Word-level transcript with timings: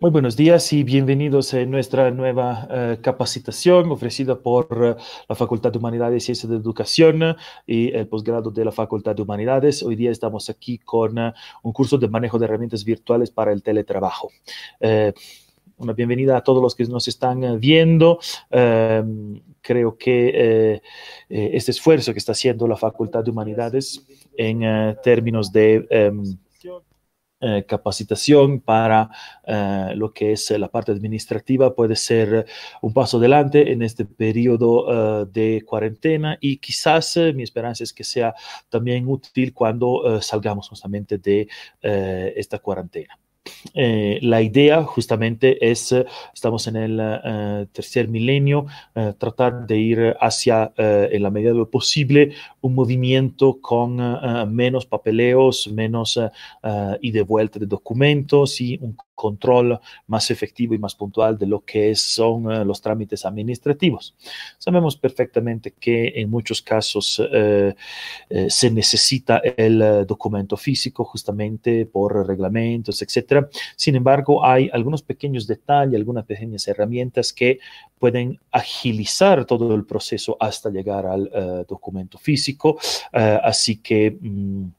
Muy 0.00 0.10
buenos 0.10 0.36
días 0.36 0.72
y 0.72 0.82
bienvenidos 0.82 1.54
a 1.54 1.64
nuestra 1.64 2.10
nueva 2.10 2.68
uh, 2.68 3.00
capacitación 3.00 3.90
ofrecida 3.92 4.38
por 4.40 4.66
uh, 4.72 4.96
la 5.28 5.34
Facultad 5.36 5.72
de 5.72 5.78
Humanidades 5.78 6.24
y 6.24 6.26
Ciencias 6.26 6.50
de 6.50 6.56
Educación 6.56 7.36
y 7.64 7.92
el 7.92 8.08
posgrado 8.08 8.50
de 8.50 8.64
la 8.64 8.72
Facultad 8.72 9.14
de 9.14 9.22
Humanidades. 9.22 9.82
Hoy 9.84 9.94
día 9.94 10.10
estamos 10.10 10.50
aquí 10.50 10.78
con 10.78 11.16
uh, 11.18 11.32
un 11.62 11.72
curso 11.72 11.96
de 11.96 12.08
manejo 12.08 12.38
de 12.38 12.46
herramientas 12.46 12.84
virtuales 12.84 13.30
para 13.30 13.52
el 13.52 13.62
teletrabajo. 13.62 14.30
una 15.76 15.92
bienvenida 15.92 16.36
a 16.36 16.42
todos 16.42 16.60
los 16.60 16.74
que 16.74 16.84
nos 16.84 17.06
están 17.06 17.60
viendo. 17.60 18.18
Em, 18.50 19.40
creo 19.60 19.96
que 19.96 20.28
eh, 20.28 20.82
eh, 21.28 21.50
este 21.54 21.70
esfuerzo 21.70 22.12
que 22.12 22.18
está 22.18 22.32
haciendo 22.32 22.66
la 22.66 22.76
Facultad 22.76 23.24
de 23.24 23.30
Humanidades 23.30 24.04
en 24.36 24.96
términos 25.02 25.52
de 25.52 26.10
um, 26.10 26.36
eh, 27.46 27.64
capacitación 27.66 28.60
para 28.60 29.10
eh, 29.46 29.92
lo 29.96 30.14
que 30.14 30.32
es 30.32 30.50
la 30.50 30.68
parte 30.68 30.92
administrativa 30.92 31.74
puede 31.74 31.94
ser 31.94 32.46
un 32.80 32.94
paso 32.94 33.18
adelante 33.18 33.70
en 33.70 33.82
este 33.82 34.06
periodo 34.06 35.26
de 35.26 35.62
cuarentena 35.66 36.38
y 36.40 36.56
quizás 36.56 37.18
mi 37.34 37.42
esperanza 37.42 37.84
es 37.84 37.92
que 37.92 38.04
sea 38.04 38.34
también 38.70 39.06
útil 39.06 39.52
cuando 39.52 40.20
salgamos 40.22 40.68
justamente 40.70 41.18
de 41.18 41.48
esta 41.82 42.58
cuarentena. 42.60 43.18
Eh, 43.74 44.18
la 44.22 44.40
idea 44.40 44.82
justamente 44.84 45.70
es, 45.70 45.94
estamos 46.32 46.66
en 46.66 46.76
el 46.76 47.68
tercer 47.72 48.08
milenio, 48.08 48.66
tratar 49.18 49.66
de 49.66 49.76
ir 49.76 50.16
hacia, 50.20 50.72
en 50.76 51.22
la 51.22 51.30
medida 51.30 51.50
de 51.50 51.58
lo 51.58 51.70
posible, 51.70 52.32
un 52.64 52.74
movimiento 52.74 53.60
con 53.60 53.96
menos 54.54 54.86
papeleos, 54.86 55.68
menos 55.70 56.18
y 57.00 57.10
de 57.10 57.22
vuelta 57.22 57.58
de 57.58 57.66
documentos 57.66 58.58
y 58.60 58.78
un 58.80 58.96
control 59.14 59.80
más 60.06 60.30
efectivo 60.30 60.74
y 60.74 60.78
más 60.78 60.94
puntual 60.94 61.38
de 61.38 61.46
lo 61.46 61.64
que 61.64 61.94
son 61.94 62.46
uh, 62.46 62.64
los 62.64 62.80
trámites 62.80 63.24
administrativos. 63.24 64.14
Sabemos 64.58 64.96
perfectamente 64.96 65.72
que 65.78 66.12
en 66.16 66.30
muchos 66.30 66.60
casos 66.60 67.18
uh, 67.18 67.24
uh, 67.24 68.50
se 68.50 68.70
necesita 68.70 69.38
el 69.38 70.06
documento 70.06 70.56
físico 70.56 71.04
justamente 71.04 71.86
por 71.86 72.26
reglamentos, 72.26 73.00
etc. 73.02 73.46
Sin 73.76 73.96
embargo, 73.96 74.44
hay 74.44 74.68
algunos 74.72 75.02
pequeños 75.02 75.46
detalles, 75.46 75.96
algunas 75.96 76.24
pequeñas 76.24 76.66
herramientas 76.68 77.32
que 77.32 77.58
pueden 77.98 78.38
agilizar 78.50 79.44
todo 79.46 79.74
el 79.74 79.84
proceso 79.84 80.36
hasta 80.38 80.70
llegar 80.70 81.06
al 81.06 81.30
documento 81.66 82.18
físico. 82.18 82.53
Así 83.12 83.76
que... 83.76 84.16
Um, 84.22 84.72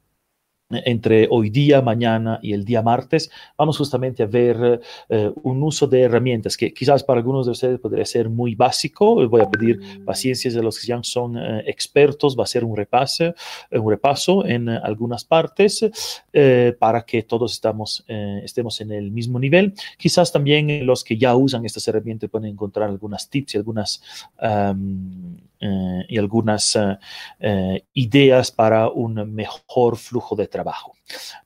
entre 0.69 1.27
hoy 1.29 1.49
día, 1.51 1.81
mañana 1.81 2.39
y 2.41 2.53
el 2.53 2.65
día 2.65 2.81
martes, 2.81 3.29
vamos 3.57 3.77
justamente 3.77 4.23
a 4.23 4.25
ver 4.25 4.81
eh, 5.09 5.31
un 5.43 5.61
uso 5.61 5.85
de 5.85 6.01
herramientas 6.01 6.57
que 6.57 6.73
quizás 6.73 7.03
para 7.03 7.19
algunos 7.19 7.45
de 7.45 7.51
ustedes 7.51 7.79
podría 7.79 8.05
ser 8.05 8.29
muy 8.29 8.55
básico. 8.55 9.27
Voy 9.27 9.41
a 9.41 9.49
pedir 9.49 10.03
paciencia 10.03 10.51
de 10.51 10.63
los 10.63 10.79
que 10.79 10.87
ya 10.87 10.99
son 11.03 11.37
eh, 11.37 11.63
expertos, 11.67 12.35
va 12.37 12.43
a 12.43 12.47
ser 12.47 12.63
un 12.63 12.75
repaso, 12.75 13.35
un 13.71 13.89
repaso 13.89 14.45
en 14.45 14.69
algunas 14.69 15.23
partes 15.23 15.85
eh, 16.33 16.75
para 16.79 17.03
que 17.03 17.23
todos 17.23 17.53
estamos, 17.53 18.03
estemos 18.07 18.81
en 18.81 18.91
el 18.91 19.11
mismo 19.11 19.39
nivel. 19.39 19.73
Quizás 19.97 20.31
también 20.31 20.85
los 20.85 21.03
que 21.03 21.17
ya 21.17 21.35
usan 21.35 21.65
estas 21.65 21.87
herramientas 21.87 22.29
pueden 22.29 22.49
encontrar 22.49 22.89
algunas 22.89 23.29
tips 23.29 23.55
y 23.55 23.57
algunas... 23.57 24.01
Um, 24.41 25.37
eh, 25.59 26.05
y 26.07 26.17
algunas 26.17 26.75
uh, 26.75 26.97
uh, 27.41 27.77
ideas 27.93 28.51
para 28.51 28.89
un 28.89 29.33
mejor 29.33 29.97
flujo 29.97 30.35
de 30.35 30.47
trabajo. 30.47 30.93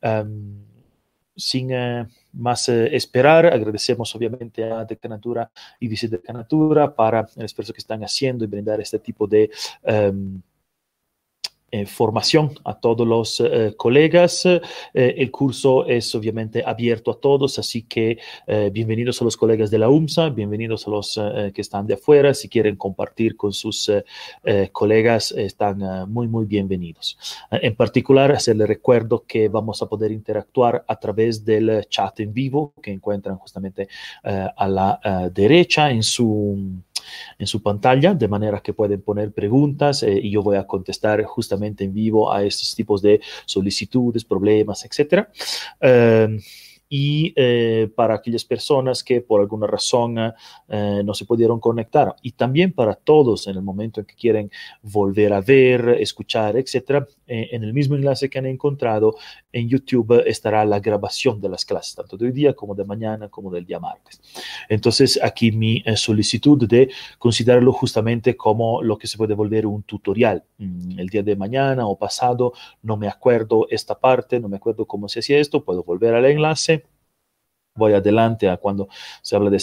Um, 0.02 0.66
sin 1.36 1.70
más 2.34 2.68
esperar, 2.68 3.46
agradecemos 3.46 4.14
obviamente 4.14 4.62
a 4.66 4.84
Decanatura 4.84 5.50
y 5.80 5.88
Vicedecanatura 5.88 6.94
para 6.94 7.30
el 7.38 7.46
esfuerzo 7.46 7.72
que 7.72 7.80
están 7.80 8.04
haciendo 8.04 8.44
y 8.44 8.48
brindar 8.48 8.82
este 8.82 9.00
tipo 9.00 9.26
de 9.26 9.50
um, 9.84 10.42
eh, 11.72 11.86
formación 11.86 12.52
a 12.64 12.80
todos 12.80 13.08
los 13.08 13.40
eh, 13.40 13.74
colegas. 13.78 14.46
Eh, 14.46 14.62
el 14.94 15.32
curso 15.32 15.86
es 15.86 16.14
obviamente 16.16 16.64
abierto 16.66 17.12
a 17.12 17.20
todos, 17.20 17.60
así 17.60 17.84
que 17.84 18.18
eh, 18.48 18.70
bienvenidos 18.72 19.22
a 19.22 19.26
los 19.26 19.38
colegas 19.38 19.72
de 19.72 19.80
la 19.80 19.90
UMSA, 19.90 20.30
bienvenidos 20.30 20.88
a 20.88 20.92
los 20.92 21.18
eh, 21.18 21.52
que 21.54 21.62
están 21.62 21.88
de 21.88 21.96
afuera. 21.96 22.34
Si 22.34 22.50
quieren 22.50 22.76
compartir 22.76 23.36
con 23.36 23.54
sus 23.54 23.90
eh, 23.90 24.70
colegas, 24.72 25.32
están 25.32 26.10
muy, 26.12 26.28
muy 26.28 26.46
bienvenidos. 26.46 27.18
en 27.52 27.76
particular, 27.76 28.32
hacerles 28.32 28.68
recuerdo 28.68 29.24
que 29.28 29.48
vamos 29.50 29.82
a 29.82 29.88
poder 29.88 30.12
interactuar 30.12 30.84
a 30.88 31.00
través 31.00 31.44
del 31.46 31.86
chat 31.88 32.20
en 32.20 32.34
vivo 32.34 32.74
que 32.82 32.92
encuentran 32.92 33.38
justamente 33.38 33.88
a 34.24 34.68
la 34.68 35.30
derecha 35.34 35.92
en 35.92 36.04
su 36.04 36.82
en 37.38 37.48
su 37.48 37.62
pantalla, 37.62 38.14
de 38.14 38.28
manera 38.28 38.62
que 38.62 38.74
pueden 38.74 39.02
poner 39.02 39.32
preguntas 39.32 40.04
eh, 40.04 40.20
y 40.22 40.32
yo 40.32 40.42
voy 40.42 40.58
a 40.58 40.68
contestar 40.68 41.24
justamente 41.24 41.84
en 41.84 41.94
vivo 41.94 42.32
a 42.32 42.44
estos 42.44 42.76
tipos 42.76 43.02
de 43.02 43.22
solicitudes, 43.46 44.24
problemas, 44.26 44.86
etc. 44.86 45.28
Eh, 45.82 46.38
y 46.90 47.34
eh, 47.36 47.88
para 47.96 48.16
aquellas 48.16 48.44
personas 48.44 49.04
que 49.04 49.22
por 49.22 49.42
alguna 49.42 49.68
razón 49.68 50.18
eh, 50.18 51.02
no 51.06 51.14
se 51.14 51.26
pudieron 51.26 51.60
conectar 51.60 52.16
y 52.24 52.32
también 52.32 52.74
para 52.74 52.96
todos 52.96 53.48
en 53.48 53.56
el 53.56 53.62
momento 53.62 54.00
en 54.00 54.08
que 54.08 54.16
quieren 54.16 54.52
volver 54.82 55.34
a 55.34 55.42
ver, 55.42 55.90
escuchar, 56.00 56.58
etcétera, 56.58 57.08
eh, 57.28 57.50
en 57.52 57.64
el 57.64 57.74
mismo 57.74 57.96
enlace 57.96 58.28
que 58.28 58.40
han 58.40 58.48
encontrado 58.48 59.16
en 59.54 59.70
YouTube 59.70 60.24
estará 60.26 60.66
la 60.66 60.80
grabación 60.80 61.40
de 61.40 61.50
las 61.50 61.64
clases, 61.64 61.96
tanto 61.96 62.18
de 62.18 62.26
hoy 62.26 62.32
día 62.32 62.54
como 62.54 62.74
de 62.74 62.86
mañana 62.86 63.30
como 63.30 63.52
del 63.52 63.66
día 63.66 63.80
martes. 63.80 64.20
Entonces 64.68 65.20
aquí 65.22 65.52
mi 65.52 65.84
eh, 65.86 65.96
solicitud 65.96 66.68
de 66.68 66.90
considerarlo 67.20 67.72
justamente 67.72 68.36
como 68.36 68.82
lo 68.82 68.98
que 68.98 69.06
se 69.06 69.18
puede 69.18 69.36
volver 69.36 69.68
un 69.68 69.84
tutorial. 69.84 70.44
Mm, 70.58 71.00
el 71.00 71.08
día 71.08 71.22
de 71.22 71.36
mañana 71.36 71.86
o 71.88 71.98
pasado 71.98 72.54
no 72.82 72.98
me 72.98 73.08
acuerdo 73.08 73.68
esta 73.70 74.00
parte, 74.00 74.40
no 74.40 74.50
me 74.50 74.58
acuerdo 74.58 74.86
cómo 74.86 75.08
se 75.08 75.20
hacía 75.20 75.38
esto, 75.38 75.64
puedo 75.64 75.84
volver 75.84 76.16
al 76.16 76.26
enlace 76.26 76.79
voy 77.80 77.94
adelante 77.94 78.48
a 78.48 78.58
cuando 78.58 78.88
se 79.24 79.36
habla 79.36 79.50
de 79.50 79.58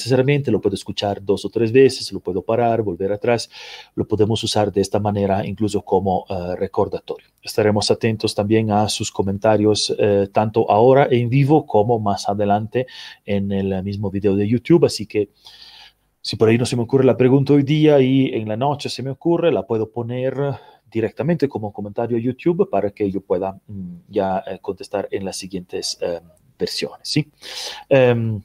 lo 0.51 0.61
puedo 0.61 0.75
escuchar 0.75 1.23
dos 1.23 1.45
o 1.45 1.51
tres 1.51 1.71
veces, 1.71 2.13
lo 2.13 2.21
puedo 2.21 2.43
parar, 2.43 2.83
volver 2.83 3.13
atrás, 3.13 3.49
lo 3.95 4.07
podemos 4.09 4.43
usar 4.43 4.73
de 4.73 4.81
esta 4.81 4.99
manera 4.99 5.47
incluso 5.47 5.83
como 5.83 6.25
uh, 6.29 6.57
recordatorio. 6.57 7.29
Estaremos 7.43 7.91
atentos 7.91 8.35
también 8.35 8.73
a 8.73 8.89
sus 8.89 9.13
comentarios 9.13 9.91
uh, 9.91 10.27
tanto 10.33 10.69
ahora 10.71 11.07
en 11.11 11.29
vivo 11.29 11.65
como 11.65 12.01
más 12.01 12.29
adelante 12.29 12.87
en 13.25 13.53
el 13.53 13.83
mismo 13.85 14.11
video 14.11 14.35
de 14.35 14.49
YouTube, 14.49 14.87
así 14.87 15.07
que 15.07 15.31
si 16.21 16.35
por 16.35 16.49
ahí 16.49 16.59
no 16.59 16.67
se 16.67 16.75
me 16.75 16.83
ocurre 16.83 17.05
la 17.05 17.17
pregunta 17.17 17.53
hoy 17.53 17.63
día 17.63 18.01
y 18.01 18.35
en 18.35 18.49
la 18.49 18.57
noche 18.57 18.89
se 18.89 19.01
me 19.03 19.11
ocurre, 19.11 19.53
la 19.53 19.65
puedo 19.65 19.91
poner 19.91 20.35
directamente 20.91 21.49
como 21.49 21.73
comentario 21.73 22.17
a 22.17 22.21
YouTube 22.21 22.69
para 22.71 22.91
que 22.91 23.11
yo 23.11 23.21
pueda 23.21 23.61
mm, 23.67 23.97
ya 24.09 24.43
eh, 24.47 24.59
contestar 24.61 25.09
en 25.11 25.25
las 25.25 25.37
siguientes 25.37 25.99
eh, 26.01 26.21
versiones. 26.59 27.09
¿sí? 27.09 27.31
Um, 27.89 28.43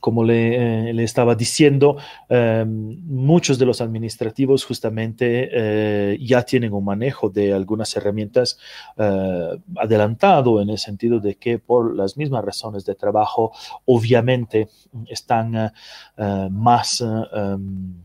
como 0.00 0.24
le, 0.24 0.90
eh, 0.90 0.92
le, 0.92 1.04
estaba 1.04 1.34
diciendo, 1.34 1.96
eh, 2.28 2.64
muchos 2.66 3.58
de 3.58 3.66
los 3.66 3.80
administrativos 3.80 4.64
justamente 4.64 5.48
eh, 5.52 6.18
ya 6.20 6.42
tienen 6.42 6.72
un 6.72 6.84
manejo 6.84 7.28
de 7.30 7.52
algunas 7.52 7.96
herramientas 7.96 8.58
eh, 8.96 9.58
adelantado 9.76 10.60
en 10.60 10.70
el 10.70 10.78
sentido 10.78 11.20
de 11.20 11.36
que 11.36 11.58
por 11.58 11.94
las 11.94 12.16
mismas 12.16 12.44
razones 12.44 12.84
de 12.84 12.94
trabajo, 12.94 13.52
obviamente 13.86 14.68
están 15.08 15.72
más 16.50 17.00
um, 17.00 18.04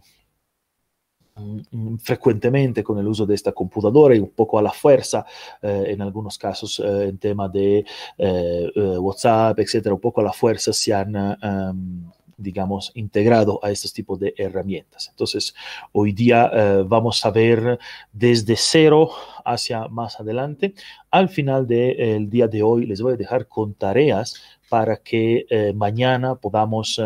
frecuentemente 1.99 2.83
con 2.83 2.99
el 2.99 3.07
uso 3.07 3.25
de 3.25 3.35
esta 3.35 3.51
computadora 3.51 4.15
y 4.15 4.19
un 4.19 4.29
poco 4.29 4.59
a 4.59 4.61
la 4.61 4.71
fuerza, 4.71 5.25
eh, 5.61 5.85
en 5.87 6.01
algunos 6.01 6.37
casos 6.37 6.79
eh, 6.79 7.07
en 7.09 7.17
tema 7.17 7.49
de 7.49 7.85
eh, 8.17 8.69
WhatsApp, 8.99 9.59
etcétera, 9.59 9.95
un 9.95 10.01
poco 10.01 10.21
a 10.21 10.23
la 10.23 10.33
fuerza 10.33 10.71
se 10.73 10.93
han, 10.93 11.15
um, 11.15 12.11
digamos, 12.37 12.91
integrado 12.95 13.59
a 13.63 13.71
estos 13.71 13.93
tipos 13.93 14.19
de 14.19 14.33
herramientas. 14.37 15.07
Entonces, 15.09 15.55
hoy 15.91 16.11
día 16.11 16.83
vamos 16.85 17.23
a 17.25 17.31
ver 17.31 17.79
desde 18.11 18.55
cero 18.57 19.11
hacia 19.45 19.87
más 19.87 20.19
adelante. 20.19 20.73
Al 21.09 21.29
final 21.29 21.67
del 21.67 21.95
de, 21.97 22.27
día 22.29 22.47
de 22.47 22.63
hoy 22.63 22.85
les 22.85 23.01
voy 23.01 23.13
a 23.13 23.17
dejar 23.17 23.47
con 23.47 23.75
tareas 23.75 24.41
para 24.67 24.97
que 24.97 25.45
mañana 25.75 26.35
podamos 26.35 26.99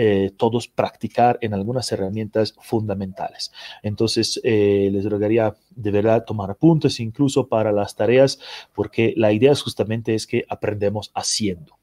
eh, 0.00 0.30
todos 0.36 0.68
practicar 0.68 1.38
en 1.40 1.54
algunas 1.54 1.90
herramientas 1.90 2.54
fundamentales. 2.60 3.50
Entonces, 3.82 4.40
eh, 4.44 4.90
les 4.92 5.04
rogaría 5.04 5.56
de 5.74 5.90
verdad 5.90 6.24
tomar 6.24 6.52
apuntes 6.52 7.00
incluso 7.00 7.48
para 7.48 7.72
las 7.72 7.96
tareas, 7.96 8.38
porque 8.76 9.12
la 9.16 9.32
idea 9.32 9.52
justamente 9.56 10.14
es 10.14 10.28
que 10.28 10.44
aprendemos 10.48 11.10
haciendo. 11.16 11.76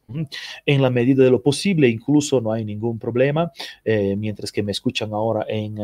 En 0.65 0.81
la 0.81 0.89
medida 0.89 1.25
de 1.25 1.29
lo 1.29 1.41
posible, 1.41 1.89
incluso 1.89 2.39
no 2.39 2.53
hay 2.53 2.63
ningún 2.63 2.99
problema. 2.99 3.51
Eh, 3.83 4.15
mientras 4.15 4.49
que 4.49 4.63
me 4.63 4.71
escuchan 4.71 5.11
ahora 5.11 5.45
en 5.49 5.75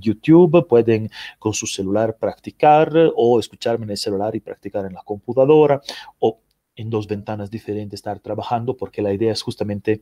YouTube, 0.00 0.66
pueden 0.66 1.10
con 1.38 1.52
su 1.52 1.66
celular 1.66 2.16
practicar 2.18 2.92
o 3.14 3.38
escucharme 3.38 3.84
en 3.84 3.90
el 3.90 3.98
celular 3.98 4.34
y 4.34 4.40
practicar 4.40 4.86
en 4.86 4.94
la 4.94 5.02
computadora 5.02 5.82
o 6.20 6.38
en 6.78 6.90
dos 6.90 7.06
ventanas 7.06 7.50
diferentes 7.50 7.98
estar 7.98 8.20
trabajando, 8.20 8.76
porque 8.76 9.02
la 9.02 9.12
idea 9.12 9.32
es 9.32 9.42
justamente 9.42 10.00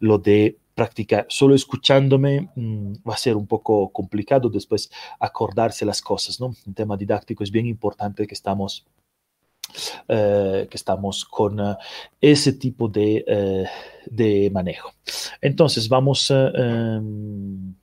lo 0.00 0.18
de 0.18 0.58
practicar. 0.74 1.26
Solo 1.28 1.54
escuchándome 1.54 2.50
mm, 2.54 2.94
va 3.08 3.14
a 3.14 3.18
ser 3.18 3.36
un 3.36 3.46
poco 3.46 3.90
complicado 3.90 4.50
después 4.50 4.90
acordarse 5.18 5.86
las 5.86 6.02
cosas, 6.02 6.40
¿no? 6.40 6.54
En 6.66 6.74
tema 6.74 6.96
didáctico 6.96 7.44
es 7.44 7.50
bien 7.50 7.66
importante 7.66 8.26
que 8.26 8.34
estamos 8.34 8.84
eh, 10.08 10.68
que 10.70 10.76
estamos 10.76 11.24
con 11.24 11.60
uh, 11.60 11.76
ese 12.20 12.52
tipo 12.52 12.88
de, 12.88 13.24
uh, 13.26 13.66
de, 14.08 14.48
manejo. 14.50 14.92
Entonces, 15.40 15.88
vamos, 15.88 16.30
uh, 16.30 16.52
um, 16.56 17.74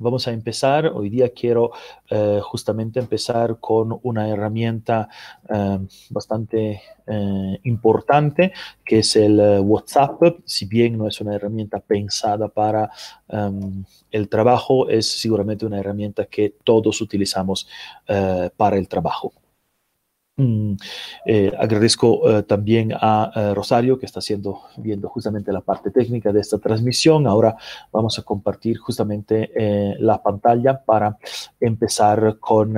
vamos 0.00 0.26
a 0.26 0.32
empezar. 0.32 0.86
Hoy 0.86 1.10
día 1.10 1.28
quiero 1.30 1.70
justamente 2.42 2.98
empezar 2.98 3.58
con 3.60 4.00
una 4.02 4.28
herramienta 4.28 5.08
bastante 6.08 6.82
importante, 7.62 8.52
que 8.84 8.98
es 9.00 9.14
el 9.16 9.38
WhatsApp. 9.60 10.20
Si 10.44 10.66
bien 10.66 10.98
no 10.98 11.06
es 11.06 11.20
una 11.20 11.36
herramienta 11.36 11.78
pensada 11.78 12.48
para 12.48 12.90
um, 13.28 13.84
el 14.10 14.28
trabajo, 14.28 14.88
es 14.88 15.20
seguramente 15.20 15.66
una 15.66 15.78
herramienta 15.78 16.26
que 16.26 16.56
todos 16.64 17.00
utilizamos 17.00 17.68
para 18.56 18.76
el 18.76 18.88
trabajo. 18.88 19.32
Mm, 20.40 20.76
eh, 21.26 21.52
agradezco 21.58 22.30
eh, 22.30 22.42
también 22.44 22.92
a 22.94 23.30
eh, 23.34 23.54
Rosario 23.54 23.98
que 23.98 24.06
está 24.06 24.20
haciendo, 24.20 24.62
viendo 24.78 25.10
justamente 25.10 25.52
la 25.52 25.60
parte 25.60 25.90
técnica 25.90 26.32
de 26.32 26.40
esta 26.40 26.58
transmisión. 26.58 27.26
Ahora 27.26 27.56
vamos 27.92 28.18
a 28.18 28.22
compartir 28.22 28.78
justamente 28.78 29.50
la 29.98 30.22
pantalla 30.22 30.82
para 30.82 31.18
empezar 31.60 32.38
con 32.38 32.74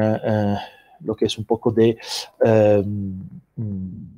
lo 1.01 1.15
que 1.15 1.27
es 1.27 1.39
un 1.39 1.45
poco 1.45 1.71
de 1.71 1.97
mm, 3.57 4.12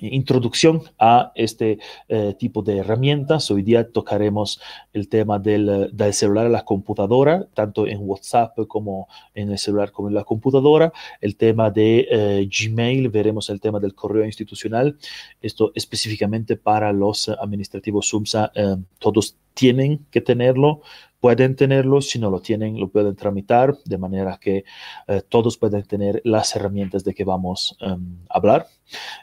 introducción 0.00 0.82
a 0.98 1.32
este 1.34 1.78
eh, 2.08 2.34
tipo 2.38 2.62
de 2.62 2.78
herramientas. 2.78 3.50
Hoy 3.50 3.62
día 3.62 3.90
tocaremos 3.90 4.60
el 4.92 5.08
tema 5.08 5.38
del, 5.38 5.90
del, 5.92 6.14
celular 6.14 6.46
a 6.46 6.50
la 6.50 6.64
computadora, 6.64 7.46
tanto 7.54 7.86
en 7.86 7.98
WhatsApp 8.00 8.58
como 8.68 9.08
en 9.34 9.50
el 9.50 9.58
celular 9.58 9.92
como 9.92 10.08
en 10.08 10.14
la 10.14 10.24
computadora. 10.24 10.92
El 11.20 11.36
tema 11.36 11.70
de 11.70 12.06
eh, 12.10 12.48
Gmail, 12.48 13.08
veremos 13.08 13.50
el 13.50 13.60
tema 13.60 13.80
del 13.80 13.94
correo 13.94 14.24
institucional. 14.24 14.96
Esto 15.40 15.72
específicamente 15.74 16.56
para 16.56 16.92
los 16.92 17.28
administrativos 17.28 18.08
SUMSA, 18.08 18.52
eh, 18.54 18.76
todos 18.98 19.36
tienen 19.54 20.06
que 20.10 20.20
tenerlo 20.20 20.80
pueden 21.20 21.54
tenerlo, 21.54 22.00
si 22.00 22.18
no 22.18 22.30
lo 22.30 22.40
tienen, 22.40 22.80
lo 22.80 22.88
pueden 22.88 23.14
tramitar 23.14 23.76
de 23.84 23.98
manera 23.98 24.38
que 24.40 24.64
eh, 25.06 25.22
todos 25.28 25.58
pueden 25.58 25.82
tener 25.84 26.20
las 26.24 26.56
herramientas 26.56 27.04
de 27.04 27.14
que 27.14 27.24
vamos 27.24 27.76
um, 27.82 28.24
a 28.28 28.36
hablar. 28.36 28.66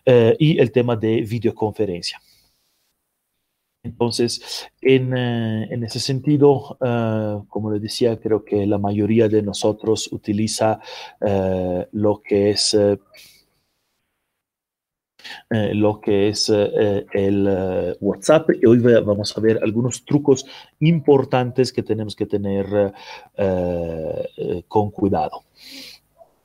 Eh, 0.06 0.36
y 0.40 0.60
el 0.60 0.72
tema 0.72 0.96
de 0.96 1.22
videoconferencia. 1.22 2.22
Entonces, 3.84 4.70
en, 4.82 5.14
uh, 5.14 5.64
en 5.74 5.84
ese 5.84 6.00
sentido, 6.00 6.78
como 7.48 7.72
les 7.72 7.82
decía, 7.82 8.20
creo 8.20 8.44
que 8.44 8.66
la 8.66 8.78
mayoría 8.78 9.30
de 9.30 9.42
nosotros 9.42 10.12
utiliza 10.12 10.82
lo 11.92 12.22
que 12.22 12.50
es 12.50 12.76
eh, 15.50 15.74
lo 15.74 16.00
que 16.00 16.30
es 16.30 16.52
eh, 16.54 17.06
el 17.12 17.48
uh, 17.48 18.06
WhatsApp 18.06 18.50
y 18.62 18.66
hoy 18.66 18.80
vamos 18.80 19.38
a 19.38 19.42
ver 19.42 19.60
algunos 19.64 20.06
trucos 20.06 20.46
importantes 20.80 21.72
que 21.72 21.84
tenemos 21.84 22.16
que 22.16 22.26
tener 22.26 22.94
con 24.68 24.92
cuidado. 24.92 25.44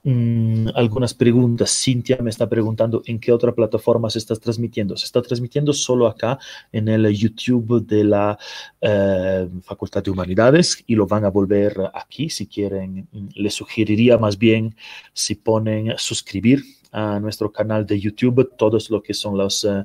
Mm, 0.04 0.68
algunas 0.74 1.14
preguntas. 1.14 1.70
Cintia 1.70 2.18
me 2.20 2.30
está 2.30 2.48
preguntando 2.48 3.02
en 3.06 3.20
qué 3.20 3.30
otra 3.32 3.54
plataforma 3.54 4.10
se 4.10 4.18
está 4.18 4.34
transmitiendo. 4.34 4.96
Se 4.96 5.04
está 5.06 5.22
transmitiendo 5.22 5.72
solo 5.72 6.08
acá 6.08 6.38
en 6.72 6.88
el 6.88 7.06
YouTube 7.14 7.86
de 7.86 8.04
la 8.04 8.36
eh, 8.80 9.48
Facultad 9.62 10.02
de 10.02 10.10
Humanidades 10.10 10.82
y 10.86 10.96
lo 10.96 11.06
van 11.06 11.24
a 11.24 11.30
volver 11.30 11.76
aquí 11.94 12.30
si 12.30 12.46
quieren. 12.46 13.08
Les 13.34 13.54
sugeriría 13.54 14.18
más 14.18 14.38
bien 14.38 14.74
si 15.12 15.36
ponen 15.36 15.94
suscribir 15.98 16.64
a 16.92 17.18
nuestro 17.18 17.50
canal 17.50 17.86
de 17.86 17.98
YouTube, 17.98 18.52
todos 18.56 18.90
lo 18.90 19.02
que 19.02 19.14
son 19.14 19.36
los, 19.36 19.64
uh, 19.64 19.84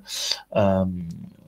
um, 0.51 1.07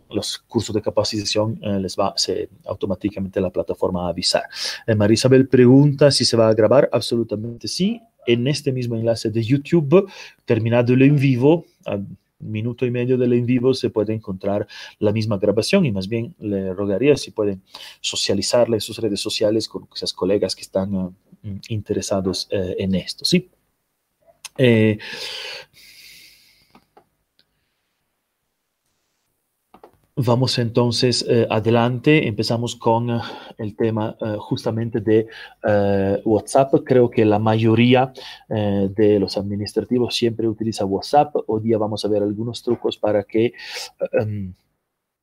los 0.10 0.40
cursos 0.40 0.74
de 0.74 0.82
capacitación, 0.82 1.60
uh, 1.62 1.78
les 1.80 1.96
va 1.96 2.14
se, 2.16 2.50
automáticamente 2.66 3.42
la 3.42 3.50
plataforma 3.50 4.08
a 4.08 4.10
avisar. 4.10 4.44
Eh, 4.88 4.96
Marisabel 4.96 5.48
pregunta 5.48 6.10
si 6.12 6.24
se 6.26 6.38
va 6.38 6.48
a 6.48 6.54
grabar. 6.54 6.90
Absolutamente 6.92 7.68
sí. 7.68 8.02
En 8.26 8.48
este 8.48 8.72
mismo 8.72 8.96
enlace 8.96 9.30
de 9.30 9.44
YouTube, 9.44 10.10
terminado 10.46 10.94
el 10.94 11.02
en 11.02 11.18
vivo, 11.18 11.66
a 11.86 12.00
minuto 12.42 12.86
y 12.86 12.92
medio 12.92 13.18
del 13.18 13.34
en 13.34 13.46
vivo 13.46 13.74
se 13.74 13.90
puede 13.90 14.14
encontrar 14.14 14.66
la 15.00 15.12
misma 15.12 15.38
grabación 15.38 15.86
y 15.86 15.92
más 15.92 16.08
bien 16.08 16.34
le 16.40 16.74
rogaría 16.74 17.18
si 17.18 17.32
pueden 17.32 17.62
socializarla 18.00 18.78
en 18.78 18.82
sus 18.82 18.98
redes 18.98 19.20
sociales 19.20 19.68
con 19.68 19.90
esas 19.94 20.14
colegas 20.14 20.56
que 20.56 20.62
están 20.62 20.96
uh, 20.96 21.14
interesados 21.68 22.48
en 22.50 22.96
esto. 22.96 23.26
Sí. 23.26 23.50
Eh, 24.58 24.98
Vamos 30.22 30.60
entonces 30.60 31.26
eh, 31.30 31.48
adelante, 31.50 32.28
empezamos 32.28 32.76
con 32.76 33.10
uh, 33.10 33.22
el 33.58 33.78
tema 33.78 34.18
justamente 34.38 35.00
de 35.00 35.28
WhatsApp. 36.26 36.74
Creo 36.84 37.10
que 37.10 37.24
la 37.24 37.40
mayoría 37.40 38.12
de 38.50 39.18
los 39.18 39.38
administrativos 39.38 40.14
siempre 40.14 40.46
utiliza 40.46 40.84
WhatsApp. 40.84 41.34
Hoy 41.48 41.62
día 41.62 41.78
vamos 41.78 42.04
a 42.04 42.10
ver 42.10 42.22
algunos 42.22 42.62
trucos 42.62 42.98
para 42.98 43.24
que 43.24 43.54
um, 44.22 44.52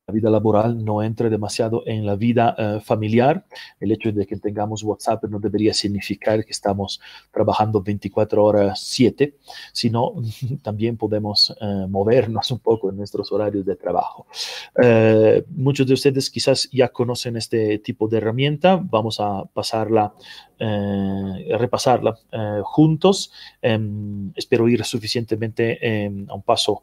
la 0.07 0.15
vida 0.15 0.31
laboral 0.31 0.85
no 0.85 1.03
entre 1.03 1.29
demasiado 1.31 1.83
en 1.85 2.07
la 2.07 2.15
vida 2.15 2.55
uh, 2.57 2.81
familiar. 2.81 3.45
El 3.81 3.91
hecho 3.91 4.13
de 4.13 4.25
que 4.25 4.37
tengamos 4.37 4.85
WhatsApp 4.85 5.25
no 5.25 5.41
debería 5.41 5.75
significar 5.75 6.45
que 6.45 6.53
estamos 6.53 7.01
trabajando 7.33 7.83
24 7.83 8.45
horas 8.45 8.81
7, 8.85 9.35
sino 9.73 10.15
también 10.63 10.97
podemos 10.97 11.51
uh, 11.61 11.89
movernos 11.89 12.53
un 12.53 12.61
poco 12.61 12.89
en 12.91 12.99
nuestros 12.99 13.33
horarios 13.33 13.67
de 13.67 13.75
trabajo. 13.75 14.29
Uh, 14.77 15.43
muchos 15.49 15.89
de 15.89 15.95
ustedes 15.95 16.31
quizás 16.31 16.69
ya 16.71 16.89
conocen 16.91 17.37
este 17.37 17.81
tipo 17.81 18.07
de 18.07 18.19
herramienta. 18.19 18.77
Vamos 18.81 19.19
a 19.19 19.45
pasarla, 19.53 20.15
repasarla 20.59 22.17
juntos. 22.63 23.33
Um, 23.63 24.33
espero 24.37 24.69
ir 24.69 24.85
suficientemente 24.85 26.09
um, 26.09 26.31
a 26.31 26.35
un 26.35 26.43
paso 26.43 26.83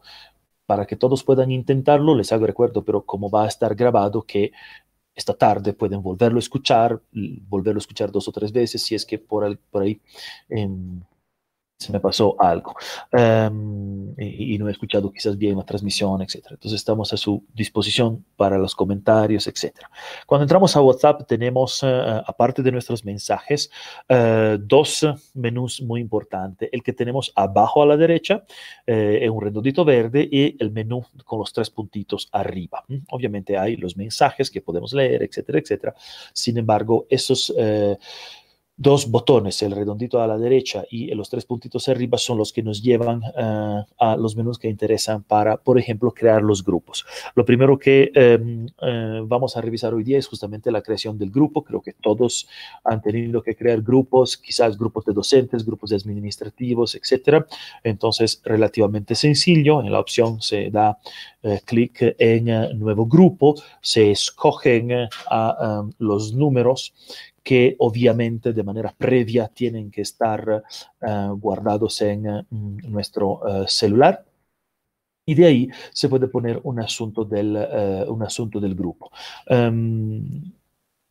para 0.66 0.86
que 0.86 0.96
todos 0.96 1.24
puedan 1.24 1.50
intentarlo, 1.50 2.14
les 2.14 2.32
hago 2.32 2.46
recuerdo, 2.46 2.84
pero 2.84 3.04
como 3.04 3.30
va 3.30 3.44
a 3.44 3.48
estar 3.48 3.74
grabado, 3.74 4.22
que 4.22 4.52
esta 5.14 5.34
tarde 5.34 5.72
pueden 5.72 6.02
volverlo 6.02 6.38
a 6.38 6.40
escuchar, 6.40 7.00
volverlo 7.12 7.78
a 7.78 7.82
escuchar 7.82 8.10
dos 8.10 8.28
o 8.28 8.32
tres 8.32 8.52
veces, 8.52 8.82
si 8.82 8.94
es 8.94 9.06
que 9.06 9.18
por, 9.18 9.44
el, 9.44 9.58
por 9.58 9.82
ahí 9.82 10.00
eh, 10.48 10.68
se 11.76 11.92
me 11.92 12.00
pasó 12.00 12.36
algo 12.38 12.74
um, 13.12 14.14
y, 14.18 14.56
no 14.58 14.68
he 14.68 14.72
escuchado 14.72 15.10
quizás 15.10 15.36
bien 15.36 15.56
la 15.56 15.64
transmisión, 15.64 16.22
etc. 16.22 16.46
Entonces 16.50 16.74
estamos 16.74 17.12
a 17.12 17.16
su 17.16 17.44
disposición 17.52 18.24
para 18.36 18.56
los 18.58 18.74
comentarios, 18.74 19.46
etc. 19.48 19.76
Cuando 20.26 20.44
entramos 20.44 20.76
a 20.76 20.80
WhatsApp 20.80 21.26
tenemos, 21.26 21.82
uh, 21.82 22.22
aparte 22.26 22.62
de 22.62 22.70
nuestros 22.70 23.04
mensajes, 23.04 23.70
uh, 24.08 24.56
dos 24.58 25.06
menús 25.34 25.82
muy 25.82 26.00
importantes. 26.00 26.68
El 26.72 26.82
que 26.82 26.92
tenemos 26.92 27.32
abajo 27.34 27.82
a 27.82 27.86
la 27.86 27.96
derecha 27.96 28.44
eh, 28.86 29.20
es 29.22 29.30
un 29.30 29.40
redondito 29.40 29.84
verde 29.84 30.26
y 30.30 30.56
el 30.62 30.70
menú 30.70 31.04
con 31.24 31.40
los 31.40 31.52
tres 31.52 31.70
puntitos 31.70 32.28
arriba. 32.32 32.84
Obviamente 33.10 33.58
hay 33.58 33.76
los 33.76 33.96
mensajes 33.96 34.50
que 34.50 34.60
podemos 34.60 34.92
leer, 34.92 35.22
etc. 35.22 35.38
etc. 35.56 35.94
Sin 36.32 36.56
embargo, 36.58 37.06
esos... 37.10 37.50
Uh, 37.50 37.96
dos 38.76 39.08
botones, 39.08 39.62
el 39.62 39.72
redondito 39.72 40.20
a 40.20 40.26
la 40.26 40.36
derecha 40.36 40.84
y 40.90 41.06
los 41.14 41.30
tres 41.30 41.44
puntitos 41.44 41.88
arriba, 41.88 42.18
son 42.18 42.38
los 42.38 42.52
que 42.52 42.62
nos 42.62 42.82
llevan 42.82 43.22
uh, 43.22 43.84
a 43.98 44.16
los 44.16 44.34
menús 44.34 44.58
que 44.58 44.68
interesan 44.68 45.22
para, 45.22 45.56
por 45.56 45.78
ejemplo, 45.78 46.10
crear 46.10 46.42
los 46.42 46.64
grupos. 46.64 47.06
Lo 47.36 47.44
primero 47.44 47.78
que 47.78 48.10
um, 48.40 48.64
uh, 48.64 49.26
vamos 49.26 49.56
a 49.56 49.60
revisar 49.60 49.94
hoy 49.94 50.02
día 50.02 50.18
es 50.18 50.26
justamente 50.26 50.72
la 50.72 50.82
creación 50.82 51.16
del 51.16 51.30
grupo. 51.30 51.62
Creo 51.62 51.80
que 51.80 51.92
todos 51.92 52.48
han 52.82 53.00
tenido 53.00 53.42
que 53.42 53.54
crear 53.54 53.80
grupos, 53.80 54.36
quizás 54.36 54.76
grupos 54.76 55.04
de 55.04 55.12
docentes, 55.12 55.64
grupos 55.64 55.90
de 55.90 55.96
administrativos, 55.96 56.96
etcétera. 56.96 57.46
Entonces, 57.84 58.40
relativamente 58.44 59.14
sencillo. 59.14 59.82
En 59.82 59.92
la 59.92 60.00
opción 60.00 60.42
se 60.42 60.70
da 60.70 60.98
uh, 61.42 61.56
clic 61.64 62.16
en 62.18 62.46
nuevo 62.78 63.06
grupo, 63.06 63.54
se 63.80 64.10
escogen 64.10 65.08
los 65.98 66.34
números 66.34 66.92
que 67.44 67.76
obviamente 67.78 68.52
de 68.54 68.62
manera 68.62 68.92
previa 68.96 69.48
tienen 69.48 69.90
que 69.90 70.00
estar 70.00 70.64
uh, 71.02 71.36
guardados 71.36 72.00
en 72.00 72.26
uh, 72.26 72.42
nuestro 72.50 73.34
uh, 73.34 73.68
celular. 73.68 74.24
Y 75.26 75.34
de 75.34 75.46
ahí 75.46 75.68
se 75.92 76.08
puede 76.08 76.26
poner 76.28 76.60
un 76.64 76.80
asunto 76.80 77.24
del, 77.24 77.56
un 78.08 78.22
asunto 78.22 78.60
del 78.60 78.74
grupo. 78.74 79.10
Um, 79.48 80.52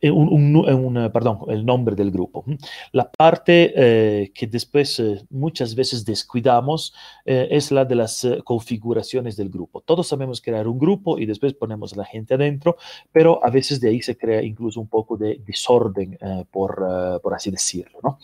eh, 0.06 0.10
un, 0.10 1.10
perdón, 1.12 1.38
el 1.48 1.64
nombre 1.64 1.94
del 1.94 2.10
grupo. 2.10 2.44
La 2.92 3.10
parte 3.10 3.72
eh, 3.74 4.32
que 4.34 4.46
después 4.46 5.02
muchas 5.30 5.74
veces 5.74 6.04
descuidamos 6.04 6.94
es 7.24 7.70
la 7.70 7.84
de 7.84 7.94
las 7.94 8.26
configuraciones 8.44 9.36
del 9.36 9.48
grupo. 9.48 9.80
Todos 9.80 10.08
sabemos 10.08 10.40
crear 10.40 10.68
un 10.68 10.78
grupo 10.78 11.18
y 11.18 11.26
después 11.26 11.54
ponemos 11.54 11.94
a 11.94 11.96
la 11.96 12.04
gente 12.04 12.34
adentro, 12.34 12.76
pero 13.12 13.44
a 13.44 13.50
veces 13.50 13.80
de 13.80 13.88
ahí 13.88 14.02
se 14.02 14.16
crea 14.16 14.42
incluso 14.42 14.80
un 14.80 14.88
poco 14.88 15.16
de 15.16 15.40
desorden, 15.46 16.18
por, 16.50 17.20
por, 17.22 17.34
así 17.34 17.50
decirlo. 17.50 18.18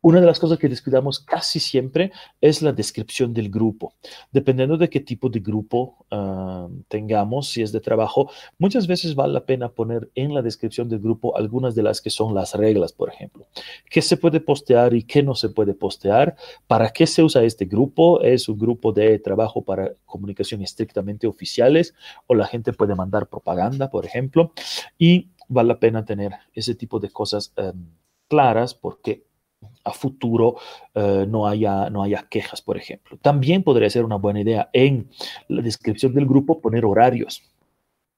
Una 0.00 0.20
de 0.20 0.26
las 0.26 0.38
cosas 0.38 0.58
que 0.58 0.68
descuidamos 0.68 1.18
casi 1.18 1.58
siempre 1.58 2.12
es 2.40 2.62
la 2.62 2.72
descripción 2.72 3.34
del 3.34 3.50
grupo. 3.50 3.94
Dependiendo 4.30 4.76
de 4.76 4.88
qué 4.88 5.00
tipo 5.00 5.28
de 5.28 5.40
grupo 5.40 6.06
ah, 6.12 6.68
tengamos, 6.86 7.48
si 7.48 7.62
es 7.62 7.72
de 7.72 7.80
trabajo, 7.80 8.30
muchas 8.58 8.86
veces 8.86 9.16
vale 9.16 9.32
la 9.32 9.44
pena 9.44 9.70
poner 9.70 10.08
en 10.14 10.34
la 10.34 10.42
descripción 10.42 10.88
del 10.88 11.00
grupo 11.00 11.36
algunas 11.36 11.74
de 11.74 11.82
las 11.82 12.00
que 12.00 12.10
son 12.10 12.32
las 12.32 12.54
reglas, 12.54 12.92
por 12.92 13.10
ejemplo. 13.10 13.48
¿Qué 13.90 14.00
se 14.00 14.16
puede 14.16 14.38
postear 14.38 14.94
y 14.94 15.02
qué 15.02 15.24
no 15.24 15.34
se 15.34 15.48
puede 15.48 15.74
postear? 15.74 16.36
¿Para 16.68 16.90
qué 16.90 17.06
se 17.08 17.24
usa 17.24 17.42
este 17.42 17.64
grupo? 17.64 18.20
¿Es 18.20 18.48
un 18.48 18.58
grupo 18.58 18.92
de 18.92 19.18
trabajo 19.18 19.62
para 19.62 19.94
comunicación 20.06 20.62
estrictamente 20.62 21.26
oficiales 21.26 21.94
o 22.28 22.36
la 22.36 22.46
gente 22.46 22.72
puede 22.72 22.94
mandar 22.94 23.26
propaganda, 23.26 23.90
por 23.90 24.06
ejemplo? 24.06 24.52
Y 24.96 25.30
vale 25.48 25.68
la 25.68 25.80
pena 25.80 26.04
tener 26.04 26.32
ese 26.54 26.76
tipo 26.76 27.00
de 27.00 27.10
cosas 27.10 27.52
em, 27.56 27.86
claras 28.28 28.74
porque 28.74 29.27
a 29.84 29.92
futuro 29.92 30.56
eh, 30.94 31.26
no, 31.28 31.46
haya, 31.46 31.90
no 31.90 32.02
haya 32.02 32.26
quejas, 32.28 32.62
por 32.62 32.76
ejemplo. 32.76 33.18
También 33.20 33.62
podría 33.62 33.90
ser 33.90 34.04
una 34.04 34.16
buena 34.16 34.40
idea 34.40 34.70
en 34.72 35.08
la 35.48 35.62
descripción 35.62 36.14
del 36.14 36.26
grupo 36.26 36.60
poner 36.60 36.84
horarios 36.84 37.42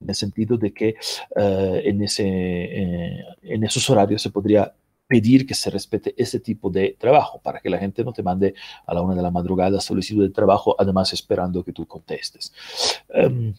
en 0.00 0.08
el 0.08 0.14
sentido 0.14 0.56
de 0.56 0.72
que 0.72 0.96
eh, 1.36 1.82
en, 1.84 2.02
ese, 2.02 2.26
eh, 2.26 3.24
en 3.42 3.64
esos 3.64 3.88
horarios 3.90 4.22
se 4.22 4.30
podría 4.30 4.72
pedir 5.06 5.46
que 5.46 5.54
se 5.54 5.70
respete 5.70 6.14
ese 6.16 6.38
tipo 6.38 6.70
de 6.70 6.96
trabajo 6.98 7.40
para 7.42 7.60
que 7.60 7.68
la 7.68 7.78
gente 7.78 8.04
no 8.04 8.12
te 8.12 8.22
mande 8.22 8.54
a 8.86 8.94
la 8.94 9.02
una 9.02 9.14
de 9.14 9.22
la 9.22 9.30
madrugada 9.30 9.80
solicitud 9.80 10.22
de 10.22 10.32
trabajo, 10.32 10.76
además 10.78 11.12
esperando 11.12 11.64
que 11.64 11.72
tú 11.72 11.84
contestes. 11.86 12.52
Em, 13.08 13.52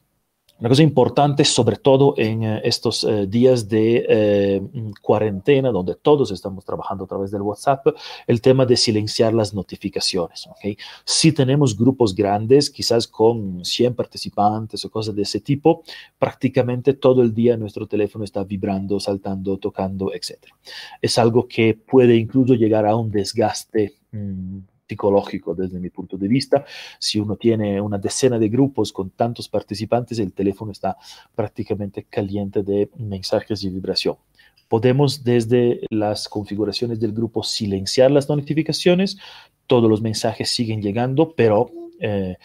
una 0.61 0.69
cosa 0.69 0.83
importante, 0.83 1.43
sobre 1.43 1.77
todo 1.77 2.13
en 2.17 2.43
eh, 2.43 2.61
estos 2.63 3.03
eh, 3.03 3.25
días 3.25 3.67
de 3.67 4.05
eh, 4.07 4.61
cuarentena, 5.01 5.71
donde 5.71 5.95
todos 5.95 6.31
estamos 6.31 6.63
trabajando 6.63 7.05
a 7.05 7.07
través 7.07 7.31
del 7.31 7.41
WhatsApp, 7.41 7.87
el 8.27 8.41
tema 8.41 8.67
de 8.67 8.77
silenciar 8.77 9.33
las 9.33 9.55
notificaciones. 9.55 10.45
¿okay? 10.45 10.77
Si 11.03 11.31
tenemos 11.31 11.75
grupos 11.75 12.13
grandes, 12.13 12.69
quizás 12.69 13.07
con 13.07 13.65
100 13.65 13.95
participantes 13.95 14.85
o 14.85 14.91
cosas 14.91 15.15
de 15.15 15.23
ese 15.23 15.39
tipo, 15.39 15.81
prácticamente 16.19 16.93
todo 16.93 17.23
el 17.23 17.33
día 17.33 17.57
nuestro 17.57 17.87
teléfono 17.87 18.23
está 18.23 18.43
vibrando, 18.43 18.99
saltando, 18.99 19.57
tocando, 19.57 20.13
etc. 20.13 20.37
Es 21.01 21.17
algo 21.17 21.47
que 21.47 21.73
puede 21.73 22.15
incluso 22.15 22.53
llegar 22.53 22.85
a 22.85 22.95
un 22.95 23.09
desgaste. 23.09 23.95
Psicológico 24.91 25.55
desde 25.55 25.79
mi 25.79 25.89
punto 25.89 26.17
de 26.17 26.27
vista. 26.27 26.65
Si 26.99 27.17
uno 27.17 27.37
tiene 27.37 27.79
una 27.79 27.97
decena 27.97 28.37
de 28.37 28.49
grupos 28.49 28.91
con 28.91 29.11
tantos 29.11 29.47
participantes, 29.47 30.19
el 30.19 30.33
teléfono 30.33 30.73
está 30.73 30.97
prácticamente 31.33 32.03
caliente 32.09 32.61
de 32.61 32.89
mensajes 32.97 33.63
y 33.63 33.69
vibración. 33.69 34.17
Podemos 34.67 35.23
desde 35.23 35.79
las 35.89 36.27
configuraciones 36.27 36.99
del 36.99 37.13
grupo 37.13 37.41
silenciar 37.41 38.11
las 38.11 38.27
notificaciones, 38.27 39.17
todos 39.65 39.89
los 39.89 40.01
mensajes 40.01 40.49
siguen 40.49 40.81
llegando, 40.81 41.33
pero 41.35 41.71
eh, 42.03 42.35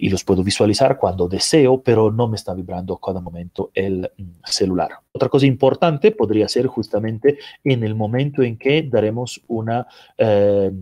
y 0.00 0.10
los 0.10 0.24
puedo 0.24 0.42
visualizar 0.42 0.98
cuando 0.98 1.28
deseo, 1.28 1.80
pero 1.80 2.10
no 2.10 2.26
me 2.26 2.34
está 2.34 2.52
vibrando 2.52 2.96
cada 2.96 3.20
momento 3.20 3.70
el 3.72 4.10
mm, 4.16 4.22
celular. 4.44 4.90
Otra 5.12 5.28
cosa 5.28 5.46
importante 5.46 6.10
podría 6.10 6.48
ser 6.48 6.66
justamente 6.66 7.38
en 7.62 7.84
el 7.84 7.94
momento 7.94 8.42
en 8.42 8.58
que 8.58 8.82
daremos 8.82 9.40
una... 9.46 9.86
Eh, 10.18 10.72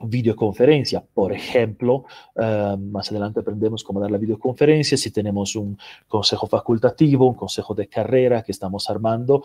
videoconferencia. 0.00 1.04
Por 1.14 1.32
ejemplo, 1.32 2.04
eh, 2.36 2.76
más 2.78 3.10
adelante 3.10 3.40
aprendemos 3.40 3.84
cómo 3.84 4.00
dar 4.00 4.10
la 4.10 4.18
videoconferencia, 4.18 4.96
si 4.96 5.10
tenemos 5.10 5.56
un 5.56 5.78
consejo 6.08 6.46
facultativo, 6.46 7.28
un 7.28 7.34
consejo 7.34 7.74
de 7.74 7.88
carrera 7.88 8.42
que 8.42 8.52
estamos 8.52 8.88
armando. 8.88 9.44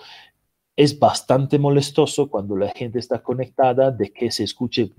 Es 0.77 1.00
bastante 1.00 1.57
molestoso 1.57 2.29
cuando 2.29 2.57
la 2.57 2.69
gente 2.69 3.00
está 3.00 3.24
conectada 3.24 3.91
de 3.91 4.12
que 4.12 4.29
se 4.29 4.43
escuche 4.43 4.91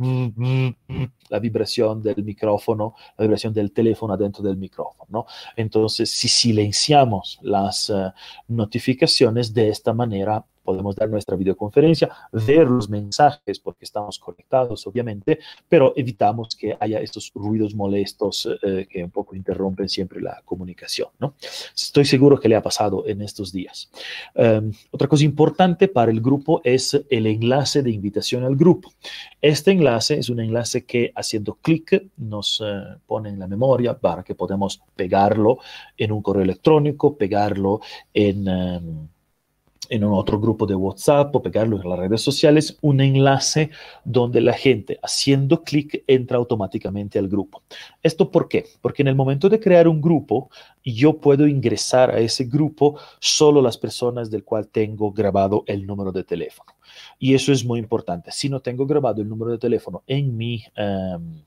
la 1.28 1.38
vibración 1.38 2.02
del 2.02 2.24
micrófono, 2.24 2.94
la 3.18 3.24
vibración 3.24 3.52
del 3.52 3.72
teléfono 3.72 4.16
dentro 4.16 4.42
del 4.42 4.56
micrófono. 4.56 5.26
Entonces, 5.54 6.10
si 6.10 6.28
silenciamos 6.28 7.38
las 7.42 7.90
eh, 7.90 8.10
notificaciones 8.48 9.52
de 9.52 9.68
esta 9.68 9.92
manera, 9.92 10.46
podemos 10.66 10.96
dar 10.96 11.08
nuestra 11.08 11.36
videoconferencia, 11.36 12.10
ver 12.32 12.66
los 12.68 12.90
mensajes 12.90 13.60
porque 13.60 13.84
estamos 13.84 14.18
conectados, 14.18 14.86
obviamente, 14.86 15.38
pero 15.68 15.92
evitamos 15.96 16.56
que 16.56 16.76
haya 16.78 16.98
estos 16.98 17.32
ruidos 17.34 17.74
molestos 17.74 18.48
eh, 18.62 18.86
que 18.90 19.04
un 19.04 19.10
poco 19.10 19.36
interrumpen 19.36 19.88
siempre 19.88 20.20
la 20.20 20.42
comunicación. 20.44 21.08
¿no? 21.20 21.34
Estoy 21.74 22.04
seguro 22.04 22.38
que 22.38 22.48
le 22.48 22.56
ha 22.56 22.62
pasado 22.62 23.04
en 23.06 23.22
estos 23.22 23.52
días. 23.52 23.90
Em, 24.34 24.72
otra 24.90 25.06
cosa 25.06 25.24
importante 25.24 25.86
para 25.86 26.10
el 26.10 26.20
grupo 26.20 26.60
es 26.64 27.00
el 27.08 27.26
enlace 27.26 27.82
de 27.82 27.92
invitación 27.92 28.42
al 28.44 28.56
grupo. 28.56 28.92
Este 29.40 29.70
enlace 29.70 30.18
es 30.18 30.28
un 30.28 30.40
enlace 30.40 30.84
que 30.84 31.12
haciendo 31.14 31.54
clic 31.62 32.10
nos 32.16 32.60
eh, 32.64 32.82
pone 33.06 33.28
en 33.28 33.38
la 33.38 33.46
memoria 33.46 33.96
para 33.96 34.24
que 34.24 34.34
podamos 34.34 34.82
pegarlo 34.96 35.58
en 35.96 36.10
un 36.10 36.22
correo 36.22 36.42
electrónico, 36.42 37.16
pegarlo 37.16 37.80
en... 38.12 38.48
Em, 38.48 39.08
en 39.90 40.04
otro 40.04 40.40
grupo 40.40 40.66
de 40.66 40.74
WhatsApp 40.74 41.34
o 41.34 41.42
pegarlo 41.42 41.80
en 41.80 41.88
las 41.88 41.98
redes 41.98 42.22
sociales, 42.22 42.78
un 42.80 43.00
enlace 43.00 43.70
donde 44.04 44.40
la 44.40 44.52
gente 44.52 44.98
haciendo 45.02 45.62
clic 45.62 46.04
entra 46.06 46.38
automáticamente 46.38 47.18
al 47.18 47.28
grupo. 47.28 47.62
¿Esto 48.02 48.30
por 48.30 48.48
qué? 48.48 48.66
Porque 48.80 49.02
en 49.02 49.08
el 49.08 49.14
momento 49.14 49.48
de 49.48 49.60
crear 49.60 49.88
un 49.88 50.00
grupo, 50.00 50.50
yo 50.84 51.18
puedo 51.18 51.46
ingresar 51.46 52.10
a 52.10 52.18
ese 52.18 52.44
grupo 52.44 52.98
solo 53.18 53.60
las 53.60 53.78
personas 53.78 54.30
del 54.30 54.44
cual 54.44 54.68
tengo 54.68 55.12
grabado 55.12 55.64
el 55.66 55.86
número 55.86 56.12
de 56.12 56.24
teléfono. 56.24 56.72
Y 57.18 57.34
eso 57.34 57.52
es 57.52 57.64
muy 57.64 57.80
importante. 57.80 58.30
Si 58.32 58.48
no 58.48 58.60
tengo 58.60 58.86
grabado 58.86 59.22
el 59.22 59.28
número 59.28 59.52
de 59.52 59.58
teléfono 59.58 60.02
en 60.06 60.36
mi, 60.36 60.62
em, 60.74 61.42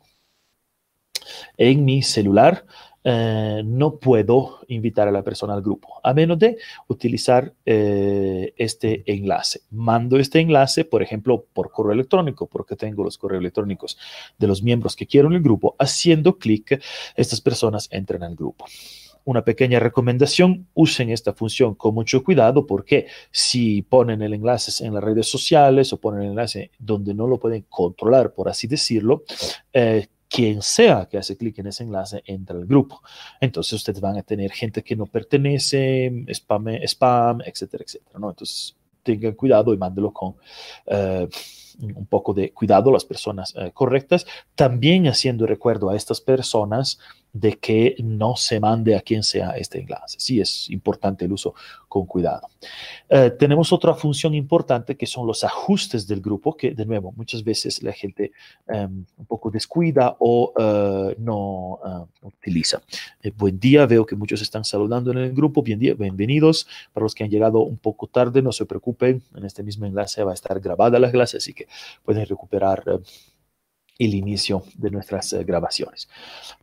en 1.58 1.86
mi 1.86 2.02
celular, 2.02 2.66
eh, 3.04 3.62
no 3.66 3.98
puedo 3.98 4.60
invitar 4.68 5.08
a 5.08 5.12
la 5.12 5.24
persona 5.24 5.54
al 5.54 5.62
grupo, 5.62 6.00
a 6.04 6.14
menos 6.14 6.38
de 6.38 6.58
utilizar 6.88 7.54
eh, 7.66 8.54
este 8.58 9.04
enlace. 9.06 9.62
Mando 9.72 10.18
este 10.18 10.40
enlace, 10.40 10.86
por 10.86 11.02
ejemplo, 11.02 11.46
por 11.54 11.72
correo 11.72 11.94
electrónico, 11.94 12.48
porque 12.48 12.76
tengo 12.76 13.04
los 13.04 13.18
correos 13.18 13.42
electrónicos 13.42 13.98
de 14.38 14.48
los 14.48 14.62
miembros 14.64 14.96
que 14.96 15.08
quiero 15.08 15.28
en 15.28 15.36
el 15.36 15.42
grupo. 15.42 15.76
Haciendo 15.80 16.38
clic, 16.38 16.82
estas 17.16 17.42
personas 17.42 17.88
entran 17.92 18.24
al 18.24 18.36
grupo 18.36 18.66
una 19.26 19.44
pequeña 19.44 19.80
recomendación, 19.80 20.68
usen 20.74 21.12
esta 21.12 21.34
función 21.34 21.76
con 21.76 21.94
mucho 21.94 22.24
cuidado 22.24 22.66
porque 22.66 23.06
si 23.32 23.84
ponen 23.84 24.24
el 24.24 24.34
enlace 24.34 24.84
en 24.84 24.96
las 24.96 25.04
redes 25.04 25.28
sociales 25.30 25.94
o 25.94 25.98
ponen 25.98 26.24
el 26.24 26.30
enlace 26.30 26.72
donde 26.80 27.14
no 27.14 27.28
lo 27.28 27.38
pueden 27.38 27.66
controlar, 27.70 28.34
por 28.34 28.50
así 28.50 28.66
decirlo, 28.66 29.24
eh, 29.72 30.08
quien 30.30 30.62
sea 30.62 31.08
que 31.10 31.18
hace 31.18 31.36
clic 31.36 31.58
en 31.60 31.68
ese 31.68 31.84
enlace 31.84 32.24
entra 32.26 32.56
al 32.56 32.66
grupo. 32.66 33.02
Entonces 33.42 33.74
ustedes 33.74 34.00
van 34.00 34.18
a 34.18 34.24
tener 34.24 34.52
gente 34.52 34.84
que 34.84 34.96
no 34.96 35.08
pertenece, 35.08 36.26
spam, 36.30 36.68
spam 36.86 37.42
etcétera, 37.42 37.84
etcétera. 37.84 38.20
¿no? 38.20 38.30
Entonces 38.30 38.76
tengan 39.02 39.34
cuidado 39.34 39.74
y 39.74 39.78
mándelo 39.78 40.14
con 40.14 40.36
eh, 40.86 41.28
un 41.82 42.06
poco 42.06 42.34
de 42.34 42.52
cuidado 42.52 42.92
las 42.92 43.06
personas 43.06 43.54
eh, 43.58 43.72
correctas. 43.74 44.26
También 44.56 45.08
haciendo 45.08 45.48
recuerdo 45.48 45.90
a 45.90 45.96
estas 45.96 46.22
personas 46.22 47.00
de 47.34 47.58
que 47.58 47.96
no 48.00 48.36
se 48.36 48.60
mande 48.60 48.96
a 48.96 49.02
quien 49.02 49.24
sea 49.24 49.52
este 49.52 49.80
enlace. 49.80 50.18
Sí, 50.20 50.42
es 50.42 50.70
importante 50.70 51.26
el 51.26 51.32
uso 51.32 51.54
con 51.88 52.06
cuidado. 52.06 52.48
Eh, 53.08 53.32
tenemos 53.32 53.72
otra 53.72 53.94
función 53.94 54.34
importante 54.34 54.96
que 54.96 55.06
son 55.06 55.28
los 55.28 55.44
ajustes 55.44 56.08
del 56.08 56.22
grupo, 56.22 56.56
que 56.56 56.72
de 56.72 56.86
nuevo 56.86 57.12
muchas 57.16 57.44
veces 57.44 57.84
la 57.84 57.92
gente 57.92 58.32
em, 58.68 59.06
un 59.18 59.26
poco 59.26 59.52
descuida 59.52 60.16
o 60.20 60.54
eh, 60.58 61.16
no 61.20 61.80
uh, 61.84 62.08
utiliza. 62.22 62.82
Eh, 63.22 63.32
buen 63.36 63.60
día, 63.60 63.86
veo 63.86 64.06
que 64.06 64.16
muchos 64.16 64.42
están 64.42 64.64
saludando 64.64 65.12
en 65.12 65.20
el 65.20 65.34
grupo. 65.34 65.62
Bienvenidos. 65.62 66.68
Para 66.94 67.04
los 67.04 67.14
que 67.14 67.24
han 67.24 67.30
llegado 67.30 67.60
un 67.62 67.78
poco 67.78 68.08
tarde, 68.08 68.42
no 68.42 68.52
se 68.52 68.66
preocupen, 68.66 69.22
en 69.36 69.46
este 69.46 69.64
mismo 69.64 69.86
enlace 69.86 70.24
va 70.24 70.32
a 70.32 70.36
estar 70.36 70.60
grabada 70.60 71.00
la 71.00 71.12
clase, 71.12 71.38
así 71.38 71.54
que 71.54 71.68
pueden 72.04 72.26
recuperar 72.26 72.84
el 74.00 74.16
inicio 74.16 74.64
de 74.76 74.90
nuestras 74.90 75.32
eh, 75.34 75.44
grabaciones. 75.44 76.10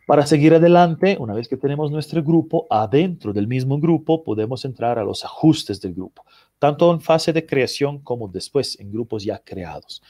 Para 0.06 0.26
seguir 0.26 0.54
adelante, 0.54 1.16
una 1.20 1.34
vez 1.34 1.46
que 1.46 1.56
tenemos 1.56 1.90
nuestro 1.90 2.22
grupo, 2.22 2.66
adentro 2.70 3.32
del 3.32 3.46
mismo 3.46 3.78
grupo 3.78 4.24
podemos 4.24 4.64
entrar 4.64 4.98
a 4.98 5.04
los 5.04 5.24
ajustes 5.24 5.80
del 5.80 5.94
grupo, 5.94 6.24
tanto 6.58 6.90
en 6.92 7.00
fase 7.00 7.32
de 7.32 7.44
creación 7.44 7.98
como 8.00 8.26
después 8.26 8.80
en 8.80 8.90
grupos 8.90 9.22
ya 9.22 9.38
creados. 9.38 10.02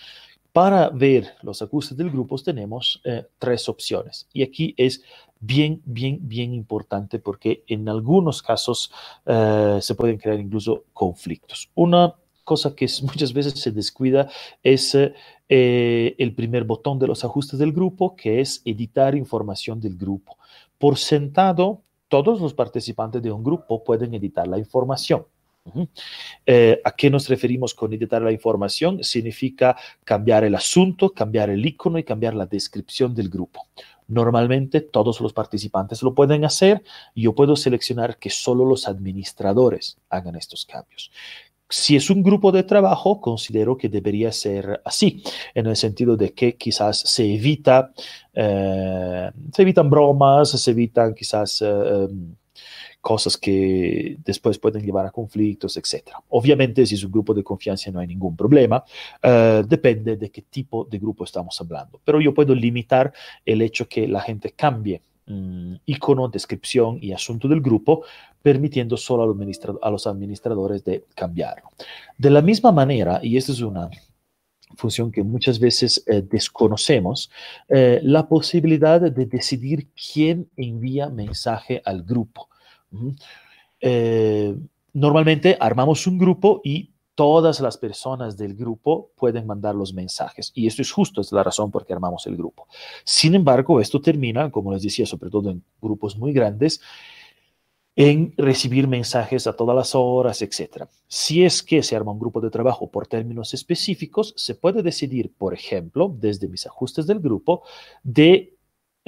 Para 0.53 0.89
ver 0.89 1.35
los 1.43 1.61
ajustes 1.61 1.99
del 1.99 2.11
grupo 2.11 2.39
tenemos 2.39 3.01
eh, 3.05 3.27
tres 3.39 3.69
opciones 3.69 4.27
y 4.33 4.43
aquí 4.43 4.75
es 4.79 5.03
bien, 5.41 5.83
bien, 5.85 6.19
bien 6.23 6.55
importante 6.55 7.19
porque 7.19 7.65
en 7.67 7.89
algunos 7.89 8.43
casos 8.43 8.91
eh, 9.27 9.79
se 9.83 9.95
pueden 9.95 10.17
crear 10.17 10.41
incluso 10.41 10.85
conflictos. 10.95 11.69
Una 11.75 12.15
cosa 12.47 12.75
que 12.75 12.87
muchas 13.03 13.35
veces 13.35 13.61
se 13.61 13.73
descuida 13.73 14.31
es 14.63 14.95
eh, 14.95 16.15
el 16.17 16.35
primer 16.35 16.65
botón 16.65 16.99
de 16.99 17.09
los 17.09 17.23
ajustes 17.25 17.59
del 17.59 17.73
grupo, 17.73 18.17
que 18.17 18.41
es 18.41 18.63
editar 18.65 19.15
información 19.15 19.79
del 19.79 19.97
grupo. 19.97 20.39
Por 20.79 20.97
sentado, 20.97 21.83
todos 22.09 22.41
los 22.41 22.55
participantes 22.55 23.23
de 23.23 23.33
un 23.33 23.45
grupo 23.45 23.85
pueden 23.85 24.15
editar 24.15 24.47
la 24.47 24.59
información. 24.59 25.27
Eh, 26.47 26.81
¿A 26.85 26.93
qué 26.93 27.11
nos 27.11 27.29
referimos 27.29 27.75
con 27.75 27.93
editar 27.93 28.23
la 28.23 28.31
información? 28.31 29.03
Significa 29.03 29.77
cambiar 30.05 30.45
el 30.45 30.55
asunto, 30.55 31.11
cambiar 31.11 31.51
el 31.51 31.67
icono 31.67 31.99
y 31.99 32.05
cambiar 32.05 32.35
la 32.35 32.47
descripción 32.47 33.15
del 33.15 33.29
grupo. 33.29 33.67
Normalmente 34.09 34.81
todos 34.81 35.21
los 35.21 35.33
participantes 35.33 36.03
lo 36.03 36.15
pueden 36.15 36.45
hacer. 36.45 36.83
Yo 37.15 37.35
puedo 37.35 37.57
seleccionar 37.57 38.19
que 38.19 38.31
solo 38.31 38.65
los 38.65 38.87
administradores 38.87 39.99
hagan 40.09 40.37
estos 40.37 40.65
cambios. 40.65 41.11
Si 41.69 41.97
es 41.97 42.11
un 42.11 42.23
grupo 42.23 42.53
de 42.53 42.63
trabajo, 42.63 43.21
considero 43.21 43.77
que 43.77 43.89
debería 43.89 44.31
ser 44.31 44.81
así, 44.85 45.23
en 45.53 45.67
el 45.67 45.77
sentido 45.77 46.17
de 46.17 46.33
que 46.33 46.57
quizás 46.57 47.01
se 47.01 47.25
evita, 47.35 47.93
eh, 48.33 49.31
se 49.53 49.63
evitan 49.63 49.91
bromas, 49.91 50.51
se 50.51 50.71
evitan 50.71 51.13
quizás 51.13 51.63
eh, 51.63 51.67
em, 52.09 52.37
cosas 53.01 53.37
que 53.37 54.17
después 54.25 54.59
pueden 54.59 54.85
llevar 54.85 55.07
a 55.07 55.11
conflictos, 55.11 55.77
etc. 55.77 56.11
Obviamente, 56.31 56.85
si 56.87 56.97
es 56.97 57.05
un 57.05 57.13
grupo 57.13 57.35
de 57.35 57.45
confianza 57.45 57.91
no 57.91 58.01
hay 58.01 58.09
ningún 58.09 58.37
problema, 58.37 58.83
uh, 59.23 59.63
depende 59.65 60.17
de 60.17 60.31
qué 60.31 60.43
tipo 60.43 60.85
de 60.85 60.99
grupo 60.99 61.23
estamos 61.23 61.61
hablando. 61.61 62.01
Pero 62.05 62.21
yo 62.21 62.35
puedo 62.35 62.53
limitar 62.53 63.13
el 63.45 63.63
hecho 63.63 63.89
que 63.89 64.09
la 64.09 64.21
gente 64.21 64.53
cambie 64.53 65.03
um, 65.27 65.79
icono, 65.87 66.29
descripción 66.29 66.99
y 67.01 67.13
asunto 67.13 67.49
del 67.49 67.61
grupo, 67.61 68.05
permitiendo 68.43 68.97
solo 68.97 69.25
a 69.83 69.91
los, 69.91 70.07
administradores 70.07 70.85
de 70.85 71.05
cambiarlo. 71.15 71.71
De 72.17 72.31
la 72.31 72.43
misma 72.43 72.73
manera, 72.73 73.21
y 73.23 73.37
esta 73.37 73.53
es 73.53 73.61
una 73.61 73.91
función 74.77 75.11
que 75.11 75.23
muchas 75.23 75.59
veces 75.59 76.03
eh, 76.07 76.23
desconocemos, 76.23 77.31
eh, 77.69 78.01
la 78.03 78.29
posibilidad 78.29 79.01
de 79.01 79.27
decidir 79.27 79.89
quién 80.13 80.49
envía 80.57 81.09
mensaje 81.09 81.81
al 81.85 82.03
grupo. 82.03 82.49
Eh, 83.81 84.57
normalmente 84.93 85.57
armamos 85.61 86.07
un 86.07 86.19
grupo 86.19 86.61
y 86.65 86.91
todas 87.17 87.61
las 87.61 87.79
personas 87.79 88.37
del 88.37 88.55
grupo 88.55 89.11
pueden 89.17 89.47
mandar 89.47 89.75
los 89.75 89.93
mensajes. 89.93 90.53
Y 90.55 90.69
esto 90.69 90.83
es 90.83 90.93
justo, 90.93 91.23
es 91.23 91.33
la 91.33 91.43
razón 91.43 91.73
por 91.73 91.85
qué 91.85 91.95
armamos 91.95 92.27
el 92.27 92.37
grupo. 92.37 92.69
Sin 93.05 93.35
embargo, 93.35 93.81
esto 93.81 94.01
termina, 94.01 94.51
como 94.51 94.73
les 94.73 94.83
decía, 94.83 95.07
sobre 95.07 95.31
todo 95.31 95.51
en 95.51 95.65
grupos 95.81 96.17
muy 96.17 96.33
grandes, 96.33 96.81
en 97.97 98.35
recibir 98.37 98.87
mensajes 98.87 99.47
a 99.47 99.55
todas 99.55 99.75
las 99.75 99.95
horas, 99.95 100.43
etc. 100.43 100.85
Si 101.09 101.43
es 101.43 101.63
que 101.63 101.83
se 101.83 101.97
arma 101.97 102.13
un 102.13 102.19
grupo 102.19 102.43
de 102.43 102.51
trabajo 102.51 102.91
por 102.91 103.07
términos 103.07 103.55
específicos, 103.55 104.35
se 104.37 104.55
puede 104.55 104.83
decidir, 104.83 105.33
por 105.35 105.55
ejemplo, 105.55 106.15
desde 106.15 106.49
mis 106.49 106.67
ajustes 106.67 107.07
del 107.07 107.21
grupo, 107.21 107.63
de 108.03 108.56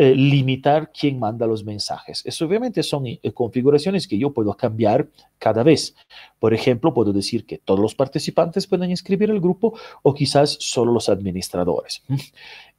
eh, 0.00 0.14
limitar 0.14 0.92
quién 0.92 1.18
manda 1.18 1.44
los 1.44 1.64
mensajes. 1.64 2.22
Eso 2.24 2.46
obviamente 2.46 2.84
son 2.84 3.04
eh, 3.08 3.20
configuraciones 3.34 4.06
que 4.06 4.16
yo 4.16 4.32
puedo 4.32 4.54
cambiar 4.54 5.08
cada 5.38 5.64
vez. 5.64 5.96
Por 6.38 6.54
ejemplo, 6.54 6.94
puedo 6.94 7.12
decir 7.12 7.44
que 7.44 7.58
todos 7.58 7.80
los 7.80 7.96
participantes 7.96 8.68
pueden 8.68 8.90
inscribir 8.90 9.28
el 9.28 9.40
grupo 9.40 9.76
o 10.04 10.14
quizás 10.14 10.56
solo 10.60 10.92
los 10.92 11.08
administradores. 11.08 12.04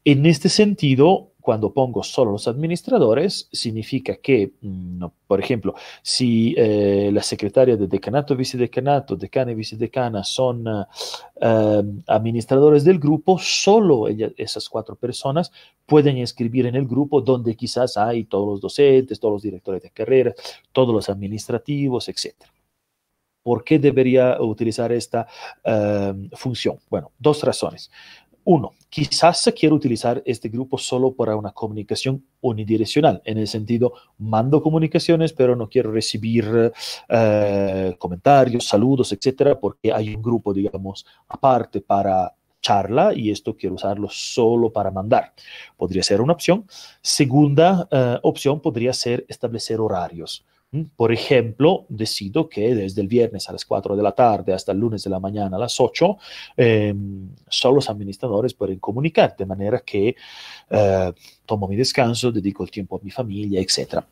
En 0.06 0.26
este 0.26 0.48
sentido, 0.48 1.29
cuando 1.42 1.72
pongo 1.72 2.04
solo 2.04 2.32
los 2.32 2.48
administradores, 2.48 3.48
significa 3.52 4.18
que, 4.18 4.52
mm, 4.62 5.06
por 5.26 5.40
ejemplo, 5.40 5.74
si 6.02 6.54
eh, 6.58 7.10
la 7.14 7.24
secretaria 7.24 7.78
de 7.78 7.88
decanato, 7.88 8.36
vicedecanato, 8.36 9.16
decana 9.16 9.52
y 9.52 9.56
vicedecana 9.56 10.24
son 10.24 10.66
eh, 10.68 11.84
administradores 12.08 12.84
del 12.84 13.00
grupo, 13.00 13.40
solo 13.40 14.08
esas 14.08 14.68
cuatro 14.70 14.96
personas 14.96 15.52
pueden 15.86 16.18
escribir 16.18 16.66
en 16.66 16.76
el 16.76 16.86
grupo 16.88 17.22
donde 17.22 17.56
quizás 17.56 17.98
hay 17.98 18.26
todos 18.26 18.48
los 18.48 18.62
docentes, 18.62 19.20
todos 19.20 19.34
los 19.34 19.42
directores 19.42 19.82
de 19.82 19.92
carrera, 19.92 20.34
todos 20.72 20.94
los 20.94 21.10
administrativos, 21.10 22.10
etc. 22.10 22.36
¿Por 23.42 23.64
qué 23.64 23.80
debería 23.80 24.40
utilizar 24.42 24.92
esta 24.92 25.28
eh, 25.64 26.14
función? 26.34 26.78
Bueno, 26.90 27.12
dos 27.18 27.42
razones. 27.44 27.90
Uno, 28.46 28.72
quizás 28.90 29.52
quiero 29.58 29.76
utilizar 29.76 30.22
este 30.26 30.50
grupo 30.50 30.78
solo 30.78 31.14
para 31.14 31.36
una 31.36 31.52
comunicación 31.52 32.26
unidireccional, 32.42 33.22
en 33.26 33.38
el 33.38 33.48
sentido, 33.48 33.94
mando 34.18 34.62
comunicaciones, 34.62 35.34
pero 35.34 35.56
no 35.56 35.70
quiero 35.70 35.92
recibir 35.92 36.72
eh, 37.08 37.96
comentarios, 38.00 38.66
saludos, 38.66 39.12
etcétera, 39.12 39.60
porque 39.60 39.92
hay 39.94 40.16
un 40.16 40.22
grupo, 40.22 40.54
digamos, 40.54 41.06
aparte 41.28 41.82
para 41.82 42.34
charla 42.62 43.14
y 43.14 43.32
esto 43.32 43.56
quiero 43.56 43.76
usarlo 43.76 44.08
solo 44.10 44.72
para 44.72 44.92
mandar. 44.92 45.34
Podría 45.78 46.04
ser 46.04 46.22
una 46.22 46.34
opción. 46.34 46.66
Segunda 47.02 47.88
eh, 47.92 48.20
opción 48.24 48.62
podría 48.62 48.94
ser 48.94 49.26
establecer 49.28 49.80
horarios. 49.80 50.46
Por 50.96 51.12
ejemplo, 51.12 51.88
decido 51.90 52.48
que 52.48 52.76
desde 52.76 53.02
el 53.02 53.08
viernes 53.08 53.50
a 53.50 53.54
las 53.54 53.66
4 53.66 53.96
de 53.96 54.04
la 54.04 54.12
tarde 54.12 54.54
hasta 54.54 54.72
el 54.72 54.78
lunes 54.78 55.04
de 55.04 55.10
la 55.10 55.20
mañana 55.20 55.58
a 55.58 55.60
las 55.60 55.80
8, 55.80 56.18
eh, 56.58 56.94
solo 57.48 57.76
los 57.76 57.90
administradores 57.90 58.54
pueden 58.54 58.78
comunicar, 58.78 59.36
de 59.36 59.48
manera 59.48 59.80
que 59.80 60.16
eh, 60.70 61.14
tomo 61.48 61.68
mi 61.68 61.76
descanso, 61.76 62.32
dedico 62.32 62.64
el 62.64 62.70
tiempo 62.70 62.98
a 62.98 63.04
mi 63.04 63.10
familia, 63.10 63.60
etc. 63.60 64.04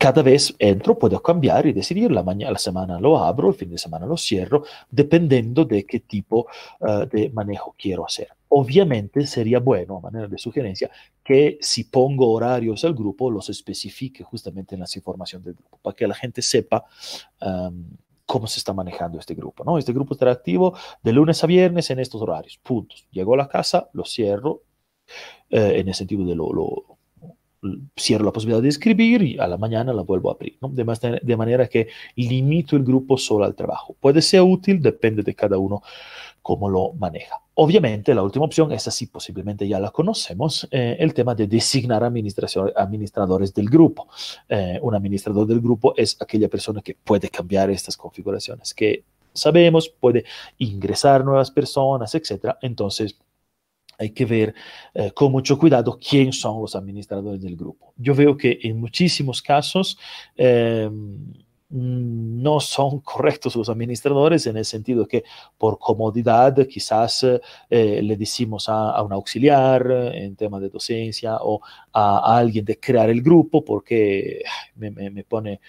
Cada 0.00 0.22
vez 0.22 0.54
entro, 0.58 0.98
puedo 0.98 1.20
cambiar 1.20 1.66
y 1.66 1.74
decidir, 1.74 2.10
la, 2.10 2.24
semana 2.56 2.98
lo 2.98 3.18
abro, 3.18 3.50
el 3.50 3.54
fin 3.54 3.68
de 3.68 3.76
semana 3.76 4.06
lo 4.06 4.16
cierro, 4.16 4.64
dependiendo 4.90 5.66
de 5.66 5.84
qué 5.84 6.00
tipo 6.00 6.46
uh, 6.80 7.04
de 7.04 7.28
manejo 7.34 7.74
quiero 7.76 8.06
hacer. 8.06 8.28
Obviamente 8.48 9.26
sería 9.26 9.58
bueno, 9.60 9.98
a 9.98 10.00
manera 10.00 10.26
de 10.26 10.38
sugerencia, 10.38 10.90
que 11.22 11.58
si 11.60 11.84
pongo 11.84 12.30
horarios 12.30 12.82
al 12.86 12.94
grupo, 12.94 13.30
los 13.30 13.50
especifique 13.50 14.24
justamente 14.24 14.74
en 14.74 14.80
la 14.80 14.86
información 14.94 15.42
del 15.42 15.52
grupo, 15.52 15.78
para 15.82 15.94
que 15.94 16.08
la 16.08 16.14
gente 16.14 16.40
sepa 16.40 16.82
um, 17.42 17.84
cómo 18.24 18.46
se 18.46 18.58
está 18.58 18.72
manejando 18.72 19.18
este 19.18 19.34
grupo. 19.34 19.64
¿no? 19.64 19.76
Este 19.76 19.92
grupo 19.92 20.14
estará 20.14 20.32
activo 20.32 20.78
de 21.02 21.12
lunes 21.12 21.44
a 21.44 21.46
viernes 21.46 21.90
en 21.90 21.98
estos 21.98 22.22
horarios, 22.22 22.56
puntos. 22.56 23.06
Llego 23.10 23.34
a 23.34 23.36
la 23.36 23.48
casa, 23.48 23.90
lo 23.92 24.06
cierro, 24.06 24.62
eh, 25.50 25.74
en 25.76 25.88
el 25.88 25.94
sentido 25.94 26.24
de 26.24 26.34
lo 26.34 26.99
cierro 27.96 28.24
la 28.24 28.32
posibilidad 28.32 28.62
de 28.62 28.68
escribir 28.68 29.22
y 29.22 29.38
a 29.38 29.46
la 29.46 29.58
mañana 29.58 29.92
la 29.92 30.02
vuelvo 30.02 30.30
a 30.30 30.34
abrir, 30.34 30.58
de, 30.60 31.36
manera 31.36 31.68
que 31.68 31.88
limito 32.16 32.76
el 32.76 32.84
grupo 32.84 33.18
solo 33.18 33.44
al 33.44 33.54
trabajo. 33.54 33.94
Puede 34.00 34.22
ser 34.22 34.42
útil, 34.42 34.80
depende 34.80 35.22
de 35.22 35.34
cada 35.34 35.58
uno 35.58 35.82
cómo 36.42 36.70
lo 36.70 36.92
maneja. 36.94 37.36
Obviamente, 37.54 38.14
la 38.14 38.22
última 38.22 38.46
opción, 38.46 38.72
esa 38.72 38.90
sí 38.90 39.06
posiblemente 39.06 39.68
ya 39.68 39.78
la 39.78 39.90
conocemos, 39.90 40.66
eh, 40.70 40.96
el 40.98 41.12
tema 41.12 41.34
de 41.34 41.46
designar 41.46 42.02
administradores 42.02 43.52
del 43.52 43.68
grupo. 43.68 44.08
Eh, 44.48 44.78
un 44.80 44.94
administrador 44.94 45.46
del 45.46 45.60
grupo 45.60 45.92
es 45.96 46.16
aquella 46.20 46.48
persona 46.48 46.80
que 46.80 46.94
puede 46.94 47.28
cambiar 47.28 47.70
estas 47.70 47.96
configuraciones, 47.96 48.72
que 48.72 49.04
sabemos, 49.34 49.88
puede 49.88 50.24
ingresar 50.58 51.24
nuevas 51.24 51.50
personas, 51.50 52.14
etc. 52.14 52.56
Entonces, 52.62 53.18
hay 54.00 54.10
que 54.10 54.24
ver 54.24 54.54
eh, 54.94 55.12
con 55.12 55.30
mucho 55.30 55.58
cuidado 55.58 55.98
quién 56.00 56.32
son 56.32 56.60
los 56.62 56.74
administradores 56.74 57.42
del 57.42 57.54
grupo. 57.54 57.92
Yo 57.98 58.14
veo 58.14 58.34
que 58.36 58.58
en 58.62 58.80
muchísimos 58.80 59.42
casos 59.42 59.98
eh, 60.36 60.88
no 61.68 62.60
son 62.60 63.00
correctos 63.04 63.54
los 63.56 63.68
administradores 63.68 64.46
en 64.46 64.56
el 64.56 64.64
sentido 64.64 65.06
que 65.06 65.22
por 65.58 65.78
comodidad 65.78 66.66
quizás 66.66 67.24
eh, 67.68 68.00
le 68.02 68.16
decimos 68.16 68.68
a, 68.70 69.02
un 69.02 69.12
auxiliar 69.12 69.90
en 70.14 70.34
tema 70.34 70.58
de 70.58 70.70
docencia 70.70 71.36
o 71.42 71.60
a, 71.92 72.38
alguien 72.38 72.64
de 72.64 72.80
crear 72.80 73.10
el 73.10 73.22
grupo 73.22 73.62
porque 73.64 74.42
me, 74.76 74.90
me, 74.90 75.24
pone, 75.24 75.60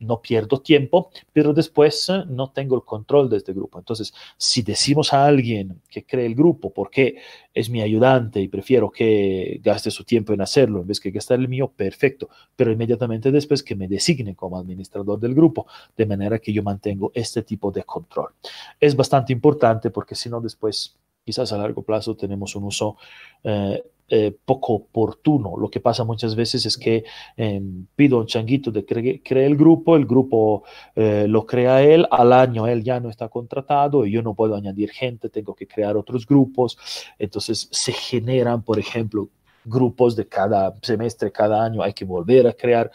no 0.00 0.20
pierdo 0.20 0.60
tiempo, 0.60 1.10
pero 1.32 1.54
después 1.54 2.10
no 2.28 2.50
tengo 2.50 2.74
el 2.74 2.82
control 2.82 3.30
de 3.30 3.36
este 3.36 3.52
grupo. 3.52 3.78
Entonces, 3.78 4.12
si 4.36 4.62
decimos 4.62 5.12
a 5.12 5.24
alguien 5.24 5.80
que 5.88 6.04
cree 6.04 6.26
el 6.26 6.34
grupo 6.34 6.72
porque 6.72 7.16
es 7.56 7.70
mi 7.70 7.80
ayudante 7.80 8.38
y 8.38 8.48
prefiero 8.48 8.90
que 8.90 9.60
gaste 9.64 9.90
su 9.90 10.04
tiempo 10.04 10.34
en 10.34 10.42
hacerlo 10.42 10.82
en 10.82 10.86
vez 10.86 11.00
que 11.00 11.10
gastar 11.10 11.38
el 11.38 11.48
mío, 11.48 11.72
perfecto, 11.74 12.28
pero 12.54 12.70
inmediatamente 12.70 13.32
después 13.32 13.62
que 13.62 13.74
me 13.74 13.88
designe 13.88 14.36
como 14.36 14.58
administrador 14.58 15.18
del 15.18 15.34
grupo, 15.34 15.66
de 15.96 16.04
manera 16.04 16.38
que 16.38 16.52
yo 16.52 16.62
mantengo 16.62 17.10
este 17.14 17.42
tipo 17.42 17.72
de 17.72 17.82
control. 17.84 18.34
Es 18.78 18.94
bastante 18.94 19.32
importante 19.32 19.90
porque 19.90 20.14
si 20.14 20.28
no 20.28 20.38
después 20.42 20.98
quizás 21.24 21.50
a 21.50 21.56
largo 21.56 21.80
plazo 21.80 22.14
tenemos 22.14 22.54
un 22.56 22.64
uso 22.64 22.98
eh, 23.42 23.82
eh, 24.08 24.36
poco 24.44 24.74
oportuno. 24.74 25.56
Lo 25.56 25.68
que 25.68 25.80
pasa 25.80 26.04
muchas 26.04 26.36
veces 26.36 26.64
es 26.64 26.78
que 26.78 27.04
em, 27.36 27.86
pido 27.96 28.18
un 28.18 28.26
changuito 28.26 28.70
de 28.70 28.84
cree 28.84 29.46
el 29.46 29.56
grupo, 29.56 29.96
el 29.96 30.06
grupo 30.06 30.62
eh, 30.94 31.26
lo 31.28 31.44
crea 31.44 31.82
él, 31.82 32.06
al 32.10 32.32
año 32.32 32.68
él 32.68 32.84
ya 32.84 33.00
no 33.00 33.10
está 33.10 33.28
contratado 33.28 34.06
y 34.06 34.12
yo 34.12 34.22
no 34.22 34.34
puedo 34.34 34.54
añadir 34.54 34.90
gente, 34.90 35.28
tengo 35.28 35.54
que 35.54 35.66
crear 35.66 35.96
otros 35.96 36.26
grupos. 36.26 36.78
Entonces 37.18 37.68
se 37.72 37.92
generan, 37.92 38.62
por 38.62 38.78
ejemplo, 38.78 39.28
grupos 39.64 40.14
de 40.14 40.28
cada 40.28 40.74
semestre, 40.82 41.32
cada 41.32 41.64
año, 41.64 41.82
hay 41.82 41.92
que 41.92 42.04
volver 42.04 42.46
a 42.46 42.52
crear 42.52 42.90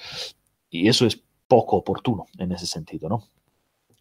y 0.69 0.87
eso 0.87 1.05
es 1.05 1.21
poco 1.47 1.75
oportuno 1.75 2.25
en 2.37 2.53
ese 2.53 2.65
sentido, 2.65 3.09
¿no? 3.09 3.27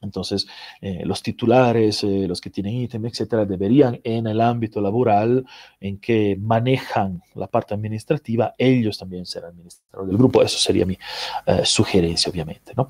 Entonces, 0.02 0.46
eh, 0.80 1.02
los 1.04 1.22
titulares, 1.22 2.02
eh, 2.04 2.26
los 2.26 2.40
que 2.40 2.50
tienen 2.50 2.74
ítem, 2.74 3.04
etcétera, 3.06 3.44
deberían 3.44 4.00
en 4.02 4.26
el 4.26 4.40
ámbito 4.40 4.80
laboral 4.80 5.44
en 5.78 5.98
que 5.98 6.36
manejan 6.40 7.22
la 7.34 7.46
parte 7.46 7.74
administrativa, 7.74 8.54
ellos 8.56 8.98
también 8.98 9.26
ser 9.26 9.44
administradores 9.44 10.08
del 10.08 10.18
grupo. 10.18 10.42
Eso 10.42 10.58
sería 10.58 10.86
mi 10.86 10.98
eh, 11.46 11.60
sugerencia, 11.64 12.30
obviamente. 12.30 12.72
¿no? 12.76 12.88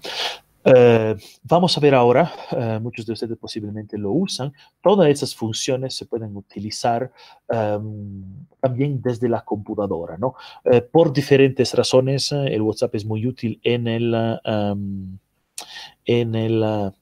vamos 1.42 1.74
a 1.76 1.80
ver 1.80 1.94
ahora, 1.94 2.30
muchos 2.82 3.06
de 3.06 3.14
ustedes 3.14 3.38
posiblemente 3.38 3.96
lo 3.96 4.12
usan, 4.12 4.52
todas 4.82 5.08
esas 5.08 5.34
funciones 5.34 5.94
se 5.96 6.04
pueden 6.04 6.36
utilizar 6.36 7.10
em, 7.48 8.22
también 8.60 9.00
desde 9.00 9.30
la 9.30 9.42
computadora. 9.42 10.18
¿no? 10.18 10.34
por 10.92 11.14
diferentes 11.14 11.72
razones, 11.72 12.30
el 12.32 12.60
WhatsApp 12.60 12.94
es 12.94 13.06
muy 13.06 13.26
útil 13.26 13.58
en 13.64 13.88
el... 13.88 14.38
Em, 14.44 15.18
en 16.04 16.34
el 16.34 16.92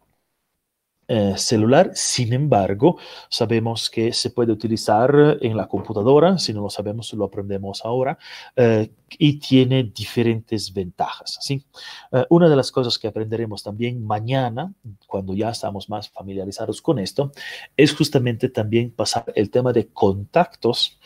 eh, 1.10 1.38
celular. 1.38 1.90
Sin 1.94 2.34
embargo, 2.34 2.98
sabemos 3.30 3.88
que 3.88 4.12
se 4.12 4.28
puede 4.28 4.52
utilizar 4.52 5.38
en 5.40 5.56
la 5.56 5.66
computadora, 5.66 6.36
si 6.36 6.52
no 6.52 6.60
lo 6.60 6.68
sabemos, 6.68 7.14
lo 7.14 7.24
aprendemos 7.24 7.82
ahora, 7.82 8.18
eh, 8.54 8.90
y 9.16 9.38
tiene 9.38 9.84
diferentes 9.84 10.70
ventajas. 10.70 11.38
¿sí? 11.40 11.64
Eh, 12.12 12.26
una 12.28 12.50
de 12.50 12.56
las 12.56 12.70
cosas 12.70 12.98
que 12.98 13.08
aprenderemos 13.08 13.62
también 13.62 14.04
mañana, 14.04 14.74
cuando 15.06 15.32
ya 15.32 15.48
estamos 15.48 15.88
más 15.88 16.10
familiarizados 16.10 16.82
con 16.82 16.98
esto, 16.98 17.32
es 17.74 17.94
justamente 17.94 18.50
también 18.50 18.90
pasar 18.90 19.32
el 19.34 19.50
tema 19.50 19.72
de 19.72 19.86
contactos 19.86 20.98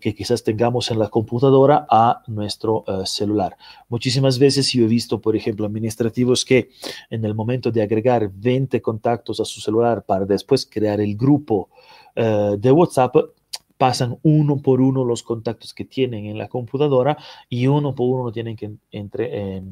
que 0.00 0.14
quizás 0.14 0.44
tengamos 0.44 0.90
en 0.90 0.98
la 0.98 1.08
computadora 1.08 1.86
a 1.90 2.22
nuestro 2.26 2.84
celular. 3.04 3.56
Muchísimas 3.88 4.38
veces 4.38 4.70
yo 4.72 4.84
he 4.84 4.88
visto, 4.88 5.20
por 5.20 5.34
ejemplo, 5.34 5.66
administrativos 5.66 6.44
que 6.44 6.70
en 7.08 7.24
el 7.24 7.34
momento 7.34 7.72
de 7.72 7.82
agregar 7.82 8.30
20 8.32 8.80
contactos 8.82 9.39
a 9.42 9.44
su 9.44 9.60
celular 9.60 10.04
para 10.04 10.24
después 10.24 10.66
crear 10.66 11.00
el 11.00 11.16
grupo 11.16 11.68
eh, 12.14 12.56
de 12.58 12.72
WhatsApp, 12.72 13.16
pasan 13.76 14.18
uno 14.22 14.58
por 14.58 14.80
uno 14.80 15.04
los 15.04 15.22
contactos 15.22 15.72
que 15.72 15.86
tienen 15.86 16.26
en 16.26 16.36
la 16.36 16.48
computadora 16.48 17.16
y 17.48 17.66
uno 17.66 17.94
por 17.94 18.20
uno 18.20 18.32
tienen 18.32 18.54
que 18.54 18.72
entre, 18.90 19.56
eh, 19.56 19.62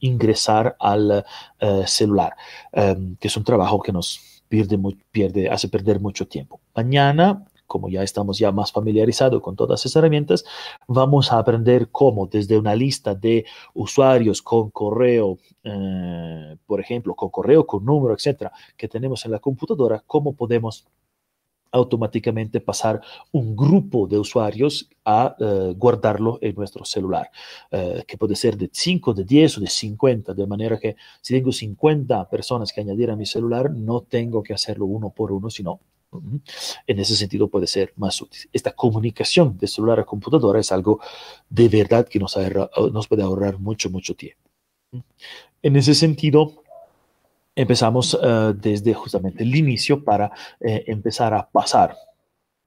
ingresar 0.00 0.76
al 0.78 1.24
eh, 1.58 1.82
celular, 1.86 2.34
que 2.72 3.28
es 3.28 3.36
un 3.36 3.44
trabajo 3.44 3.80
que 3.80 3.92
nos 3.92 4.42
pierde, 4.48 4.78
pierde, 5.10 5.48
hace 5.48 5.68
perder 5.68 6.00
mucho 6.00 6.28
tiempo. 6.28 6.60
Mañana 6.74 7.44
como 7.74 7.88
ya 7.88 8.04
estamos 8.04 8.38
ya 8.38 8.52
más 8.52 8.70
familiarizados 8.70 9.42
con 9.42 9.56
todas 9.56 9.80
esas 9.80 9.96
herramientas, 9.96 10.44
vamos 10.86 11.32
a 11.32 11.38
aprender 11.40 11.88
cómo 11.90 12.28
desde 12.28 12.56
una 12.56 12.76
lista 12.76 13.16
de 13.16 13.46
usuarios 13.74 14.42
con 14.42 14.70
correo, 14.70 15.38
eh, 15.64 16.56
por 16.66 16.78
ejemplo, 16.80 17.16
con 17.16 17.30
correo, 17.30 17.66
con 17.66 17.84
número, 17.84 18.14
etcétera, 18.14 18.52
que 18.76 18.86
tenemos 18.86 19.24
en 19.24 19.32
la 19.32 19.40
computadora, 19.40 20.04
cómo 20.06 20.36
podemos 20.36 20.86
automáticamente 21.72 22.60
pasar 22.60 23.00
un 23.32 23.56
grupo 23.56 24.06
de 24.06 24.18
usuarios 24.18 24.88
a 25.04 25.34
eh, 25.40 25.74
guardarlo 25.76 26.38
en 26.42 26.54
nuestro 26.54 26.84
celular, 26.84 27.28
eh, 27.72 28.04
que 28.06 28.16
puede 28.16 28.36
ser 28.36 28.56
de 28.56 28.70
5, 28.72 29.14
de 29.14 29.24
10 29.24 29.58
o 29.58 29.60
de 29.62 29.66
50, 29.66 30.32
de 30.32 30.46
manera 30.46 30.78
que 30.78 30.94
si 31.20 31.34
tengo 31.34 31.50
50 31.50 32.28
personas 32.30 32.72
que 32.72 32.82
añadir 32.82 33.10
a 33.10 33.16
mi 33.16 33.26
celular, 33.26 33.68
no 33.72 34.02
tengo 34.02 34.44
que 34.44 34.54
hacerlo 34.54 34.86
uno 34.86 35.10
por 35.10 35.32
uno, 35.32 35.50
sino 35.50 35.80
en 36.86 36.98
ese 36.98 37.16
sentido 37.16 37.48
puede 37.48 37.66
ser 37.66 37.92
más 37.96 38.20
útil. 38.20 38.48
Esta 38.52 38.72
comunicación 38.72 39.56
de 39.58 39.66
celular 39.66 40.00
a 40.00 40.04
computadora 40.04 40.60
es 40.60 40.72
algo 40.72 41.00
de 41.48 41.68
verdad 41.68 42.08
que 42.08 42.18
nos, 42.18 42.36
nos 42.92 43.08
puede 43.08 43.22
ahorrar 43.22 43.58
mucho, 43.58 43.90
mucho 43.90 44.14
tiempo. 44.14 44.40
En 45.62 45.76
ese 45.76 45.94
sentido, 45.94 46.62
empezamos 47.56 48.18
eh, 48.20 48.52
desde 48.56 48.94
justamente 48.94 49.42
el 49.42 49.54
inicio 49.54 50.02
para 50.04 50.30
eh, 50.60 50.84
empezar 50.86 51.34
a 51.34 51.48
pasar 51.48 51.96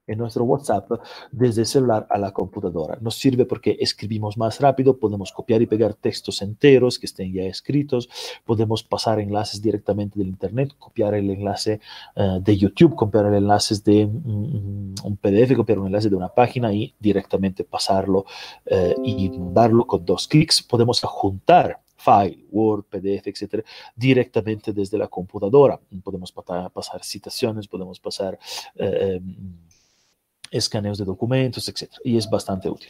en 0.07 0.17
nuestro 0.17 0.45
WhatsApp 0.45 0.89
desde 1.31 1.61
el 1.61 1.67
celular 1.67 2.07
a 2.09 2.17
la 2.17 2.31
computadora. 2.31 2.97
Nos 3.01 3.15
sirve 3.15 3.45
porque 3.45 3.77
escribimos 3.79 4.37
más 4.37 4.59
rápido, 4.59 4.97
podemos 4.97 5.31
copiar 5.31 5.61
y 5.61 5.67
pegar 5.67 5.93
textos 5.93 6.41
enteros 6.41 6.97
que 6.97 7.05
estén 7.05 7.33
ya 7.33 7.43
escritos, 7.43 8.09
podemos 8.45 8.83
pasar 8.83 9.19
enlaces 9.19 9.61
directamente 9.61 10.17
del 10.17 10.29
Internet, 10.29 10.73
copiar 10.79 11.13
el 11.13 11.29
enlace 11.29 11.79
eh, 12.15 12.39
de 12.41 12.57
YouTube, 12.57 12.95
copiar 12.95 13.25
el 13.25 13.35
enlace 13.35 13.75
de 13.83 14.05
un 14.05 15.17
PDF, 15.21 15.55
copiar 15.55 15.79
un 15.79 15.87
enlace 15.87 16.09
de 16.09 16.15
una 16.15 16.29
página 16.29 16.73
y 16.73 16.93
directamente 16.99 17.63
pasarlo 17.63 18.25
uh, 18.71 19.03
y 19.03 19.29
mandarlo 19.29 19.85
con 19.85 20.05
dos 20.05 20.27
clics. 20.27 20.63
Podemos 20.63 21.03
adjuntar 21.03 21.81
file, 21.97 22.45
Word, 22.51 22.85
PDF, 22.85 23.27
etcétera, 23.27 23.63
directamente 23.95 24.71
desde 24.71 24.97
la 24.97 25.07
computadora. 25.07 25.79
Podemos 26.03 26.31
pasar, 26.31 27.03
citaciones, 27.03 27.67
podemos 27.67 27.99
pasar 27.99 28.37
eh, 28.75 29.19
escaneos 30.51 30.97
de 30.97 31.05
documentos, 31.05 31.67
etc. 31.67 31.91
Y 32.03 32.17
es 32.17 32.29
bastante 32.29 32.69
útil. 32.69 32.89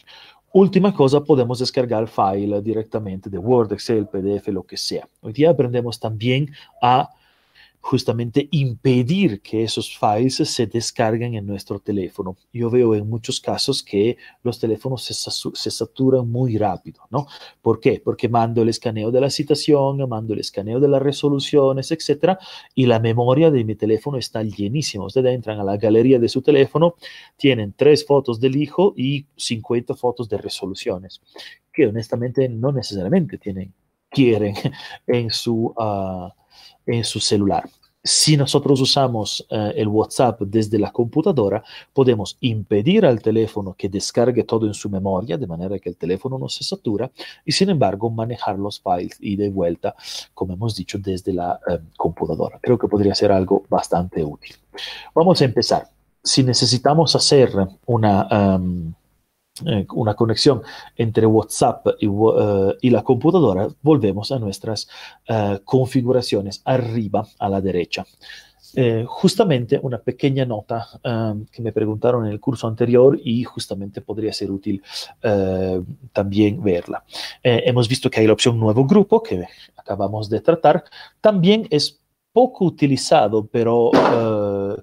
Última 0.53 0.93
cosa, 0.93 1.23
podemos 1.23 1.59
descargar 1.59 2.07
file 2.07 2.61
directamente 2.61 3.29
de 3.29 3.37
Word, 3.37 3.73
Excel, 3.73 4.07
PDF, 4.07 4.47
lo 4.47 4.63
que 4.63 4.77
sea. 4.77 5.07
Hoy 5.21 5.33
día 5.33 5.49
aprendemos 5.49 5.99
también 5.99 6.49
a 6.81 7.09
justamente 7.81 8.49
impedir 8.51 9.41
que 9.41 9.63
esos 9.63 9.97
files 9.97 10.35
se 10.35 10.67
descarguen 10.67 11.35
en 11.35 11.45
nuestro 11.45 11.79
teléfono. 11.79 12.35
Yo 12.51 12.69
veo 12.69 12.95
en 12.95 13.09
muchos 13.09 13.39
casos 13.39 13.81
que 13.81 14.17
los 14.43 14.59
teléfonos 14.59 15.03
se, 15.05 15.71
saturan 15.71 16.29
muy 16.29 16.57
rápido, 16.57 17.03
¿no? 17.09 17.27
¿Por 17.61 17.79
qué? 17.79 18.01
Porque 18.03 18.27
mando 18.27 18.61
el 18.61 18.69
escaneo 18.69 19.09
de 19.09 19.21
la 19.21 19.29
citación, 19.29 19.97
mando 20.09 20.33
el 20.33 20.41
escaneo 20.41 20.81
de 20.81 20.87
las 20.89 21.01
resoluciones, 21.01 21.91
etcétera, 21.91 22.39
y 22.75 22.87
la 22.87 22.99
memoria 22.99 23.51
de 23.51 23.63
mi 23.63 23.75
teléfono 23.75 24.17
está 24.17 24.43
llenísima. 24.43 25.05
Ustedes 25.05 25.33
entran 25.33 25.59
a 25.59 25.63
la 25.63 25.77
galería 25.77 26.19
de 26.19 26.27
su 26.27 26.41
teléfono, 26.41 26.95
tienen 27.37 27.73
tres 27.73 28.05
fotos 28.05 28.41
del 28.41 28.57
hijo 28.57 28.93
y 28.97 29.27
50 29.37 29.95
fotos 29.95 30.27
de 30.27 30.37
resoluciones, 30.37 31.21
que 31.71 31.87
honestamente 31.87 32.49
no 32.49 32.73
necesariamente 32.73 33.37
tienen, 33.37 33.73
quieren 34.09 34.55
en 35.07 35.29
su... 35.29 35.73
Uh, 35.77 36.31
en 36.85 37.03
su 37.03 37.19
celular. 37.19 37.69
Si 38.03 38.37
nosotros 38.37 38.79
usamos 38.79 39.45
uh, 39.51 39.71
el 39.75 39.89
WhatsApp 39.89 40.39
desde 40.41 40.79
la 40.79 40.91
computadora, 40.91 41.61
podemos 41.93 42.37
impedir 42.39 43.05
al 43.05 43.21
teléfono 43.21 43.73
que 43.77 43.89
descargue 43.89 44.45
todo 44.45 44.65
en 44.65 44.73
su 44.73 44.89
memoria, 44.89 45.37
de 45.37 45.45
manera 45.45 45.77
que 45.77 45.89
el 45.89 45.97
teléfono 45.97 46.37
no 46.39 46.47
se 46.47 46.63
satura, 46.63 47.11
y 47.43 47.51
sin 47.51 47.69
embargo 47.69 48.09
manejar 48.09 48.57
los 48.57 48.79
files 48.79 49.17
y 49.19 49.35
de 49.35 49.49
vuelta, 49.49 49.93
como 50.33 50.53
hemos 50.53 50.73
dicho, 50.75 50.97
desde 50.99 51.33
la 51.33 51.59
uh, 51.67 51.79
computadora. 51.97 52.59
Creo 52.61 52.77
que 52.77 52.87
podría 52.87 53.13
ser 53.13 53.31
algo 53.31 53.63
bastante 53.67 54.23
útil. 54.23 54.55
Vamos 55.13 55.41
a 55.41 55.45
empezar. 55.45 55.89
Si 56.23 56.43
necesitamos 56.43 57.13
hacer 57.13 57.51
una... 57.87 58.27
Eh, 58.31 58.93
una 59.93 60.15
conexión 60.15 60.61
entre 60.95 61.25
WhatsApp 61.25 61.87
y, 61.99 62.07
uh, 62.07 62.73
y, 62.81 62.89
la 62.89 63.03
computadora, 63.03 63.67
volvemos 63.81 64.31
a 64.31 64.39
nuestras 64.39 64.87
uh, 65.29 65.57
configuraciones 65.63 66.61
arriba 66.65 67.27
a 67.39 67.49
la 67.49 67.61
derecha. 67.61 68.05
Eh, 68.75 69.05
justamente 69.07 69.79
una 69.81 69.97
pequeña 69.97 70.45
nota 70.45 70.87
um, 71.03 71.45
que 71.45 71.61
me 71.61 71.71
preguntaron 71.71 72.25
en 72.25 72.31
el 72.31 72.39
curso 72.39 72.67
anterior 72.67 73.17
y 73.23 73.43
justamente 73.43 74.01
podría 74.01 74.33
ser 74.33 74.51
útil 74.51 74.83
uh, 75.23 75.83
también 76.11 76.61
verla. 76.61 77.03
Eh, 77.41 77.63
hemos 77.65 77.87
visto 77.87 78.09
que 78.09 78.19
hay 78.19 78.27
la 78.27 78.33
opción 78.33 78.59
nuevo 78.59 78.85
grupo 78.85 79.23
que 79.23 79.45
acabamos 79.75 80.29
de 80.29 80.41
tratar. 80.41 80.83
También 81.21 81.67
es 81.69 81.99
poco 82.33 82.65
utilizado, 82.65 83.47
pero 83.47 83.89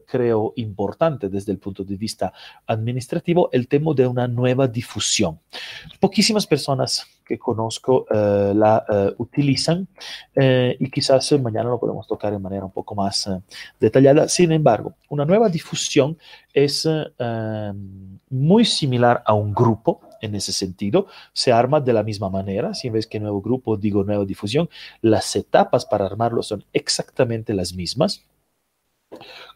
creo 0.06 0.52
importante 0.56 1.28
desde 1.28 1.52
el 1.52 1.58
punto 1.58 1.84
de 1.84 1.96
vista 1.96 2.32
administrativo, 2.66 3.48
el 3.52 3.68
tema 3.68 3.92
de 3.94 4.06
una 4.06 4.28
nueva 4.28 4.66
difusión. 4.66 5.40
Poquísimas 6.00 6.46
personas 6.46 7.06
que 7.24 7.38
conozco 7.38 8.06
uh, 8.10 8.54
la 8.54 8.84
uh, 8.88 9.22
utilizan 9.22 9.88
y 10.36 10.90
quizás 10.90 11.32
mañana 11.40 11.70
lo 11.70 11.80
podemos 11.80 12.06
tocar 12.06 12.32
de 12.32 12.38
manera 12.38 12.64
un 12.64 12.70
poco 12.72 12.94
más 12.94 13.30
detallada. 13.80 14.28
Sin 14.28 14.52
embargo, 14.52 14.94
una 15.08 15.24
nueva 15.24 15.48
difusión 15.48 16.18
es 16.52 16.88
muy 18.28 18.64
similar 18.64 19.22
a 19.24 19.32
un 19.32 19.54
grupo 19.54 20.00
en 20.20 20.34
ese 20.34 20.52
sentido, 20.52 21.06
se 21.32 21.52
arma 21.52 21.80
de 21.80 21.92
la 21.92 22.02
misma 22.02 22.30
manera. 22.30 22.74
Si 22.74 22.90
ves 22.90 23.06
que 23.06 23.20
nuevo 23.20 23.40
grupo, 23.40 23.76
digo 23.76 24.04
nueva 24.04 24.24
difusión, 24.24 24.68
las 25.02 25.36
etapas 25.36 25.84
para 25.86 26.06
armarlo 26.06 26.42
son 26.42 26.64
exactamente 26.72 27.54
las 27.54 27.74
mismas. 27.74 28.22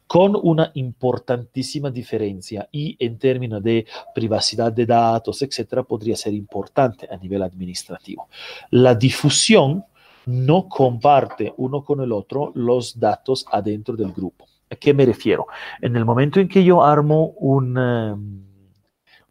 Con 0.09 0.35
una 0.43 0.73
importantísima 0.75 1.91
diferencia 1.91 2.67
y 2.73 2.97
en 2.99 3.19
términos 3.19 3.63
de 3.63 3.87
privacidad 4.15 4.73
de 4.73 4.87
datos, 4.87 5.43
etcétera, 5.43 5.83
podría 5.83 6.17
ser 6.17 6.33
importante 6.33 7.07
a 7.09 7.17
nivel 7.19 7.43
administrativo. 7.43 8.27
La 8.71 8.95
difusión 8.95 9.85
no 10.25 10.67
comparte 10.67 11.53
uno 11.59 11.85
con 11.85 12.01
el 12.01 12.13
otro 12.13 12.53
los 12.55 12.99
datos 12.99 13.45
adentro 13.53 13.97
del 13.97 14.13
grupo. 14.13 14.47
¿A 14.71 14.77
qué 14.77 14.95
me 14.95 15.05
refiero? 15.05 15.47
En 15.81 15.95
el 15.95 16.07
momento 16.07 16.41
en 16.41 16.49
que 16.49 16.65
yo 16.65 16.83
armo 16.83 17.35
un, 17.39 17.77
um, 17.77 18.45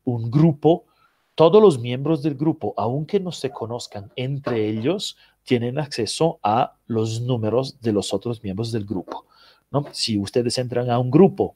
un 0.05 0.31
grupo, 0.31 0.85
todos 1.33 1.61
los 1.61 1.79
miembros 1.79 2.21
del 2.21 2.35
grupo, 2.35 2.75
aunque 2.77 3.19
no 3.19 3.31
se 3.31 3.49
conozcan 3.49 4.11
entre 4.15 4.69
ellos, 4.69 5.17
tienen 5.43 5.79
acceso 5.79 6.39
a 6.43 6.75
los 6.87 7.21
números 7.21 7.79
de 7.81 7.93
los 7.93 8.13
otros 8.13 8.43
miembros 8.43 8.71
del 8.71 8.85
grupo. 8.85 9.26
¿No? 9.71 9.85
Si 9.91 10.17
ustedes 10.17 10.57
entran 10.57 10.89
a 10.89 10.99
un 10.99 11.11
grupo 11.11 11.55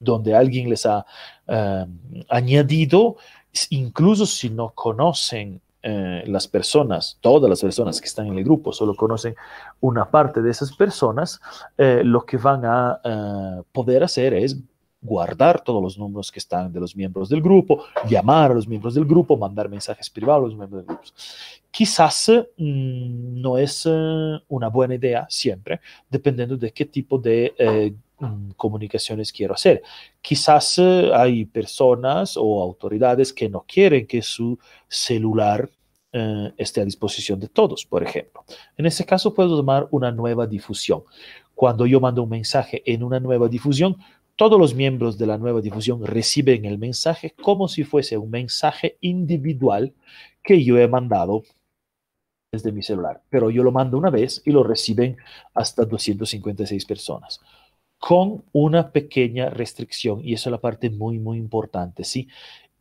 donde 0.00 0.34
alguien 0.34 0.68
les 0.68 0.86
ha 0.86 1.06
um, 1.46 1.98
añadido, 2.28 3.16
incluso 3.70 4.26
si 4.26 4.50
no 4.50 4.70
conocen 4.70 5.60
eh, 5.82 6.24
las 6.26 6.48
personas, 6.48 7.18
todas 7.20 7.48
las 7.48 7.60
personas 7.60 8.00
que 8.00 8.06
están 8.06 8.26
en 8.26 8.38
el 8.38 8.44
grupo, 8.44 8.72
solo 8.72 8.96
conocen 8.96 9.34
una 9.80 10.10
parte 10.10 10.40
de 10.40 10.50
esas 10.50 10.74
personas, 10.74 11.40
eh, 11.76 12.02
lo 12.02 12.24
que 12.24 12.38
van 12.38 12.64
a 12.64 13.00
eh, 13.04 13.62
poder 13.70 14.02
hacer 14.02 14.34
es 14.34 14.56
guardar 15.04 15.62
todos 15.62 15.80
los 15.80 15.96
números 15.96 16.32
que 16.32 16.40
están 16.40 16.72
de 16.72 16.80
los 16.80 16.96
miembros 16.96 17.28
del 17.28 17.40
grupo, 17.40 17.84
llamar 18.08 18.50
a 18.50 18.54
los 18.54 18.66
miembros 18.66 18.94
del 18.94 19.04
grupo, 19.04 19.36
mandar 19.36 19.68
mensajes 19.68 20.10
privados 20.10 20.44
a 20.44 20.48
los 20.48 20.56
miembros 20.56 20.84
del 20.84 20.96
grupo. 20.96 21.10
Quizás 21.70 22.32
mm, 22.56 23.40
no 23.40 23.58
es 23.58 23.86
una 24.48 24.68
buena 24.68 24.96
idea 24.96 25.26
siempre, 25.28 25.80
dependiendo 26.10 26.56
de 26.56 26.72
qué 26.72 26.86
tipo 26.86 27.18
de 27.18 27.54
Mm, 28.24 28.52
comunicaciones 28.56 29.32
quiero 29.32 29.54
hacer. 29.54 29.82
Quizás 30.20 30.78
eh, 30.78 31.10
hay 31.12 31.44
personas 31.44 32.36
o 32.36 32.62
autoridades 32.62 33.32
que 33.32 33.48
no 33.48 33.64
quieren 33.66 34.06
que 34.06 34.22
su 34.22 34.56
celular 34.88 35.68
eh, 36.12 36.52
esté 36.56 36.80
a 36.80 36.84
disposición 36.84 37.40
de 37.40 37.48
todos, 37.48 37.84
por 37.84 38.04
ejemplo. 38.04 38.44
En 38.76 38.86
ese 38.86 39.04
caso 39.04 39.34
puedo 39.34 39.56
tomar 39.56 39.88
una 39.90 40.12
nueva 40.12 40.46
difusión. 40.46 41.02
Cuando 41.56 41.86
yo 41.86 42.00
mando 42.00 42.22
un 42.22 42.30
mensaje 42.30 42.82
en 42.86 43.02
una 43.02 43.18
nueva 43.20 43.48
difusión, 43.48 43.96
todos 44.36 44.58
los 44.58 44.74
miembros 44.74 45.18
de 45.18 45.26
la 45.26 45.38
nueva 45.38 45.60
difusión 45.60 46.04
reciben 46.04 46.64
el 46.64 46.78
mensaje 46.78 47.34
como 47.42 47.68
si 47.68 47.84
fuese 47.84 48.16
un 48.16 48.30
mensaje 48.30 48.96
individual 49.00 49.94
que 50.42 50.62
yo 50.64 50.78
he 50.78 50.88
mandado 50.88 51.44
desde 52.52 52.72
mi 52.72 52.82
celular. 52.82 53.22
Pero 53.30 53.50
yo 53.50 53.62
lo 53.62 53.72
mando 53.72 53.98
una 53.98 54.10
vez 54.10 54.42
y 54.44 54.50
lo 54.50 54.62
reciben 54.62 55.16
hasta 55.54 55.84
256 55.84 56.84
personas 56.84 57.40
con 57.98 58.44
una 58.52 58.92
pequeña 58.92 59.48
restricción, 59.48 60.20
y 60.22 60.34
eso 60.34 60.50
es 60.50 60.52
la 60.52 60.60
parte 60.60 60.90
muy, 60.90 61.18
muy 61.18 61.38
importante, 61.38 62.04
¿sí? 62.04 62.28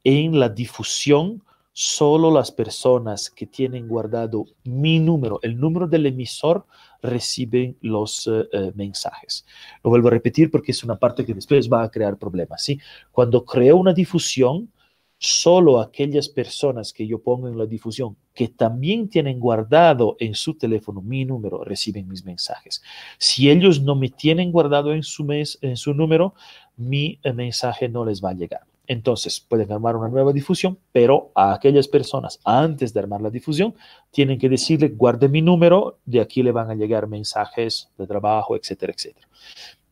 En 0.03 0.37
la 0.37 0.49
difusión, 0.49 1.41
solo 1.71 2.29
las 2.29 2.51
personas 2.51 3.29
que 3.29 3.45
tienen 3.45 3.87
guardado 3.87 4.47
mi 4.65 4.99
número, 4.99 5.39
el 5.41 5.57
número 5.57 5.87
del 5.87 6.07
emisor, 6.07 6.65
reciben 7.03 7.77
los 7.81 8.27
eh, 8.27 8.47
eh, 8.51 8.71
mensajes. 8.73 9.45
Lo 9.83 9.89
vuelvo 9.91 10.07
a 10.07 10.11
repetir 10.11 10.49
porque 10.49 10.71
es 10.71 10.83
una 10.83 10.97
parte 10.97 11.25
que 11.25 11.33
después 11.33 11.69
va 11.69 11.83
a 11.83 11.91
crear 11.91 12.17
problemas, 12.17 12.63
¿sí? 12.63 12.79
Cuando 13.11 13.45
creo 13.45 13.75
una 13.77 13.93
difusión, 13.93 14.71
solo 15.17 15.79
aquellas 15.79 16.27
personas 16.27 16.91
que 16.91 17.07
yo 17.07 17.21
pongo 17.21 17.47
en 17.47 17.57
la 17.57 17.65
difusión 17.65 18.17
que 18.33 18.49
también 18.49 19.09
tienen 19.09 19.39
guardado 19.39 20.17
en 20.19 20.33
su 20.35 20.55
teléfono 20.55 21.01
mi 21.01 21.23
número 21.23 21.63
reciben 21.63 22.07
mis 22.07 22.25
mensajes. 22.25 22.81
Si 23.17 23.49
ellos 23.49 23.81
no 23.81 23.95
me 23.95 24.09
tienen 24.09 24.51
guardado 24.51 24.93
en 24.93 25.03
su, 25.03 25.23
mes, 25.23 25.59
en 25.61 25.77
su 25.77 25.93
número, 25.93 26.33
mi 26.75 27.19
eh, 27.23 27.31
mensaje 27.31 27.87
no 27.87 28.03
les 28.03 28.23
va 28.23 28.31
a 28.31 28.33
llegar. 28.33 28.63
Entonces, 28.85 29.39
pueden 29.39 29.71
armar 29.71 29.95
una 29.95 30.09
nueva 30.09 30.33
difusión, 30.33 30.77
pero 30.91 31.31
a 31.35 31.53
aquellas 31.53 31.87
personas, 31.87 32.39
antes 32.43 32.93
de 32.93 32.99
armar 32.99 33.21
la 33.21 33.29
difusión, 33.29 33.75
tienen 34.11 34.37
que 34.37 34.49
decirle, 34.49 34.89
guarde 34.89 35.29
mi 35.29 35.41
número, 35.41 35.99
de 36.05 36.19
aquí 36.19 36.43
le 36.43 36.51
van 36.51 36.69
a 36.69 36.75
llegar 36.75 37.07
mensajes 37.07 37.89
de 37.97 38.07
trabajo, 38.07 38.55
etcétera, 38.55 38.93
etcétera. 38.93 39.27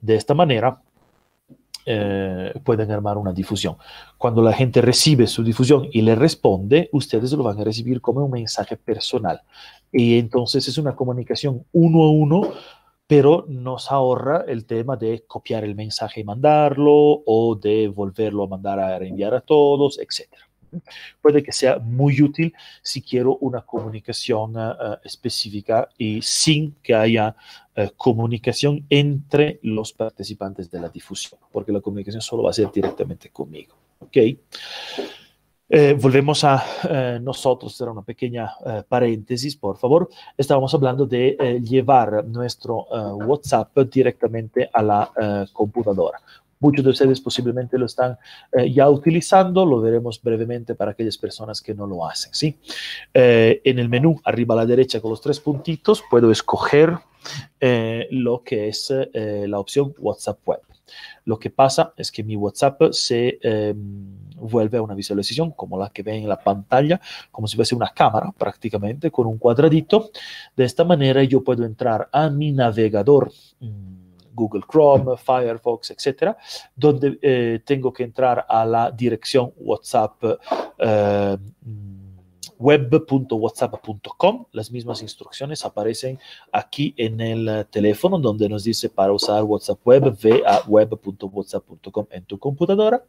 De 0.01 0.15
esta 0.15 0.34
manera, 0.34 0.82
eh, 1.86 2.54
pueden 2.63 2.91
armar 2.91 3.17
una 3.17 3.34
difusión. 3.34 3.75
Cuando 4.17 4.43
la 4.43 4.54
gente 4.54 4.82
recibe 4.82 5.25
su 5.25 5.43
difusión 5.43 5.88
y 5.91 6.01
le 6.01 6.15
responde, 6.15 6.89
ustedes 6.91 7.32
lo 7.32 7.43
van 7.43 7.60
a 7.60 7.63
recibir 7.63 8.01
como 8.01 8.23
un 8.23 8.32
mensaje 8.32 8.77
personal. 8.77 9.41
Y 9.91 10.19
entonces 10.19 10.67
es 10.67 10.77
una 10.77 10.95
comunicación 10.95 11.65
uno 11.71 12.04
a 12.04 12.12
uno, 12.12 12.54
pero 13.12 13.43
nos 13.50 13.91
ahorra 13.91 14.45
el 14.47 14.63
tema 14.65 14.95
de 14.95 15.26
copiar 15.28 15.65
el 15.65 15.76
mensaje 15.76 16.21
y 16.21 16.24
mandarlo 16.24 17.21
o 17.26 17.60
de 17.62 17.89
volverlo 17.89 18.45
a 18.45 18.47
mandar 18.47 18.80
a 18.80 18.97
reenviar 18.97 19.34
a 19.34 19.41
todos, 19.41 20.00
etcétera 20.00 20.47
puede 21.21 21.43
que 21.43 21.52
sea 21.52 21.80
muy 21.80 22.21
útil 22.21 22.54
si 22.82 23.02
quiero 23.02 23.36
una 23.41 23.63
comunicación 23.63 24.56
uh, 24.56 24.95
específica 25.04 25.89
y 25.97 26.21
sin 26.21 26.76
que 26.82 26.95
haya 26.95 27.36
uh, 27.76 27.89
comunicación 27.97 28.86
entre 28.89 29.60
los 29.63 29.91
participantes 29.91 30.71
de 30.71 30.80
la 30.80 30.88
difusión, 30.88 31.41
porque 31.52 31.74
la 31.74 31.82
comunicación 31.82 32.21
solo 32.21 32.43
va 32.43 32.52
a 32.52 32.54
ser 32.54 32.71
directamente 32.71 33.30
conmigo. 33.30 33.76
¿ok? 34.00 34.17
Eh, 35.74 35.94
volvemos 35.98 36.44
a 36.44 36.62
eh, 36.90 37.20
nosotros, 37.22 37.74
será 37.74 37.92
una 37.92 38.02
pequeña 38.02 38.52
eh, 38.66 38.84
paréntesis, 38.86 39.56
por 39.56 39.78
favor. 39.78 40.10
Estábamos 40.38 40.74
hablando 40.74 41.06
de 41.06 41.62
llevar 41.64 42.26
nuestro 42.26 42.88
WhatsApp 43.26 43.78
directamente 43.90 44.70
a 44.74 44.82
la 44.82 45.48
computadora. 45.54 46.20
Muchos 46.60 46.84
de 46.84 46.92
ustedes 46.92 47.22
posiblemente 47.22 47.78
lo 47.78 47.86
están 47.86 48.18
ya 48.70 48.90
utilizando, 48.90 49.66
lo 49.66 49.80
veremos 49.82 50.22
brevemente 50.22 50.76
para 50.76 50.92
aquellas 50.92 51.18
personas 51.18 51.62
que 51.62 51.74
no 51.74 51.88
lo 51.88 52.06
hacen. 52.06 52.34
¿sí? 52.34 52.58
En 53.14 53.80
el 53.80 53.90
menú 53.90 54.20
arriba 54.26 54.54
a 54.56 54.58
la 54.58 54.66
derecha 54.66 55.02
con 55.02 55.12
los 55.12 55.22
tres 55.22 55.40
puntitos 55.40 56.04
puedo 56.10 56.32
escoger 56.32 56.98
lo 58.12 58.44
que 58.44 58.68
es 58.68 58.94
la 59.14 59.60
opción 59.60 59.94
WhatsApp 59.98 60.40
Web. 60.46 60.71
Lo 61.25 61.38
que 61.39 61.49
pasa 61.49 61.93
es 61.97 62.12
que 62.12 62.23
mi 62.23 62.36
WhatsApp 62.36 62.91
se 62.91 63.39
em, 63.41 64.17
vuelve 64.36 64.77
a 64.77 64.82
una 64.82 64.95
visualización 64.95 65.51
como 65.51 65.77
la 65.77 65.89
que 65.89 66.04
ven 66.04 66.23
en 66.23 66.30
la 66.30 66.39
pantalla, 66.39 66.99
como 67.32 67.47
si 67.47 67.56
fuese 67.56 67.75
una 67.75 67.89
cámara 67.89 68.32
prácticamente, 68.38 69.12
con 69.12 69.27
un 69.27 69.38
cuadradito. 69.38 70.12
De 70.56 70.65
esta 70.65 70.84
manera 70.84 71.23
yo 71.23 71.43
puedo 71.43 71.63
entrar 71.63 72.10
a 72.12 72.30
mi 72.30 72.51
navegador. 72.51 73.32
Mm, 73.60 74.01
Google 74.34 74.63
Chrome, 74.69 75.17
Firefox, 75.17 75.91
etcétera, 75.91 76.38
donde 76.75 77.19
eh, 77.21 77.60
tengo 77.65 77.91
que 77.91 78.04
entrar 78.04 78.45
a 78.47 78.65
la 78.65 78.89
dirección 78.89 79.51
WhatsApp 79.58 80.23
eh, 80.77 81.38
web.whatsapp.com. 82.62 84.45
Las 84.52 84.71
mismas 84.71 85.02
instrucciones 85.02 85.65
aparecen 85.65 86.19
aquí 86.52 86.93
en 86.97 87.19
el 87.19 87.65
teléfono 87.69 88.19
donde 88.19 88.47
nos 88.47 88.63
dice 88.63 88.89
para 88.89 89.12
usar 89.12 89.43
WhatsApp 89.43 89.80
Web, 89.84 90.17
ve 90.21 90.43
a 90.45 90.62
web.whatsapp.com 90.67 92.08
en 92.12 92.24
tu 92.26 92.38
computadora 92.38 93.04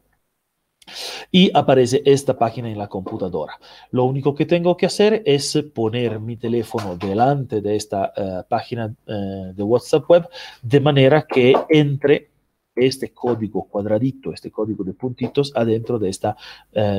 y 1.30 1.50
aparece 1.54 2.02
esta 2.04 2.38
página 2.38 2.70
en 2.70 2.78
la 2.78 2.88
computadora. 2.88 3.58
Lo 3.90 4.04
único 4.04 4.34
que 4.34 4.46
tengo 4.46 4.76
que 4.76 4.86
hacer 4.86 5.22
es 5.24 5.56
poner 5.74 6.20
mi 6.20 6.36
teléfono 6.36 6.96
delante 6.96 7.60
de 7.60 7.76
esta 7.76 8.12
uh, 8.16 8.48
página 8.48 8.94
uh, 9.06 9.52
de 9.54 9.62
WhatsApp 9.62 10.08
web 10.08 10.28
de 10.62 10.80
manera 10.80 11.26
que 11.26 11.54
entre 11.68 12.30
este 12.74 13.12
código 13.12 13.64
cuadradito, 13.64 14.32
este 14.32 14.50
código 14.50 14.82
de 14.82 14.94
puntitos 14.94 15.52
adentro 15.54 15.98
de 15.98 16.08
esta 16.08 16.34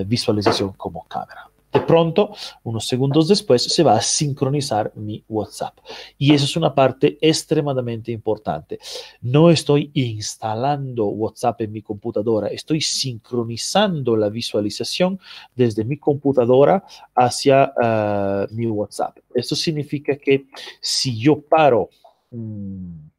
visualización 0.06 0.74
como 0.74 1.04
cámara. 1.06 1.50
De 1.74 1.82
pronto, 1.82 2.36
unos 2.64 2.86
segundos 2.88 3.28
después, 3.28 3.64
se 3.64 3.82
va 3.82 3.98
a 3.98 4.02
sincronizar 4.02 4.92
mi 4.96 5.24
WhatsApp. 5.28 5.80
Y 6.20 6.34
eso 6.34 6.46
es 6.46 6.56
una 6.56 6.76
parte 6.76 7.18
extremadamente 7.20 8.12
importante. 8.12 8.78
No 9.22 9.50
estoy 9.50 9.90
instalando 9.96 11.08
WhatsApp 11.08 11.62
en 11.62 11.72
mi 11.72 11.82
computadora, 11.82 12.48
estoy 12.50 12.80
sincronizando 12.80 14.16
la 14.16 14.30
visualización 14.30 15.20
desde 15.56 15.84
mi 15.84 15.98
computadora 15.98 16.84
hacia 17.16 17.74
uh, 17.76 18.54
mi 18.54 18.68
WhatsApp. 18.68 19.18
Esto 19.34 19.56
significa 19.56 20.16
que 20.16 20.46
si 20.80 21.18
yo 21.18 21.42
paro... 21.42 21.90
Mmm, 22.30 23.10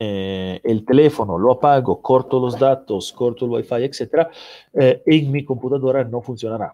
eh, 0.00 0.60
el 0.62 0.84
teléfono, 0.84 1.36
lo 1.36 1.50
apago, 1.50 2.00
corto 2.00 2.38
los 2.38 2.56
datos, 2.56 3.12
corto 3.12 3.46
el 3.46 3.50
wifi, 3.50 3.82
etc., 3.82 4.28
eh, 4.72 5.02
en 5.04 5.32
mi 5.32 5.44
computadora 5.44 6.04
no 6.04 6.22
funcionará 6.22 6.72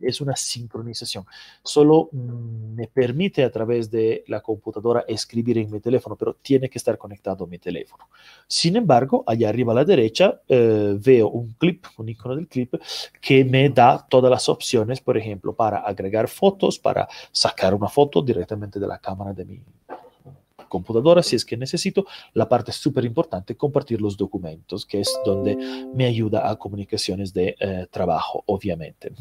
es 0.00 0.20
una 0.20 0.36
sincronización. 0.36 1.24
Solo 1.62 2.08
mm, 2.12 2.74
me 2.74 2.88
permite 2.88 3.44
a 3.44 3.50
través 3.50 3.90
de 3.90 4.24
la 4.28 4.40
computadora 4.40 5.04
escribir 5.08 5.58
en 5.58 5.70
mi 5.70 5.80
teléfono, 5.80 6.16
pero 6.16 6.34
tiene 6.34 6.68
que 6.68 6.78
estar 6.78 6.98
conectado 6.98 7.44
a 7.44 7.46
mi 7.46 7.58
teléfono. 7.58 8.08
Sin 8.46 8.76
embargo, 8.76 9.24
allá 9.26 9.48
arriba 9.48 9.72
a 9.72 9.76
la 9.76 9.84
derecha 9.84 10.40
eh, 10.48 10.96
veo 10.98 11.28
un 11.28 11.54
clip, 11.58 11.86
un 11.98 12.08
icono 12.08 12.36
del 12.36 12.48
clip, 12.48 12.74
que 13.20 13.44
me 13.44 13.68
da 13.70 14.06
todas 14.08 14.30
las 14.30 14.48
opciones, 14.48 15.00
por 15.00 15.16
ejemplo, 15.16 15.54
para 15.54 15.78
agregar 15.78 16.28
fotos, 16.28 16.78
para 16.78 17.08
sacar 17.32 17.74
una 17.74 17.88
foto 17.88 18.22
directamente 18.22 18.78
de 18.78 18.86
la 18.86 18.98
cámara 18.98 19.32
de 19.32 19.44
mi 19.44 19.62
computadora 20.68 21.22
si 21.22 21.36
es 21.36 21.44
que 21.44 21.56
necesito. 21.56 22.06
La 22.34 22.48
parte 22.48 22.72
súper 22.72 23.04
importante, 23.04 23.56
compartir 23.56 24.00
los 24.00 24.16
documentos, 24.16 24.86
que 24.86 25.00
es 25.00 25.12
donde 25.24 25.56
me 25.94 26.06
ayuda 26.06 26.48
a 26.48 26.56
comunicaciones 26.56 27.32
de 27.32 27.56
eh, 27.58 27.86
trabajo, 27.90 28.42
obviamente. 28.46 29.12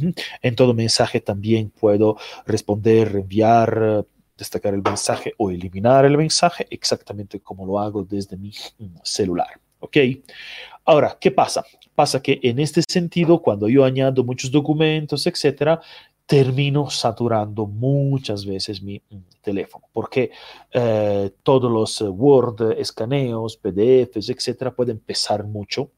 En 0.42 0.56
todo 0.56 0.74
mensaje 0.74 1.20
también 1.22 1.70
puedo 1.70 2.18
responder, 2.46 3.16
enviar, 3.16 4.06
destacar 4.38 4.74
el 4.74 4.82
mensaje 4.82 5.34
o 5.38 5.52
eliminar 5.52 6.06
el 6.06 6.18
mensaje, 6.18 6.68
exactamente 6.70 7.40
como 7.40 7.66
lo 7.66 7.80
hago 7.80 8.04
desde 8.04 8.38
mi 8.38 8.50
mm, 8.80 8.98
celular. 9.04 9.60
¿Ok? 9.80 9.98
Ahora, 10.86 11.18
¿qué 11.20 11.32
pasa? 11.32 11.64
Pasa 11.94 12.22
que 12.22 12.40
en 12.44 12.60
este 12.60 12.82
sentido, 12.88 13.42
cuando 13.42 13.68
yo 13.68 13.84
añado 13.84 14.24
muchos 14.24 14.52
documentos, 14.52 15.26
etcétera, 15.26 15.82
termino 16.26 16.90
saturando 16.90 17.68
muchas 17.68 18.46
veces 18.46 18.82
mi 18.82 19.02
mm, 19.10 19.18
teléfono, 19.42 19.88
porque 19.94 20.32
eh, 20.72 21.32
todos 21.44 21.72
los 21.72 22.02
eh, 22.02 22.08
Word, 22.08 22.80
escaneos, 22.80 23.58
PDFs, 23.58 24.30
etcétera, 24.30 24.76
pueden 24.76 25.00
pesar 25.00 25.46
mucho 25.46 25.92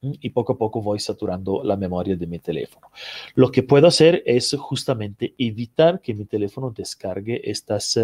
y 0.00 0.30
poco 0.30 0.52
a 0.52 0.58
poco 0.58 0.82
voy 0.82 0.98
saturando 0.98 1.62
la 1.64 1.76
memoria 1.76 2.14
de 2.14 2.26
mi 2.26 2.38
teléfono. 2.38 2.90
Lo 3.34 3.50
que 3.50 3.62
puedo 3.62 3.86
hacer 3.86 4.22
es 4.26 4.54
justamente 4.58 5.34
evitar 5.38 6.02
que 6.02 6.12
mi 6.12 6.26
teléfono 6.26 6.70
descargue 6.70 7.40
estas 7.50 7.98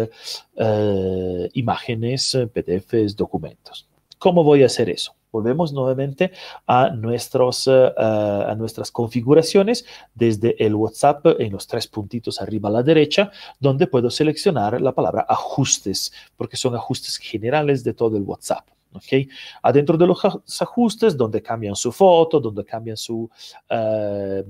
imágenes, 1.53 2.39
PDFs, 2.51 3.15
documentos. 3.15 3.90
¿Cómo 4.21 4.43
voy 4.43 4.61
a 4.61 4.67
hacer 4.67 4.87
eso? 4.87 5.15
Volvemos 5.31 5.73
nuevamente 5.73 6.31
a, 6.67 6.91
nuestros, 6.91 7.65
uh, 7.65 7.91
a 7.97 8.53
nuestras 8.55 8.91
configuraciones 8.91 9.83
desde 10.13 10.63
el 10.63 10.75
WhatsApp 10.75 11.25
en 11.39 11.51
los 11.51 11.65
tres 11.65 11.87
puntitos 11.87 12.39
arriba 12.39 12.69
a 12.69 12.71
la 12.71 12.83
derecha, 12.83 13.31
donde 13.59 13.87
puedo 13.87 14.11
seleccionar 14.11 14.79
la 14.79 14.91
palabra 14.91 15.25
ajustes, 15.27 16.13
porque 16.37 16.55
son 16.55 16.75
ajustes 16.75 17.17
generales 17.17 17.83
de 17.83 17.95
todo 17.95 18.15
el 18.15 18.21
WhatsApp. 18.21 18.67
¿Ok? 18.93 19.27
Adentro 19.61 19.97
de 19.97 20.07
los 20.07 20.61
ajustes, 20.61 21.15
donde 21.17 21.41
cambian 21.41 21.75
su 21.75 21.91
foto, 21.91 22.39
donde 22.39 22.63
cambian 22.65 22.97
su 22.97 23.29
uh, 23.69 24.43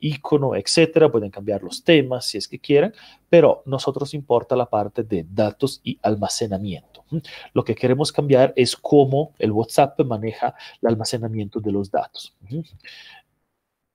icono, 0.00 0.54
etcétera, 0.54 1.10
pueden 1.10 1.30
cambiar 1.30 1.62
los 1.62 1.82
temas 1.82 2.26
si 2.26 2.38
es 2.38 2.48
que 2.48 2.58
quieren, 2.58 2.92
pero 3.28 3.62
nosotros 3.66 4.14
importa 4.14 4.56
la 4.56 4.66
parte 4.66 5.02
de 5.02 5.26
datos 5.28 5.80
y 5.82 5.98
almacenamiento. 6.02 7.04
Lo 7.52 7.64
que 7.64 7.74
queremos 7.74 8.12
cambiar 8.12 8.52
es 8.56 8.76
cómo 8.76 9.32
el 9.38 9.52
WhatsApp 9.52 10.00
maneja 10.00 10.54
el 10.82 10.88
almacenamiento 10.88 11.60
de 11.60 11.72
los 11.72 11.90
datos. 11.90 12.34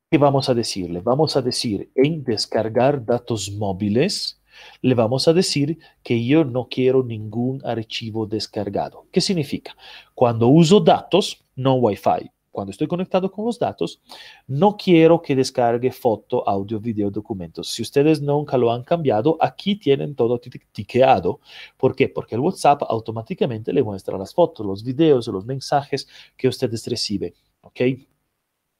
¿Qué 0.09 0.17
vamos 0.17 0.49
a 0.49 0.53
decirle? 0.53 0.99
Vamos 0.99 1.37
a 1.37 1.41
decir 1.41 1.89
en 1.95 2.23
descargar 2.23 3.05
datos 3.05 3.51
móviles, 3.51 4.40
le 4.81 4.95
vamos 4.95 5.27
a 5.27 5.33
decir 5.33 5.79
que 6.03 6.25
yo 6.25 6.43
no 6.43 6.67
quiero 6.69 7.03
ningún 7.03 7.61
archivo 7.65 8.25
descargado. 8.25 9.05
¿Qué 9.11 9.21
significa? 9.21 9.75
Cuando 10.13 10.47
uso 10.47 10.79
datos, 10.79 11.43
no 11.55 11.75
Wi-Fi, 11.75 12.31
cuando 12.51 12.71
estoy 12.71 12.87
conectado 12.87 13.31
con 13.31 13.45
los 13.45 13.57
datos, 13.57 14.01
no 14.45 14.75
quiero 14.75 15.21
que 15.21 15.35
descargue 15.35 15.91
foto, 15.91 16.47
audio, 16.47 16.79
video, 16.79 17.09
documentos. 17.09 17.69
Si 17.69 17.81
ustedes 17.81 18.21
nunca 18.21 18.57
lo 18.57 18.71
han 18.71 18.83
cambiado, 18.83 19.37
aquí 19.39 19.77
tienen 19.77 20.15
todo 20.15 20.39
tiqueado. 20.71 21.39
¿Por 21.77 21.95
qué? 21.95 22.09
Porque 22.09 22.35
el 22.35 22.41
WhatsApp 22.41 22.83
automáticamente 22.83 23.71
le 23.71 23.83
muestra 23.83 24.17
las 24.17 24.33
fotos, 24.33 24.65
los 24.65 24.83
videos, 24.83 25.27
los 25.27 25.45
mensajes 25.45 26.07
que 26.35 26.49
ustedes 26.49 26.85
reciben. 26.87 27.33
¿Ok? 27.61 27.81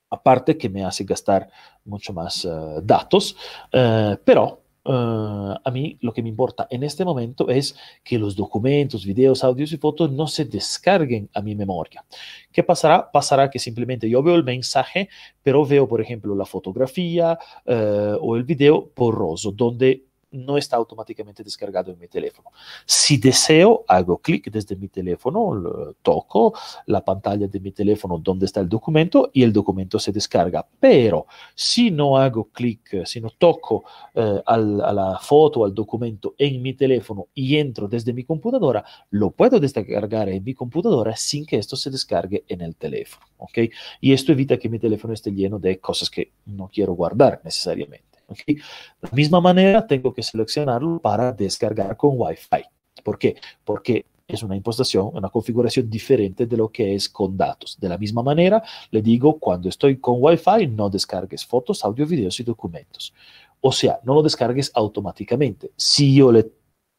Aparte 0.10 0.58
que 0.58 0.70
me 0.70 0.84
hace 0.84 1.06
gastar 1.06 1.50
mucho 1.86 2.12
más 2.12 2.44
uh, 2.44 2.82
datos, 2.84 3.38
uh, 3.74 4.18
pero 4.26 4.61
Uh, 4.84 5.54
a 5.64 5.72
mí 5.72 6.00
lo 6.02 6.12
que 6.12 6.24
me 6.24 6.30
importa 6.30 6.68
en 6.72 6.82
este 6.82 7.06
momento 7.06 7.50
es 7.50 7.76
que 8.04 8.18
los 8.18 8.36
documentos, 8.36 9.06
videos, 9.06 9.44
audios 9.44 9.72
y 9.74 9.78
fotos 9.78 10.12
no 10.12 10.26
se 10.26 10.46
descarguen 10.46 11.30
a 11.36 11.42
mi 11.42 11.56
memoria. 11.56 12.04
¿Qué 12.52 12.64
pasará? 12.64 13.12
Pasará 13.12 13.52
que 13.52 13.60
simplemente 13.60 14.10
yo 14.10 14.24
veo 14.24 14.36
el 14.36 14.44
mensaje, 14.44 15.08
pero 15.44 15.66
veo, 15.66 15.88
por 15.88 16.02
ejemplo, 16.02 16.36
la 16.36 16.46
fotografía 16.46 17.38
uh, 17.68 18.18
o 18.20 18.36
el 18.36 18.44
video 18.44 18.92
borroso, 18.96 19.52
donde 19.52 20.06
no 20.32 20.58
está 20.58 20.78
automáticamente 20.78 21.44
descargado 21.44 21.92
en 21.92 22.00
mi 22.00 22.08
teléfono. 22.08 22.50
Si 22.86 23.18
deseo, 23.18 23.84
hago 23.88 24.18
clic 24.18 24.50
desde 24.52 24.76
mi 24.76 24.88
teléfono, 24.88 25.94
toco 26.02 26.54
la 26.88 27.04
pantalla 27.04 27.48
de 27.48 27.60
mi 27.60 27.72
teléfono 27.72 28.18
donde 28.18 28.46
está 28.46 28.60
el 28.60 28.70
documento 28.70 29.30
y 29.34 29.44
el 29.44 29.52
documento 29.52 30.00
se 30.00 30.12
descarga. 30.12 30.66
Pero 30.80 31.28
si 31.56 31.92
no 31.92 32.18
hago 32.18 32.46
clic, 32.46 33.06
si 33.06 33.20
no 33.22 33.30
toco 33.32 33.84
eh, 34.14 34.42
a 34.46 34.58
la 34.58 35.20
foto, 35.22 35.66
al 35.66 35.74
documento 35.74 36.36
en 36.38 36.62
mi 36.62 36.74
teléfono 36.74 37.28
y 37.34 37.58
entro 37.58 37.88
desde 37.88 38.14
mi 38.14 38.24
computadora, 38.24 38.84
lo 39.12 39.32
puedo 39.32 39.60
descargar 39.60 40.30
en 40.30 40.44
mi 40.44 40.54
computadora 40.54 41.16
sin 41.16 41.46
que 41.46 41.58
esto 41.58 41.76
se 41.76 41.90
descargue 41.90 42.44
en 42.48 42.62
el 42.62 42.76
teléfono. 42.76 43.26
¿ok? 43.38 43.58
Y 44.00 44.14
esto 44.14 44.32
evita 44.32 44.58
que 44.58 44.70
mi 44.70 44.80
teléfono 44.80 45.14
esté 45.14 45.32
lleno 45.32 45.60
de 45.60 45.80
cosas 45.80 46.10
que 46.10 46.32
no 46.46 46.70
quiero 46.72 46.94
guardar 46.94 47.42
necesariamente. 47.44 48.11
De 48.46 48.62
la 49.02 49.10
misma 49.12 49.42
manera, 49.42 49.86
tengo 49.86 50.14
que 50.14 50.24
seleccionarlo 50.24 51.00
para 51.00 51.32
descargar 51.32 51.98
con 51.98 52.12
Wi-Fi. 52.16 52.64
¿Por 53.04 53.18
qué? 53.18 53.36
Porque 53.64 54.06
es 54.28 54.44
una 54.44 54.56
impostación, 54.56 55.12
una 55.14 55.30
configuración 55.30 55.90
diferente 55.90 56.46
de 56.46 56.58
lo 56.58 56.70
que 56.70 56.96
es 56.96 57.10
con 57.10 57.36
datos. 57.36 57.78
De 57.80 57.90
la 57.90 57.98
misma 57.98 58.24
manera, 58.24 58.64
le 58.90 59.02
digo, 59.02 59.38
cuando 59.40 59.68
estoy 59.70 59.98
con 59.98 60.16
Wi-Fi, 60.20 60.68
no 60.68 60.90
descargues 60.90 61.46
fotos, 61.46 61.84
audio, 61.84 62.06
videos 62.06 62.40
y 62.40 62.44
documentos. 62.44 63.14
O 63.60 63.72
sea, 63.72 64.00
no 64.04 64.16
lo 64.16 64.24
descargues 64.24 64.72
automáticamente. 64.74 65.72
Si 65.76 66.16
yo 66.16 66.32
le 66.32 66.52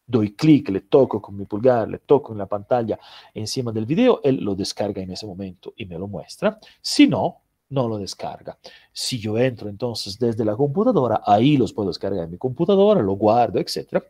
doy 0.06 0.34
clic, 0.34 0.68
le 0.68 0.82
toco 0.82 1.22
con 1.22 1.36
mi 1.36 1.46
pulgar, 1.46 1.88
le 1.88 1.98
toco 1.98 2.32
en 2.32 2.38
la 2.38 2.46
pantalla 2.46 2.98
encima 3.32 3.72
del 3.72 3.86
video, 3.86 4.20
él 4.22 4.36
lo 4.36 4.54
descarga 4.54 5.00
en 5.00 5.10
ese 5.10 5.26
momento 5.26 5.72
y 5.76 5.86
me 5.86 5.98
lo 5.98 6.06
muestra. 6.06 6.58
Si 6.80 7.06
no, 7.06 7.40
no 7.72 7.88
lo 7.88 7.98
descarga. 7.98 8.58
Si 8.92 9.18
yo 9.18 9.38
entro 9.38 9.68
entonces 9.68 10.18
desde 10.18 10.44
la 10.44 10.54
computadora, 10.54 11.22
ahí 11.26 11.56
los 11.56 11.72
puedo 11.72 11.88
descargar 11.88 12.24
en 12.24 12.30
mi 12.30 12.38
computadora, 12.38 13.00
lo 13.02 13.14
guardo, 13.14 13.58
etc. 13.58 14.02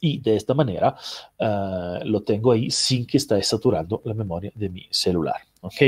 Y 0.00 0.18
de 0.20 0.36
esta 0.36 0.54
manera 0.54 0.96
uh, 1.38 2.04
lo 2.04 2.22
tengo 2.22 2.50
ahí 2.52 2.70
sin 2.70 3.06
que 3.06 3.18
esté 3.18 3.42
saturando 3.42 4.00
la 4.04 4.14
memoria 4.14 4.50
de 4.54 4.68
mi 4.68 4.86
celular. 4.90 5.36
¿ok? 5.60 5.82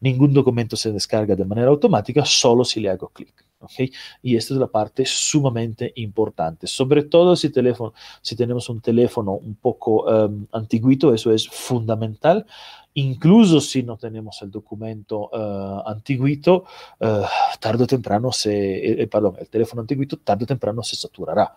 Ningún 0.00 0.32
documento 0.32 0.76
se 0.76 0.92
descarga 0.92 1.34
de 1.34 1.44
manera 1.44 1.68
automática, 1.68 2.24
solo 2.24 2.64
si 2.64 2.80
le 2.80 2.90
hago 2.90 3.08
clic. 3.08 3.47
¿Okay? 3.60 3.92
Y 4.22 4.36
esta 4.36 4.54
es 4.54 4.60
la 4.60 4.66
parte 4.66 5.04
sumamente 5.06 5.92
importante, 5.96 6.66
sobre 6.66 7.04
todo 7.04 7.36
si, 7.36 7.50
tenemos 7.50 8.68
un 8.68 8.80
teléfono 8.80 9.32
un 9.32 9.54
poco 9.54 10.04
um, 10.04 10.46
antiguito, 10.52 11.14
eso 11.14 11.32
es 11.32 11.48
fundamental 11.48 12.46
incluso 12.94 13.60
si 13.60 13.82
no 13.82 13.96
tenemos 13.96 14.42
el 14.42 14.50
documento 14.50 15.30
uh, 15.32 15.88
antiguito, 15.88 16.64
uh, 17.00 17.24
tarde 17.60 17.84
o 17.84 17.86
temprano 17.86 18.32
se, 18.32 19.02
eh, 19.02 19.06
perdón, 19.06 19.36
el 19.38 19.48
teléfono 19.48 19.82
antiguito, 19.82 20.16
tarde 20.18 20.44
o 20.44 20.46
temprano 20.46 20.82
se 20.82 20.96
saturará. 20.96 21.54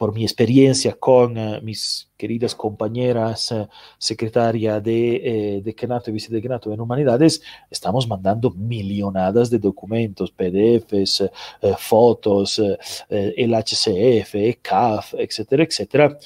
Por 0.00 0.14
mi 0.14 0.22
experiencia 0.22 0.94
con 0.98 1.36
uh, 1.36 1.60
mis 1.60 2.08
queridas 2.16 2.54
compañeras 2.54 3.54
secretaria 3.98 4.80
de 4.80 5.16
eh, 5.16 5.62
decanato 5.62 6.08
y 6.08 6.14
vicedecanato 6.14 6.72
en 6.72 6.80
humanidades, 6.80 7.42
estamos 7.70 8.08
mandando 8.08 8.50
millonadas 8.50 9.50
de 9.50 9.58
documentos, 9.58 10.30
PDFs, 10.30 11.30
fotos, 11.76 12.62
el 13.10 13.54
HCF, 13.54 14.34
ECAF, 14.36 15.14
etcétera, 15.18 15.64
etcétera 15.64 16.18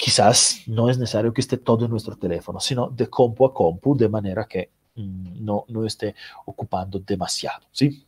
quizás 0.00 0.62
no 0.66 0.88
es 0.88 0.96
necesario 0.96 1.34
que 1.34 1.42
esté 1.42 1.58
todo 1.58 1.84
en 1.84 1.90
nuestro 1.90 2.16
teléfono, 2.16 2.58
sino 2.58 2.88
de 2.88 3.10
compu 3.10 3.44
a 3.44 3.52
compu, 3.52 3.94
de 3.94 4.08
manera 4.08 4.46
que 4.46 4.70
mm, 4.94 5.44
no, 5.44 5.66
no 5.68 5.84
esté 5.84 6.14
ocupando 6.46 6.98
demasiado, 7.00 7.66
¿sí? 7.70 8.06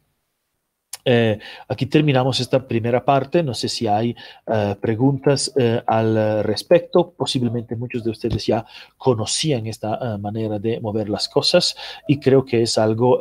Eh, 1.05 1.39
aquí 1.69 1.87
terminamos 1.87 2.41
esta 2.41 2.67
primera 2.67 3.05
parte. 3.05 3.43
No 3.43 3.55
sé 3.55 3.69
si 3.69 3.87
hay 3.87 4.15
uh, 4.47 4.75
preguntas 4.81 5.53
uh, 5.57 5.81
al 5.87 6.43
respecto. 6.45 7.11
Posiblemente 7.11 7.77
muchos 7.77 8.05
de 8.05 8.11
ustedes 8.11 8.47
ya 8.47 8.65
conocían 8.97 9.67
esta 9.67 10.19
manera 10.19 10.59
de 10.59 10.81
mover 10.81 11.09
las 11.09 11.29
cosas 11.29 11.77
y 12.07 12.19
creo 12.19 12.45
que 12.45 12.63
es 12.63 12.79
algo 12.79 13.21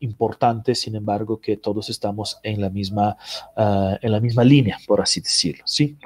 importante, 0.00 0.74
sin 0.74 0.96
embargo, 0.96 1.40
que 1.40 1.56
todos 1.56 1.90
estamos 1.90 2.38
en 2.42 2.60
la 2.60 2.70
misma, 2.70 3.16
en 3.56 4.12
la 4.12 4.20
misma 4.20 4.44
línea, 4.44 4.78
por 4.86 5.00
así 5.00 5.20
decirlo. 5.20 5.64
¿sí? 5.66 5.96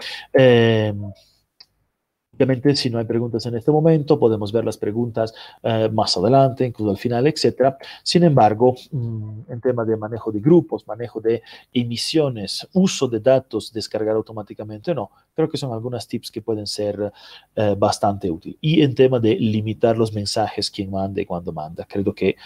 Obviamente, 2.41 2.75
si 2.75 2.89
no 2.89 2.99
hay 2.99 3.05
preguntas 3.05 3.45
en 3.45 3.55
este 3.55 3.71
momento, 3.71 4.19
podemos 4.19 4.51
ver 4.51 4.65
las 4.65 4.79
preguntas 4.79 5.35
eh, 5.63 5.91
más 5.93 6.17
adelante, 6.17 6.65
incluso 6.65 6.91
al 6.91 6.97
final, 6.97 7.27
etc. 7.27 7.75
Sin 8.03 8.25
embargo, 8.25 8.77
mmm, 8.93 9.41
en 9.47 9.61
tema 9.61 9.85
de 9.85 9.95
manejo 9.99 10.33
de 10.33 10.41
grupos, 10.41 10.89
manejo 10.89 11.21
de 11.21 11.43
emisiones, 11.71 12.67
uso 12.73 13.09
de 13.09 13.21
datos, 13.21 13.71
descargar 13.75 14.17
automáticamente 14.17 14.95
no, 14.95 15.11
creo 15.35 15.51
que 15.51 15.59
son 15.59 15.75
algunas 15.75 16.09
tips 16.09 16.31
que 16.31 16.41
pueden 16.41 16.67
ser 16.67 17.13
eh, 17.57 17.75
bastante 17.77 18.31
útiles. 18.31 18.57
Y 18.63 18.81
en 18.81 18.95
tema 18.95 19.21
de 19.21 19.35
limitar 19.35 19.99
los 19.99 20.15
mensajes, 20.15 20.71
quién 20.71 20.91
manda 20.91 21.21
y 21.21 21.27
cuándo 21.27 21.53
manda, 21.53 21.87
creo 21.87 22.15
que 22.15 22.37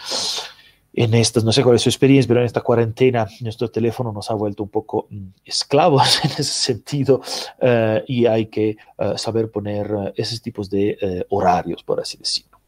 en 0.97 1.15
estas, 1.15 1.45
no 1.45 1.53
sé 1.53 1.63
cuál 1.63 1.77
es 1.77 1.83
su 1.83 1.88
experiencia, 1.88 2.29
pero 2.29 2.40
en 2.40 2.47
esta 2.47 2.61
cuarentena 2.61 3.27
nuestro 3.40 3.69
teléfono 3.69 4.13
nos 4.13 4.31
ha 4.31 4.35
vuelto 4.35 4.63
un 4.63 4.69
poco 4.69 5.09
mm, 5.11 5.27
esclavos 5.45 6.21
en 6.25 6.31
ese 6.31 6.45
sentido 6.45 7.21
eh, 7.61 8.05
y 8.07 8.27
hay 8.27 8.47
que 8.47 8.71
eh, 8.99 9.13
saber 9.17 9.51
poner 9.51 9.87
eh, 9.87 10.13
esos 10.17 10.40
tipos 10.40 10.71
de 10.71 11.27
horarios, 11.31 11.83
por 11.83 12.01
así 12.01 12.17
decirlo. 12.17 12.61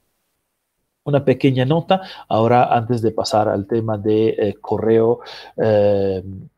Una 1.04 1.24
pequeña 1.24 1.64
nota 1.64 2.02
ahora 2.28 2.64
antes 2.76 3.00
de 3.00 3.12
pasar 3.12 3.48
al 3.48 3.68
tema 3.68 3.96
de 3.96 4.56
correo 4.60 5.20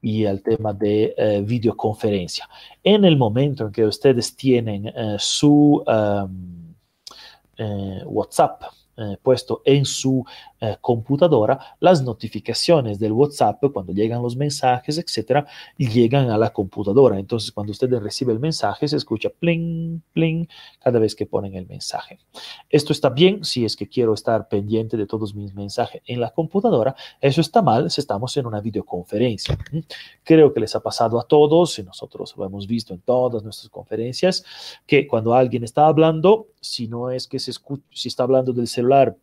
y 0.00 0.24
al 0.24 0.42
tema 0.42 0.72
de 0.72 1.44
videoconferencia. 1.46 2.48
En 2.82 3.04
el 3.04 3.18
momento 3.18 3.66
en 3.66 3.72
que 3.72 3.84
ustedes 3.84 4.34
tienen 4.34 4.90
su 5.18 5.84
WhatsApp 8.06 8.62
puesto 9.22 9.60
en 9.66 9.84
su 9.84 10.24
eh, 10.60 10.76
computadora, 10.80 11.58
las 11.80 12.02
notificaciones 12.02 12.98
del 12.98 13.12
WhatsApp, 13.12 13.62
cuando 13.72 13.92
llegan 13.92 14.22
los 14.22 14.36
mensajes, 14.36 14.98
etcétera, 14.98 15.46
llegan 15.76 16.30
a 16.30 16.38
la 16.38 16.52
computadora. 16.52 17.18
Entonces, 17.18 17.52
cuando 17.52 17.70
usted 17.70 17.88
recibe 17.98 18.32
el 18.32 18.40
mensaje, 18.40 18.88
se 18.88 18.96
escucha 18.96 19.30
pling, 19.30 20.02
pling, 20.12 20.48
cada 20.80 20.98
vez 20.98 21.14
que 21.14 21.26
ponen 21.26 21.54
el 21.54 21.66
mensaje. 21.66 22.18
Esto 22.68 22.92
está 22.92 23.10
bien 23.10 23.44
si 23.44 23.64
es 23.64 23.76
que 23.76 23.88
quiero 23.88 24.14
estar 24.14 24.48
pendiente 24.48 24.96
de 24.96 25.06
todos 25.06 25.34
mis 25.34 25.54
mensajes 25.54 26.02
en 26.06 26.20
la 26.20 26.30
computadora. 26.30 26.94
Eso 27.20 27.40
está 27.40 27.62
mal 27.62 27.90
si 27.90 28.00
estamos 28.00 28.36
en 28.36 28.46
una 28.46 28.60
videoconferencia. 28.60 29.56
Creo 30.24 30.52
que 30.52 30.60
les 30.60 30.74
ha 30.74 30.80
pasado 30.80 31.20
a 31.20 31.24
todos, 31.24 31.78
y 31.78 31.82
nosotros 31.82 32.34
lo 32.36 32.44
hemos 32.44 32.66
visto 32.66 32.94
en 32.94 33.00
todas 33.00 33.42
nuestras 33.42 33.68
conferencias, 33.70 34.44
que 34.86 35.06
cuando 35.06 35.34
alguien 35.34 35.64
está 35.64 35.86
hablando, 35.86 36.48
si 36.60 36.88
no 36.88 37.10
es 37.10 37.26
que 37.26 37.38
se 37.38 37.50
escucha, 37.52 37.84
si 37.92 38.08
está 38.08 38.24
hablando 38.24 38.52
del 38.52 38.66
celular, 38.66 39.16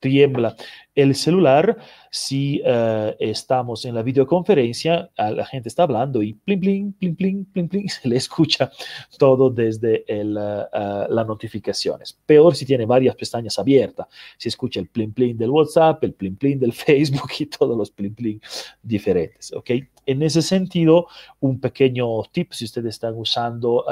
tiembla 0.00 0.56
el 0.96 1.14
celular, 1.14 1.76
si 2.10 2.62
uh, 2.62 3.14
estamos 3.18 3.84
en 3.84 3.94
la 3.94 4.02
videoconferencia, 4.02 5.10
la 5.18 5.44
gente 5.44 5.68
está 5.68 5.82
hablando 5.82 6.22
y 6.22 6.32
pling, 6.32 6.60
pling, 6.60 6.92
pling, 6.94 7.14
pling, 7.14 7.44
pling, 7.44 7.68
pling, 7.68 7.88
se 7.90 8.08
le 8.08 8.16
escucha 8.16 8.70
todo 9.18 9.50
desde 9.50 10.04
el, 10.08 10.38
uh, 10.38 11.12
las 11.12 11.26
notificaciones. 11.26 12.18
Peor 12.24 12.56
si 12.56 12.64
tiene 12.64 12.86
varias 12.86 13.14
pestañas 13.14 13.58
abiertas, 13.58 14.06
se 14.38 14.48
escucha 14.48 14.80
el 14.80 14.88
pling, 14.88 15.12
pling 15.12 15.36
del 15.36 15.50
WhatsApp, 15.50 16.02
el 16.02 16.14
pling, 16.14 16.36
pling 16.36 16.58
del 16.58 16.72
Facebook 16.86 17.30
y 17.38 17.46
todos 17.46 17.76
los 17.76 17.90
pling, 17.90 18.14
pling 18.14 18.40
diferentes, 18.82 19.52
¿ok? 19.52 19.72
En 20.06 20.22
ese 20.22 20.40
sentido, 20.40 21.08
un 21.40 21.60
pequeño 21.60 22.22
tip, 22.32 22.52
si 22.52 22.64
ustedes 22.64 22.94
están 22.94 23.14
usando 23.16 23.84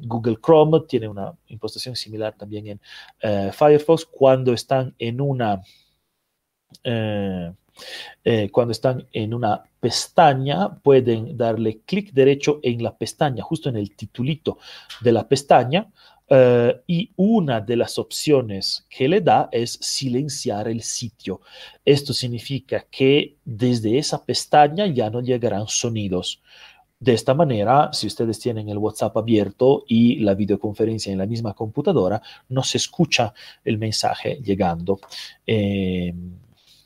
Google 0.00 0.38
Chrome, 0.42 0.80
tiene 0.88 1.06
una 1.06 1.34
impostación 1.48 1.94
similar 1.94 2.34
también 2.34 2.80
en 3.20 3.52
Firefox, 3.52 4.06
cuando 4.06 4.54
están 4.54 4.94
en 4.98 5.20
una 5.20 5.60
eh, 6.84 7.52
eh, 8.24 8.50
cuando 8.50 8.72
están 8.72 9.06
en 9.12 9.34
una 9.34 9.62
pestaña, 9.80 10.74
pueden 10.74 11.36
darle 11.36 11.80
clic 11.86 12.12
derecho 12.12 12.60
en 12.62 12.82
la 12.82 12.96
pestaña, 12.96 13.42
justo 13.42 13.68
en 13.68 13.76
el 13.76 13.94
titulito 13.96 14.58
de 15.00 15.12
la 15.12 15.26
pestaña, 15.26 15.88
eh, 16.32 16.80
y 16.86 17.10
una 17.16 17.60
de 17.60 17.76
las 17.76 17.98
opciones 17.98 18.86
que 18.88 19.08
le 19.08 19.20
da 19.20 19.48
es 19.50 19.72
silenciar 19.80 20.68
el 20.68 20.82
sitio. 20.82 21.40
Esto 21.84 22.12
significa 22.12 22.86
que 22.88 23.36
desde 23.44 23.98
esa 23.98 24.24
pestaña 24.24 24.86
ya 24.86 25.10
no 25.10 25.20
llegarán 25.22 25.66
sonidos. 25.66 26.40
De 27.00 27.14
esta 27.14 27.34
manera, 27.34 27.92
si 27.92 28.06
ustedes 28.06 28.38
tienen 28.38 28.68
el 28.68 28.78
WhatsApp 28.78 29.16
abierto 29.16 29.84
y 29.88 30.16
la 30.20 30.34
videoconferencia 30.34 31.10
en 31.10 31.18
la 31.18 31.26
misma 31.26 31.54
computadora, 31.54 32.22
no 32.50 32.62
se 32.62 32.76
escucha 32.76 33.32
el 33.64 33.78
mensaje 33.78 34.38
llegando. 34.44 35.00
Eh, 35.46 36.14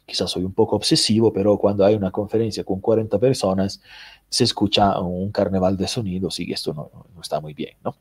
quizás 0.06 0.30
soy 0.30 0.44
un 0.44 0.52
poco 0.52 0.76
obsesivo, 0.76 1.32
pero 1.32 1.56
cuando 1.58 1.84
hay 1.84 1.94
una 1.94 2.10
conferencia 2.10 2.64
con 2.64 2.80
40 2.80 3.18
personas, 3.18 3.80
se 4.28 4.44
escucha 4.44 4.98
un 5.00 5.30
carnaval 5.30 5.76
de 5.76 5.86
sonidos 5.86 6.40
y 6.40 6.52
esto 6.52 6.74
no, 6.74 6.90
no 7.14 7.20
está 7.20 7.40
muy 7.40 7.54
bien, 7.54 7.76
¿no? 7.84 7.96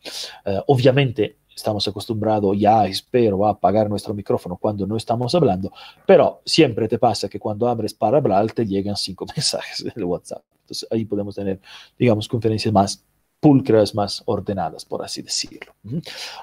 Uh, 0.46 0.62
obviamente 0.68 1.38
estamos 1.56 1.88
acostumbrados 1.88 2.58
ya, 2.58 2.86
espero, 2.86 3.46
a 3.46 3.52
apagar 3.52 3.90
nuestro 3.90 4.14
micrófono 4.14 4.58
cuando 4.58 4.88
no 4.88 4.98
estamos 4.98 5.34
hablando, 5.36 5.72
pero 6.06 6.42
siempre 6.46 6.88
te 6.88 6.98
pasa 6.98 7.30
que 7.30 7.40
cuando 7.40 7.68
abres 7.68 7.94
para 7.94 8.18
hablar 8.18 8.52
te 8.52 8.66
llegan 8.66 8.98
cinco 8.98 9.26
mensajes 9.36 9.84
del 9.84 10.04
WhatsApp. 10.06 10.44
Entonces 10.62 10.88
ahí 10.92 11.06
podemos 11.06 11.36
tener, 11.36 11.60
digamos, 11.98 12.28
conferencias 12.28 12.74
más 12.74 13.04
pulcras, 13.40 13.94
más 13.94 14.24
ordenadas, 14.26 14.86
por 14.86 15.04
así 15.04 15.22
decirlo. 15.22 15.76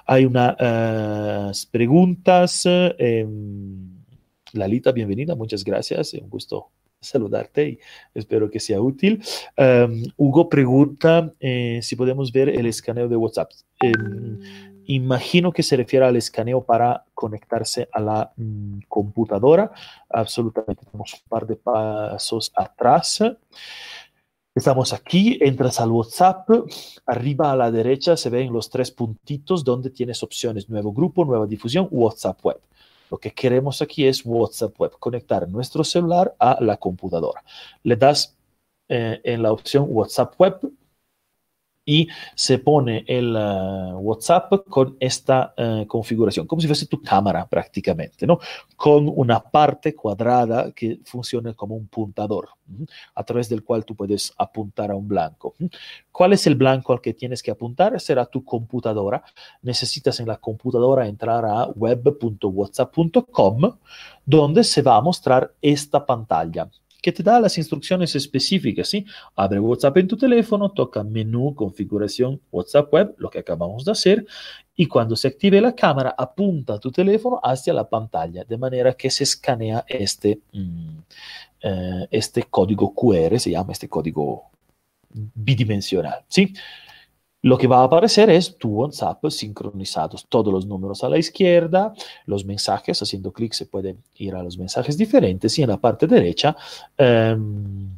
Hay 0.05 0.27
unas 0.27 0.55
uh, 0.61 1.69
preguntas. 1.71 2.63
Eh, 2.67 3.27
Lalita, 4.53 4.93
bienvenida, 4.93 5.35
muchas 5.35 5.65
gracias, 5.65 6.15
un 6.15 6.29
gusto 6.29 6.71
saludarte 7.01 7.69
y 7.69 7.79
espero 8.15 8.51
que 8.51 8.61
sea 8.61 8.81
útil. 8.81 9.23
Hugo 10.17 10.49
pregunta 10.49 11.33
eh, 11.41 11.81
si 11.83 11.97
podemos 11.97 12.33
ver 12.33 12.49
el 12.49 12.67
escaneo 12.67 13.09
de 13.09 13.17
WhatsApp. 13.17 13.51
Eh, 13.83 13.93
imagino 14.87 15.53
que 15.53 15.63
se 15.63 15.77
refiere 15.77 16.07
al 16.07 16.17
escaneo 16.17 16.63
para 16.65 17.05
conectarse 17.15 17.89
a 17.93 18.01
la 18.01 18.33
mm, 18.37 18.81
computadora. 18.89 19.71
Absolutamente, 20.09 20.85
tenemos 20.85 21.15
un 21.15 21.29
par 21.29 21.47
de 21.47 21.57
pasos 21.57 22.53
atrás. 22.55 23.23
Estamos 24.53 24.93
aquí, 24.93 25.39
entras 25.41 25.81
al 25.81 25.93
WhatsApp, 25.93 26.51
arriba 27.07 27.53
a 27.53 27.57
la 27.57 27.71
derecha 27.71 28.17
se 28.17 28.31
ven 28.31 28.53
los 28.53 28.69
tres 28.69 28.91
puntitos 28.91 29.63
donde 29.63 29.91
tienes 29.91 30.25
opciones, 30.25 30.69
nuevo 30.69 30.93
grupo, 30.93 31.25
nueva 31.25 31.47
difusión, 31.47 31.87
WhatsApp 31.91 32.45
web. 32.45 32.61
Lo 33.11 33.19
que 33.19 33.33
queremos 33.33 33.83
aquí 33.83 34.07
es 34.07 34.23
WhatsApp 34.25 34.81
Web, 34.81 34.93
conectar 34.99 35.49
nuestro 35.49 35.85
celular 35.85 36.35
a 36.39 36.59
la 36.61 36.77
computadora. 36.77 37.43
Le 37.83 37.97
das 37.97 38.37
eh, 38.89 39.21
en 39.25 39.43
la 39.43 39.53
opción 39.53 39.87
WhatsApp 39.89 40.35
Web 40.41 40.61
y 41.85 42.09
se 42.35 42.59
pone 42.59 43.05
el 43.07 43.35
uh, 43.35 43.99
WhatsApp 43.99 44.53
con 44.69 44.97
esta 45.01 45.55
uh, 45.57 45.87
configuración, 45.87 46.47
como 46.47 46.61
si 46.61 46.67
fuese 46.67 46.87
tu 46.87 47.03
cámara 47.03 47.49
prácticamente, 47.49 48.27
¿no? 48.27 48.39
Con 48.77 49.11
una 49.15 49.41
parte 49.41 49.95
cuadrada 49.95 50.73
que 50.73 51.01
funcione 51.05 51.55
como 51.55 51.75
un 51.75 51.89
puntador, 51.89 52.51
a 53.15 53.25
través 53.25 53.49
del 53.49 53.65
cual 53.65 53.85
tú 53.85 53.97
puedes 53.97 54.33
apuntar 54.37 54.91
a 54.91 54.97
un 54.97 55.09
blanco. 55.09 55.55
¿Cuál 56.13 56.35
es 56.35 56.47
el 56.47 56.55
blanco 56.55 56.93
al 56.93 57.01
que 57.01 57.15
tienes 57.15 57.43
que 57.43 57.51
apuntar? 57.51 57.99
Será 58.01 58.27
tu 58.27 58.45
computadora. 58.45 59.25
Necesitas 59.63 60.21
en 60.21 60.29
la 60.29 60.37
computadora 60.37 61.07
entrar 61.07 61.45
a 61.45 61.67
web.whatsapp.com, 61.67 63.79
donde 64.25 64.65
se 64.65 64.83
va 64.83 64.97
a 64.97 65.01
mostrar 65.01 65.55
esta 65.61 66.05
pantalla 66.05 66.69
que 67.01 67.13
te 67.13 67.23
da 67.23 67.41
las 67.41 67.59
instrucciones 67.59 68.15
específicas, 68.15 68.89
¿sí? 68.89 69.05
Abre 69.37 69.61
WhatsApp 69.61 69.97
en 69.99 70.09
tu 70.09 70.17
teléfono, 70.17 70.71
toca 70.71 71.03
menú, 71.03 71.55
configuración, 71.55 72.41
WhatsApp 72.51 72.93
web, 72.93 73.15
lo 73.19 73.31
que 73.31 73.39
acabamos 73.39 73.85
de 73.85 73.93
hacer, 73.93 74.27
y 74.77 74.87
cuando 74.87 75.17
se 75.17 75.29
active 75.29 75.61
la 75.61 75.75
cámara, 75.75 76.15
apunta 76.17 76.79
tu 76.79 76.91
teléfono 76.91 77.41
hacia 77.43 77.73
la 77.73 77.89
pantalla, 77.89 78.45
de 78.45 78.59
manera 78.59 78.95
que 78.95 79.11
se 79.11 79.25
escanea 79.25 79.85
este, 79.89 80.41
mm, 80.53 80.99
eh, 81.63 82.09
este 82.11 82.45
código 82.45 82.95
QR, 82.95 83.39
se 83.39 83.51
llama 83.51 83.73
este 83.73 83.89
código 83.89 84.51
bidimensional, 85.13 86.25
¿sí? 86.29 86.55
Lo 87.43 87.57
que 87.57 87.67
va 87.67 87.81
a 87.81 87.85
aparecer 87.85 88.29
es 88.31 88.57
tu 88.59 88.69
WhatsApp 88.69 89.25
sincronizados, 89.31 90.27
todos 90.29 90.53
los 90.53 90.67
números 90.67 91.03
a 91.05 91.09
la 91.09 91.19
izquierda, 91.19 91.95
los 92.27 92.45
mensajes, 92.45 93.01
haciendo 93.01 93.33
clic 93.33 93.53
se 93.55 93.67
puede 93.67 93.97
ir 94.17 94.35
a 94.35 94.43
los 94.43 94.59
mensajes 94.59 94.99
diferentes 94.99 95.59
y 95.59 95.63
en 95.63 95.71
la 95.71 95.81
parte 95.81 96.07
derecha 96.07 96.57
um, 96.99 97.97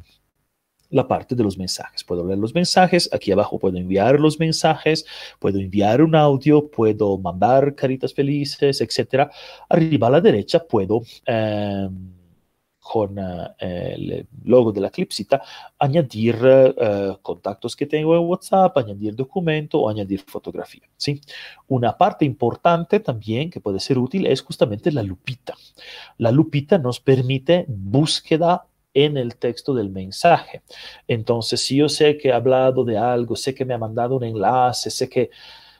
la 0.89 1.07
parte 1.07 1.35
de 1.35 1.43
los 1.43 1.57
mensajes. 1.57 2.03
Puedo 2.03 2.25
leer 2.25 2.39
los 2.39 2.53
mensajes, 2.53 3.09
aquí 3.11 3.31
abajo 3.31 3.59
puedo 3.59 3.77
enviar 3.77 4.19
los 4.19 4.39
mensajes, 4.39 5.05
puedo 5.39 5.59
enviar 5.59 6.01
un 6.01 6.15
audio, 6.15 6.69
puedo 6.69 7.17
mandar 7.17 7.75
caritas 7.75 8.13
felices, 8.13 8.79
etc. 8.79 9.29
Arriba 9.69 10.07
a 10.07 10.11
la 10.11 10.21
derecha 10.21 10.63
puedo... 10.63 11.01
Um, 11.27 12.22
con 12.83 13.17
uh, 13.17 13.47
el 13.59 14.27
logo 14.43 14.73
de 14.73 14.81
la 14.81 14.89
clipsita, 14.89 15.41
añadir 15.79 16.35
uh, 16.35 17.17
contactos 17.21 17.77
que 17.77 17.85
tengo 17.85 18.13
en 18.15 18.27
WhatsApp, 18.27 18.77
añadir 18.77 19.15
documento 19.15 19.79
o 19.79 19.89
añadir 19.89 20.19
fotografía. 20.19 20.83
¿sí? 20.97 21.21
Una 21.67 21.97
parte 21.97 22.25
importante 22.25 22.99
también 22.99 23.49
que 23.49 23.61
puede 23.61 23.79
ser 23.79 23.97
útil 23.97 24.27
es 24.27 24.41
justamente 24.41 24.91
la 24.91 25.01
lupita. 25.01 25.55
La 26.17 26.31
lupita 26.31 26.77
nos 26.77 26.99
permite 26.99 27.65
búsqueda 27.69 28.67
en 28.93 29.15
el 29.17 29.37
texto 29.37 29.73
del 29.73 29.89
mensaje. 29.89 30.61
Entonces, 31.07 31.61
si 31.61 31.77
yo 31.77 31.87
sé 31.87 32.17
que 32.17 32.29
he 32.29 32.33
hablado 32.33 32.83
de 32.83 32.97
algo, 32.97 33.37
sé 33.37 33.55
que 33.55 33.65
me 33.65 33.73
ha 33.73 33.77
mandado 33.77 34.17
un 34.17 34.25
enlace, 34.25 34.91
sé 34.91 35.09
que 35.09 35.31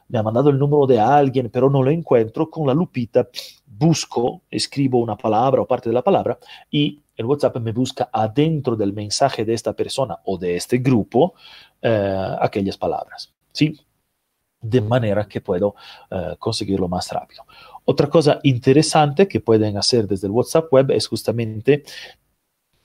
me 0.07 0.19
ha 0.19 0.23
mandado 0.23 0.49
el 0.49 0.59
número 0.59 0.85
de 0.85 0.99
alguien, 0.99 1.49
pero 1.49 1.69
no 1.69 1.81
lo 1.81 1.91
encuentro, 1.91 2.49
con 2.49 2.67
la 2.67 2.73
lupita 2.73 3.27
busco, 3.65 4.43
escribo 4.49 4.99
una 4.99 5.17
palabra 5.17 5.61
o 5.61 5.67
parte 5.67 5.89
de 5.89 5.93
la 5.93 6.03
palabra 6.03 6.37
y 6.69 7.01
el 7.15 7.25
WhatsApp 7.25 7.57
me 7.57 7.71
busca 7.71 8.09
adentro 8.11 8.75
del 8.75 8.93
mensaje 8.93 9.45
de 9.45 9.53
esta 9.53 9.73
persona 9.73 10.19
o 10.25 10.37
de 10.37 10.55
este 10.55 10.77
grupo 10.77 11.33
eh, 11.81 12.35
aquellas 12.39 12.77
palabras. 12.77 13.33
¿sí? 13.51 13.79
De 14.61 14.81
manera 14.81 15.27
que 15.27 15.41
puedo 15.41 15.75
eh, 16.09 16.35
conseguirlo 16.39 16.87
más 16.87 17.11
rápido. 17.11 17.45
Otra 17.85 18.09
cosa 18.09 18.39
interesante 18.43 19.27
que 19.27 19.41
pueden 19.41 19.77
hacer 19.77 20.07
desde 20.07 20.27
el 20.27 20.31
WhatsApp 20.31 20.71
web 20.71 20.91
es 20.91 21.07
justamente 21.07 21.83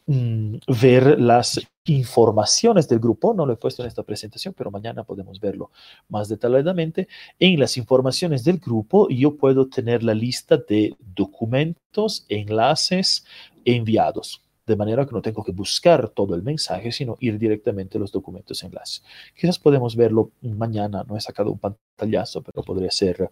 mm, 0.09 0.56
ver 0.80 1.20
las 1.20 1.61
informaciones 1.84 2.88
del 2.88 2.98
grupo. 2.98 3.32
No 3.32 3.46
lo 3.46 3.52
he 3.52 3.56
puesto 3.56 3.82
en 3.82 3.88
esta 3.88 4.02
presentación, 4.02 4.54
pero 4.56 4.70
mañana 4.70 5.04
podemos 5.04 5.38
verlo 5.38 5.70
más 6.09 6.28
detalladamente. 6.28 7.06
En 7.38 7.61
las 7.61 7.76
informaciones 7.76 8.42
del 8.42 8.59
grupo 8.59 9.09
yo 9.09 9.36
puedo 9.36 9.68
tener 9.68 10.02
la 10.02 10.14
lista 10.14 10.56
de 10.56 10.96
documentos, 11.14 12.26
enlaces 12.28 13.24
enviados 13.64 14.42
de 14.68 14.76
manera 14.76 15.06
que 15.06 15.12
no 15.12 15.22
tengo 15.22 15.42
que 15.42 15.50
buscar 15.50 16.11
todo 16.11 16.34
el 16.34 16.42
mensaje, 16.42 16.92
sino 16.92 17.16
ir 17.20 17.38
directamente 17.38 17.96
a 17.96 18.00
los 18.00 18.12
documentos 18.12 18.62
enlaces. 18.62 19.02
Quizás 19.34 19.59
podemos 19.59 19.96
verlo 19.96 20.30
mañana, 20.42 21.04
no 21.09 21.16
he 21.16 21.20
sacado 21.20 21.50
un 21.50 21.59
pantallazo, 21.59 22.42
pero 22.42 22.62
podría 22.62 22.90
ser 22.90 23.30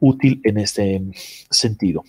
útil 0.00 0.40
en 0.44 0.58
este 0.58 1.00
sentido. 1.48 2.02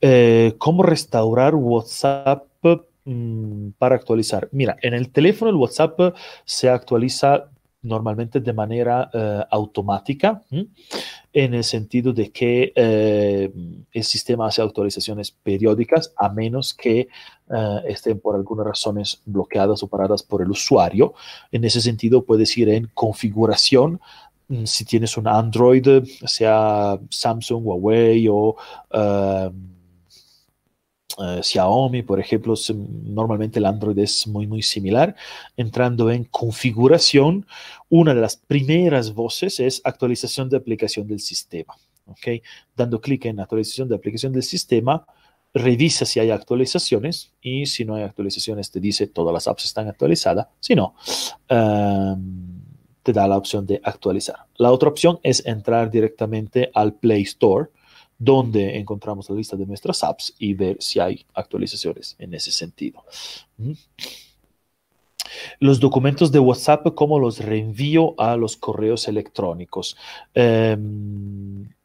Eh, 0.00 0.54
¿Cómo 0.58 0.82
restaurar 0.82 1.54
WhatsApp 1.54 2.46
mm, 3.04 3.70
para 3.78 3.96
actualizar? 3.96 4.48
Mira, 4.52 4.76
en 4.82 4.94
el 4.94 5.10
teléfono 5.10 5.50
el 5.50 5.56
WhatsApp 5.56 6.16
se 6.44 6.68
actualiza 6.68 7.48
normalmente 7.82 8.38
de 8.38 8.52
manera 8.52 9.10
uh, 9.12 9.42
automática, 9.50 10.40
en 11.32 11.54
el 11.54 11.64
sentido 11.64 12.12
de 12.12 12.30
que 12.30 12.72
uh, 12.76 13.86
el 13.90 14.04
sistema 14.04 14.46
hace 14.46 14.62
actualizaciones 14.62 15.32
periódicas 15.32 16.12
a 16.16 16.28
menos 16.28 16.74
que 16.74 17.08
estén 17.84 18.18
por 18.18 18.34
algunas 18.34 18.66
razones 18.66 19.20
bloqueadas 19.26 19.82
o 19.82 19.88
paradas 19.88 20.22
por 20.22 20.40
el 20.40 20.50
usuario. 20.50 21.12
En 21.50 21.64
ese 21.64 21.82
sentido, 21.82 22.24
puedes 22.24 22.56
ir 22.56 22.70
en 22.70 22.88
configuración 22.94 24.00
si 24.64 24.84
tienes 24.84 25.16
un 25.16 25.28
Android, 25.28 26.04
sea 26.24 26.98
Samsung, 27.10 27.64
Huawei 27.64 28.28
o 28.28 28.56
Uh, 31.18 31.42
Xiaomi, 31.42 32.02
por 32.02 32.18
ejemplo, 32.20 32.54
normalmente 33.04 33.58
el 33.58 33.66
Android 33.66 33.98
es 33.98 34.26
muy, 34.26 34.46
muy 34.46 34.62
similar. 34.62 35.14
Entrando 35.56 36.10
en 36.10 36.24
configuración, 36.24 37.46
una 37.90 38.14
de 38.14 38.20
las 38.20 38.36
primeras 38.36 39.12
voces 39.12 39.60
es 39.60 39.82
actualización 39.84 40.48
de 40.48 40.56
aplicación 40.56 41.06
del 41.06 41.20
sistema. 41.20 41.74
¿okay? 42.06 42.42
Dando 42.74 43.00
clic 43.00 43.26
en 43.26 43.40
actualización 43.40 43.88
de 43.88 43.96
aplicación 43.96 44.32
del 44.32 44.42
sistema, 44.42 45.04
revisa 45.54 46.06
si 46.06 46.18
hay 46.18 46.30
actualizaciones 46.30 47.32
y 47.42 47.66
si 47.66 47.84
no 47.84 47.94
hay 47.94 48.04
actualizaciones 48.04 48.70
te 48.70 48.80
dice 48.80 49.06
todas 49.06 49.34
las 49.34 49.46
apps 49.46 49.66
están 49.66 49.88
actualizadas. 49.88 50.46
Si 50.60 50.74
no, 50.74 50.94
um, 51.50 52.51
te 53.02 53.12
da 53.12 53.26
la 53.26 53.36
opción 53.36 53.66
de 53.66 53.80
actualizar. 53.82 54.36
La 54.56 54.72
otra 54.72 54.88
opción 54.88 55.18
es 55.22 55.44
entrar 55.46 55.90
directamente 55.90 56.70
al 56.74 56.94
Play 56.94 57.22
Store 57.22 57.68
donde 58.18 58.78
encontramos 58.78 59.28
la 59.28 59.36
lista 59.36 59.56
de 59.56 59.66
nuestras 59.66 60.04
apps 60.04 60.34
y 60.38 60.54
ver 60.54 60.76
si 60.78 61.00
hay 61.00 61.26
actualizaciones 61.34 62.14
en 62.20 62.34
ese 62.34 62.52
sentido. 62.52 63.04
Los 65.58 65.80
documentos 65.80 66.30
de 66.30 66.38
WhatsApp, 66.38 66.86
¿cómo 66.94 67.18
los 67.18 67.40
reenvío 67.40 68.14
a 68.18 68.36
los 68.36 68.56
correos 68.56 69.08
electrónicos? 69.08 69.96
Eh, 70.34 70.76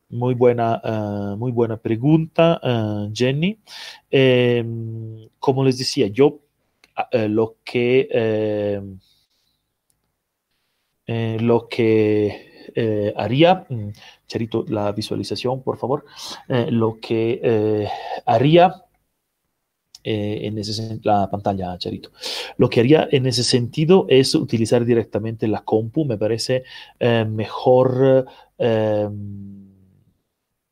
muy 0.09 0.36
buena, 0.36 0.82
uh, 0.84 1.38
muy 1.38 1.51
buena 1.51 1.78
pregunta, 1.78 2.61
uh, 2.63 3.11
Jenny. 3.13 3.57
Eh, 4.09 4.63
como 5.39 5.65
les 5.65 5.78
decía, 5.78 6.07
yo 6.07 6.28
uh, 6.28 7.28
lo 7.28 7.57
que 7.63 8.80
lo 11.08 11.68
que 11.68 13.14
haría 13.16 13.66
mm, 13.70 13.89
Charito, 14.28 14.66
la 14.68 14.91
visualización, 14.91 15.64
por 15.64 15.78
favor. 15.78 16.05
Eh, 16.49 16.68
lo 16.70 16.99
que 16.99 17.39
eh, 17.41 17.88
haría 18.26 18.84
eh, 20.03 20.39
en 20.43 20.58
ese 20.58 20.99
la 21.03 21.30
pantalla, 21.30 21.78
Charito. 21.78 22.12
Lo 22.58 22.70
que 22.70 22.82
haría 22.82 23.08
en 23.12 23.26
ese 23.26 23.43
sentido 23.43 24.05
es 24.10 24.36
utilizar 24.36 24.86
directamente 24.86 25.47
la 25.47 25.64
compu. 25.64 26.05
Me 26.05 26.18
parece 26.18 26.64
eh, 26.99 27.26
mejor 27.26 28.26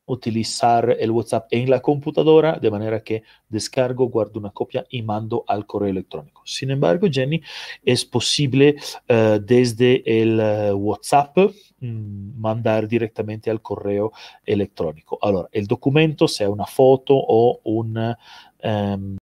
utilizar 0.06 0.96
el 0.98 1.10
WhatsApp 1.10 1.48
en 1.50 1.68
la 1.68 1.80
computadora, 1.80 2.58
de 2.60 2.70
manera 2.70 3.02
que 3.02 3.22
descargo, 3.48 4.06
guardo 4.08 4.38
una 4.38 4.50
copia 4.50 4.86
y 4.88 5.02
mando 5.02 5.44
al 5.46 5.66
correo 5.66 5.90
electrónico. 5.90 6.42
Sin 6.44 6.70
embargo, 6.70 7.08
Jenny, 7.10 7.42
es 7.84 8.04
posible 8.04 8.76
uh, 9.08 9.38
desde 9.40 10.02
el 10.06 10.40
uh, 10.40 10.74
WhatsApp 10.76 11.36
mmm, 11.80 12.40
mandar 12.40 12.86
directamente 12.88 13.50
al 13.50 13.60
correo 13.60 14.12
electrónico. 14.44 15.18
Ahora, 15.20 15.48
el 15.52 15.66
documento, 15.66 16.28
sea 16.28 16.48
una 16.50 16.66
foto 16.66 17.14
o 17.16 17.60
una, 17.64 18.16
um, 18.62 19.16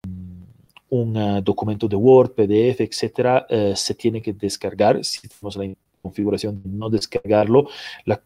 un 0.90 1.16
uh, 1.16 1.42
documento 1.42 1.88
de 1.88 1.96
Word, 1.96 2.32
PDF, 2.32 2.80
etcétera, 2.80 3.46
se 3.74 3.94
tiene 3.94 4.20
que 4.20 4.32
descargar 4.32 5.02
si 5.04 5.26
tenemos 5.26 5.56
la 5.56 5.64
configuración 6.04 6.60
no 6.64 6.90
descargarlo 6.90 7.68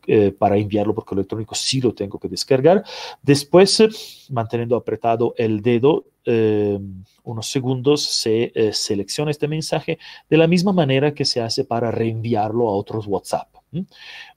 eh, 0.07 0.33
para 0.33 0.57
enviarlo 0.57 0.95
por 0.95 1.05
correo 1.05 1.21
electrónico, 1.21 1.55
sí 1.55 1.81
lo 1.81 1.95
tengo 1.95 2.19
que 2.19 2.29
descargar. 2.29 2.85
Después, 3.23 3.79
eh, 3.81 3.89
manteniendo 4.31 4.75
apretado 4.75 5.33
el 5.39 5.63
dedo 5.63 6.07
eh, 6.25 6.79
unos 7.23 7.47
segundos, 7.47 8.03
se 8.03 8.53
selecciona 8.73 9.31
este 9.31 9.49
mensaje 9.49 9.99
de 10.29 10.37
la 10.37 10.47
misma 10.47 10.73
manera 10.73 11.15
que 11.15 11.25
se 11.25 11.41
hace 11.41 11.65
para 11.65 11.91
reenviarlo 11.91 12.69
a 12.69 12.73
otros 12.73 13.07
WhatsApp. 13.07 13.49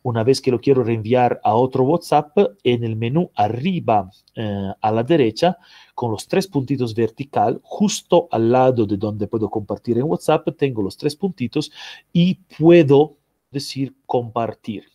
Una 0.04 0.24
vez 0.24 0.42
que 0.42 0.52
lo 0.52 0.60
quiero 0.60 0.84
reenviar 0.84 1.40
a 1.44 1.56
otro 1.56 1.84
WhatsApp, 1.84 2.38
en 2.64 2.84
el 2.84 2.98
menú 2.98 3.32
arriba 3.34 4.12
a 4.36 4.92
la 4.92 5.04
derecha, 5.04 5.58
con 5.96 6.12
los 6.12 6.28
tres 6.28 6.48
puntitos 6.48 6.96
vertical, 6.96 7.60
justo 7.64 8.28
al 8.32 8.52
lado 8.52 8.86
de 8.86 8.98
donde 8.98 9.28
puedo 9.28 9.50
compartir 9.50 9.98
en 9.98 10.04
WhatsApp, 10.04 10.48
tengo 10.58 10.82
los 10.82 10.98
tres 10.98 11.16
puntitos 11.16 11.72
y 12.12 12.36
puedo 12.58 13.18
decir 13.52 13.96
compartir. 14.06 14.86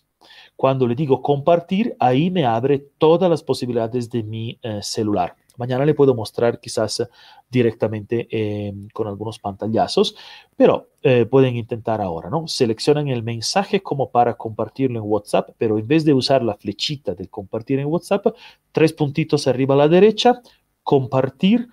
Cuando 0.57 0.87
le 0.87 0.95
digo 0.95 1.23
compartir, 1.23 1.95
ahí 1.99 2.31
me 2.31 2.45
abre 2.45 2.79
todas 2.99 3.31
las 3.31 3.43
posibilidades 3.43 4.11
de 4.11 4.23
mi 4.23 4.59
eh, 4.63 4.81
celular. 4.83 5.37
Mañana 5.59 5.87
le 5.87 5.95
puedo 5.95 6.15
mostrar 6.15 6.61
quizás 6.61 7.03
directamente 7.49 8.29
eh, 8.31 8.75
con 8.93 9.07
algunos 9.07 9.39
pantallazos, 9.39 10.17
pero 10.57 10.89
eh, 11.03 11.25
pueden 11.25 11.57
intentar 11.57 12.01
ahora, 12.01 12.29
¿no? 12.29 12.47
Seleccionan 12.47 13.09
el 13.09 13.23
mensaje 13.23 13.83
como 13.83 14.11
para 14.11 14.35
compartirlo 14.35 14.99
en 14.99 15.07
WhatsApp, 15.07 15.51
pero 15.57 15.79
en 15.79 15.87
vez 15.87 16.05
de 16.05 16.13
usar 16.13 16.43
la 16.43 16.57
flechita 16.57 17.15
de 17.15 17.29
compartir 17.29 17.79
en 17.79 17.87
WhatsApp, 17.87 18.27
tres 18.73 18.93
puntitos 18.93 19.47
arriba 19.47 19.75
a 19.75 19.79
la 19.79 19.89
derecha, 19.89 20.43
compartir, 20.83 21.69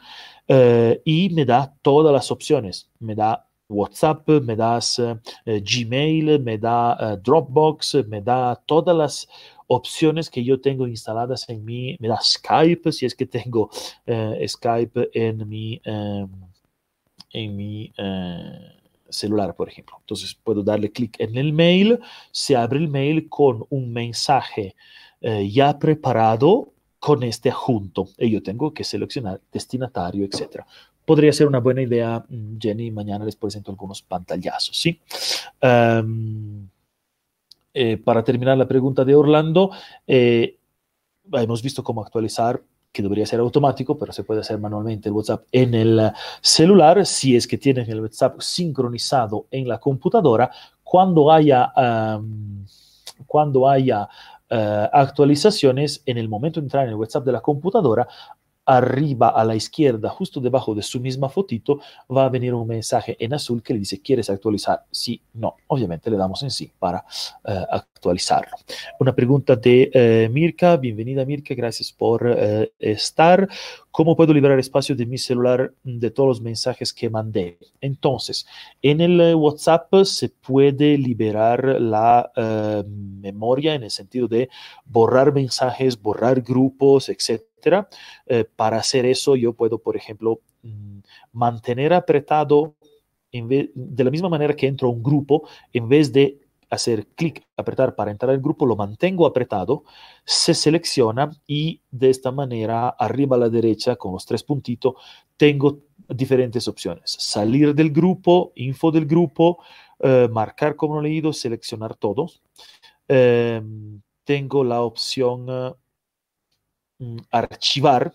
eh, 0.47 1.01
y 1.05 1.29
me 1.29 1.45
da 1.45 1.73
todas 1.81 2.13
las 2.13 2.31
opciones. 2.31 2.89
Me 2.99 3.15
da 3.15 3.47
WhatsApp, 3.73 4.27
me 4.41 4.55
das 4.55 4.99
uh, 4.99 5.15
Gmail, 5.45 6.39
me 6.39 6.57
da 6.57 6.97
uh, 6.99 7.17
Dropbox, 7.17 7.95
me 8.07 8.21
da 8.21 8.55
todas 8.65 8.95
las 8.95 9.27
opciones 9.67 10.29
que 10.29 10.43
yo 10.43 10.59
tengo 10.59 10.87
instaladas 10.87 11.49
en 11.49 11.63
mi, 11.65 11.97
me 11.99 12.07
da 12.07 12.19
Skype, 12.21 12.91
si 12.91 13.05
es 13.05 13.15
que 13.15 13.25
tengo 13.25 13.69
uh, 14.07 14.47
Skype 14.47 15.09
en 15.13 15.47
mi, 15.47 15.81
em, 15.83 16.29
en 17.31 17.55
mi 17.55 17.91
celular, 19.09 19.55
por 19.55 19.69
ejemplo. 19.69 19.97
Entonces 19.99 20.33
puedo 20.35 20.63
darle 20.63 20.91
clic 20.91 21.19
en 21.19 21.37
el 21.37 21.53
mail, 21.53 21.99
se 22.31 22.55
abre 22.55 22.79
el 22.79 22.87
mail 22.87 23.27
con 23.29 23.65
un 23.69 23.91
mensaje 23.91 24.75
ya 25.21 25.79
preparado 25.79 26.73
con 26.99 27.23
este 27.23 27.49
adjunto 27.49 28.09
y 28.17 28.29
yo 28.29 28.43
tengo 28.43 28.73
que 28.73 28.83
seleccionar 28.83 29.39
destinatario, 29.51 30.25
etcétera 30.25 30.65
podría 31.05 31.33
ser 31.33 31.47
una 31.47 31.59
buena 31.59 31.81
idea, 31.81 32.23
mm, 32.27 32.57
Jenny. 32.59 32.91
Mañana 32.91 33.25
les 33.25 33.35
presento 33.35 33.71
algunos 33.71 34.01
pantallazos, 34.01 34.77
¿sí? 34.77 34.99
Um, 35.61 36.67
eh, 37.73 37.97
para 37.97 38.23
terminar 38.23 38.57
la 38.57 38.67
pregunta 38.67 39.03
de 39.03 39.15
Orlando, 39.15 39.71
eh, 40.05 40.57
hemos 41.31 41.63
visto 41.63 41.83
cómo 41.83 42.03
actualizar 42.03 42.61
que 42.91 43.01
debería 43.01 43.25
ser 43.25 43.39
automático, 43.39 43.97
pero 43.97 44.13
se 44.13 44.23
puede 44.23 44.41
hacer 44.41 44.59
manualmente 44.59 45.09
el 45.09 45.15
WhatsApp 45.15 45.45
en 45.51 45.73
el 45.73 46.11
celular, 46.41 47.03
si 47.07 47.35
es 47.35 47.47
que 47.47 47.57
tienen 47.57 47.89
el 47.89 48.01
WhatsApp 48.01 48.39
sincronizado 48.39 49.47
en 49.49 49.67
la 49.67 49.79
computadora, 49.79 50.51
cuando 50.83 51.31
haya, 51.31 51.73
um, 51.75 52.63
cuando 53.25 53.67
haya 53.67 54.07
uh, 54.51 54.89
actualizaciones, 54.93 56.03
en 56.05 56.19
el 56.19 56.29
momento 56.29 56.59
de 56.59 56.65
entrar 56.65 56.83
en 56.83 56.91
el 56.91 56.95
WhatsApp 56.95 57.25
de 57.25 57.31
la 57.31 57.41
computadora, 57.41 58.07
arriba 58.65 59.29
a 59.29 59.43
la 59.43 59.55
izquierda, 59.55 60.09
justo 60.09 60.39
debajo 60.39 60.73
de 60.73 60.81
su 60.81 60.99
misma 60.99 61.29
fotito, 61.29 61.79
va 62.15 62.25
a 62.25 62.29
venir 62.29 62.53
un 62.53 62.67
mensaje 62.67 63.17
en 63.19 63.33
azul 63.33 63.61
que 63.61 63.73
le 63.73 63.79
dice, 63.79 64.01
¿quieres 64.01 64.29
actualizar? 64.29 64.85
Sí, 64.91 65.21
no. 65.33 65.55
Obviamente 65.67 66.09
le 66.09 66.17
damos 66.17 66.43
en 66.43 66.51
sí 66.51 66.71
para 66.79 67.03
eh, 67.45 67.65
actualizarlo. 67.69 68.55
Una 68.99 69.13
pregunta 69.13 69.55
de 69.55 69.91
eh, 69.93 70.29
Mirka. 70.31 70.77
Bienvenida 70.77 71.25
Mirka, 71.25 71.53
gracias 71.53 71.91
por 71.91 72.25
eh, 72.25 72.71
estar. 72.79 73.47
¿Cómo 73.91 74.15
puedo 74.15 74.33
liberar 74.33 74.57
espacio 74.57 74.95
de 74.95 75.05
mi 75.05 75.17
celular 75.17 75.71
de 75.83 76.09
todos 76.09 76.27
los 76.27 76.41
mensajes 76.41 76.93
que 76.93 77.09
mandé? 77.09 77.59
Entonces, 77.79 78.47
en 78.81 79.01
el 79.01 79.35
WhatsApp 79.35 79.93
se 80.03 80.29
puede 80.29 80.97
liberar 80.97 81.79
la 81.79 82.31
memoria 82.87 83.75
en 83.75 83.83
el 83.83 83.91
sentido 83.91 84.27
de 84.27 84.49
borrar 84.85 85.31
mensajes, 85.31 86.01
borrar 86.01 86.41
grupos, 86.41 87.09
etc 87.09 87.52
eh, 88.25 88.45
para 88.55 88.77
hacer 88.77 89.05
eso, 89.05 89.35
yo 89.35 89.53
puedo, 89.53 89.79
por 89.79 89.95
ejemplo, 89.95 90.41
mm, 90.63 90.99
mantener 91.31 91.93
apretado, 91.93 92.75
de 93.31 94.03
la 94.03 94.11
misma 94.11 94.29
manera 94.29 94.55
que 94.55 94.67
entro 94.67 94.87
a 94.87 94.91
un 94.91 95.01
grupo, 95.01 95.47
en 95.71 95.89
vez 95.89 96.13
de 96.13 96.39
hacer 96.69 97.07
clic, 97.15 97.45
apretar 97.57 97.95
para 97.95 98.11
entrar 98.11 98.31
al 98.31 98.41
grupo, 98.41 98.65
lo 98.65 98.75
mantengo 98.75 99.25
apretado, 99.25 99.83
se 100.25 100.53
selecciona 100.53 101.31
y 101.47 101.81
de 101.91 102.09
esta 102.09 102.31
manera, 102.31 102.89
arriba 102.89 103.35
a 103.35 103.39
la 103.39 103.49
derecha, 103.49 103.95
con 103.95 104.13
los 104.13 104.25
tres 104.25 104.43
puntitos, 104.43 104.95
tengo 105.37 105.79
diferentes 106.07 106.67
opciones. 106.67 107.15
Salir 107.19 107.73
del 107.73 107.91
grupo, 107.91 108.51
info 108.55 108.91
del 108.91 109.05
grupo, 109.05 109.59
eh, 109.99 110.27
marcar 110.31 110.75
como 110.75 111.01
leído, 111.01 111.31
seleccionar 111.33 111.95
todos. 111.95 112.41
Em, 113.07 114.01
tengo 114.25 114.63
la 114.63 114.81
opción 114.81 115.45
Mm, 115.45 115.82
archivar 117.31 118.13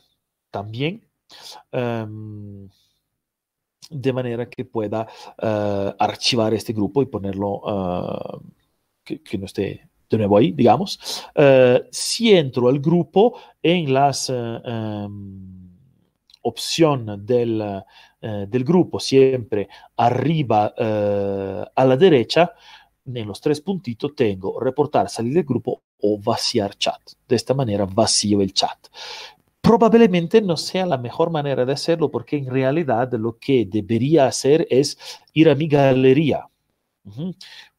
también, 0.50 1.02
em, 1.72 2.68
de 3.90 4.12
manera 4.12 4.48
que 4.48 4.64
pueda 4.64 5.06
eh, 5.40 5.94
archivar 5.98 6.52
este 6.54 6.72
grupo 6.72 7.02
y 7.02 7.06
ponerlo, 7.06 7.62
eh, 9.04 9.18
que, 9.24 9.38
no 9.38 9.46
esté 9.46 9.88
de 10.10 10.18
nuevo 10.18 10.36
ahí, 10.36 10.52
digamos. 10.52 11.24
Eh, 11.34 11.82
si 11.90 12.32
entro 12.32 12.68
al 12.68 12.80
grupo 12.80 13.38
en 13.62 13.92
las 13.92 14.30
em, 14.30 15.68
opción 16.42 17.26
del, 17.26 17.82
del, 18.20 18.64
grupo, 18.64 19.00
siempre 19.00 19.68
arriba 19.96 20.72
a 20.76 21.84
la 21.84 21.96
derecha, 21.96 22.54
en 23.16 23.26
los 23.26 23.40
tres 23.40 23.60
puntitos 23.60 24.14
tengo 24.14 24.60
reportar, 24.60 25.08
salir 25.08 25.34
del 25.34 25.44
grupo 25.44 25.82
o 26.00 26.18
vaciar 26.18 26.76
chat. 26.76 27.00
De 27.26 27.36
esta 27.36 27.54
manera 27.54 27.86
vacío 27.86 28.40
el 28.40 28.52
chat. 28.52 28.78
Probablemente 29.60 30.40
no 30.40 30.56
sea 30.56 30.86
la 30.86 30.98
mejor 30.98 31.30
manera 31.30 31.64
de 31.64 31.72
hacerlo 31.72 32.10
porque 32.10 32.36
en 32.36 32.46
realidad 32.46 33.12
lo 33.12 33.38
que 33.38 33.66
debería 33.66 34.26
hacer 34.26 34.66
es 34.70 34.98
ir 35.32 35.48
a 35.50 35.54
mi 35.54 35.68
galería. 35.68 36.46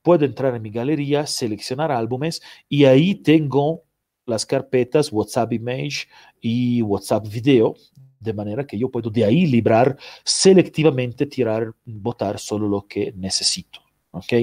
Puedo 0.01 0.25
entrar 0.25 0.55
a 0.55 0.59
mi 0.59 0.69
galería, 0.69 1.25
seleccionar 1.25 1.91
álbumes 1.91 2.41
y 2.67 2.86
ahí 2.86 3.15
tengo 3.15 3.84
las 4.25 4.45
carpetas 4.45 5.11
WhatsApp 5.11 5.53
Image 5.53 6.07
y 6.39 6.82
WhatsApp 6.82 7.27
Video, 7.27 7.75
de 8.19 8.34
manera 8.34 8.65
que 8.65 8.77
yo 8.77 8.89
puedo 8.89 9.09
de 9.09 9.25
ahí 9.25 9.45
librar 9.45 9.97
selectivamente, 10.23 11.25
tirar, 11.25 11.73
votar 11.86 12.39
solo 12.39 12.67
lo 12.67 12.86
que 12.86 13.13
necesito. 13.15 13.88
¿Ok? 14.12 14.34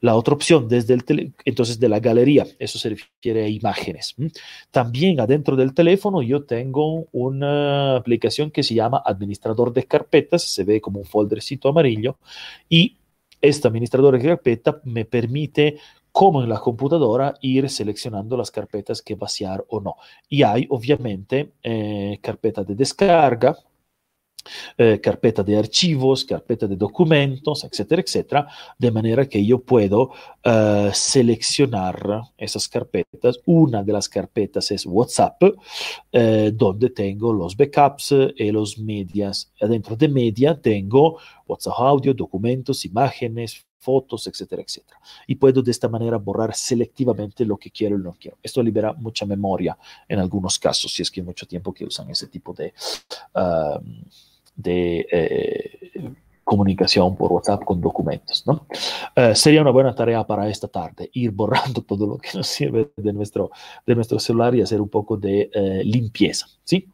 La 0.00 0.14
otra 0.16 0.34
opción 0.34 0.68
desde 0.68 0.94
el 0.94 1.04
tele, 1.04 1.32
entonces 1.44 1.78
de 1.80 1.88
la 1.88 2.00
galería, 2.00 2.46
eso 2.58 2.78
se 2.78 2.90
refiere 2.90 3.44
a 3.44 3.48
imágenes. 3.48 4.14
También 4.70 5.20
adentro 5.20 5.56
del 5.56 5.74
teléfono 5.74 6.22
yo 6.22 6.44
tengo 6.44 7.06
una 7.12 7.96
aplicación 7.96 8.50
que 8.50 8.62
se 8.62 8.74
llama 8.74 9.02
administrador 9.04 9.72
de 9.72 9.84
carpetas, 9.84 10.42
se 10.42 10.64
ve 10.64 10.80
como 10.80 11.00
un 11.00 11.06
foldercito 11.06 11.68
amarillo 11.68 12.18
y 12.68 12.98
este 13.40 13.68
administrador 13.68 14.18
de 14.18 14.26
carpeta 14.26 14.80
me 14.84 15.04
permite 15.04 15.78
como 16.10 16.42
en 16.42 16.48
la 16.48 16.58
computadora 16.58 17.34
ir 17.40 17.68
seleccionando 17.70 18.36
las 18.36 18.50
carpetas 18.50 19.02
que 19.02 19.14
vaciar 19.14 19.64
o 19.68 19.80
no. 19.80 19.94
Y 20.28 20.42
hay 20.42 20.66
obviamente 20.70 21.52
eh, 21.62 22.18
carpeta 22.20 22.64
de 22.64 22.74
descarga, 22.74 23.56
eh, 24.76 25.00
carpeta 25.00 25.42
de 25.42 25.56
archivos, 25.56 26.24
carpeta 26.24 26.66
de 26.66 26.76
documentos, 26.76 27.64
etcétera, 27.64 28.02
etcétera, 28.02 28.48
de 28.78 28.90
manera 28.90 29.28
que 29.28 29.44
yo 29.44 29.60
puedo 29.60 30.10
eh, 30.42 30.90
seleccionar 30.92 32.22
esas 32.36 32.68
carpetas. 32.68 33.40
Una 33.46 33.82
de 33.82 33.92
las 33.92 34.08
carpetas 34.08 34.70
es 34.70 34.86
WhatsApp, 34.86 35.42
eh, 36.12 36.50
donde 36.54 36.90
tengo 36.90 37.32
los 37.32 37.56
backups 37.56 38.14
y 38.36 38.50
los 38.50 38.78
medias. 38.78 39.52
Dentro 39.60 39.96
de 39.96 40.08
media 40.08 40.60
tengo 40.60 41.18
WhatsApp 41.46 41.74
audio, 41.78 42.14
documentos, 42.14 42.84
imágenes, 42.84 43.67
fotos, 43.78 44.26
etcétera, 44.26 44.62
etcétera. 44.62 45.00
Y 45.26 45.36
puedo 45.36 45.62
de 45.62 45.70
esta 45.70 45.88
manera 45.88 46.16
borrar 46.16 46.54
selectivamente 46.54 47.44
lo 47.44 47.56
que 47.56 47.70
quiero 47.70 47.96
y 47.96 48.02
no 48.02 48.16
quiero. 48.18 48.38
Esto 48.42 48.62
libera 48.62 48.92
mucha 48.92 49.24
memoria 49.24 49.78
en 50.08 50.18
algunos 50.18 50.58
casos, 50.58 50.92
si 50.92 51.02
es 51.02 51.10
que 51.10 51.20
hay 51.20 51.26
mucho 51.26 51.46
tiempo 51.46 51.72
que 51.72 51.84
usan 51.84 52.10
ese 52.10 52.26
tipo 52.28 52.52
de... 52.52 52.72
De 54.56 55.06
eh, 55.12 56.14
comunicación 56.48 57.14
por 57.14 57.30
WhatsApp 57.30 57.62
con 57.62 57.78
documentos. 57.78 58.42
¿no? 58.46 58.66
Eh, 59.14 59.34
sería 59.34 59.60
una 59.60 59.70
buena 59.70 59.94
tarea 59.94 60.26
para 60.26 60.48
esta 60.48 60.66
tarde, 60.66 61.10
ir 61.12 61.30
borrando 61.30 61.82
todo 61.86 62.06
lo 62.06 62.16
que 62.16 62.30
nos 62.34 62.46
sirve 62.46 62.90
de 62.96 63.12
nuestro, 63.12 63.50
de 63.86 63.94
nuestro 63.94 64.18
celular 64.18 64.54
y 64.54 64.62
hacer 64.62 64.80
un 64.80 64.88
poco 64.88 65.18
de 65.18 65.50
eh, 65.52 65.82
limpieza. 65.84 66.46
¿sí? 66.64 66.88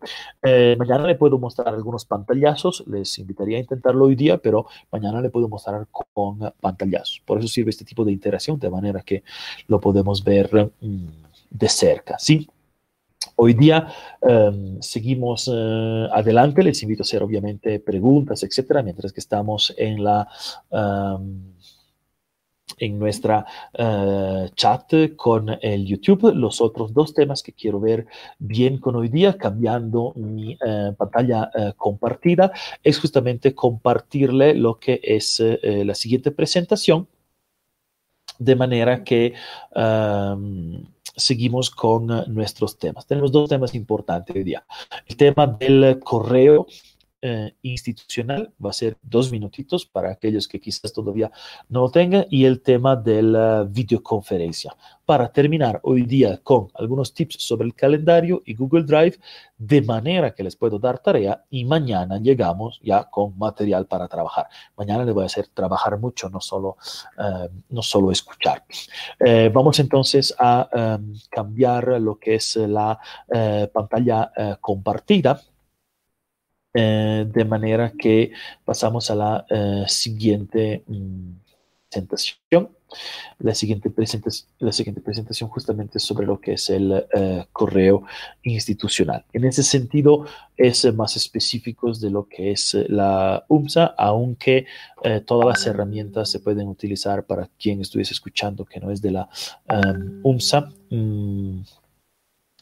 mañana 0.78 1.06
le 1.06 1.16
puedo 1.16 1.38
mostrar 1.38 1.68
algunos 1.68 2.04
pantallazos, 2.04 2.84
les 2.86 3.18
invitaría 3.18 3.58
a 3.58 3.60
intentarlo 3.60 4.04
hoy 4.04 4.14
día, 4.14 4.38
pero 4.38 4.66
mañana 4.92 5.20
le 5.20 5.30
puedo 5.30 5.48
mostrar 5.48 5.86
con 5.90 6.52
pantallazos. 6.60 7.22
Por 7.24 7.38
eso 7.38 7.48
sirve 7.48 7.70
este 7.70 7.84
tipo 7.84 8.04
de 8.04 8.12
interacción, 8.12 8.58
de 8.58 8.70
manera 8.70 9.00
que 9.02 9.22
lo 9.66 9.80
podemos 9.80 10.22
ver 10.22 10.72
mm, 10.80 11.06
de 11.50 11.68
cerca. 11.68 12.18
¿sí? 12.18 12.48
Hoy 13.36 13.54
día 13.54 13.88
em, 14.22 14.80
seguimos 14.80 15.50
eh, 15.52 16.08
adelante, 16.12 16.62
les 16.62 16.82
invito 16.82 17.02
a 17.02 17.04
hacer 17.04 17.22
obviamente 17.22 17.80
preguntas, 17.80 18.42
etcétera, 18.42 18.82
mientras 18.82 19.12
que 19.12 19.20
estamos 19.20 19.74
en 19.76 20.04
la 20.04 20.28
em, 20.70 21.54
en 22.78 22.98
nuestra 22.98 23.46
eh, 23.72 24.50
chat 24.54 24.92
con 25.16 25.50
el 25.60 25.86
YouTube. 25.86 26.34
Los 26.34 26.60
otros 26.60 26.92
dos 26.92 27.14
temas 27.14 27.42
que 27.42 27.52
quiero 27.52 27.78
ver 27.80 28.06
bien 28.38 28.78
con 28.78 28.96
hoy 28.96 29.08
día, 29.08 29.36
cambiando 29.36 30.12
mi 30.16 30.56
eh, 30.64 30.92
pantalla 30.96 31.50
compartida, 31.76 32.52
es 32.82 32.98
justamente 32.98 33.54
compartirle 33.54 34.54
lo 34.54 34.78
que 34.78 35.00
es 35.02 35.42
la 35.62 35.94
siguiente 35.94 36.30
presentación, 36.30 37.06
de 38.38 38.56
manera 38.56 39.04
que 39.04 39.34
em, 39.74 40.84
seguimos 41.16 41.70
con 41.70 42.10
eh, 42.10 42.24
nuestros 42.28 42.78
temas. 42.78 43.06
Tenemos 43.06 43.32
dos 43.32 43.48
temas 43.48 43.74
importantes 43.74 44.34
hoy 44.34 44.44
día. 44.44 44.64
El 45.06 45.16
tema 45.16 45.46
del 45.46 46.00
correo 46.00 46.66
eh, 47.26 47.54
institucional 47.62 48.52
va 48.62 48.68
a 48.68 48.74
ser 48.74 48.98
dos 49.00 49.32
minutitos 49.32 49.86
para 49.86 50.10
aquellos 50.10 50.46
que 50.46 50.60
quizás 50.60 50.92
todavía 50.92 51.32
no 51.70 51.80
lo 51.80 51.90
tengan 51.90 52.26
y 52.28 52.44
el 52.44 52.60
tema 52.60 52.96
de 52.96 53.22
la 53.22 53.64
videoconferencia. 53.64 54.76
Para 55.06 55.32
terminar 55.32 55.80
hoy 55.84 56.02
día 56.02 56.38
con 56.42 56.68
algunos 56.74 57.14
tips 57.14 57.36
sobre 57.38 57.64
el 57.64 57.74
calendario 57.74 58.42
y 58.44 58.54
Google 58.54 58.82
Drive, 58.82 59.18
de 59.56 59.80
manera 59.80 60.34
que 60.34 60.42
les 60.42 60.54
puedo 60.54 60.78
dar 60.78 60.98
tarea 60.98 61.42
y 61.48 61.64
mañana 61.64 62.18
llegamos 62.18 62.78
ya 62.82 63.04
con 63.04 63.38
material 63.38 63.86
para 63.86 64.06
trabajar. 64.06 64.46
Mañana 64.76 65.02
les 65.06 65.14
voy 65.14 65.22
a 65.22 65.26
hacer 65.26 65.48
trabajar 65.48 65.98
mucho, 65.98 66.28
no 66.28 66.42
solo, 66.42 66.76
eh, 67.18 67.48
no 67.70 67.80
solo 67.80 68.10
escuchar. 68.10 68.64
Eh, 69.18 69.50
vamos 69.50 69.78
entonces 69.78 70.34
a 70.38 70.98
cambiar 71.30 72.02
lo 72.02 72.18
que 72.18 72.34
es 72.34 72.56
la 72.56 72.98
pantalla 73.72 74.30
compartida 74.60 75.40
eh, 76.76 77.24
de 77.32 77.44
manera 77.44 77.92
que 77.96 78.32
pasamos 78.64 79.08
a 79.08 79.14
la 79.14 79.46
eh, 79.48 79.84
siguiente 79.86 80.82
mm, 80.88 81.30
presentación. 81.88 82.70
La 83.38 83.54
siguiente, 83.54 83.90
presentación, 83.90 84.48
la 84.58 84.72
siguiente 84.72 85.00
justamente 85.48 85.98
sobre 86.00 86.26
lo 86.26 86.40
que 86.40 86.54
es 86.54 86.70
el 86.70 87.06
eh, 87.12 87.44
correo 87.52 88.04
institucional. 88.42 89.24
En 89.32 89.44
ese 89.44 89.62
sentido, 89.62 90.26
es 90.56 90.84
más 90.94 91.16
específicos 91.16 92.00
de 92.00 92.10
lo 92.10 92.28
que 92.28 92.50
es 92.52 92.74
la 92.88 93.44
UMSA, 93.48 93.94
aunque 93.98 94.66
todas 95.26 95.46
las 95.46 95.66
herramientas 95.66 96.30
se 96.30 96.38
pueden 96.38 96.68
utilizar 96.68 97.24
para 97.24 97.48
quien 97.58 97.80
estuviese 97.80 98.14
escuchando 98.14 98.64
que 98.64 98.78
no 98.78 98.90
es 98.92 99.02
de 99.02 99.10
la 99.10 99.28
UMSA. 100.22 100.72
Mm, 100.90 101.62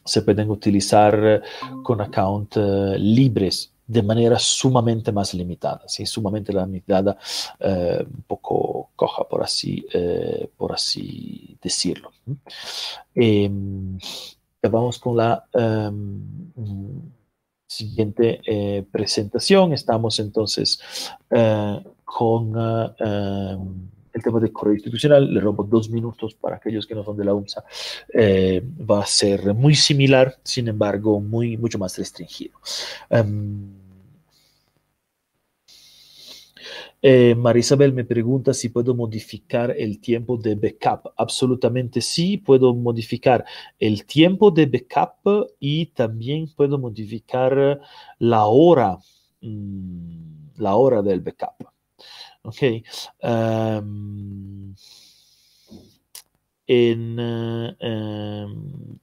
se 0.05 0.21
pueden 0.23 0.49
utilizar 0.49 1.43
con 1.83 2.01
account 2.01 2.55
libres 2.97 3.72
de 3.85 4.03
manera 4.03 4.39
sumamente 4.39 5.11
más 5.11 5.33
limitada, 5.33 5.81
¿sí? 5.87 6.05
sumamente 6.05 6.53
limitada, 6.53 7.17
eh, 7.59 8.05
un 8.05 8.23
poco 8.23 8.91
coja, 8.95 9.23
por 9.27 9.43
así, 9.43 9.85
eh, 9.93 10.49
por 10.57 10.71
así 10.71 11.57
decirlo. 11.61 12.11
Em, 13.13 13.97
vamos 14.61 14.97
con 14.99 15.17
la 15.17 15.45
em, 15.53 16.21
siguiente 17.73 18.41
eh, 18.45 18.85
presentación. 18.91 19.73
Estamos 19.73 20.19
entonces 20.19 20.79
eh, 21.29 21.83
con 22.05 22.53
eh, 22.99 23.57
el 24.13 24.23
tema 24.23 24.39
de 24.39 24.51
correo 24.51 24.75
institucional. 24.75 25.33
Le 25.33 25.39
robo 25.39 25.63
dos 25.63 25.89
minutos 25.89 26.35
para 26.35 26.57
aquellos 26.57 26.85
que 26.85 26.95
no 26.95 27.03
son 27.03 27.17
de 27.17 27.25
la 27.25 27.33
UNSA. 27.33 27.63
va 28.89 29.03
a 29.03 29.05
ser 29.05 29.53
muy 29.53 29.75
similar, 29.75 30.37
sin 30.43 30.67
embargo, 30.67 31.19
muy, 31.19 31.57
mucho 31.57 31.79
más 31.79 31.97
restringido. 31.97 32.59
Em, 33.09 33.83
Eh, 37.05 37.35
Marisabel 37.35 37.91
me 37.91 38.05
pregunta 38.05 38.53
si 38.53 38.69
puedo 38.69 38.95
modificar 38.95 39.75
el 39.77 39.99
tiempo 39.99 40.37
de 40.37 40.55
backup. 40.55 41.11
Absolutamente 41.17 41.99
sí, 41.99 42.37
puedo 42.37 42.73
modificar 42.73 43.43
el 43.77 44.05
tiempo 44.05 44.51
de 44.51 44.67
backup 44.67 45.49
y 45.59 45.87
también 45.87 46.47
puedo 46.55 46.79
modificar 46.79 47.81
la 48.19 48.45
hora, 48.45 48.97
mm, 49.41 50.53
la 50.59 50.75
hora 50.75 51.01
del 51.01 51.19
backup. 51.19 51.72
Ok. 52.43 52.61
Um, 53.23 54.75
en, 56.67 57.19
em, 57.79 58.97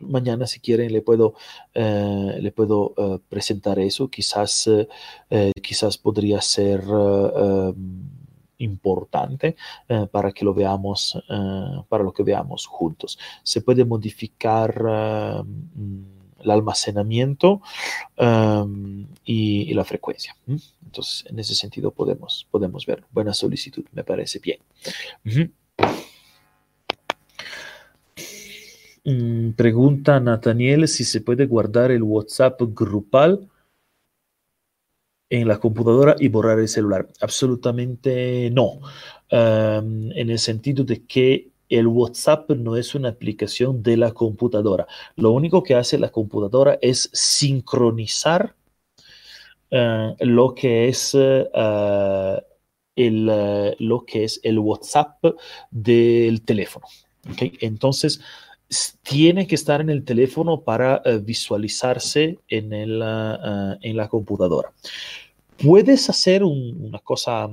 mañana 0.00 0.46
si 0.46 0.60
quieren 0.60 0.92
le 0.92 1.02
puedo, 1.02 1.34
eh, 1.74 2.38
le 2.40 2.52
puedo 2.52 2.94
eh, 2.96 3.18
presentar 3.28 3.78
eso. 3.78 4.08
Quizás, 4.08 4.68
quizás 5.62 5.98
podría 5.98 6.40
ser 6.40 6.82
em, 6.82 8.10
importante 8.58 9.56
para 10.10 10.32
que 10.32 10.44
lo 10.44 10.54
veamos, 10.54 11.18
para 11.88 12.04
lo 12.04 12.12
que 12.12 12.22
veamos 12.22 12.66
juntos. 12.66 13.18
Se 13.42 13.60
puede 13.60 13.84
modificar 13.84 14.74
em, 15.40 16.15
el 16.46 16.52
almacenamiento 16.52 17.60
y, 19.24 19.74
la 19.74 19.84
frecuencia. 19.84 20.34
Entonces, 20.46 21.24
en 21.28 21.38
ese 21.38 21.54
sentido 21.54 21.90
podemos, 21.90 22.46
podemos 22.50 22.86
ver. 22.86 23.04
Buena 23.10 23.34
solicitud, 23.34 23.84
me 23.92 24.04
parece 24.04 24.38
bien. 24.38 24.60
Mm, 29.04 29.50
pregunta 29.52 30.18
Nathaniel 30.18 30.88
si 30.88 31.04
se 31.04 31.20
puede 31.20 31.46
guardar 31.46 31.90
el 31.90 32.02
WhatsApp 32.02 32.60
grupal 32.60 33.48
en 35.28 35.48
la 35.48 35.58
computadora 35.58 36.16
y 36.18 36.28
borrar 36.28 36.58
el 36.58 36.68
celular. 36.68 37.08
Absolutamente 37.20 38.50
no. 38.50 38.80
en 39.28 40.30
el 40.30 40.38
sentido 40.38 40.84
de 40.84 41.04
que 41.04 41.50
el 41.68 41.86
WhatsApp 41.86 42.50
no 42.50 42.76
es 42.76 42.94
una 42.94 43.10
aplicación 43.10 43.82
de 43.82 43.96
la 43.96 44.12
computadora. 44.12 44.86
Lo 45.16 45.32
único 45.32 45.62
que 45.62 45.74
hace 45.74 45.98
la 45.98 46.10
computadora 46.10 46.78
es 46.80 47.10
sincronizar 47.12 48.54
eh, 49.70 50.14
lo 50.20 50.54
que 50.54 50.88
es 50.88 51.14
eh, 51.14 51.48
el, 52.94 53.28
eh, 53.30 53.76
lo 53.80 54.04
que 54.04 54.24
es 54.24 54.40
el 54.42 54.58
WhatsApp 54.58 55.24
del 55.70 56.42
teléfono. 56.42 56.86
Entonces, 57.60 58.20
tiene 59.02 59.46
que 59.46 59.56
estar 59.56 59.80
en 59.80 59.90
el 59.90 60.04
teléfono 60.04 60.62
para 60.62 61.02
visualizarse 61.22 62.38
en, 62.48 62.72
el, 62.72 63.02
en, 63.82 63.96
la 63.96 64.08
computadora. 64.08 64.72
Puedes 65.56 66.08
hacer 66.08 66.44
una 66.44 66.98
cosa, 67.00 67.48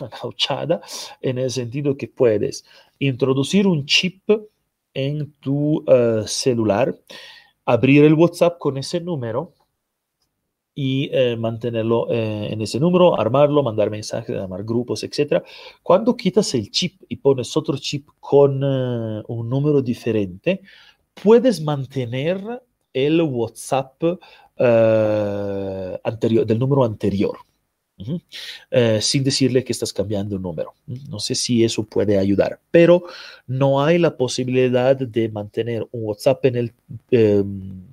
una 0.00 0.10
gauchada, 0.10 0.80
en 1.20 1.38
el 1.38 1.50
sentido 1.50 1.96
que 1.96 2.08
puedes 2.08 2.64
introducir 2.98 3.66
un 3.66 3.86
chip 3.86 4.22
en 4.94 5.32
tu 5.40 5.84
ah, 5.88 6.22
celular, 6.26 6.96
abrir 7.64 8.04
el 8.04 8.14
WhatsApp 8.14 8.58
con 8.58 8.76
ese 8.78 9.00
número 9.00 9.52
y 10.74 11.08
eh, 11.12 11.36
mantenerlo 11.36 12.10
eh, 12.10 12.48
en 12.52 12.60
ese 12.60 12.80
número, 12.80 13.18
armarlo, 13.18 13.62
mandar 13.62 13.90
mensajes, 13.90 14.36
armar 14.36 14.64
grupos, 14.64 15.04
etc. 15.04 15.44
Cuando 15.82 16.16
quitas 16.16 16.52
el 16.54 16.70
chip 16.70 17.02
y 17.08 17.16
pones 17.16 17.56
otro 17.56 17.76
chip 17.78 18.08
con 18.18 18.60
eh, 18.62 19.22
un 19.28 19.48
número 19.48 19.80
diferente, 19.82 20.62
puedes 21.22 21.60
mantener 21.62 22.62
el 22.92 23.22
WhatsApp 23.22 24.02
anterior, 26.04 26.46
del 26.46 26.58
número 26.58 26.84
anterior. 26.84 27.38
Sin 29.00 29.24
decirle 29.24 29.64
que 29.64 29.72
estás 29.72 29.92
cambiando 29.92 30.36
el 30.36 30.42
número. 30.42 30.74
No 31.08 31.18
sé 31.18 31.34
si 31.34 31.64
eso 31.64 31.84
puede 31.84 32.18
ayudar, 32.18 32.60
pero 32.70 33.04
no 33.46 33.82
hay 33.82 33.98
la 33.98 34.16
posibilidad 34.16 34.96
de 34.96 35.28
mantener 35.28 35.86
un 35.92 36.04
WhatsApp 36.04 36.44
en 36.46 36.56
el 36.56 36.72
em, 37.10 37.84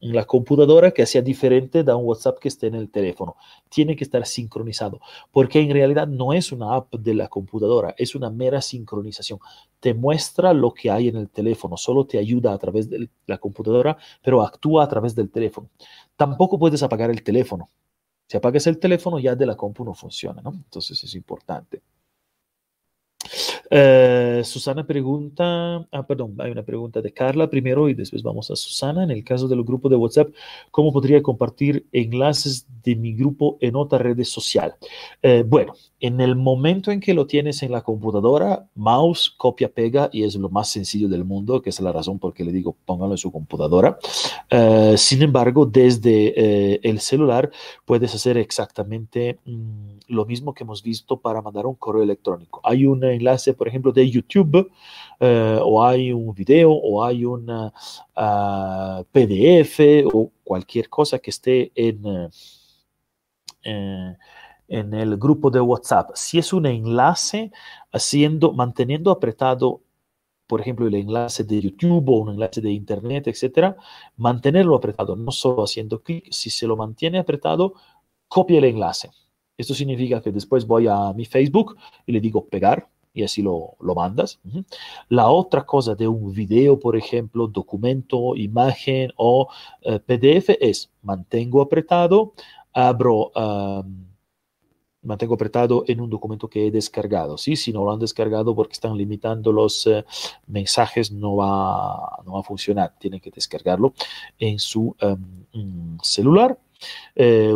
en 0.00 0.14
la 0.14 0.24
computadora 0.24 0.90
que 0.92 1.06
sea 1.06 1.22
diferente 1.22 1.82
de 1.82 1.94
un 1.94 2.04
WhatsApp 2.04 2.38
que 2.38 2.48
esté 2.48 2.68
en 2.68 2.74
el 2.74 2.90
teléfono. 2.90 3.36
Tiene 3.68 3.96
que 3.96 4.04
estar 4.04 4.24
sincronizado, 4.26 5.00
porque 5.32 5.60
en 5.60 5.70
realidad 5.72 6.06
no 6.06 6.32
es 6.32 6.52
una 6.52 6.74
app 6.74 6.94
de 6.94 7.14
la 7.14 7.28
computadora, 7.28 7.94
es 7.98 8.14
una 8.14 8.30
mera 8.30 8.62
sincronización. 8.62 9.40
Te 9.80 9.94
muestra 9.94 10.52
lo 10.52 10.72
que 10.72 10.90
hay 10.90 11.08
en 11.08 11.16
el 11.16 11.28
teléfono, 11.28 11.76
solo 11.76 12.06
te 12.06 12.18
ayuda 12.18 12.52
a 12.52 12.58
través 12.58 12.88
de 12.88 13.08
la 13.26 13.38
computadora, 13.38 13.96
pero 14.22 14.42
actúa 14.42 14.84
a 14.84 14.88
través 14.88 15.14
del 15.14 15.30
teléfono. 15.30 15.68
Tampoco 16.16 16.58
puedes 16.58 16.82
apagar 16.82 17.10
el 17.10 17.22
teléfono. 17.22 17.68
Si 18.28 18.36
apagas 18.36 18.66
el 18.66 18.78
teléfono, 18.78 19.18
ya 19.18 19.34
de 19.34 19.46
la 19.46 19.56
compu 19.56 19.84
no 19.84 19.94
funciona, 19.94 20.42
¿no? 20.42 20.52
Entonces 20.52 21.02
es 21.02 21.14
importante. 21.14 21.82
Eh, 23.70 24.42
Susana 24.44 24.86
pregunta, 24.86 25.86
ah, 25.92 26.06
perdón, 26.06 26.34
hay 26.38 26.50
una 26.50 26.62
pregunta 26.62 27.02
de 27.02 27.12
Carla 27.12 27.50
primero 27.50 27.88
y 27.88 27.94
después 27.94 28.22
vamos 28.22 28.50
a 28.50 28.56
Susana. 28.56 29.04
En 29.04 29.10
el 29.10 29.24
caso 29.24 29.48
del 29.48 29.62
grupo 29.62 29.88
de 29.88 29.96
WhatsApp, 29.96 30.30
¿cómo 30.70 30.92
podría 30.92 31.22
compartir 31.22 31.86
enlaces 31.92 32.66
de 32.82 32.96
mi 32.96 33.14
grupo 33.14 33.58
en 33.60 33.76
otra 33.76 33.98
red 33.98 34.22
social? 34.24 34.74
Eh, 35.22 35.44
bueno, 35.46 35.74
en 36.00 36.20
el 36.20 36.36
momento 36.36 36.90
en 36.90 37.00
que 37.00 37.12
lo 37.12 37.26
tienes 37.26 37.62
en 37.62 37.72
la 37.72 37.82
computadora, 37.82 38.68
mouse, 38.74 39.34
copia, 39.36 39.68
pega 39.68 40.08
y 40.12 40.22
es 40.24 40.34
lo 40.36 40.48
más 40.48 40.70
sencillo 40.70 41.08
del 41.08 41.24
mundo, 41.24 41.60
que 41.60 41.70
es 41.70 41.80
la 41.80 41.92
razón 41.92 42.18
por 42.18 42.32
que 42.32 42.44
le 42.44 42.52
digo 42.52 42.76
póngalo 42.86 43.12
en 43.12 43.18
su 43.18 43.30
computadora. 43.30 43.98
Eh, 44.50 44.94
sin 44.96 45.22
embargo, 45.22 45.66
desde 45.66 46.88
el 46.88 47.00
celular 47.00 47.50
puedes 47.84 48.14
hacer 48.14 48.38
exactamente 48.38 49.38
mm, 49.44 49.98
lo 50.08 50.24
mismo 50.24 50.54
que 50.54 50.64
hemos 50.64 50.82
visto 50.82 51.18
para 51.20 51.42
mandar 51.42 51.66
un 51.66 51.74
correo 51.74 52.02
electrónico. 52.02 52.60
Hay 52.64 52.86
un 52.86 53.04
enlace 53.04 53.54
por 53.58 53.68
ejemplo, 53.68 53.92
de 53.92 54.08
YouTube, 54.10 54.70
eh, 55.20 55.58
o 55.62 55.84
hay 55.84 56.12
un 56.12 56.32
video, 56.34 56.72
o 56.72 57.04
hay 57.04 57.24
un 57.24 57.70
ah, 58.16 59.04
PDF, 59.12 60.06
o 60.12 60.30
cualquier 60.44 60.88
cosa 60.88 61.18
que 61.18 61.30
esté 61.30 61.72
en, 61.74 62.30
eh, 63.64 64.16
en 64.68 64.94
el 64.94 65.16
grupo 65.18 65.50
de 65.50 65.60
WhatsApp. 65.60 66.10
Si 66.14 66.38
es 66.38 66.52
un 66.52 66.66
enlace, 66.66 67.50
haciendo, 67.92 68.52
manteniendo 68.52 69.10
apretado 69.10 69.82
por 70.48 70.62
ejemplo, 70.62 70.86
el 70.86 70.94
enlace 70.94 71.44
de 71.44 71.60
YouTube 71.60 72.08
o 72.08 72.18
un 72.20 72.30
enlace 72.30 72.62
de 72.62 72.72
Internet, 72.72 73.28
etcétera, 73.28 73.76
mantenerlo 74.16 74.74
apretado, 74.76 75.14
no 75.14 75.30
solo 75.30 75.64
haciendo 75.64 76.02
clic, 76.02 76.32
si 76.32 76.48
se 76.50 76.66
lo 76.66 76.74
mantiene 76.76 77.18
apretado, 77.18 77.74
copia 78.28 78.58
el 78.58 78.64
enlace. 78.64 79.10
Esto 79.58 79.74
significa 79.74 80.22
que 80.22 80.32
después 80.32 80.66
voy 80.66 80.86
a 80.88 81.12
mi 81.12 81.26
Facebook 81.26 81.76
y 82.06 82.12
le 82.12 82.20
digo 82.20 82.46
pegar, 82.46 82.88
y 83.12 83.24
así 83.24 83.42
lo, 83.42 83.76
lo 83.80 83.94
mandas. 83.94 84.40
La 85.08 85.28
otra 85.28 85.64
cosa 85.64 85.94
de 85.94 86.08
un 86.08 86.32
video, 86.32 86.78
por 86.78 86.96
ejemplo, 86.96 87.46
documento, 87.46 88.36
imagen 88.36 89.12
o 89.16 89.48
eh, 89.82 89.98
PDF 89.98 90.56
es 90.60 90.90
mantengo 91.02 91.62
apretado, 91.62 92.32
abro, 92.72 93.32
mantengo 95.02 95.34
apretado 95.34 95.84
en 95.86 96.00
un 96.00 96.10
documento 96.10 96.48
que 96.48 96.66
he 96.66 96.70
descargado. 96.70 97.38
¿sí? 97.38 97.56
Si 97.56 97.72
no 97.72 97.84
lo 97.84 97.92
han 97.92 97.98
descargado 97.98 98.54
porque 98.54 98.74
están 98.74 98.96
limitando 98.96 99.52
los 99.52 99.86
eh, 99.86 100.04
mensajes, 100.46 101.10
no 101.10 101.36
va, 101.36 102.22
no 102.24 102.34
va 102.34 102.40
a 102.40 102.44
funcionar. 102.44 102.94
Tienen 102.98 103.20
que 103.20 103.30
descargarlo 103.30 103.94
en 104.38 104.58
su 104.58 104.94
em, 105.00 105.98
celular 106.02 106.58
eh, 107.14 107.54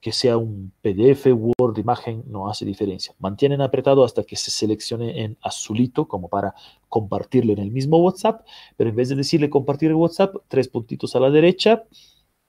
que 0.00 0.12
sea 0.12 0.36
un 0.36 0.72
PDF, 0.80 1.26
Word, 1.32 1.78
imagen, 1.78 2.24
no 2.26 2.48
hace 2.48 2.64
diferencia. 2.64 3.14
Mantienen 3.18 3.60
apretado 3.60 4.04
hasta 4.04 4.24
que 4.24 4.36
se 4.36 4.50
seleccione 4.50 5.22
en 5.24 5.36
azulito 5.42 6.06
como 6.06 6.28
para 6.28 6.54
compartirlo 6.88 7.52
en 7.52 7.60
el 7.60 7.70
mismo 7.70 7.98
WhatsApp, 7.98 8.46
pero 8.76 8.90
en 8.90 8.96
vez 8.96 9.08
de 9.08 9.16
decirle 9.16 9.50
compartir 9.50 9.90
el 9.90 9.96
WhatsApp, 9.96 10.34
tres 10.48 10.68
puntitos 10.68 11.16
a 11.16 11.20
la 11.20 11.30
derecha, 11.30 11.84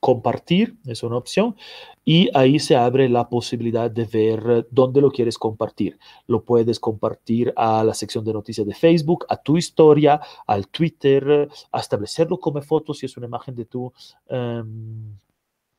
compartir, 0.06 0.78
es 0.86 1.02
una 1.02 1.18
opción, 1.18 1.56
y 2.04 2.30
ahí 2.36 2.60
se 2.60 2.76
abre 2.76 3.10
la 3.10 3.28
posibilidad 3.28 3.90
de 3.90 4.06
ver 4.06 4.68
dónde 4.70 5.02
lo 5.02 5.10
quieres 5.10 5.40
compartir. 5.40 5.98
Lo 6.28 6.44
puedes 6.44 6.80
compartir 6.80 7.52
a 7.56 7.84
la 7.84 7.96
sección 7.96 8.24
de 8.24 8.34
noticias 8.34 8.68
de 8.68 8.76
Facebook, 8.76 9.26
a 9.30 9.38
tu 9.38 9.58
historia, 9.58 10.22
al 10.46 10.68
Twitter, 10.68 11.50
a 11.72 11.80
establecerlo 11.80 12.40
como 12.40 12.62
foto 12.62 12.94
si 12.94 13.08
es 13.08 13.18
una 13.18 13.26
imagen 13.26 13.56
de 13.56 13.66
tu... 13.66 13.92
Em, 14.28 15.18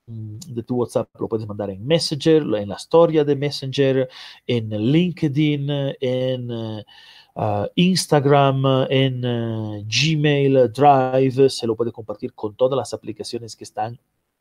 de 0.07 0.63
tu 0.63 0.77
WhatsApp 0.77 1.09
lo 1.19 1.29
puedes 1.29 1.47
mandar 1.49 1.71
en 1.71 1.85
Messenger, 1.85 2.43
en 2.43 2.69
la 2.69 2.77
historia 2.77 3.25
de 3.25 3.35
Messenger, 3.35 4.09
en 4.47 4.69
LinkedIn, 4.71 5.69
en 6.01 6.51
uh, 6.51 7.67
Instagram, 7.75 8.87
en 8.89 9.25
uh, 9.25 9.85
Gmail, 9.85 10.73
Drive, 10.73 11.51
se 11.51 11.67
lo 11.67 11.75
puede 11.75 11.91
compartir 11.91 12.35
con 12.35 12.55
todas 12.55 12.77
las 12.77 12.95
aplicaciones 12.95 13.57
que 13.57 13.65
están 13.65 13.99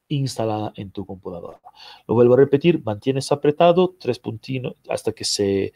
instalada 0.08 0.72
en 0.76 0.92
tu 0.92 1.04
computadora. 1.04 1.60
Lo 2.08 2.14
vuelvo 2.14 2.36
a 2.36 2.38
repetir, 2.38 2.84
mantienes 2.84 3.32
apretado 3.32 3.96
tres 4.00 4.20
puntitos 4.20 4.76
hasta 4.88 5.14
que 5.14 5.24
se 5.24 5.74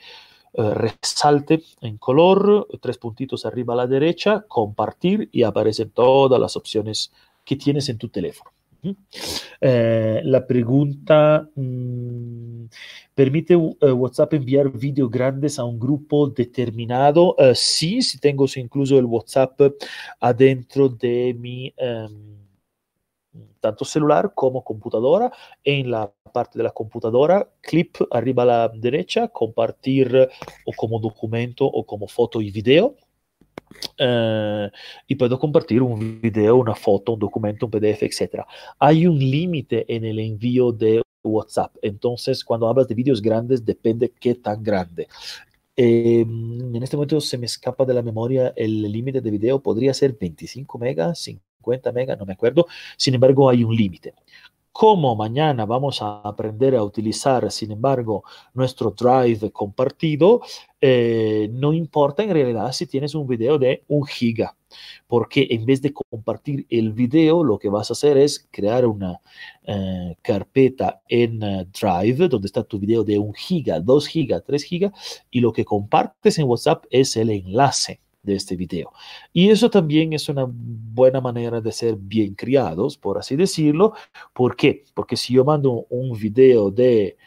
uh, 0.54 0.70
resalte 0.70 1.64
en 1.82 1.98
color, 1.98 2.68
tres 2.80 3.00
puntitos 3.00 3.44
arriba 3.44 3.74
a 3.74 3.78
la 3.78 3.88
derecha, 3.88 4.46
compartir 4.48 5.30
y 5.32 5.42
aparecen 5.42 5.90
todas 5.90 6.40
las 6.40 6.56
opciones 6.56 7.12
que 7.44 7.56
tienes 7.56 7.90
en 7.90 7.98
tu 7.98 8.10
teléfono. 8.10 8.52
Eh, 9.62 10.22
la 10.24 10.48
pregunta, 10.48 11.50
mmm, 11.56 12.66
¿permite 13.14 13.56
uh, 13.56 13.76
WhatsApp 13.94 14.34
enviar 14.34 14.72
vídeos 14.72 15.10
grandes 15.10 15.60
a 15.60 15.66
un 15.66 15.80
grupo 15.80 16.30
determinado? 16.30 17.36
Uh, 17.38 17.54
sí, 17.54 18.02
si 18.02 18.20
tengo 18.20 18.46
incluso 18.56 18.98
el 18.98 19.06
WhatsApp 19.06 19.60
adentro 20.20 20.90
de 20.90 21.36
mi... 21.38 21.74
Um, 21.78 22.40
tanto 23.60 23.86
celular 23.86 24.32
como 24.34 24.64
computadora. 24.64 25.32
En 25.64 25.92
la 25.92 26.12
parte 26.32 26.58
de 26.58 26.64
la 26.64 26.72
computadora, 26.72 27.50
clip 27.62 27.98
arriba 28.12 28.44
a 28.44 28.46
la 28.46 28.70
derecha, 28.70 29.28
compartir 29.28 30.30
o 30.66 30.72
como 30.76 31.00
documento 31.00 31.66
o 31.66 31.86
como 31.86 32.08
foto 32.08 32.42
y 32.42 32.52
video. 32.52 32.96
Uh, 34.00 34.70
y 35.08 35.16
puedo 35.16 35.38
compartir 35.40 35.82
un 35.82 36.22
video, 36.22 36.56
una 36.56 36.76
foto, 36.76 37.14
un 37.14 37.20
documento, 37.20 37.66
un 37.66 37.72
PDF, 37.72 38.04
etc. 38.04 38.44
Hay 38.80 39.06
un 39.06 39.20
límite 39.20 39.86
en 39.94 40.06
el 40.06 40.20
envío 40.20 40.72
de 40.72 41.02
WhatsApp. 41.24 41.76
Entonces, 41.82 42.44
cuando 42.44 42.68
hablas 42.68 42.88
de 42.88 42.96
vídeos 42.96 43.22
grandes, 43.22 43.66
depende 43.66 44.12
qué 44.20 44.36
tan 44.36 44.64
grande. 44.64 45.08
Eh, 45.76 46.22
en 46.22 46.84
este 46.84 46.98
momento 46.98 47.22
se 47.22 47.38
me 47.38 47.46
escapa 47.46 47.86
de 47.86 47.94
la 47.94 48.02
memoria 48.02 48.52
el 48.58 48.82
límite 48.82 49.22
de 49.22 49.32
video, 49.32 49.62
podría 49.62 49.94
ser 49.94 50.12
25 50.20 50.78
megas, 50.78 51.20
50 51.20 51.92
megas, 51.94 52.20
no 52.20 52.26
me 52.26 52.34
acuerdo. 52.34 52.68
Sin 52.98 53.14
embargo, 53.14 53.50
hay 53.50 53.64
un 53.64 53.76
límite. 53.76 54.14
Como 54.72 55.16
mañana 55.16 55.66
vamos 55.66 56.02
a 56.02 56.22
aprender 56.22 56.76
a 56.76 56.84
utilizar, 56.84 57.52
sin 57.52 57.72
embargo, 57.72 58.24
nuestro 58.54 58.92
Drive 58.92 59.52
compartido, 59.52 60.42
eh, 60.80 61.50
no 61.52 61.74
importa 61.74 62.24
en 62.24 62.30
realidad 62.32 62.72
si 62.72 62.86
tienes 62.86 63.14
un 63.16 63.28
video 63.28 63.58
de 63.58 63.84
un 63.88 64.06
giga, 64.06 64.56
porque 65.08 65.48
en 65.50 65.66
vez 65.66 65.82
de 65.82 65.92
compartir 65.92 66.66
el 66.70 66.94
video, 66.94 67.44
lo 67.44 67.58
que 67.60 67.70
vas 67.70 67.90
a 67.90 67.94
hacer 67.94 68.18
es 68.18 68.48
crear 68.52 68.86
una 68.86 69.20
uh, 69.68 70.14
carpeta 70.22 71.02
en 71.10 71.44
uh, 71.44 71.66
Drive 71.66 72.30
donde 72.30 72.46
está 72.46 72.64
tu 72.64 72.80
video 72.80 73.04
de 73.04 73.18
un 73.18 73.34
giga, 73.34 73.80
2 73.80 74.08
giga, 74.08 74.40
3 74.40 74.64
giga, 74.64 74.94
y 75.32 75.42
lo 75.42 75.52
que 75.52 75.66
compartes 75.66 76.38
en 76.40 76.48
WhatsApp 76.48 76.86
es 76.90 77.18
el 77.18 77.32
enlace 77.32 78.00
de 78.24 78.36
este 78.36 78.56
video. 78.56 78.92
Y 79.34 79.50
eso 79.50 79.70
también 79.70 80.14
es 80.14 80.30
una 80.30 80.46
buena 80.48 81.22
manera 81.22 81.62
de 81.62 81.72
ser 81.72 81.96
bien 81.96 82.36
criados, 82.36 82.98
por 82.98 83.18
así 83.18 83.36
decirlo. 83.36 83.94
¿Por 84.34 84.56
qué? 84.56 84.84
Porque 84.94 85.16
si 85.16 85.34
yo 85.34 85.46
mando 85.46 85.86
un 85.90 86.18
video 86.18 86.72
de 86.72 87.18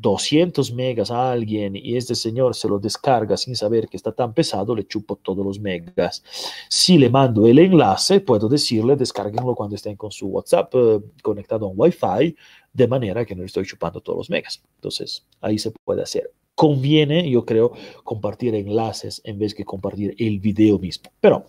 200 0.00 0.72
megas 0.72 1.10
a 1.10 1.30
alguien 1.30 1.76
y 1.76 1.96
este 1.96 2.14
señor 2.14 2.54
se 2.54 2.68
lo 2.68 2.78
descarga 2.78 3.36
sin 3.36 3.54
saber 3.54 3.88
que 3.88 3.96
está 3.96 4.12
tan 4.12 4.32
pesado, 4.34 4.74
le 4.74 4.86
chupo 4.86 5.16
todos 5.16 5.44
los 5.44 5.60
megas. 5.60 6.22
Si 6.68 6.98
le 6.98 7.10
mando 7.10 7.46
el 7.46 7.58
enlace, 7.58 8.20
puedo 8.20 8.48
decirle 8.48 8.96
descárguenlo 8.96 9.54
cuando 9.54 9.76
estén 9.76 9.96
con 9.96 10.10
su 10.10 10.26
WhatsApp 10.28 10.74
eh, 10.74 11.00
conectado 11.22 11.66
a 11.66 11.68
un 11.68 11.74
Wi-Fi, 11.78 12.36
de 12.72 12.88
manera 12.88 13.24
que 13.24 13.34
no 13.34 13.42
le 13.42 13.46
estoy 13.46 13.64
chupando 13.64 14.00
todos 14.00 14.18
los 14.18 14.30
megas. 14.30 14.62
Entonces, 14.76 15.24
ahí 15.40 15.58
se 15.58 15.70
puede 15.70 16.02
hacer 16.02 16.32
conviene, 16.54 17.28
yo 17.30 17.44
creo, 17.44 17.72
compartir 18.04 18.54
enlaces 18.54 19.20
en 19.24 19.38
vez 19.38 19.56
de 19.56 19.64
compartir 19.64 20.14
el 20.18 20.38
video 20.38 20.78
mismo. 20.78 21.10
Pero, 21.20 21.46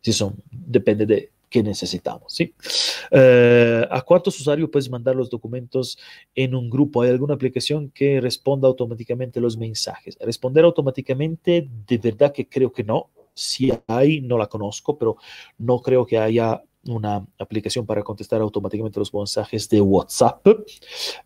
si 0.00 0.12
son, 0.12 0.36
depende 0.50 1.06
de 1.06 1.30
qué 1.48 1.62
necesitamos, 1.62 2.34
¿sí? 2.34 2.54
Uh, 3.12 3.86
¿A 3.90 4.02
cuántos 4.04 4.38
usuarios 4.40 4.68
puedes 4.70 4.90
mandar 4.90 5.14
los 5.14 5.30
documentos 5.30 5.98
en 6.34 6.54
un 6.54 6.68
grupo? 6.68 7.02
¿Hay 7.02 7.10
alguna 7.10 7.34
aplicación 7.34 7.90
que 7.90 8.20
responda 8.20 8.68
automáticamente 8.68 9.40
los 9.40 9.56
mensajes? 9.56 10.16
Responder 10.20 10.64
automáticamente, 10.64 11.68
de 11.86 11.98
verdad 11.98 12.32
que 12.32 12.48
creo 12.48 12.72
que 12.72 12.84
no. 12.84 13.10
Si 13.34 13.70
hay, 13.86 14.22
no 14.22 14.38
la 14.38 14.46
conozco, 14.46 14.98
pero 14.98 15.16
no 15.58 15.80
creo 15.80 16.06
que 16.06 16.18
haya 16.18 16.62
una 16.88 17.26
aplicación 17.38 17.86
para 17.86 18.02
contestar 18.02 18.40
automáticamente 18.40 18.98
los 18.98 19.12
mensajes 19.12 19.68
de 19.68 19.80
WhatsApp. 19.80 20.46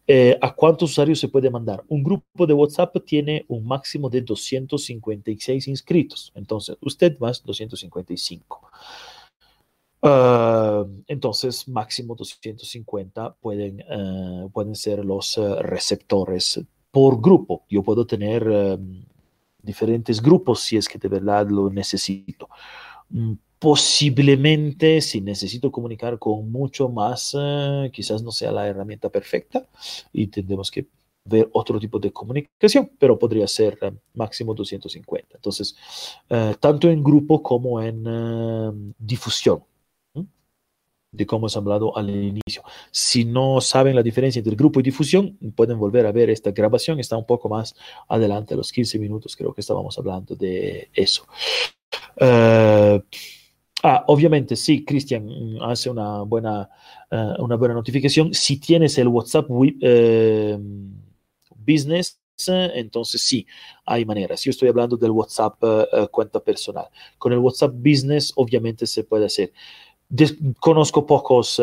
Eh, 0.06 0.38
¿A 0.40 0.54
cuántos 0.54 0.90
usuarios 0.90 1.18
se 1.18 1.28
puede 1.28 1.50
mandar? 1.50 1.84
Un 1.88 2.02
grupo 2.02 2.46
de 2.46 2.54
WhatsApp 2.54 2.96
tiene 3.04 3.44
un 3.48 3.64
máximo 3.64 4.08
de 4.08 4.22
256 4.22 5.68
inscritos. 5.68 6.32
Entonces, 6.34 6.76
usted 6.80 7.18
más 7.18 7.42
255. 7.44 8.60
Uh, 10.02 11.02
entonces, 11.08 11.68
máximo 11.68 12.14
250 12.14 13.34
pueden, 13.34 13.84
uh, 13.90 14.50
pueden 14.50 14.74
ser 14.74 15.04
los 15.04 15.36
uh, 15.36 15.56
receptores 15.60 16.60
por 16.90 17.20
grupo. 17.20 17.64
Yo 17.68 17.82
puedo 17.82 18.06
tener 18.06 18.48
um, 18.48 19.04
diferentes 19.62 20.22
grupos 20.22 20.60
si 20.60 20.76
es 20.76 20.88
que 20.88 20.98
de 20.98 21.08
verdad 21.08 21.48
lo 21.50 21.68
necesito. 21.68 22.48
Posiblemente 23.60 25.00
si 25.02 25.20
necesito 25.20 25.70
comunicar 25.70 26.18
con 26.18 26.50
mucho 26.50 26.88
más, 26.88 27.34
uh, 27.34 27.90
quizás 27.92 28.22
no 28.22 28.32
sea 28.32 28.50
la 28.50 28.66
herramienta 28.66 29.10
perfecta 29.10 29.68
y 30.12 30.28
tendremos 30.28 30.70
que 30.70 30.86
ver 31.26 31.48
otro 31.52 31.78
tipo 31.78 31.98
de 31.98 32.10
comunicación, 32.10 32.90
pero 32.98 33.18
podría 33.18 33.46
ser 33.46 33.78
uh, 33.82 33.94
máximo 34.14 34.54
250. 34.54 35.36
Entonces, 35.36 35.76
uh, 36.30 36.54
tanto 36.58 36.88
en 36.88 37.04
grupo 37.04 37.42
como 37.42 37.82
en 37.82 38.94
difusión, 38.98 39.62
de 41.12 41.26
cómo 41.26 41.40
hemos 41.40 41.56
hablado 41.56 41.96
al 41.96 42.08
inicio. 42.08 42.62
Si 42.90 43.24
no 43.24 43.60
saben 43.60 43.96
la 43.96 44.02
diferencia 44.02 44.38
entre 44.38 44.54
grupo 44.54 44.80
y 44.80 44.84
difusión, 44.84 45.36
pueden 45.54 45.78
volver 45.78 46.06
a 46.06 46.12
ver 46.12 46.30
esta 46.30 46.52
grabación, 46.52 47.00
está 47.00 47.16
un 47.16 47.26
poco 47.26 47.48
más 47.48 47.74
adelante, 48.08 48.54
a 48.54 48.56
los 48.56 48.72
15 48.72 48.98
minutos 48.98 49.36
creo 49.36 49.52
que 49.52 49.60
estábamos 49.60 49.98
hablando 49.98 50.34
de 50.34 50.88
eso. 50.94 51.26
Uh, 52.20 53.00
Ah, 53.82 54.04
obviamente, 54.08 54.56
sí, 54.56 54.84
Cristian 54.84 55.26
mm, 55.26 55.62
hace 55.62 55.88
una 55.88 56.22
buena, 56.22 56.68
uh, 57.10 57.42
una 57.42 57.56
buena 57.56 57.74
notificación. 57.74 58.34
Si 58.34 58.58
tienes 58.58 58.98
el 58.98 59.08
WhatsApp 59.08 59.50
uh, 59.50 59.64
Business, 61.56 62.18
entonces 62.46 63.22
sí, 63.22 63.46
hay 63.84 64.04
maneras. 64.04 64.42
Yo 64.42 64.50
estoy 64.50 64.68
hablando 64.68 64.96
del 64.96 65.10
WhatsApp 65.10 65.62
cuenta 66.10 66.40
personal. 66.40 66.86
Con 67.18 67.34
el 67.34 67.38
WhatsApp 67.38 67.74
Business, 67.74 68.32
obviamente 68.34 68.86
se 68.86 69.04
puede 69.04 69.26
hacer. 69.26 69.52
Conozco 70.58 71.04
pocos 71.04 71.60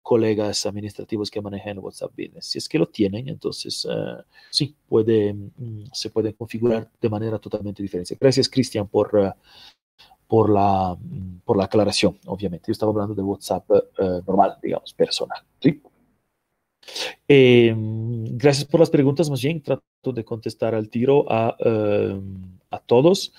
colegas 0.00 0.64
administrativos 0.64 1.30
que 1.30 1.42
manejan 1.42 1.78
WhatsApp 1.80 2.12
Business. 2.16 2.46
Si 2.46 2.56
es 2.56 2.66
que 2.66 2.78
lo 2.78 2.86
tienen, 2.86 3.28
entonces 3.28 3.86
sí, 4.48 4.74
puede, 4.88 5.34
mm, 5.34 5.90
se 5.92 6.08
puede 6.08 6.32
configurar 6.32 6.90
de 6.98 7.08
manera 7.10 7.38
totalmente 7.38 7.82
diferente. 7.82 8.16
Gracias, 8.18 8.48
Cristian, 8.48 8.88
por 8.88 9.34
por 10.30 10.48
la, 10.48 10.96
por 11.44 11.56
la 11.56 11.64
aclaración, 11.64 12.16
obviamente. 12.26 12.66
Yo 12.68 12.72
estaba 12.72 12.92
hablando 12.92 13.16
de 13.16 13.22
WhatsApp 13.22 13.68
uh, 13.68 14.22
normal, 14.24 14.58
digamos, 14.62 14.94
personal. 14.94 15.42
¿sí? 15.60 15.82
Eh, 17.26 17.74
gracias 17.76 18.64
por 18.64 18.78
las 18.78 18.90
preguntas, 18.90 19.28
más 19.28 19.42
bien 19.42 19.60
trato 19.60 20.12
de 20.14 20.24
contestar 20.24 20.76
al 20.76 20.88
tiro 20.88 21.26
a, 21.28 21.56
uh, 21.58 22.22
a 22.70 22.78
todos. 22.78 23.32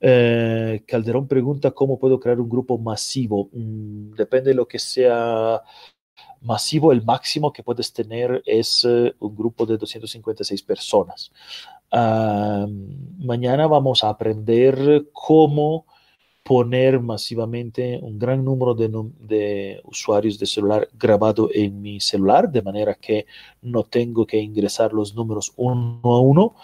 Uh, 0.00 0.82
Calderón 0.86 1.28
pregunta 1.28 1.70
cómo 1.72 1.98
puedo 1.98 2.18
crear 2.18 2.40
un 2.40 2.48
grupo 2.48 2.78
masivo. 2.78 3.50
Mm, 3.52 4.12
depende 4.12 4.48
de 4.48 4.54
lo 4.54 4.66
que 4.66 4.78
sea 4.78 5.62
masivo, 6.40 6.92
el 6.92 7.04
máximo 7.04 7.52
que 7.52 7.62
puedes 7.62 7.92
tener 7.92 8.42
es 8.46 8.84
un 8.84 9.36
grupo 9.36 9.66
de 9.66 9.76
256 9.76 10.62
personas. 10.62 11.30
mañana 11.90 13.66
vamos 13.66 14.02
a 14.02 14.08
aprender 14.08 15.08
cómo 15.12 15.84
poner 16.48 16.98
masivamente 16.98 18.00
un 18.00 18.18
gran 18.18 18.42
número 18.42 18.74
de, 18.74 19.82
usuarios 19.84 20.38
de 20.38 20.46
celular 20.46 20.88
grabado 20.98 21.50
en 21.52 21.82
mi 21.82 22.00
celular, 22.00 22.50
de 22.50 22.62
manera 22.62 22.94
que 22.94 23.26
no 23.60 23.84
tengo 23.84 24.26
que 24.26 24.38
ingresar 24.38 24.94
los 24.94 25.14
números 25.14 25.52
uno 25.56 26.00
a 26.04 26.20
uno, 26.22 26.54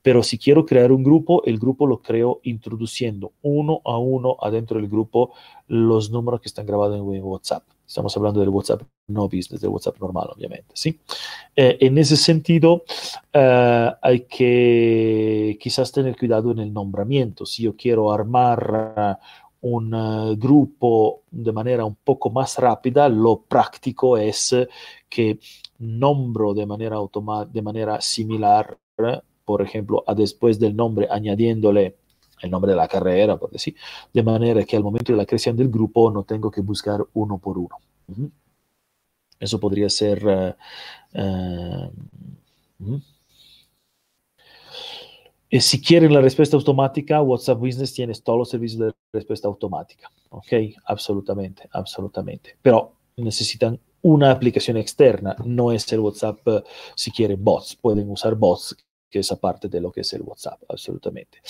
pero 0.00 0.22
si 0.22 0.38
quiero 0.38 0.64
crear 0.64 0.92
un 0.92 1.02
grupo, 1.02 1.42
el 1.44 1.58
grupo 1.58 1.88
lo 1.88 2.00
creo 2.02 2.38
introduciendo 2.44 3.32
uno 3.42 3.80
a 3.84 3.98
uno 3.98 4.36
adentro 4.40 4.78
del 4.78 4.88
grupo 4.88 5.32
los 5.66 6.12
números 6.12 6.40
que 6.40 6.46
están 6.46 6.64
grabados 6.64 6.96
en 6.96 7.24
WhatsApp. 7.24 7.64
Estamos 7.84 8.16
hablando 8.16 8.38
del 8.38 8.50
WhatsApp 8.50 8.91
no 9.08 9.24
business, 9.24 9.60
del 9.60 9.70
WhatsApp 9.70 10.00
normal, 10.00 10.28
obviamente. 10.34 10.72
¿sí? 10.74 10.98
Eh, 11.54 11.78
en 11.80 11.98
ese 11.98 12.16
sentido, 12.16 12.84
uh, 13.34 13.92
hay 14.00 14.20
que 14.28 15.58
quizás 15.60 15.92
tener 15.92 16.16
cuidado 16.16 16.50
en 16.52 16.60
el 16.60 16.72
nombramiento. 16.72 17.46
Si 17.46 17.64
yo 17.64 17.76
quiero 17.76 18.12
armar 18.12 19.18
uh, 19.20 19.68
un 19.68 20.38
grupo 20.38 21.22
de 21.30 21.52
manera 21.52 21.84
un 21.84 21.96
poco 21.96 22.30
más 22.30 22.58
rápida, 22.58 23.08
lo 23.08 23.42
práctico 23.42 24.16
es 24.16 24.54
que 25.08 25.38
nombro 25.78 26.52
de 26.52 26.66
manera, 26.66 26.96
de 27.48 27.62
manera 27.62 28.00
similar, 28.00 28.76
por 29.44 29.62
ejemplo, 29.62 30.02
a 30.06 30.14
después 30.14 30.58
del 30.58 30.74
nombre 30.74 31.06
añadiéndole 31.08 31.96
el 32.42 32.50
nombre 32.50 32.72
de 32.72 32.76
la 32.76 32.88
carrera, 32.88 33.36
por 33.36 33.50
decir, 33.50 33.76
de 34.12 34.22
manera 34.22 34.64
que 34.64 34.76
al 34.76 34.82
momento 34.82 35.12
de 35.12 35.18
la 35.18 35.26
creación 35.26 35.56
del 35.56 35.68
grupo 35.68 36.10
no 36.10 36.24
tengo 36.24 36.50
que 36.50 36.60
buscar 36.60 37.00
uno 37.14 37.38
por 37.38 37.56
uno. 37.56 37.76
Eso 39.42 39.58
podría 39.58 39.88
ser... 39.88 40.56
Uh, 41.14 41.90
si 45.60 45.82
quieren 45.82 46.14
la 46.14 46.20
respuesta 46.20 46.56
automática, 46.56 47.20
WhatsApp 47.20 47.58
Business 47.58 47.92
tiene 47.92 48.14
todos 48.14 48.38
los 48.38 48.48
servicios 48.48 48.80
de 48.80 48.92
respuesta 49.12 49.48
automática. 49.48 50.10
Ok, 50.30 50.52
absolutamente, 50.86 51.68
absolutamente. 51.72 52.56
Pero 52.62 52.94
necesitan 53.16 53.78
una 54.02 54.30
aplicación 54.30 54.76
externa, 54.76 55.36
no 55.44 55.72
es 55.72 55.92
el 55.92 56.00
WhatsApp 56.00 56.40
si 56.94 57.10
quieren 57.10 57.42
bots, 57.42 57.76
pueden 57.76 58.08
usar 58.10 58.34
bots, 58.36 58.76
que 59.10 59.18
es 59.18 59.30
aparte 59.30 59.68
de 59.68 59.80
lo 59.80 59.92
que 59.92 60.00
es 60.00 60.12
el 60.14 60.22
WhatsApp, 60.22 60.62
absolutamente. 60.68 61.42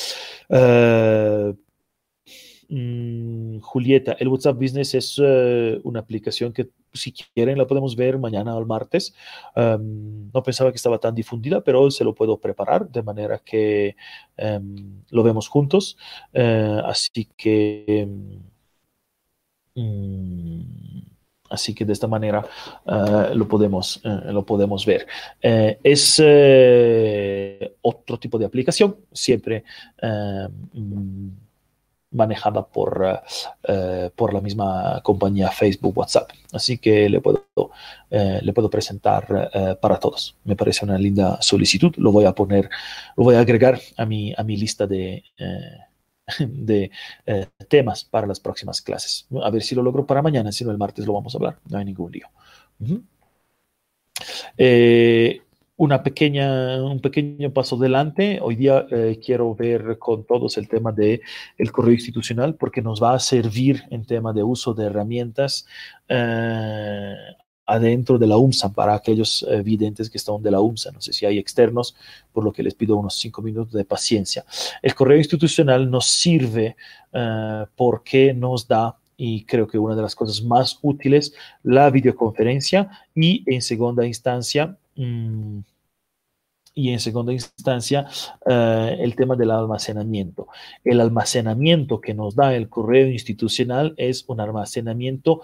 Mm, 2.68 3.61
Julieta, 3.61 4.16
el 4.18 4.28
WhatsApp 4.28 4.57
Business 4.57 4.95
es 4.95 5.18
una 5.18 6.01
aplicación 6.01 6.53
que 6.53 6.70
si 6.93 7.12
quieren 7.12 7.59
la 7.59 7.66
podemos 7.66 7.97
ver 7.97 8.18
mañana 8.18 8.55
o 8.55 8.61
el 8.61 8.66
martes. 8.66 9.14
No 9.57 10.43
pensaba 10.43 10.70
que 10.70 10.76
estaba 10.76 10.99
tan 10.99 11.14
difundida, 11.14 11.62
pero 11.62 11.90
se 11.90 12.05
lo 12.05 12.14
puedo 12.14 12.38
preparar 12.38 12.88
de 12.88 13.03
manera 13.03 13.38
que 13.38 13.97
um, 14.38 15.03
lo 15.11 15.22
vemos 15.22 15.49
juntos. 15.49 15.97
Uh, 16.34 16.80
así 16.84 17.28
que... 17.36 18.09
Um, 19.74 21.03
así 21.49 21.74
que 21.74 21.84
de 21.84 21.93
esta 21.93 22.07
manera 22.07 22.47
uh, 22.86 23.34
lo, 23.34 23.47
podemos, 23.47 24.01
lo 24.05 24.45
podemos 24.45 24.86
ver. 24.86 25.07
es 25.43 26.18
otro 27.82 28.18
tipo 28.18 28.38
de 28.38 28.47
aplicación, 28.47 28.97
siempre 29.12 29.64
manejada 32.12 32.66
por, 32.66 33.02
uh, 33.02 34.10
por 34.14 34.32
la 34.32 34.40
misma 34.40 35.00
compañía 35.02 35.50
Facebook 35.50 35.96
WhatsApp. 35.96 36.30
Así 36.52 36.78
que 36.78 37.08
le 37.08 37.20
puedo, 37.20 37.46
uh, 37.56 37.68
le 38.40 38.52
puedo 38.52 38.70
presentar 38.70 39.78
para 39.80 39.98
todos. 39.98 40.36
Me 40.44 40.56
parece 40.56 40.84
una 40.84 40.98
linda 40.98 41.40
solicitud. 41.40 41.94
Lo 41.96 42.12
voy 42.12 42.24
a 42.24 42.32
poner, 42.32 42.68
lo 43.16 43.24
voy 43.24 43.34
a 43.36 43.40
agregar 43.40 43.80
a 43.96 44.06
mi, 44.06 44.32
a 44.36 44.42
mi 44.42 44.56
lista 44.56 44.86
de, 44.86 45.24
de 46.38 46.90
temas 47.68 48.04
para 48.04 48.26
las 48.26 48.40
próximas 48.40 48.80
clases. 48.80 49.26
A 49.42 49.50
ver 49.50 49.62
si 49.62 49.74
lo 49.74 49.82
logro 49.82 50.06
para 50.06 50.22
mañana, 50.22 50.52
si 50.52 50.64
no 50.64 50.70
el 50.70 50.78
martes 50.78 51.06
lo 51.06 51.14
vamos 51.14 51.34
a 51.34 51.38
hablar. 51.38 51.58
No 51.68 51.78
hay 51.78 51.84
ningún 51.84 52.12
lío. 52.12 52.28
-huh 52.80 53.02
una 55.76 56.02
pequeña, 56.02 56.82
un 56.82 57.00
pequeño 57.00 57.52
paso 57.52 57.76
adelante. 57.76 58.38
Hoy 58.42 58.56
día 58.56 58.86
eh, 58.90 59.18
quiero 59.24 59.54
ver 59.54 59.98
con 59.98 60.24
todos 60.24 60.56
el 60.58 60.68
tema 60.68 60.92
del 60.92 61.20
el 61.58 61.72
correo 61.72 61.94
institucional 61.94 62.54
porque 62.54 62.82
nos 62.82 63.02
va 63.02 63.14
a 63.14 63.18
servir 63.18 63.82
en 63.90 64.04
tema 64.04 64.32
de 64.32 64.42
uso 64.42 64.74
de 64.74 64.86
herramientas 64.86 65.66
eh, 66.08 67.14
adentro 67.66 68.18
de 68.18 68.26
la 68.26 68.36
UMSA 68.36 68.72
para 68.72 68.94
aquellos 68.94 69.46
eh, 69.48 69.62
videntes 69.62 70.10
que 70.10 70.18
están 70.18 70.42
de 70.42 70.50
la 70.50 70.60
UMSA. 70.60 70.92
No 70.92 71.00
sé 71.00 71.12
si 71.12 71.26
hay 71.26 71.38
externos, 71.38 71.94
por 72.32 72.44
lo 72.44 72.52
que 72.52 72.62
les 72.62 72.74
pido 72.74 72.96
unos 72.96 73.14
cinco 73.14 73.42
minutos 73.42 73.72
de 73.72 73.84
paciencia. 73.84 74.44
El 74.82 74.94
correo 74.94 75.18
institucional 75.18 75.90
nos 75.90 76.06
sirve 76.06 76.76
eh, 77.12 77.64
porque 77.76 78.34
nos 78.34 78.66
da 78.66 78.96
y 79.16 79.44
creo 79.44 79.68
que 79.68 79.78
una 79.78 79.94
de 79.94 80.02
las 80.02 80.16
cosas 80.16 80.42
más 80.42 80.78
útiles, 80.82 81.32
la 81.62 81.90
videoconferencia 81.90 82.90
y 83.14 83.44
en 83.46 83.62
segunda 83.62 84.04
instancia, 84.04 84.76
mmm, 84.97 85.61
y 86.74 86.90
en 86.90 87.01
segunda 87.01 87.32
instancia 87.32 88.07
uh, 88.47 88.51
el 88.99 89.14
tema 89.14 89.36
del 89.36 89.51
almacenamiento. 89.51 90.49
El 90.84 91.01
almacenamiento 91.01 92.01
que 92.01 92.14
nos 92.14 92.34
da 92.34 92.55
el 92.55 92.68
correo 92.68 93.09
institucional 93.09 93.95
es 93.97 94.24
un 94.26 94.40
almacenamiento 94.40 95.43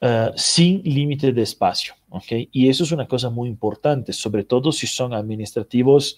uh, 0.00 0.30
sin 0.34 0.82
límite 0.82 1.32
de 1.32 1.42
espacio. 1.42 1.94
¿okay? 2.08 2.48
Y 2.52 2.68
eso 2.68 2.84
es 2.84 2.92
una 2.92 3.06
cosa 3.06 3.30
muy 3.30 3.48
importante, 3.48 4.12
sobre 4.12 4.44
todo 4.44 4.72
si 4.72 4.86
son 4.86 5.12
administrativos 5.12 6.16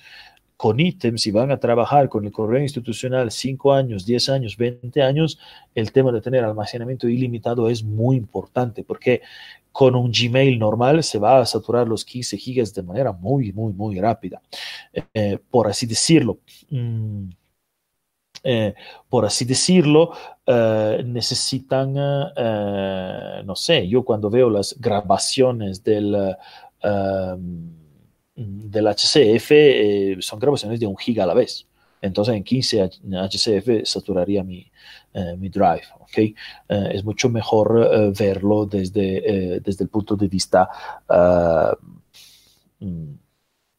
con 0.59 0.81
ítems 0.81 1.25
y 1.29 1.31
van 1.31 1.53
a 1.53 1.61
trabajar 1.61 2.09
con 2.09 2.25
el 2.25 2.33
correo 2.33 2.61
institucional 2.61 3.31
5 3.31 3.73
años, 3.73 4.05
10 4.05 4.29
años, 4.29 4.57
20 4.57 5.01
años, 5.03 5.39
el 5.73 5.93
tema 5.93 6.11
de 6.11 6.21
tener 6.21 6.43
almacenamiento 6.45 7.09
ilimitado 7.09 7.71
es 7.71 7.85
muy 7.85 8.17
importante 8.17 8.83
porque 8.83 9.23
con 9.71 9.95
un 9.95 10.11
Gmail 10.11 10.59
normal 10.59 11.05
se 11.05 11.21
va 11.21 11.39
a 11.39 11.47
saturar 11.47 11.87
los 11.87 12.05
15 12.05 12.37
gigas 12.39 12.75
de 12.75 12.83
manera 12.83 13.13
muy, 13.13 13.53
muy, 13.53 13.73
muy 13.73 14.01
rápida, 14.01 14.43
eh, 15.15 15.39
por 15.49 15.69
así 15.69 15.87
decirlo. 15.87 16.39
Mm, 16.71 17.29
eh, 18.43 18.75
por 19.09 19.27
así 19.27 19.45
decirlo, 19.45 20.11
eh, 20.45 21.03
necesitan, 21.07 21.95
no 21.95 23.55
sé, 23.55 23.87
yo 23.87 24.05
cuando 24.05 24.29
veo 24.29 24.51
las 24.51 24.75
grabaciones 24.81 25.85
del, 25.85 26.35
del 28.39 28.87
HCF, 28.87 29.51
eh, 29.51 30.17
son 30.21 30.39
grabaciones 30.39 30.79
de 30.79 30.87
un 30.87 30.97
giga 30.97 31.25
a 31.25 31.27
la 31.27 31.35
vez. 31.35 31.67
Entonces 32.01 32.37
en 32.37 32.45
15 32.45 32.91
HCF 33.03 33.85
saturaría 33.85 34.45
mi, 34.45 34.65
eh, 35.13 35.37
mi 35.37 35.49
drive. 35.49 35.83
¿okay? 35.99 36.35
Eh, 36.69 36.91
es 36.93 37.05
mucho 37.05 37.29
mejor 37.29 38.13
verlo 38.17 38.67
desde, 38.67 39.61
desde 39.61 39.85
el 39.85 39.91
punto 39.91 40.15
de 40.15 40.29
vista 40.29 40.69
uh, 41.09 41.75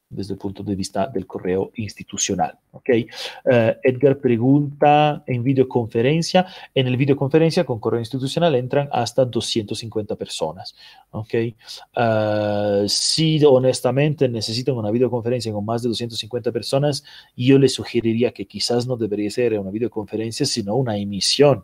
desde 0.10 0.34
el 0.34 0.40
punto 0.40 0.64
de 0.64 0.76
vista 0.76 1.08
del 1.08 1.28
correo 1.28 1.72
institucional. 1.76 2.58
¿okay? 2.72 3.08
Uh, 3.46 3.78
Edgar 3.84 4.18
pregunta 4.18 5.24
en 5.28 5.44
videoconferencia. 5.44 6.48
En 6.74 6.88
el 6.88 6.98
videoconferencia 6.98 7.64
con 7.64 7.80
correo 7.80 8.00
institucional 8.00 8.56
entran 8.56 8.90
hasta 8.92 9.24
250 9.24 10.16
personas. 10.16 10.76
¿okay? 11.12 11.56
Uh, 11.96 12.88
si 12.88 13.44
honestamente 13.46 14.28
necesitan 14.28 14.76
una 14.76 14.90
videoconferencia 14.90 15.54
con 15.54 15.64
más 15.64 15.84
de 15.84 15.90
250 15.90 16.52
personas, 16.52 17.04
yo 17.36 17.60
les 17.60 17.74
sugeriría 17.74 18.32
que 18.32 18.46
quizás 18.46 18.88
no 18.88 18.98
debería 18.98 19.30
ser 19.30 19.60
una 19.60 19.70
videoconferencia, 19.70 20.46
sino 20.46 20.76
una 20.76 20.98
emisión 20.98 21.64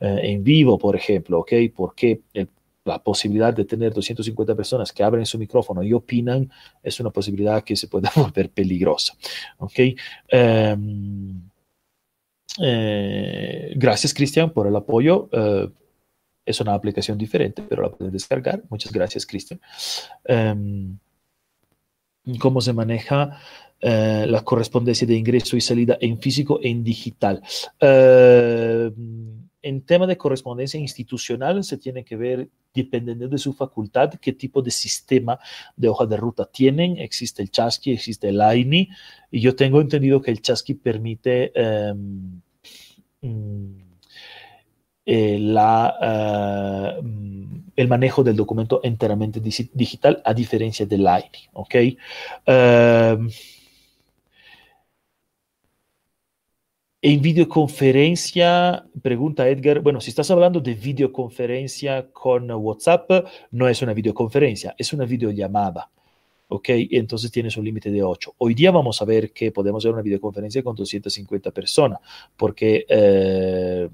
uh, 0.00 0.06
en 0.06 0.44
vivo, 0.44 0.78
por 0.78 0.94
ejemplo, 0.94 1.40
¿ok? 1.40 1.52
Porque 1.74 2.20
el 2.32 2.48
la 2.84 3.02
posibilidad 3.02 3.52
de 3.54 3.64
tener 3.64 3.92
250 3.92 4.54
personas 4.54 4.92
que 4.92 5.02
abren 5.02 5.24
su 5.24 5.38
micrófono 5.38 5.82
y 5.82 5.92
opinan 5.92 6.50
es 6.82 7.00
una 7.00 7.10
posibilidad 7.10 7.64
que 7.64 7.76
se 7.76 7.88
puede 7.88 8.08
volver 8.16 8.50
peligrosa. 8.50 9.14
¿ok? 9.58 9.80
Um, 10.32 11.50
eh, 12.60 13.72
gracias, 13.76 14.12
Cristian, 14.14 14.50
por 14.50 14.66
el 14.66 14.76
apoyo. 14.76 15.28
Uh, 15.32 15.70
es 16.46 16.60
una 16.60 16.74
aplicación 16.74 17.16
diferente, 17.16 17.62
pero 17.62 17.82
la 17.82 17.90
pueden 17.90 18.12
descargar. 18.12 18.62
Muchas 18.68 18.92
gracias, 18.92 19.24
Cristian. 19.24 19.60
Um, 20.28 20.98
¿Cómo 22.38 22.60
se 22.60 22.72
maneja 22.74 23.38
uh, 23.82 24.26
la 24.26 24.42
correspondencia 24.44 25.06
de 25.06 25.14
ingreso 25.14 25.56
y 25.56 25.62
salida 25.62 25.96
en 26.00 26.18
físico 26.18 26.60
e 26.62 26.68
en 26.68 26.84
digital? 26.84 27.42
En 29.66 29.80
tema 29.80 30.06
de 30.06 30.18
correspondencia 30.18 30.78
institucional 30.78 31.64
se 31.64 31.78
tiene 31.78 32.04
que 32.04 32.16
ver, 32.16 32.50
dependiendo 32.74 33.28
de 33.28 33.38
su 33.38 33.54
facultad, 33.54 34.12
qué 34.20 34.34
tipo 34.34 34.60
de 34.60 34.70
sistema 34.70 35.38
de 35.74 35.88
hoja 35.88 36.04
de 36.04 36.18
ruta 36.18 36.44
tienen. 36.44 36.98
Existe 36.98 37.40
el 37.40 37.50
Chasqui, 37.50 37.92
existe 37.92 38.28
el 38.28 38.42
AINI, 38.42 38.90
y 39.30 39.40
yo 39.40 39.56
tengo 39.56 39.80
entendido 39.80 40.20
que 40.20 40.30
el 40.30 40.42
Chasqui 40.42 40.74
permite 40.74 41.50
um, 41.56 42.42
eh, 45.06 45.38
la, 45.40 47.00
uh, 47.00 47.04
el 47.74 47.88
manejo 47.88 48.22
del 48.22 48.36
documento 48.36 48.80
enteramente 48.82 49.40
digital, 49.40 50.20
a 50.26 50.34
diferencia 50.34 50.84
del 50.84 51.06
AINI. 51.06 51.48
¿okay? 51.54 51.96
En 57.06 57.20
videoconferencia, 57.20 58.82
pregunta 59.02 59.46
Edgar, 59.46 59.80
bueno, 59.80 60.00
si 60.00 60.08
estás 60.08 60.30
hablando 60.30 60.58
de 60.58 60.72
videoconferencia 60.72 62.08
con 62.10 62.50
WhatsApp, 62.50 63.26
no 63.50 63.68
es 63.68 63.82
una 63.82 63.92
videoconferencia, 63.92 64.74
es 64.78 64.90
una 64.94 65.04
videollamada. 65.04 65.90
¿Ok? 66.48 66.70
Entonces 66.70 67.30
tienes 67.30 67.58
un 67.58 67.66
límite 67.66 67.90
de 67.90 68.02
8. 68.02 68.36
Hoy 68.38 68.54
día 68.54 68.70
vamos 68.70 69.02
a 69.02 69.04
ver 69.04 69.32
que 69.32 69.52
podemos 69.52 69.84
hacer 69.84 69.92
una 69.92 70.00
videoconferencia 70.00 70.62
con 70.62 70.74
250 70.74 71.50
personas, 71.50 71.98
porque 72.38 72.86
eh, 72.88 73.86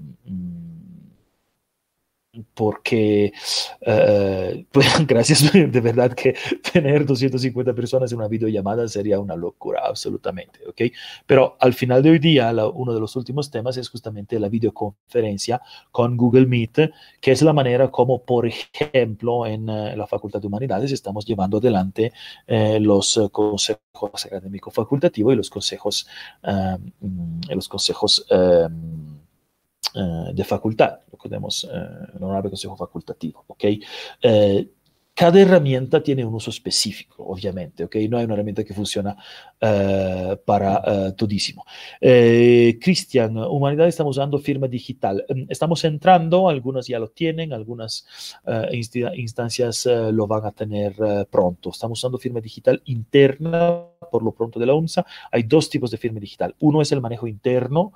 porque 2.53 3.33
uh, 3.81 4.63
pues, 4.71 5.07
gracias 5.07 5.51
de 5.53 5.81
verdad 5.81 6.13
que 6.13 6.35
tener 6.71 7.05
250 7.05 7.73
personas 7.73 8.11
en 8.11 8.19
una 8.19 8.27
videollamada 8.27 8.87
sería 8.87 9.19
una 9.19 9.35
locura 9.35 9.81
absolutamente, 9.85 10.59
¿ok? 10.67 10.81
Pero 11.25 11.57
al 11.59 11.73
final 11.73 12.01
de 12.01 12.11
hoy 12.11 12.19
día 12.19 12.51
la, 12.53 12.67
uno 12.67 12.93
de 12.93 12.99
los 12.99 13.15
últimos 13.15 13.51
temas 13.51 13.77
es 13.77 13.89
justamente 13.89 14.39
la 14.39 14.49
videoconferencia 14.49 15.61
con 15.91 16.15
Google 16.17 16.45
Meet, 16.45 16.91
que 17.19 17.31
es 17.31 17.41
la 17.41 17.53
manera 17.53 17.91
como, 17.91 18.23
por 18.23 18.47
ejemplo, 18.47 19.45
en 19.45 19.69
uh, 19.69 19.95
la 19.95 20.07
Facultad 20.07 20.39
de 20.39 20.47
Humanidades 20.47 20.91
estamos 20.91 21.25
llevando 21.25 21.57
adelante 21.57 22.13
uh, 22.47 22.79
los 22.79 23.19
consejos 23.31 23.81
académicos 24.25 24.73
facultativos 24.73 25.33
y 25.33 25.35
los 25.35 25.49
consejos, 25.49 26.07
los 27.49 27.67
consejos 27.67 28.25
de 30.33 30.43
facultad, 30.43 30.99
lo 31.11 31.17
que 31.17 31.27
tenemos 31.27 31.65
eh, 31.65 31.77
el 32.15 32.23
honorable 32.23 32.49
consejo 32.49 32.77
facultativo, 32.77 33.43
¿ok? 33.47 33.63
Eh, 34.21 34.69
cada 35.13 35.41
herramienta 35.41 36.01
tiene 36.01 36.23
un 36.23 36.33
uso 36.33 36.49
específico, 36.49 37.25
obviamente, 37.27 37.83
¿ok? 37.83 37.95
No 38.09 38.17
hay 38.17 38.23
una 38.23 38.33
herramienta 38.33 38.63
que 38.63 38.73
funciona 38.73 39.15
uh, 39.61 40.37
para 40.45 40.81
uh, 41.09 41.11
todísimo. 41.11 41.65
Eh, 41.99 42.79
Cristian, 42.81 43.37
Humanidad 43.37 43.87
estamos 43.87 44.17
usando 44.17 44.39
firma 44.39 44.67
digital. 44.67 45.25
Estamos 45.49 45.83
entrando, 45.83 46.47
algunas 46.47 46.87
ya 46.87 46.97
lo 46.97 47.09
tienen, 47.09 47.51
algunas 47.51 48.07
inst 48.71 48.95
instancias 49.15 49.85
lo 49.85 50.27
van 50.27 50.45
a 50.45 50.53
tener 50.53 50.95
pronto. 51.29 51.71
Estamos 51.71 51.99
usando 51.99 52.17
firma 52.17 52.39
digital 52.39 52.81
interna, 52.85 53.83
por 54.09 54.23
lo 54.23 54.31
pronto 54.31 54.59
de 54.59 54.65
la 54.65 54.73
UNSA. 54.73 55.05
Hay 55.31 55.43
dos 55.43 55.69
tipos 55.69 55.91
de 55.91 55.97
firma 55.97 56.19
digital. 56.19 56.55
Uno 56.61 56.81
es 56.81 56.91
el 56.93 57.01
manejo 57.01 57.27
interno 57.27 57.91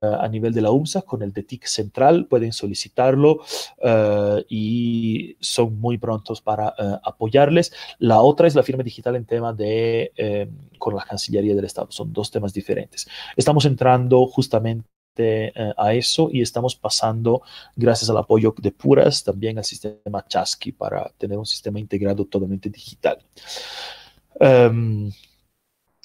a 0.00 0.28
nivel 0.28 0.54
de 0.54 0.60
la 0.60 0.70
UMSA 0.70 1.02
con 1.02 1.22
el 1.22 1.32
DETIC 1.32 1.66
central, 1.66 2.26
pueden 2.26 2.52
solicitarlo 2.52 3.40
uh, 3.82 4.40
y 4.48 5.36
son 5.40 5.78
muy 5.80 5.98
prontos 5.98 6.40
para 6.40 6.68
uh, 6.68 6.98
apoyarles. 7.02 7.72
La 7.98 8.20
otra 8.22 8.46
es 8.46 8.54
la 8.54 8.62
firma 8.62 8.82
digital 8.82 9.16
en 9.16 9.24
tema 9.24 9.52
de 9.52 10.12
eh, 10.16 10.48
con 10.78 10.94
la 10.94 11.04
Cancillería 11.04 11.54
del 11.54 11.64
Estado, 11.64 11.88
son 11.90 12.12
dos 12.12 12.30
temas 12.30 12.52
diferentes. 12.52 13.08
Estamos 13.36 13.64
entrando 13.64 14.26
justamente 14.26 14.86
a 15.76 15.94
eso 15.94 16.28
y 16.32 16.42
estamos 16.42 16.76
pasando, 16.76 17.42
gracias 17.74 18.08
al 18.08 18.18
apoyo 18.18 18.54
de 18.56 18.70
Puras, 18.70 19.24
también 19.24 19.58
al 19.58 19.64
sistema 19.64 20.24
Chasqui 20.24 20.70
para 20.70 21.10
tener 21.18 21.36
un 21.36 21.44
sistema 21.44 21.80
integrado 21.80 22.24
totalmente 22.24 22.70
digital. 22.70 23.18
Um, 24.38 25.10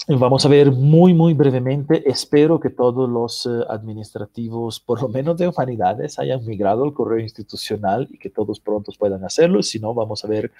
Vamos 0.05 0.45
a 0.45 0.49
ver 0.49 0.69
muy, 0.69 1.13
muy 1.13 1.33
brevemente. 1.33 2.03
Espero 2.09 2.59
que 2.59 2.69
todos 2.69 3.09
los 3.09 3.45
uh, 3.45 3.63
administrativos, 3.69 4.81
por 4.81 5.01
lo 5.01 5.07
menos 5.07 5.37
de 5.37 5.47
humanidades, 5.47 6.19
hayan 6.19 6.45
migrado 6.45 6.83
al 6.83 6.93
correo 6.93 7.19
institucional 7.19 8.09
y 8.11 8.17
que 8.17 8.29
todos 8.29 8.59
prontos 8.59 8.97
puedan 8.97 9.23
hacerlo. 9.23 9.63
Si 9.63 9.79
no, 9.79 9.93
vamos 9.93 10.25
a 10.25 10.27
ver 10.27 10.51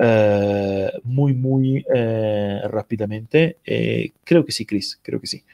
uh, 0.00 0.98
muy, 1.04 1.32
muy 1.32 1.84
uh, 1.88 2.66
rápidamente. 2.66 3.58
creo 4.24 4.44
que 4.44 4.50
sí, 4.50 4.66
Chris, 4.66 4.98
creo 5.00 5.20
que 5.20 5.28
sí. 5.28 5.44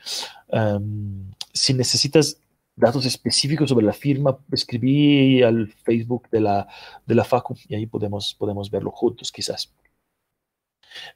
Um, 0.50 1.30
si 1.52 1.74
necesitas 1.74 2.38
datos 2.74 3.04
específicos 3.04 3.68
sobre 3.68 3.84
la 3.84 3.92
firma, 3.92 4.38
escribí 4.52 5.42
al 5.42 5.68
Facebook 5.68 6.30
de 6.30 6.40
la, 6.40 6.66
de 7.04 7.14
la 7.14 7.24
FACU 7.24 7.56
y 7.68 7.74
ahí 7.74 7.84
podemos, 7.84 8.34
podemos 8.38 8.70
verlo 8.70 8.90
juntos, 8.90 9.30
quizás. 9.30 9.70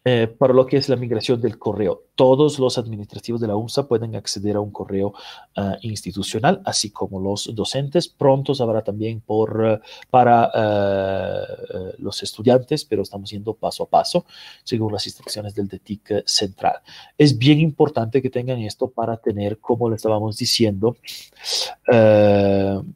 Eh, 0.04 0.26
para 0.38 0.54
lo 0.54 0.66
que 0.66 0.76
es 0.76 0.88
la 0.88 0.96
migración 0.96 1.40
del 1.40 1.58
correo, 1.58 2.04
todos 2.14 2.58
los 2.58 2.78
administrativos 2.78 3.40
de 3.40 3.46
la 3.46 3.54
UNSA 3.54 3.86
pueden 3.86 4.16
acceder 4.16 4.56
a 4.56 4.60
un 4.60 4.72
correo 4.72 5.14
uh, 5.56 5.74
institucional, 5.82 6.60
así 6.64 6.90
como 6.90 7.20
los 7.20 7.54
docentes. 7.54 8.08
Pronto 8.08 8.52
habrá 8.60 8.82
también 8.82 9.20
por, 9.20 9.60
uh, 9.60 9.78
para 10.10 10.48
uh, 10.48 11.92
los 11.98 12.20
estudiantes, 12.24 12.84
pero 12.84 13.02
estamos 13.02 13.30
yendo 13.30 13.54
paso 13.54 13.84
a 13.84 13.86
paso, 13.86 14.24
según 14.64 14.92
las 14.92 15.06
instrucciones 15.06 15.54
del 15.54 15.68
DETIC 15.68 16.26
central. 16.26 16.80
Es 17.16 17.38
bien 17.38 17.60
importante 17.60 18.20
que 18.20 18.30
tengan 18.30 18.58
esto 18.62 18.90
para 18.90 19.16
tener, 19.16 19.58
como 19.58 19.88
le 19.88 19.94
estábamos 19.94 20.38
diciendo, 20.38 20.96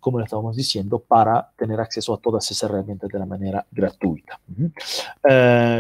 como 0.01 0.18
le 0.18 0.24
estábamos 0.24 0.57
diciendo, 0.57 0.99
para 0.99 1.51
tener 1.57 1.80
acceso 1.80 2.12
a 2.14 2.18
todas 2.18 2.51
esas 2.51 2.68
herramientas 2.68 3.09
de 3.09 3.18
la 3.18 3.26
manera 3.26 3.64
gratuita. 3.70 4.41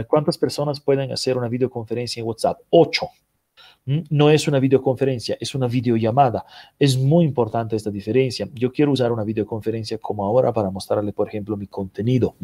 ¿Cuántas 0.08 0.38
personas 0.38 0.80
pueden 0.80 0.91
pueden 0.92 1.12
hacer 1.12 1.38
una 1.38 1.48
videoconferencia 1.48 2.20
en 2.20 2.26
WhatsApp. 2.26 2.60
8. 2.68 3.06
¿Mm? 3.86 3.98
No 4.10 4.30
es 4.30 4.46
una 4.46 4.60
videoconferencia, 4.60 5.36
es 5.40 5.54
una 5.54 5.66
videollamada. 5.66 6.44
Es 6.78 6.98
muy 6.98 7.24
importante 7.24 7.76
esta 7.76 7.90
diferencia. 7.90 8.46
Yo 8.52 8.70
quiero 8.70 8.92
usar 8.92 9.10
una 9.10 9.24
videoconferencia 9.24 9.96
como 9.98 10.26
ahora 10.26 10.52
para 10.52 10.70
mostrarle, 10.70 11.12
por 11.12 11.28
ejemplo, 11.28 11.56
mi 11.56 11.66
contenido. 11.66 12.36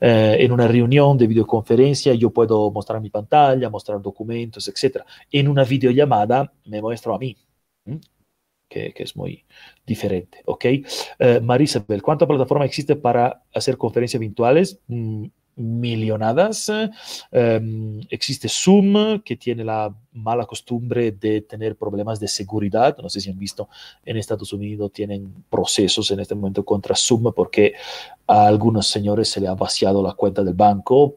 Eh, 0.00 0.36
en 0.38 0.52
una 0.52 0.68
reunión 0.68 1.16
de 1.16 1.26
videoconferencia 1.26 2.12
yo 2.14 2.30
puedo 2.30 2.70
mostrar 2.70 3.00
mi 3.00 3.10
pantalla, 3.10 3.70
mostrar 3.70 4.02
documentos, 4.02 4.68
etc. 4.68 4.98
En 5.32 5.48
una 5.48 5.64
videollamada 5.64 6.52
me 6.66 6.82
muestro 6.82 7.14
a 7.14 7.18
mí. 7.18 7.36
Que, 8.68 8.92
es 8.94 9.16
muy 9.16 9.46
diferente, 9.86 10.42
¿ok? 10.44 10.64
Uh, 11.18 11.42
Marisabel, 11.42 12.02
¿cuánta 12.02 12.26
plataforma 12.26 12.66
existe 12.66 12.96
para 12.96 13.42
hacer 13.54 13.78
conferencias 13.78 14.20
virtuales? 14.20 14.78
Mm, 14.88 15.24
millonadas. 15.58 16.70
Um, 17.30 18.00
existe 18.08 18.48
Zoom, 18.48 19.20
que 19.22 19.36
tiene 19.36 19.64
la 19.64 19.94
mala 20.12 20.46
costumbre 20.46 21.12
de 21.12 21.42
tener 21.42 21.76
problemas 21.76 22.18
de 22.20 22.28
seguridad. 22.28 22.96
No 22.98 23.08
sé 23.08 23.20
si 23.20 23.30
han 23.30 23.38
visto, 23.38 23.68
en 24.04 24.16
Estados 24.16 24.52
Unidos 24.52 24.92
tienen 24.92 25.44
procesos 25.50 26.10
en 26.10 26.20
este 26.20 26.34
momento 26.34 26.64
contra 26.64 26.96
Zoom 26.96 27.32
porque 27.34 27.74
a 28.26 28.46
algunos 28.46 28.86
señores 28.86 29.28
se 29.28 29.40
le 29.40 29.48
ha 29.48 29.54
vaciado 29.54 30.02
la 30.02 30.14
cuenta 30.14 30.42
del 30.42 30.54
banco 30.54 31.16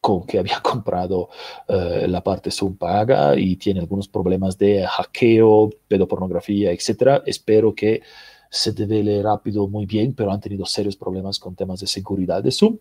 con 0.00 0.24
que 0.26 0.38
había 0.38 0.60
comprado 0.62 1.28
uh, 1.68 2.06
la 2.06 2.22
parte 2.22 2.50
Zoom 2.50 2.76
paga 2.76 3.36
y 3.36 3.56
tiene 3.56 3.80
algunos 3.80 4.08
problemas 4.08 4.56
de 4.58 4.86
hackeo, 4.86 5.70
pedopornografía, 5.88 6.70
etc. 6.72 7.22
Espero 7.26 7.74
que 7.74 8.02
se 8.50 8.72
devele 8.72 9.22
rápido 9.22 9.68
muy 9.68 9.86
bien, 9.86 10.14
pero 10.14 10.32
han 10.32 10.40
tenido 10.40 10.64
serios 10.64 10.96
problemas 10.96 11.38
con 11.38 11.54
temas 11.54 11.80
de 11.80 11.86
seguridad 11.86 12.42
de 12.42 12.50
Zoom. 12.50 12.78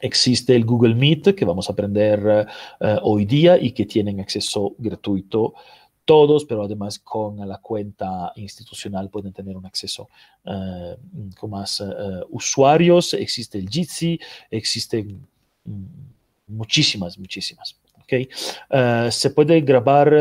Existe 0.00 0.54
el 0.54 0.64
Google 0.64 0.94
Meet 0.94 1.34
que 1.34 1.44
vamos 1.44 1.68
a 1.68 1.72
aprender 1.72 2.46
uh, 2.80 2.86
hoy 3.02 3.24
día 3.24 3.56
y 3.58 3.72
que 3.72 3.86
tienen 3.86 4.20
acceso 4.20 4.74
gratuito 4.78 5.54
todos, 6.04 6.44
pero 6.44 6.62
además 6.62 7.00
con 7.00 7.36
la 7.48 7.58
cuenta 7.58 8.32
institucional 8.36 9.10
pueden 9.10 9.32
tener 9.32 9.56
un 9.56 9.66
acceso 9.66 10.08
uh, 10.44 10.94
con 11.38 11.50
más 11.50 11.82
usuarios. 12.30 13.14
Existe 13.14 13.58
el 13.58 13.68
Jitsi, 13.68 14.20
existen 14.50 15.26
muchísimas, 16.46 17.18
muchísimas. 17.18 17.76
Okay. 18.08 18.28
se 19.10 19.30
puede 19.30 19.62
grabar 19.62 20.12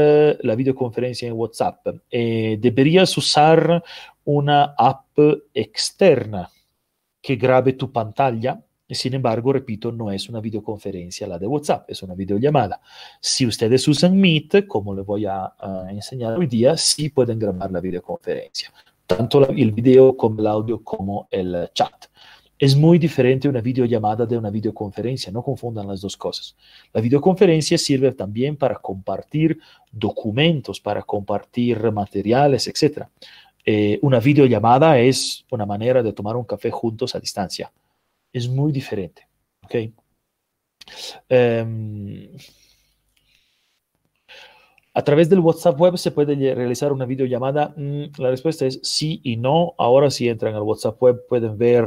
la 0.42 0.56
videoconferencia 0.56 1.28
en 1.28 1.36
WhatsApp. 1.36 1.86
Eh, 2.10 2.58
deberías 2.60 3.16
usar 3.16 3.84
una 4.24 4.74
app 4.76 5.20
externa 5.54 6.50
que 7.22 7.36
grabe 7.36 7.74
tu 7.74 7.92
pantalla 7.92 8.60
sin 8.94 9.16
embargo, 9.16 9.52
repito, 9.52 9.92
no 9.92 10.12
es 10.12 10.30
una 10.30 10.40
videoconferencia 10.40 11.28
la 11.28 11.40
de 11.40 11.48
WhatsApp, 11.48 11.90
es 11.90 12.04
una 12.04 12.14
videollamada. 12.14 12.80
Si 13.20 13.46
ustedes 13.46 13.88
usan 13.88 14.16
Meet, 14.16 14.68
como 14.68 14.94
les 14.94 15.06
voy 15.06 15.26
a, 15.26 15.54
enseñar 15.90 16.38
hoy 16.38 16.46
día, 16.46 16.78
sí 16.78 17.10
pueden 17.10 17.40
grabar 17.40 17.72
la 17.72 17.80
videoconferencia, 17.80 18.72
tanto 19.08 19.40
la, 19.40 19.48
el 19.48 19.72
video 19.72 20.16
como 20.16 20.40
el 20.40 20.48
audio 20.48 20.84
como 20.84 21.28
el 21.32 21.70
chat. 21.74 22.06
Es 22.58 22.76
muy 22.76 23.00
diferente 23.00 23.50
una 23.50 23.60
videollamada 23.60 24.26
de 24.26 24.38
una 24.38 24.50
videoconferencia, 24.50 25.32
no 25.32 25.42
confundan 25.42 25.88
las 25.88 26.00
dos 26.02 26.16
cosas. 26.16 26.56
La 26.94 27.02
videoconferencia 27.02 27.78
sirve 27.78 28.12
también 28.14 28.56
para 28.56 28.76
compartir 28.76 29.60
documentos, 29.92 30.80
para 30.80 31.02
compartir 31.02 31.92
materiales, 31.92 32.68
etc. 32.68 33.08
Eh, 33.66 34.00
una 34.04 34.20
videollamada 34.20 35.00
es 35.00 35.44
una 35.50 35.66
manera 35.66 36.04
de 36.04 36.14
tomar 36.14 36.36
un 36.38 36.46
café 36.46 36.70
juntos 36.70 37.16
a 37.16 37.20
distancia 37.20 37.72
es 38.36 38.50
muy 38.50 38.72
diferente. 38.72 39.28
Um, 41.30 42.28
a 44.94 45.04
través 45.04 45.30
del 45.30 45.40
WhatsApp 45.40 45.80
web 45.80 45.98
se 45.98 46.12
puede 46.12 46.36
realizar 46.54 46.92
una 46.92 47.06
videollamada. 47.06 47.74
Mm, 47.78 48.04
la 48.18 48.30
respuesta 48.30 48.66
es 48.66 48.80
sí 48.84 49.22
y 49.24 49.38
no. 49.38 49.74
Ahora 49.78 50.12
si 50.12 50.28
entran 50.28 50.54
al 50.54 50.64
WhatsApp 50.64 51.02
web 51.02 51.26
pueden 51.30 51.58
ver 51.58 51.86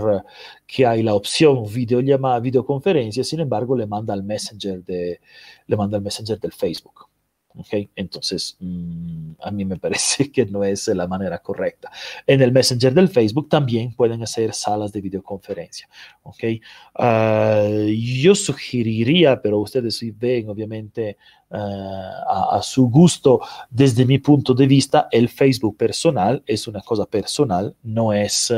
que 0.66 0.86
hay 0.86 1.02
la 1.02 1.14
opción 1.14 1.64
videollamada, 1.70 2.40
videoconferencia. 2.40 3.24
Sin 3.24 3.40
embargo, 3.40 3.76
le 3.76 3.86
manda 3.86 4.14
al 4.14 4.22
Messenger 4.22 4.82
de, 4.84 5.20
le 5.66 5.76
manda 5.76 5.98
al 5.98 6.02
Messenger 6.02 6.40
del 6.40 6.52
Facebook. 6.52 7.08
¿Okay? 7.56 7.90
Entonces, 7.96 8.56
mmm, 8.60 9.32
a 9.40 9.50
mí 9.50 9.64
me 9.64 9.76
parece 9.76 10.30
que 10.32 10.46
no 10.46 10.64
es 10.64 10.88
la 10.88 11.06
manera 11.06 11.38
correcta. 11.38 11.90
En 12.26 12.42
el 12.42 12.52
Messenger 12.52 12.94
del 12.94 13.08
Facebook 13.08 13.48
también 13.48 13.94
pueden 13.94 14.22
hacer 14.22 14.54
salas 14.54 14.92
de 14.92 15.00
videoconferencia. 15.00 15.88
¿okay? 16.22 16.60
Uh, 16.98 17.86
yo 17.88 18.34
sugeriría, 18.34 19.40
pero 19.40 19.60
ustedes 19.60 20.00
ven 20.18 20.48
obviamente 20.48 21.16
uh, 21.50 21.56
a, 21.56 22.56
a, 22.56 22.62
su 22.62 22.88
gusto, 22.88 23.40
desde 23.70 24.04
mi 24.04 24.18
punto 24.18 24.54
de 24.54 24.66
vista, 24.66 25.08
el 25.10 25.28
Facebook 25.28 25.76
personal 25.76 26.42
es 26.46 26.66
una 26.68 26.80
cosa 26.80 27.06
personal, 27.06 27.74
no 27.82 28.12
es 28.12 28.52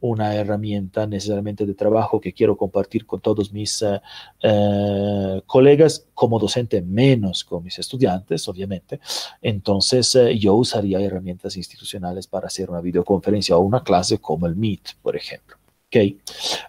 una 0.00 0.34
herramienta 0.34 1.06
necesariamente 1.06 1.66
de 1.66 1.74
trabajo 1.74 2.20
que 2.20 2.32
quiero 2.32 2.56
compartir 2.56 3.04
con 3.06 3.20
todos 3.20 3.52
mis 3.52 3.82
eh, 3.82 4.00
eh, 4.42 5.42
colegas, 5.46 6.06
como 6.14 6.38
docente 6.38 6.80
menos 6.82 7.44
con 7.44 7.64
mis 7.64 7.78
estudiantes, 7.78 8.48
obviamente. 8.48 9.00
Entonces 9.42 10.14
eh, 10.14 10.38
yo 10.38 10.54
usaría 10.54 11.00
herramientas 11.00 11.56
institucionales 11.56 12.26
para 12.26 12.46
hacer 12.46 12.70
una 12.70 12.80
videoconferencia 12.80 13.56
o 13.56 13.60
una 13.60 13.82
clase 13.82 14.18
como 14.18 14.46
el 14.46 14.56
Meet, 14.56 14.94
por 15.02 15.16
ejemplo. 15.16 15.57
Okay. 15.90 16.18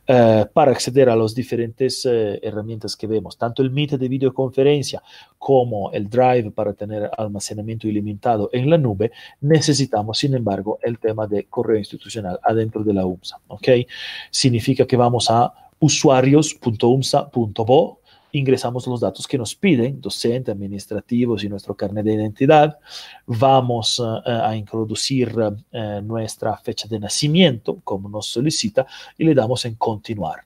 Uh, 0.08 0.46
para 0.54 0.72
acceder 0.72 1.10
a 1.10 1.16
las 1.16 1.36
diferentes 1.36 2.06
uh, 2.06 2.40
herramientas 2.42 2.96
que 2.96 3.06
vemos, 3.06 3.38
tanto 3.38 3.62
el 3.62 3.70
Meet 3.70 3.98
de 3.98 4.08
videoconferencia 4.08 5.04
como 5.38 5.92
el 5.92 6.10
Drive 6.10 6.52
para 6.52 6.72
tener 6.74 7.12
almacenamiento 7.18 7.90
ilimitado 7.90 8.50
en 8.54 8.70
la 8.70 8.78
nube, 8.78 9.12
necesitamos, 9.42 10.20
sin 10.20 10.36
embargo, 10.36 10.80
el 10.82 11.00
tema 11.00 11.28
de 11.28 11.48
correo 11.48 11.78
institucional 11.78 12.40
adentro 12.44 12.82
de 12.82 12.94
la 12.94 13.06
UMSA. 13.06 13.42
Okay. 13.50 13.86
Significa 14.32 14.88
que 14.88 14.96
vamos 14.96 15.30
a 15.30 15.52
usuarios.umsa.bo 15.80 17.99
ingresamos 18.32 18.86
los 18.88 19.00
datos 19.00 19.28
que 19.28 19.38
nos 19.38 19.56
piden, 19.56 20.02
docente, 20.02 20.52
administrativos 20.52 21.44
y 21.44 21.50
nuestro 21.50 21.76
carnet 21.76 22.06
de 22.06 22.14
identidad. 22.14 22.78
Vamos 23.26 24.00
uh, 24.00 24.22
a 24.26 24.56
introducir 24.56 25.36
uh, 25.38 26.02
nuestra 26.02 26.58
fecha 26.58 26.88
de 26.88 27.00
nacimiento, 27.00 27.80
como 27.84 28.10
nos 28.10 28.28
solicita, 28.28 28.86
y 29.18 29.24
le 29.24 29.34
damos 29.34 29.66
en 29.66 29.76
continuar. 29.76 30.46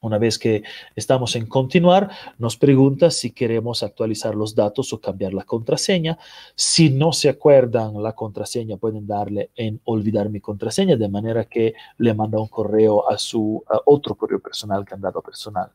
Una 0.00 0.18
vez 0.18 0.38
que 0.38 0.62
estamos 0.94 1.34
en 1.34 1.46
continuar, 1.46 2.08
nos 2.38 2.56
pregunta 2.56 3.10
si 3.10 3.32
queremos 3.32 3.82
actualizar 3.82 4.36
los 4.36 4.54
datos 4.54 4.92
o 4.92 5.00
cambiar 5.00 5.34
la 5.34 5.42
contraseña. 5.42 6.16
Si 6.54 6.88
no 6.90 7.12
se 7.12 7.28
acuerdan 7.28 8.00
la 8.00 8.12
contraseña, 8.12 8.76
pueden 8.76 9.08
darle 9.08 9.50
en 9.56 9.80
olvidar 9.84 10.30
mi 10.30 10.40
contraseña, 10.40 10.96
de 10.96 11.08
manera 11.08 11.46
que 11.46 11.74
le 11.96 12.14
manda 12.14 12.38
un 12.38 12.46
correo 12.46 13.10
a 13.10 13.18
su 13.18 13.60
otro 13.86 14.14
correo 14.14 14.38
personal, 14.38 14.84
candado 14.84 15.20
personal 15.20 15.72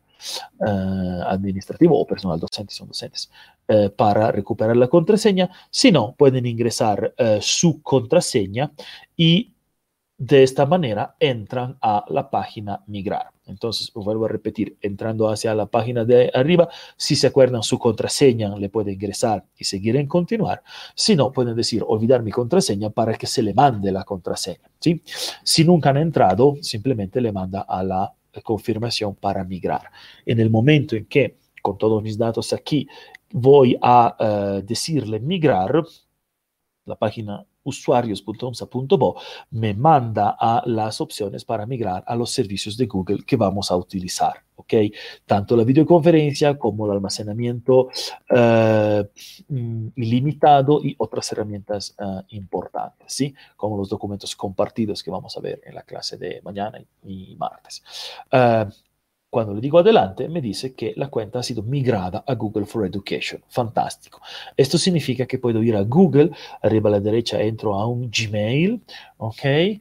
uh, 0.59 1.23
administrativo 1.27 1.99
o 1.99 2.07
personal 2.07 2.39
docente, 2.39 2.73
son 2.73 2.87
docentes, 2.87 3.29
uh, 3.67 3.89
para 3.89 4.31
recuperar 4.31 4.77
la 4.77 4.87
contraseña. 4.87 5.49
Si 5.69 5.91
no, 5.91 6.15
pueden 6.15 6.45
ingresar 6.45 7.13
uh, 7.19 7.41
su 7.41 7.81
contraseña 7.81 8.71
y 9.17 9.51
de 10.17 10.43
esta 10.43 10.65
manera 10.65 11.17
entran 11.19 11.77
a 11.81 12.05
la 12.07 12.29
página 12.29 12.81
migrar. 12.87 13.32
Entonces, 13.45 13.91
vuelvo 13.93 14.25
a 14.25 14.29
repetir, 14.29 14.77
entrando 14.81 15.29
hacia 15.29 15.53
la 15.53 15.65
página 15.65 16.05
de 16.05 16.31
arriba, 16.33 16.69
si 16.95 17.15
se 17.15 17.27
acuerdan 17.27 17.63
su 17.63 17.77
contraseña, 17.77 18.55
le 18.57 18.69
puede 18.69 18.93
ingresar 18.93 19.45
y 19.57 19.65
seguir 19.65 19.97
en 19.97 20.07
continuar. 20.07 20.63
Si 20.95 21.15
no, 21.15 21.31
pueden 21.31 21.55
decir 21.55 21.83
olvidar 21.85 22.23
mi 22.23 22.31
contraseña 22.31 22.89
para 22.89 23.15
que 23.15 23.27
se 23.27 23.43
le 23.43 23.53
mande 23.53 23.91
la 23.91 24.03
contraseña. 24.03 24.69
Si 25.43 25.63
nunca 25.65 25.89
han 25.89 25.97
entrado, 25.97 26.55
simplemente 26.61 27.19
le 27.19 27.31
manda 27.31 27.61
a 27.61 27.83
la 27.83 28.13
confirmación 28.43 29.15
para 29.15 29.43
migrar. 29.43 29.89
En 30.25 30.39
el 30.39 30.49
momento 30.49 30.95
en 30.95 31.05
que, 31.05 31.37
con 31.61 31.77
todos 31.77 32.01
mis 32.01 32.17
datos 32.17 32.53
aquí, 32.53 32.87
voy 33.31 33.77
a 33.81 34.15
uh, 34.19 34.65
decirle 34.65 35.19
migrar, 35.19 35.83
la 36.85 36.95
página 36.95 37.45
usuarios.omsa.bo 37.63 39.21
me 39.51 39.73
manda 39.73 40.35
a 40.39 40.63
las 40.65 41.01
opciones 41.01 41.45
para 41.45 41.65
migrar 41.65 42.03
a 42.05 42.15
los 42.15 42.31
servicios 42.31 42.77
de 42.77 42.85
Google 42.85 43.23
que 43.25 43.35
vamos 43.35 43.71
a 43.71 43.75
utilizar. 43.75 44.43
¿ok? 44.55 44.73
Tanto 45.25 45.55
la 45.55 45.63
videoconferencia 45.63 46.57
como 46.57 46.85
el 46.85 46.91
almacenamiento 46.91 47.89
uh, 48.29 49.03
ilimitado 49.95 50.79
y 50.83 50.95
otras 50.97 51.31
herramientas 51.31 51.95
uh, 51.99 52.21
importantes, 52.29 53.13
¿sí? 53.13 53.33
Como 53.55 53.77
los 53.77 53.89
documentos 53.89 54.35
compartidos 54.35 55.03
que 55.03 55.11
vamos 55.11 55.35
a 55.37 55.41
ver 55.41 55.61
en 55.65 55.75
la 55.75 55.83
clase 55.83 56.17
de 56.17 56.41
mañana 56.43 56.79
y, 57.03 57.35
martes. 57.35 57.83
Uh, 58.31 58.69
cuando 59.33 59.55
le 59.55 59.61
digo 59.61 59.79
adelante, 59.79 60.29
me 60.29 60.41
dice 60.41 60.75
que 60.75 60.93
la 60.95 61.07
cuenta 61.07 61.39
ha 61.39 61.43
sido 61.43 61.63
migrada 61.63 62.23
a 62.27 62.35
Google 62.35 62.67
for 62.67 62.85
Education. 62.85 63.41
Fantástico. 63.49 64.21
Esto 64.55 64.77
significa 64.77 65.25
que 65.25 65.39
puedo 65.39 65.63
ir 65.63 65.75
a 65.75 65.81
Google, 65.81 66.29
arriba 66.61 66.89
a 66.89 66.91
la 66.91 66.99
derecha 66.99 67.41
entro 67.41 67.73
a 67.73 67.87
un 67.87 68.11
Gmail, 68.11 68.79
¿ok? 69.17 69.43
Eh, 69.43 69.79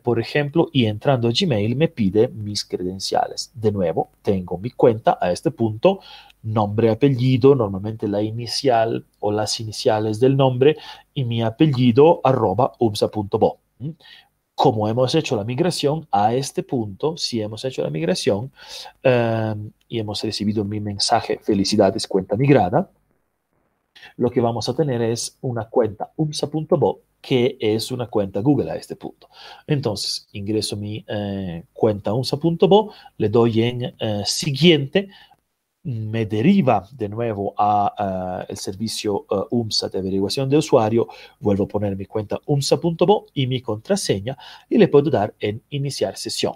por 0.00 0.20
ejemplo, 0.20 0.68
y 0.72 0.86
entrando 0.86 1.26
a 1.26 1.32
Gmail 1.32 1.74
me 1.74 1.88
pide 1.88 2.28
mis 2.28 2.64
credenciales. 2.64 3.50
De 3.52 3.72
nuevo, 3.72 4.10
tengo 4.22 4.58
mi 4.58 4.70
cuenta 4.70 5.18
a 5.20 5.32
este 5.32 5.50
punto, 5.50 5.98
nombre, 6.44 6.88
apellido, 6.88 7.56
normalmente 7.56 8.06
la 8.06 8.22
inicial 8.22 9.04
o 9.18 9.32
las 9.32 9.58
iniciales 9.58 10.20
del 10.20 10.36
nombre 10.36 10.76
y 11.12 11.24
mi 11.24 11.42
apellido 11.42 12.20
arroba 12.22 12.74
umsa.bo 12.78 13.58
como 14.54 14.88
hemos 14.88 15.14
hecho 15.14 15.36
la 15.36 15.44
migración 15.44 16.06
a 16.10 16.34
este 16.34 16.62
punto, 16.62 17.16
si 17.16 17.40
hemos 17.42 17.64
hecho 17.64 17.82
la 17.82 17.90
migración 17.90 18.52
eh, 19.02 19.54
y 19.88 19.98
hemos 19.98 20.22
recibido 20.22 20.64
mi 20.64 20.80
mensaje, 20.80 21.40
felicidades, 21.42 22.06
cuenta 22.06 22.36
migrada, 22.36 22.90
lo 24.16 24.30
que 24.30 24.40
vamos 24.40 24.68
a 24.68 24.74
tener 24.74 25.02
es 25.02 25.38
una 25.40 25.68
cuenta 25.68 26.12
umsa.bo 26.16 27.00
que 27.20 27.56
es 27.58 27.90
una 27.90 28.06
cuenta 28.08 28.40
Google 28.40 28.70
a 28.70 28.76
este 28.76 28.96
punto. 28.96 29.30
Entonces, 29.66 30.28
ingreso 30.32 30.76
mi 30.76 31.02
eh, 31.08 31.64
cuenta 31.72 32.12
umsa.bo, 32.12 32.92
le 33.16 33.28
doy 33.30 33.62
en 33.62 33.94
eh, 33.98 34.22
siguiente, 34.26 35.08
me 35.84 36.26
deriva 36.26 36.88
de 36.92 37.08
nuevo 37.08 37.54
a 37.56 38.46
uh, 38.48 38.56
servicio 38.56 39.26
uh, 39.30 39.46
UMSA 39.50 39.88
de 39.90 39.98
averiguación 39.98 40.48
de 40.48 40.56
usuario, 40.56 41.08
vuelvo 41.40 41.64
a 41.64 41.68
poner 41.68 41.96
mi 41.96 42.06
cuenta 42.06 42.40
umsa.bo 42.46 43.26
y 43.34 43.46
mi 43.46 43.60
contraseña 43.60 44.36
y 44.68 44.78
le 44.78 44.88
puedo 44.88 45.10
dar 45.10 45.34
en 45.38 45.62
iniciar 45.70 46.16
sesión. 46.16 46.54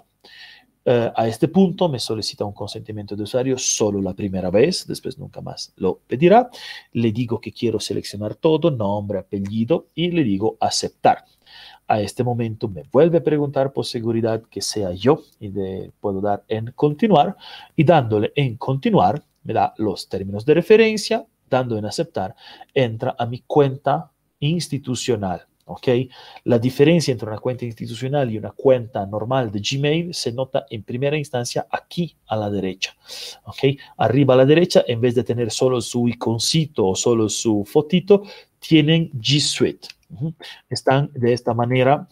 Uh, 0.85 1.11
a 1.15 1.27
este 1.27 1.47
punto 1.49 1.87
me 1.89 1.99
solicita 1.99 2.45
un 2.45 2.53
consentimiento 2.53 3.15
de 3.15 3.23
usuario 3.23 3.57
solo 3.59 4.01
la 4.01 4.15
primera 4.15 4.49
vez, 4.49 4.87
después 4.87 5.19
nunca 5.19 5.41
más 5.41 5.73
lo 5.75 5.99
pedirá. 6.07 6.49
Le 6.93 7.11
digo 7.11 7.39
que 7.39 7.51
quiero 7.51 7.79
seleccionar 7.79 8.35
todo, 8.35 8.71
nombre, 8.71 9.19
apellido 9.19 9.89
y 9.93 10.09
le 10.09 10.23
digo 10.23 10.57
aceptar 10.59 11.25
a 11.89 11.99
este 11.99 12.23
momento 12.23 12.69
me 12.69 12.83
vuelve 12.91 13.17
a 13.17 13.23
preguntar 13.23 13.73
por 13.73 13.83
seguridad 13.83 14.43
que 14.43 14.61
sea 14.61 14.91
yo 14.91 15.23
y 15.39 15.49
le 15.49 15.91
puedo 15.99 16.21
dar 16.21 16.43
en 16.47 16.71
continuar 16.73 17.35
y 17.75 17.83
dándole 17.83 18.31
en 18.35 18.57
continuar 18.57 19.23
me 19.43 19.53
da 19.53 19.73
los 19.77 20.07
términos 20.07 20.45
de 20.45 20.53
referencia, 20.53 21.25
dando 21.49 21.77
en 21.77 21.85
aceptar, 21.85 22.35
entra 22.73 23.15
a 23.17 23.25
mi 23.25 23.39
cuenta 23.47 24.11
institucional. 24.39 25.47
¿ok? 25.65 25.87
La 26.43 26.59
diferencia 26.59 27.11
entre 27.11 27.27
una 27.27 27.39
cuenta 27.39 27.65
institucional 27.65 28.29
y 28.29 28.37
una 28.37 28.51
cuenta 28.51 29.05
normal 29.07 29.51
de 29.51 29.59
Gmail 29.59 30.13
se 30.13 30.31
nota 30.31 30.65
en 30.69 30.83
primera 30.83 31.17
instancia 31.17 31.65
aquí 31.71 32.15
a 32.27 32.35
la 32.35 32.51
derecha. 32.51 32.95
¿ok? 33.45 33.79
Arriba 33.97 34.35
a 34.35 34.37
la 34.37 34.45
derecha, 34.45 34.83
en 34.87 35.01
vez 35.01 35.15
de 35.15 35.23
tener 35.23 35.49
solo 35.49 35.81
su 35.81 36.07
iconcito 36.07 36.85
o 36.85 36.95
solo 36.95 37.29
su 37.29 37.65
fotito, 37.65 38.23
tienen 38.59 39.11
G 39.13 39.39
Suite. 39.39 39.87
Están 40.69 41.11
de 41.13 41.33
esta 41.33 41.53
manera 41.53 42.07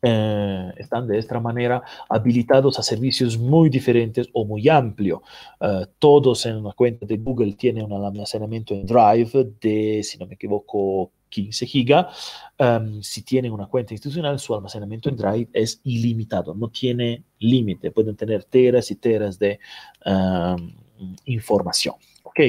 eh, 0.00 0.72
están 0.76 1.08
de 1.08 1.18
esta 1.18 1.40
manera 1.40 1.82
habilitados 2.08 2.78
a 2.78 2.84
servicios 2.84 3.36
muy 3.36 3.68
diferentes 3.68 4.28
o 4.32 4.44
muy 4.44 4.68
amplios. 4.68 5.20
Uh, 5.60 5.86
todos 5.98 6.46
en 6.46 6.56
una 6.56 6.72
cuenta 6.72 7.04
de 7.04 7.16
Google 7.16 7.54
tienen 7.54 7.90
un 7.90 8.04
almacenamiento 8.04 8.74
en 8.74 8.86
Drive 8.86 9.56
de, 9.60 10.02
si 10.04 10.16
no 10.18 10.26
me 10.26 10.34
equivoco, 10.34 11.10
15 11.28 11.66
gigas. 11.66 12.06
Um, 12.58 13.02
si 13.02 13.22
tienen 13.22 13.52
una 13.52 13.66
cuenta 13.66 13.92
institucional, 13.92 14.38
su 14.38 14.54
almacenamiento 14.54 15.08
en 15.08 15.16
Drive 15.16 15.48
es 15.52 15.80
ilimitado, 15.82 16.54
no 16.54 16.68
tiene 16.68 17.24
límite. 17.40 17.90
Pueden 17.90 18.14
tener 18.14 18.44
teras 18.44 18.92
y 18.92 18.96
teras 18.96 19.36
de 19.36 19.58
um, 20.06 20.74
información. 21.24 21.96
Ok. 22.22 22.40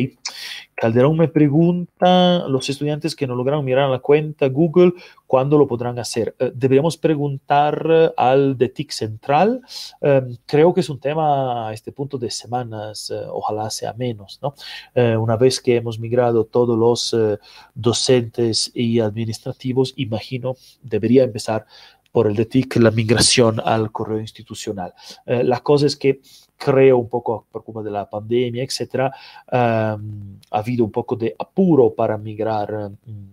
Calderón 0.79 1.17
me 1.17 1.27
pregunta, 1.27 2.47
los 2.47 2.69
estudiantes 2.69 3.13
que 3.13 3.27
no 3.27 3.35
lograron 3.35 3.65
mirar 3.65 3.89
la 3.89 3.99
cuenta 3.99 4.47
Google, 4.47 4.93
¿cuándo 5.27 5.57
lo 5.57 5.67
podrán 5.67 5.99
hacer? 5.99 6.37
Eh, 6.39 6.53
deberíamos 6.55 6.95
preguntar 6.95 7.85
eh, 7.89 8.11
al 8.15 8.57
de 8.57 8.69
TIC 8.69 8.91
Central. 8.91 9.61
Eh, 9.99 10.21
creo 10.45 10.73
que 10.73 10.79
es 10.79 10.89
un 10.89 10.97
tema 10.97 11.67
a 11.67 11.73
este 11.73 11.91
punto 11.91 12.17
de 12.17 12.31
semanas, 12.31 13.11
eh, 13.13 13.21
ojalá 13.27 13.69
sea 13.69 13.91
menos, 13.91 14.39
¿no? 14.41 14.55
Una 15.19 15.35
vez 15.35 15.59
que 15.59 15.75
hemos 15.75 15.99
migrado 15.99 16.45
todos 16.45 16.77
los 16.77 17.15
docentes 17.75 18.71
y 18.73 18.99
administrativos, 18.99 19.93
imagino 19.97 20.55
debería 20.81 21.23
empezar 21.23 21.65
por 22.11 22.27
el 22.27 22.35
de 22.35 22.45
TIC 22.45 22.77
la 22.77 22.91
migración 22.91 23.61
al 23.63 23.91
correo 23.91 24.19
institucional. 24.19 24.93
la 25.25 25.59
cosa 25.61 25.85
es 25.85 25.95
que 25.95 26.21
creo 26.59 26.97
un 26.97 27.07
poco 27.07 27.47
por 27.49 27.63
culpa 27.63 27.81
de 27.81 27.89
la 27.89 28.07
pandemia, 28.07 28.63
etcétera, 28.63 29.15
um, 29.51 30.37
ha 30.51 30.59
habido 30.59 30.83
un 30.83 30.91
poco 30.91 31.15
de 31.15 31.33
apuro 31.39 31.95
para 31.95 32.17
migrar 32.17 32.91
um, 33.07 33.31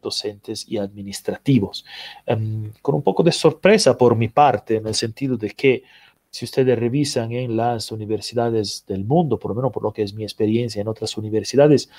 docentes 0.00 0.64
y 0.68 0.78
administrativos. 0.78 1.84
Um, 2.26 2.70
con 2.80 2.94
un 2.94 3.02
poco 3.02 3.22
de 3.24 3.32
sorpresa 3.32 3.98
por 3.98 4.16
mi 4.16 4.28
parte, 4.28 4.76
en 4.76 4.86
el 4.86 4.94
sentido 4.94 5.36
de 5.36 5.50
que 5.50 5.82
si 6.30 6.44
ustedes 6.44 6.78
revisan 6.78 7.32
en 7.32 7.56
las 7.56 7.90
universidades 7.90 8.84
del 8.86 9.04
mundo, 9.04 9.36
por 9.36 9.50
lo 9.50 9.56
menos 9.56 9.72
por 9.72 9.82
lo 9.82 9.92
que 9.92 10.02
es 10.02 10.14
mi 10.14 10.22
experiencia 10.22 10.80
en 10.80 10.86
otras 10.86 11.16
universidades, 11.16 11.90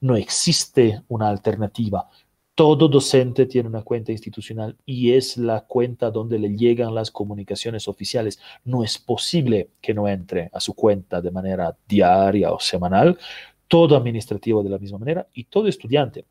no 0.00 0.16
existe 0.16 1.02
una 1.06 1.28
alternativa 1.28 2.10
todo 2.54 2.88
docente 2.88 3.46
tiene 3.46 3.68
una 3.68 3.82
cuenta 3.82 4.12
institucional 4.12 4.76
y 4.86 5.12
es 5.12 5.36
la 5.36 5.62
cuenta 5.62 6.10
donde 6.10 6.38
le 6.38 6.54
llegan 6.56 6.94
las 6.94 7.10
comunicaciones 7.10 7.88
oficiales. 7.88 8.38
No 8.64 8.84
es 8.84 8.98
posible 8.98 9.70
que 9.80 9.94
no 9.94 10.08
entre 10.08 10.50
a 10.52 10.60
su 10.60 10.74
cuenta 10.74 11.20
de 11.20 11.30
manera 11.32 11.76
diaria 11.88 12.52
o 12.52 12.60
semanal. 12.60 13.18
Todo 13.66 13.96
administrativo 13.96 14.62
de 14.62 14.70
la 14.70 14.78
misma 14.78 14.98
manera 14.98 15.26
y 15.34 15.44
todo 15.44 15.66
estudiante. 15.66 16.26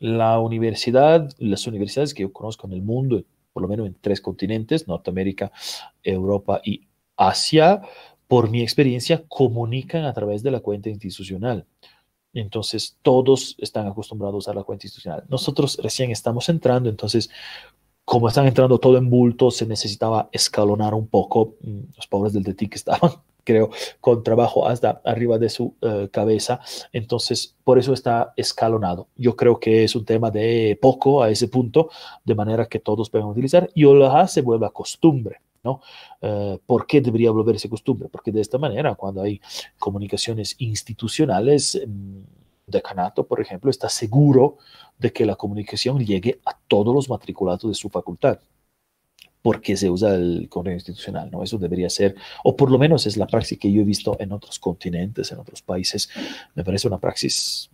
La 0.00 0.40
universidad, 0.40 1.28
las 1.38 1.66
universidades 1.66 2.14
que 2.14 2.22
yo 2.22 2.32
conozco 2.32 2.66
en 2.66 2.72
el 2.72 2.82
mundo, 2.82 3.22
por 3.52 3.62
lo 3.62 3.68
menos 3.68 3.86
en 3.86 3.96
tres 4.00 4.20
continentes, 4.20 4.88
Norteamérica, 4.88 5.52
Europa 6.02 6.60
y 6.64 6.88
Asia, 7.16 7.82
por 8.26 8.50
mi 8.50 8.62
experiencia, 8.62 9.24
comunican 9.28 10.04
a 10.04 10.12
través 10.12 10.42
de 10.42 10.50
la 10.50 10.60
cuenta 10.60 10.90
institucional. 10.90 11.66
Entonces, 12.32 12.96
todos 13.02 13.56
están 13.58 13.86
acostumbrados 13.86 14.48
a 14.48 14.54
la 14.54 14.62
cuenta 14.62 14.86
institucional. 14.86 15.24
Nosotros 15.28 15.78
recién 15.82 16.10
estamos 16.10 16.48
entrando, 16.48 16.88
entonces, 16.88 17.30
como 18.04 18.28
están 18.28 18.46
entrando 18.46 18.78
todo 18.78 18.96
en 18.96 19.10
bulto, 19.10 19.50
se 19.50 19.66
necesitaba 19.66 20.28
escalonar 20.32 20.94
un 20.94 21.08
poco. 21.08 21.56
Mm, 21.60 21.80
los 21.96 22.06
pobres 22.06 22.32
del 22.32 22.42
DETIC 22.42 22.76
estaban, 22.76 23.12
creo, 23.44 23.70
con 24.00 24.22
trabajo 24.22 24.66
hasta 24.66 25.02
arriba 25.04 25.38
de 25.38 25.48
su 25.50 25.74
eh, 25.82 26.08
cabeza. 26.10 26.60
Entonces, 26.92 27.54
por 27.64 27.78
eso 27.78 27.92
está 27.92 28.32
escalonado. 28.36 29.08
Yo 29.16 29.36
creo 29.36 29.60
que 29.60 29.84
es 29.84 29.94
un 29.94 30.04
tema 30.04 30.30
de 30.30 30.78
poco 30.80 31.22
a 31.22 31.30
ese 31.30 31.48
punto, 31.48 31.90
de 32.24 32.34
manera 32.34 32.66
que 32.66 32.78
todos 32.78 33.10
puedan 33.10 33.28
utilizar 33.28 33.68
y 33.74 33.84
ojalá 33.84 34.26
se 34.26 34.42
vuelva 34.42 34.70
costumbre. 34.70 35.40
¿No? 35.62 35.80
Eh, 36.20 36.58
¿Por 36.64 36.86
qué 36.86 37.00
debería 37.00 37.30
volverse 37.30 37.68
costumbre? 37.68 38.08
Porque 38.08 38.32
de 38.32 38.40
esta 38.40 38.58
manera, 38.58 38.94
cuando 38.94 39.22
hay 39.22 39.40
comunicaciones 39.78 40.56
institucionales, 40.58 41.80
mm, 41.86 42.20
decanato, 42.66 43.26
por 43.26 43.40
ejemplo, 43.40 43.70
está 43.70 43.88
seguro 43.88 44.58
de 44.98 45.12
que 45.12 45.24
la 45.26 45.36
comunicación 45.36 46.04
llegue 46.04 46.40
a 46.44 46.58
todos 46.68 46.94
los 46.94 47.08
matriculados 47.08 47.68
de 47.70 47.74
su 47.74 47.88
facultad 47.88 48.38
porque 49.40 49.76
se 49.76 49.88
usa 49.88 50.14
el 50.14 50.48
correo 50.48 50.74
institucional, 50.74 51.30
¿no? 51.30 51.42
Eso 51.42 51.58
debería 51.58 51.88
ser, 51.88 52.16
o 52.44 52.56
por 52.56 52.70
lo 52.70 52.78
menos 52.78 53.06
es 53.06 53.16
la 53.16 53.26
praxis 53.26 53.58
que 53.58 53.72
yo 53.72 53.80
he 53.80 53.84
visto 53.84 54.16
en 54.20 54.32
otros 54.32 54.58
continentes, 54.58 55.30
en 55.32 55.38
otros 55.38 55.62
países, 55.62 56.10
me 56.54 56.64
parece 56.64 56.88
una 56.88 56.98
praxis 56.98 57.70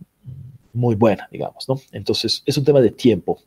muy 0.73 0.95
buena, 0.95 1.27
digamos, 1.31 1.67
¿no? 1.67 1.79
Entonces, 1.91 2.43
es 2.45 2.57
un 2.57 2.65
tema 2.65 2.81
de 2.81 2.91
tiempo. 2.91 3.39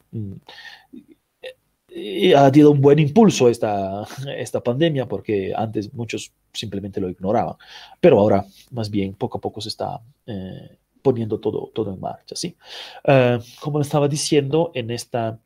Ha 2.36 2.50
tenido 2.52 2.70
un 2.70 2.80
buen 2.80 2.98
impulso 2.98 3.48
esta, 3.48 4.06
esta 4.36 4.60
pandemia 4.62 5.06
porque 5.06 5.52
antes 5.54 5.92
muchos 5.94 6.32
simplemente 6.52 7.00
lo 7.00 7.08
ignoraban, 7.08 7.56
pero 8.00 8.18
ahora 8.18 8.44
más 8.70 8.90
bien 8.90 9.14
poco 9.14 9.38
a 9.38 9.40
poco 9.40 9.60
se 9.60 9.68
está 9.68 10.00
eh, 10.26 10.78
poniendo 11.02 11.38
todo, 11.38 11.70
todo 11.74 11.92
en 11.92 12.00
marcha. 12.00 12.36
¿sí? 12.36 12.56
Uh, 13.04 13.42
como 13.60 13.80
estaba 13.80 14.08
diciendo, 14.08 14.72
en 14.74 14.90
esta 14.90 15.38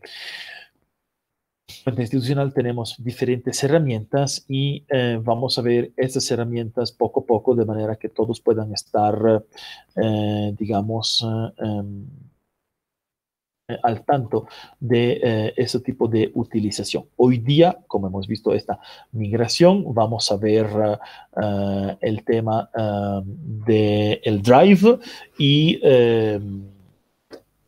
institucional 1.87 2.53
tenemos 2.53 2.97
diferentes 2.99 3.62
herramientas 3.65 4.45
y 4.49 4.85
eh, 4.89 5.19
vamos 5.23 5.59
a 5.59 5.62
ver 5.62 5.93
estas 5.97 6.31
herramientas 6.31 6.93
poco 6.93 7.20
a 7.20 7.27
poco 7.27 7.55
de 7.55 7.65
manera 7.65 7.97
que 7.97 8.09
todos 8.09 8.41
puedan 8.41 8.73
estar, 8.73 9.43
eh, 9.97 10.55
digamos, 10.57 11.27
eh, 11.59 11.83
al 13.82 14.05
tanto 14.05 14.47
de 14.81 15.20
eh, 15.23 15.55
ese 15.57 15.81
tipo 15.81 16.09
de 16.09 16.31
utilización. 16.35 17.05
Hoy 17.16 17.39
día, 17.39 17.78
como 17.86 18.07
hemos 18.07 18.27
visto 18.27 18.53
esta 18.55 18.78
migración, 19.12 19.85
vamos 19.94 20.31
a 20.31 20.36
ver 20.36 20.66
uh, 20.66 21.97
el 22.01 22.24
tema 22.24 22.69
uh, 22.74 23.23
del 23.24 24.43
Drive 24.43 24.99
y 25.39 25.81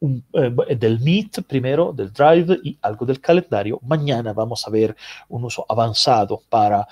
eh, 0.01 0.77
del 0.77 1.01
Meet 1.01 1.43
primero, 1.47 1.93
del 1.93 2.12
Drive 2.12 2.59
y 2.62 2.77
algo 2.83 3.07
del 3.07 3.21
calendario. 3.21 3.81
Mañana 3.83 4.33
vamos 4.33 4.66
a 4.66 4.71
ver 4.71 4.95
un 5.29 5.45
uso 5.45 5.65
avanzado 5.69 6.43
para 6.49 6.87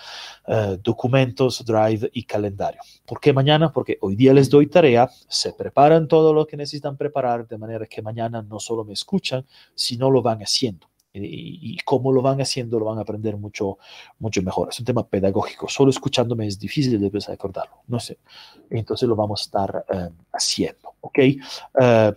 eh, 0.47 0.79
documentos, 0.83 1.65
Drive 1.65 2.11
y 2.13 2.25
calendario. 2.25 2.81
¿Por 3.07 3.21
qué 3.21 3.33
mañana? 3.33 3.73
Porque 3.73 3.99
hoy 4.01 4.17
día 4.17 4.33
les 4.33 4.49
doy 4.49 4.67
tarea, 4.67 5.11
se 5.29 5.53
preparan 5.53 6.09
todo 6.09 6.33
lo 6.33 6.47
que 6.47 6.57
necesitan 6.57 6.97
preparar, 6.97 7.47
de 7.47 7.59
manera 7.59 7.87
que 7.87 8.03
mañana 8.03 8.43
no 8.43 8.59
solo 8.59 8.85
me 8.85 8.93
escuchan, 8.93 9.45
sino 9.75 10.11
lo 10.11 10.23
van 10.23 10.41
haciendo. 10.41 10.87
Y, 11.15 11.77
cómo 11.85 12.11
lo 12.11 12.23
van 12.23 12.41
haciendo, 12.41 12.79
lo 12.79 12.87
van 12.87 12.99
a 12.99 13.03
aprender 13.03 13.37
mucho, 13.37 13.79
mucho 14.19 14.41
mejor. 14.43 14.71
Es 14.71 14.79
un 14.79 14.87
tema 14.87 15.07
pedagógico. 15.07 15.69
Solo 15.69 15.91
escuchándome 15.91 16.47
es 16.47 16.59
difícil 16.59 16.99
de 16.99 17.21
recordarlo. 17.29 17.83
No 17.87 18.01
sé. 18.01 18.19
Entonces 18.71 19.07
lo 19.07 19.15
vamos 19.15 19.43
a 19.43 19.45
estar 19.45 19.85
uh, 19.91 20.11
haciendo. 20.33 20.95
¿Ok? 21.03 21.19
Uh, 21.75 22.13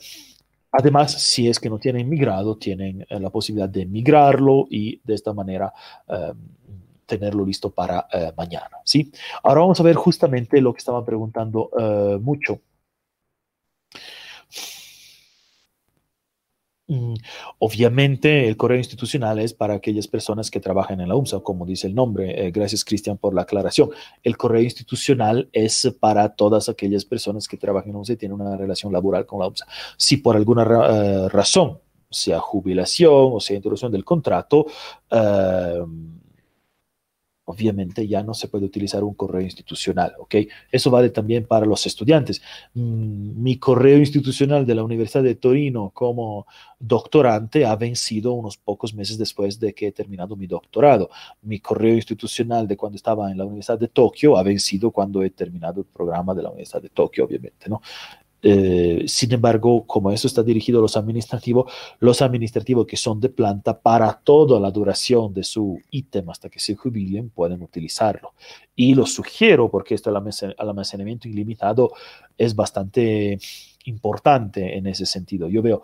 Además, 0.77 1.13
si 1.13 1.47
es 1.47 1.59
que 1.59 1.69
no 1.69 1.79
tienen 1.79 2.09
migrado, 2.09 2.57
tienen 2.57 3.05
eh, 3.09 3.19
la 3.19 3.29
posibilidad 3.29 3.69
de 3.69 3.85
migrarlo 3.85 4.67
y 4.69 4.99
de 5.03 5.13
esta 5.13 5.33
manera 5.33 5.73
eh, 6.07 6.33
tenerlo 7.05 7.45
listo 7.45 7.71
para 7.71 8.07
eh, 8.11 8.31
mañana. 8.35 8.77
¿sí? 8.83 9.11
Ahora 9.43 9.61
vamos 9.61 9.79
a 9.79 9.83
ver 9.83 9.95
justamente 9.95 10.61
lo 10.61 10.73
que 10.73 10.79
estaban 10.79 11.05
preguntando 11.05 11.69
eh, 11.77 12.17
mucho. 12.21 12.59
Mm, 16.55 16.74
obviamente 17.59 18.47
el 18.47 18.57
correo 18.57 18.77
institucional 18.77 19.39
es 19.39 19.53
para 19.53 19.73
aquellas 19.75 20.07
personas 20.07 20.51
que 20.51 20.59
trabajan 20.59 21.01
en 21.01 21.09
la 21.09 21.15
UMSA, 21.15 21.39
como 21.39 21.65
dice 21.65 21.87
el 21.87 21.95
nombre. 21.95 22.45
Eh, 22.45 22.51
gracias 22.51 22.85
Cristian 22.85 23.17
por 23.17 23.33
la 23.33 23.41
aclaración. 23.41 23.89
El 24.23 24.37
correo 24.37 24.61
institucional 24.61 25.49
es 25.51 25.95
para 25.99 26.35
todas 26.35 26.69
aquellas 26.69 27.05
personas 27.05 27.47
que 27.47 27.57
trabajan 27.57 27.89
en 27.89 27.93
la 27.93 27.99
UMSA 27.99 28.13
y 28.13 28.17
tienen 28.17 28.39
una 28.39 28.55
relación 28.55 28.93
laboral 28.93 29.25
con 29.25 29.39
la 29.39 29.47
UMSA. 29.47 29.65
Si 29.97 30.17
por 30.17 30.35
alguna 30.35 30.63
uh, 30.63 31.29
razón, 31.29 31.79
sea 32.09 32.39
jubilación 32.39 33.31
o 33.33 33.39
sea 33.39 33.57
interrupción 33.57 33.91
del 33.91 34.05
contrato, 34.05 34.67
uh, 35.11 35.87
obviamente 37.45 38.07
ya 38.07 38.23
no 38.23 38.33
se 38.33 38.47
puede 38.47 38.65
utilizar 38.65 39.03
un 39.03 39.13
correo 39.13 39.41
institucional, 39.41 40.13
¿ok? 40.19 40.35
Eso 40.71 40.89
vale 40.89 41.09
también 41.09 41.45
para 41.45 41.65
los 41.65 41.85
estudiantes. 41.85 42.41
Mm, 42.73 43.41
mi 43.41 43.57
correo 43.57 43.97
institucional 43.97 44.65
de 44.65 44.75
la 44.75 44.83
Universidad 44.83 45.23
de 45.23 45.35
Torino 45.35 45.91
como 45.93 46.47
doctorante 46.79 47.65
ha 47.65 47.75
vencido 47.75 48.33
unos 48.33 48.57
pocos 48.57 48.93
meses 48.93 49.17
después 49.17 49.59
de 49.59 49.73
que 49.73 49.87
he 49.87 49.91
terminado 49.91 50.35
mi 50.35 50.47
doctorado. 50.47 51.09
Mi 51.43 51.59
correo 51.59 51.95
institucional 51.95 52.67
de 52.67 52.77
cuando 52.77 52.95
estaba 52.95 53.31
en 53.31 53.37
la 53.37 53.45
Universidad 53.45 53.79
de 53.79 53.87
Tokio 53.87 54.37
ha 54.37 54.43
vencido 54.43 54.91
cuando 54.91 55.23
he 55.23 55.29
terminado 55.29 55.81
el 55.81 55.87
programa 55.87 56.33
de 56.33 56.43
la 56.43 56.49
Universidad 56.49 56.81
de 56.81 56.89
Tokio, 56.89 57.25
obviamente, 57.25 57.69
¿no? 57.69 57.81
Eh, 58.47 59.05
sin 59.07 59.33
embargo, 59.33 59.87
como 59.87 60.11
eso 60.11 60.27
está 60.27 60.43
dirigido 60.43 60.77
a 60.77 60.81
los 60.83 60.95
administrativos, 60.95 61.73
los 61.97 62.21
administrativos 62.21 62.85
que 62.85 62.95
son 62.95 63.19
de 63.19 63.29
planta 63.29 63.81
para 63.81 64.13
toda 64.23 64.59
la 64.59 64.69
duración 64.69 65.33
de 65.33 65.43
su 65.43 65.79
ítem 65.89 66.29
hasta 66.29 66.47
que 66.47 66.59
se 66.59 66.75
jubilen 66.75 67.31
pueden 67.31 67.63
utilizarlo. 67.63 68.35
Y 68.75 68.93
lo 68.93 69.07
sugiero 69.07 69.71
porque 69.71 69.95
esto 69.95 70.11
el 70.11 70.55
almacenamiento 70.59 71.27
ilimitado 71.27 71.93
es 72.37 72.55
bastante 72.55 73.39
importante 73.85 74.77
en 74.77 74.85
ese 74.85 75.07
sentido. 75.07 75.49
Yo 75.49 75.63
veo 75.63 75.81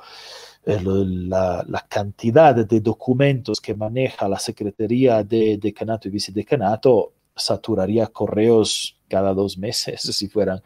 eh, 0.64 0.80
la, 0.84 1.66
la, 1.68 1.82
cantidad 1.90 2.54
de 2.54 2.80
documentos 2.80 3.60
que 3.60 3.74
maneja 3.74 4.30
la 4.30 4.38
Secretaría 4.38 5.24
de 5.24 5.58
Decanato 5.58 6.08
y 6.08 6.12
Vicedecanato 6.12 7.14
saturaría 7.36 8.06
correos 8.06 8.98
cada 9.08 9.34
dos 9.34 9.58
meses 9.58 10.02
si 10.16 10.28
fueran 10.28 10.62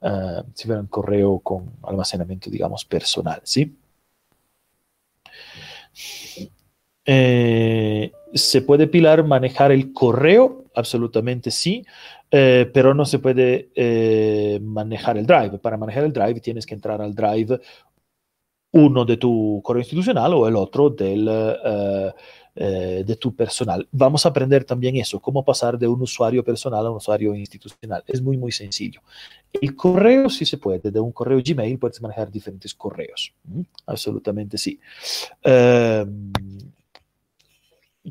uh, 0.00 0.42
si 0.54 0.66
fuera 0.66 0.80
un 0.80 0.86
correo 0.88 1.38
con 1.40 1.72
almacenamiento, 1.82 2.50
digamos, 2.50 2.84
personal, 2.84 3.40
¿sí? 3.44 3.76
Eh, 7.10 8.12
¿Se 8.34 8.62
puede, 8.62 8.86
Pilar, 8.86 9.24
manejar 9.24 9.72
el 9.72 9.92
correo? 9.94 10.64
Absolutamente 10.74 11.50
sí, 11.50 11.84
eh, 12.30 12.70
pero 12.72 12.92
no 12.92 13.06
se 13.06 13.18
puede 13.18 13.70
eh, 13.74 14.60
manejar 14.62 15.16
el 15.16 15.26
Drive. 15.26 15.58
Para 15.58 15.78
manejar 15.78 16.04
el 16.04 16.12
Drive 16.12 16.40
tienes 16.40 16.66
que 16.66 16.74
entrar 16.74 17.00
al 17.00 17.14
Drive 17.14 17.60
uno 18.72 19.06
de 19.06 19.16
tu 19.16 19.62
correo 19.64 19.80
institucional 19.80 20.34
o 20.34 20.46
el 20.46 20.54
otro 20.54 20.90
del, 20.90 21.26
eh, 22.60 23.04
de 23.06 23.14
tu 23.14 23.36
personal. 23.36 23.86
Vamos 23.92 24.26
a 24.26 24.30
aprender 24.30 24.64
también 24.64 24.96
eso, 24.96 25.20
cómo 25.20 25.44
pasar 25.44 25.78
de 25.78 25.86
un 25.86 26.02
usuario 26.02 26.42
personal 26.42 26.84
a 26.84 26.90
un 26.90 26.96
usuario 26.96 27.32
institucional. 27.32 28.02
Es 28.04 28.20
muy, 28.20 28.36
muy 28.36 28.50
sencillo. 28.50 29.00
El 29.52 29.76
correo 29.76 30.28
sí 30.28 30.44
se 30.44 30.58
puede, 30.58 30.90
de 30.90 30.98
un 30.98 31.12
correo 31.12 31.40
Gmail 31.40 31.78
puedes 31.78 32.02
manejar 32.02 32.32
diferentes 32.32 32.74
correos. 32.74 33.32
¿Mm? 33.44 33.60
Absolutamente 33.86 34.58
sí. 34.58 34.80
Eh, 35.44 36.04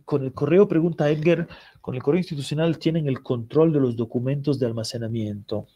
con 0.05 0.23
el 0.23 0.31
correo, 0.31 0.65
pregunta 0.65 1.09
Edgar, 1.09 1.49
con 1.81 1.95
el 1.95 2.01
correo 2.01 2.19
institucional 2.19 2.79
tienen 2.79 3.09
el 3.09 3.21
control 3.21 3.73
de 3.73 3.81
los 3.81 3.97
documentos 3.97 4.59
de 4.59 4.65
almacenamiento. 4.65 5.67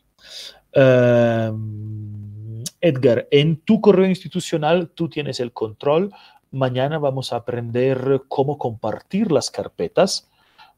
Uh, 0.74 2.64
Edgar, 2.80 3.28
en 3.32 3.58
tu 3.58 3.82
correo 3.82 4.08
institucional 4.08 4.92
tú 4.92 5.10
tienes 5.10 5.42
el 5.42 5.52
control 5.52 6.14
Mañana 6.52 7.00
vamos 7.00 7.34
a 7.34 7.38
aprender 7.38 8.24
cómo 8.28 8.58
compartir 8.58 9.32
las 9.32 9.50
carpetas 9.50 10.28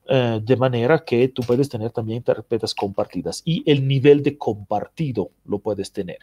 eh, 0.08 0.41
de 0.44 0.58
manera 0.58 1.04
que 1.06 1.30
tú 1.30 1.44
puedes 1.44 1.70
tener 1.70 1.91
también 1.91 2.22
carpetas 2.22 2.76
compartidas 2.76 3.41
y 3.45 3.64
el 3.70 3.88
nivel 3.88 4.22
de 4.22 4.38
compartido 4.38 5.32
lo 5.45 5.60
puedes 5.60 5.91
tener. 5.91 6.20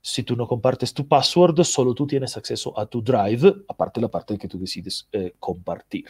Si 0.00 0.24
tú 0.24 0.34
no 0.34 0.48
compartes 0.48 0.92
tu 0.92 1.06
password, 1.06 1.62
solo 1.62 1.94
tú 1.94 2.06
tienes 2.06 2.36
acceso 2.36 2.76
a 2.76 2.86
tu 2.86 3.00
Drive, 3.00 3.54
aparte 3.68 4.00
la 4.00 4.08
parte 4.08 4.36
que 4.36 4.48
tú 4.48 4.58
decides 4.58 5.08
eh, 5.12 5.34
compartir. 5.38 6.06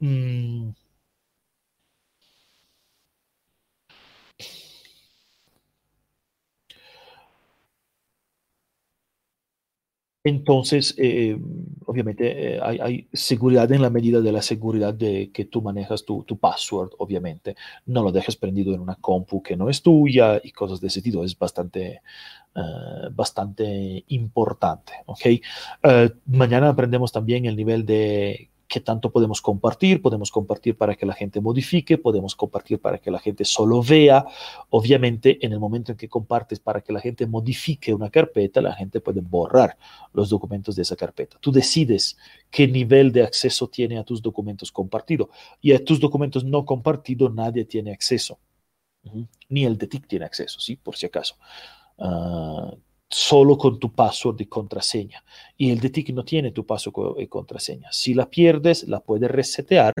Mm. 0.00 0.70
Entonces, 10.24 10.94
eh, 10.98 11.36
obviamente, 11.84 12.54
eh, 12.56 12.60
hay, 12.62 13.08
seguridad 13.12 13.70
en 13.72 13.82
la 13.82 13.90
medida 13.90 14.20
de 14.20 14.30
la 14.30 14.40
seguridad 14.42 14.94
de 14.94 15.32
que 15.32 15.46
tú 15.46 15.62
manejas 15.62 16.04
tu, 16.04 16.24
password, 16.40 16.90
obviamente. 16.98 17.56
No 17.86 18.04
lo 18.04 18.12
dejes 18.12 18.36
prendido 18.36 18.72
en 18.72 18.80
una 18.80 18.94
compu 18.94 19.42
que 19.42 19.56
no 19.56 19.68
es 19.68 19.82
tuya 19.82 20.40
y 20.42 20.52
cosas 20.52 20.80
de 20.80 20.86
ese 20.86 21.02
tipo. 21.02 21.24
Es 21.24 21.36
bastante, 21.36 22.02
eh, 22.54 22.60
bastante 23.10 24.04
importante. 24.08 24.92
¿ok? 25.06 25.20
mañana 26.26 26.68
aprendemos 26.68 27.10
también 27.10 27.46
el 27.46 27.56
nivel 27.56 27.84
de 27.84 28.51
qué 28.72 28.80
tanto 28.80 29.12
podemos 29.12 29.42
compartir, 29.42 30.00
podemos 30.00 30.30
compartir 30.30 30.78
para 30.78 30.94
que 30.94 31.04
la 31.04 31.12
gente 31.12 31.42
modifique, 31.42 31.98
podemos 31.98 32.34
compartir 32.34 32.80
para 32.80 32.96
que 32.96 33.10
la 33.10 33.18
gente 33.18 33.44
solo 33.44 33.82
vea. 33.82 34.24
Obviamente, 34.70 35.44
en 35.44 35.52
el 35.52 35.60
momento 35.60 35.92
en 35.92 35.98
que 35.98 36.08
compartes 36.08 36.58
para 36.58 36.80
que 36.80 36.90
la 36.90 37.00
gente 37.00 37.26
modifique 37.26 37.92
una 37.92 38.08
carpeta, 38.08 38.62
la 38.62 38.72
gente 38.72 39.02
puede 39.02 39.20
borrar 39.20 39.76
los 40.14 40.30
documentos 40.30 40.74
de 40.74 40.82
esa 40.82 40.96
carpeta. 40.96 41.36
Tú 41.38 41.52
decides 41.52 42.16
qué 42.50 42.66
nivel 42.66 43.12
de 43.12 43.24
acceso 43.24 43.68
tiene 43.68 43.98
a 43.98 44.04
tus 44.04 44.22
documentos 44.22 44.72
compartidos 44.72 45.28
y 45.60 45.72
a 45.72 45.84
tus 45.84 46.00
documentos 46.00 46.42
no 46.42 46.64
compartidos 46.64 47.34
nadie 47.34 47.66
tiene 47.66 47.92
acceso. 47.92 48.38
Ni 49.50 49.66
el 49.66 49.76
DETIC 49.76 50.06
tiene 50.06 50.24
acceso, 50.24 50.60
¿sí? 50.60 50.76
Por 50.76 50.96
si 50.96 51.04
acaso. 51.04 51.36
Uh, 51.98 52.74
solo 53.12 53.58
con 53.58 53.78
tu 53.78 53.92
password 53.92 54.40
y 54.40 54.46
contraseña. 54.46 55.22
Y 55.56 55.70
el 55.70 55.80
DTIC 55.80 56.10
no 56.14 56.24
tiene 56.24 56.50
tu 56.50 56.64
password 56.64 57.20
y 57.20 57.26
contraseña. 57.26 57.92
Si 57.92 58.14
la 58.14 58.28
pierdes, 58.28 58.88
la 58.88 59.00
puedes 59.00 59.30
resetear 59.30 59.92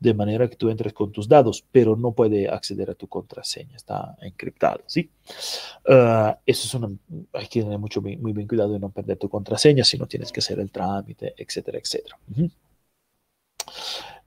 de 0.00 0.14
manera 0.14 0.48
que 0.48 0.56
tú 0.56 0.68
entres 0.68 0.92
con 0.92 1.12
tus 1.12 1.28
datos, 1.28 1.64
pero 1.70 1.96
no 1.96 2.12
puede 2.12 2.48
acceder 2.48 2.90
a 2.90 2.94
tu 2.94 3.06
contraseña. 3.06 3.76
Está 3.76 4.16
encriptado, 4.20 4.82
¿sí? 4.86 5.08
Uh, 5.88 6.34
eso 6.44 6.66
es 6.66 6.74
una... 6.74 6.90
Hay 7.32 7.46
que 7.46 7.62
tener 7.62 7.78
mucho, 7.78 8.02
muy, 8.02 8.32
bien 8.32 8.48
cuidado 8.48 8.72
de 8.72 8.80
no 8.80 8.90
perder 8.90 9.16
tu 9.16 9.28
contraseña 9.28 9.84
si 9.84 9.96
no 9.96 10.06
tienes 10.06 10.32
que 10.32 10.40
hacer 10.40 10.58
el 10.58 10.70
trámite, 10.70 11.34
etcétera, 11.36 11.78
etcétera. 11.78 12.18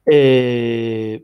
eh, 0.05 1.23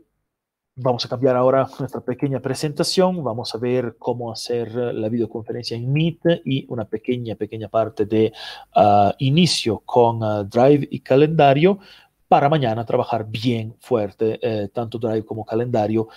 Vamos 0.78 1.06
a 1.06 1.08
cambiar 1.08 1.36
ahora 1.36 1.66
nuestra 1.78 2.02
pequeña 2.02 2.40
presentación. 2.40 3.24
Vamos 3.24 3.54
a 3.54 3.58
ver 3.58 3.96
cómo 3.98 4.30
hacer 4.30 4.74
la 4.74 5.08
videoconferencia 5.08 5.74
en 5.74 5.90
Meet 5.90 6.42
y 6.44 6.66
una 6.68 6.84
pequeña, 6.84 7.34
pequeña 7.34 7.68
parte 7.68 8.04
de 8.04 8.30
uh, 8.76 9.10
inicio 9.18 9.78
con 9.86 10.22
uh, 10.22 10.44
Drive 10.44 10.86
y 10.90 11.00
calendario 11.00 11.78
para 12.28 12.50
mañana 12.50 12.84
trabajar 12.84 13.24
bien 13.26 13.74
fuerte, 13.80 14.38
eh, 14.42 14.68
tanto 14.68 14.98
Drive 14.98 15.24
como 15.24 15.46
calendario 15.46 16.08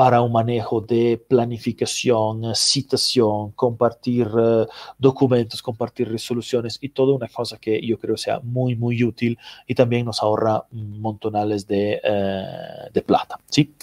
para 0.00 0.22
un 0.22 0.32
manejo 0.32 0.80
de 0.80 1.22
planificación, 1.28 2.54
citación, 2.54 3.52
compartir 3.52 4.28
uh, 4.28 4.66
documentos, 4.96 5.60
compartir 5.60 6.08
resoluciones 6.10 6.78
y 6.80 6.88
toda 6.88 7.14
una 7.14 7.28
cosa 7.28 7.58
que 7.58 7.86
yo 7.86 7.98
creo 7.98 8.16
sea 8.16 8.40
muy, 8.40 8.76
muy 8.76 9.04
útil 9.04 9.38
y 9.66 9.74
también 9.74 10.06
nos 10.06 10.22
ahorra 10.22 10.64
montonales 10.70 11.66
de, 11.66 12.00
uh, 12.02 12.90
de 12.90 13.02
plata. 13.02 13.38
¿sí? 13.44 13.74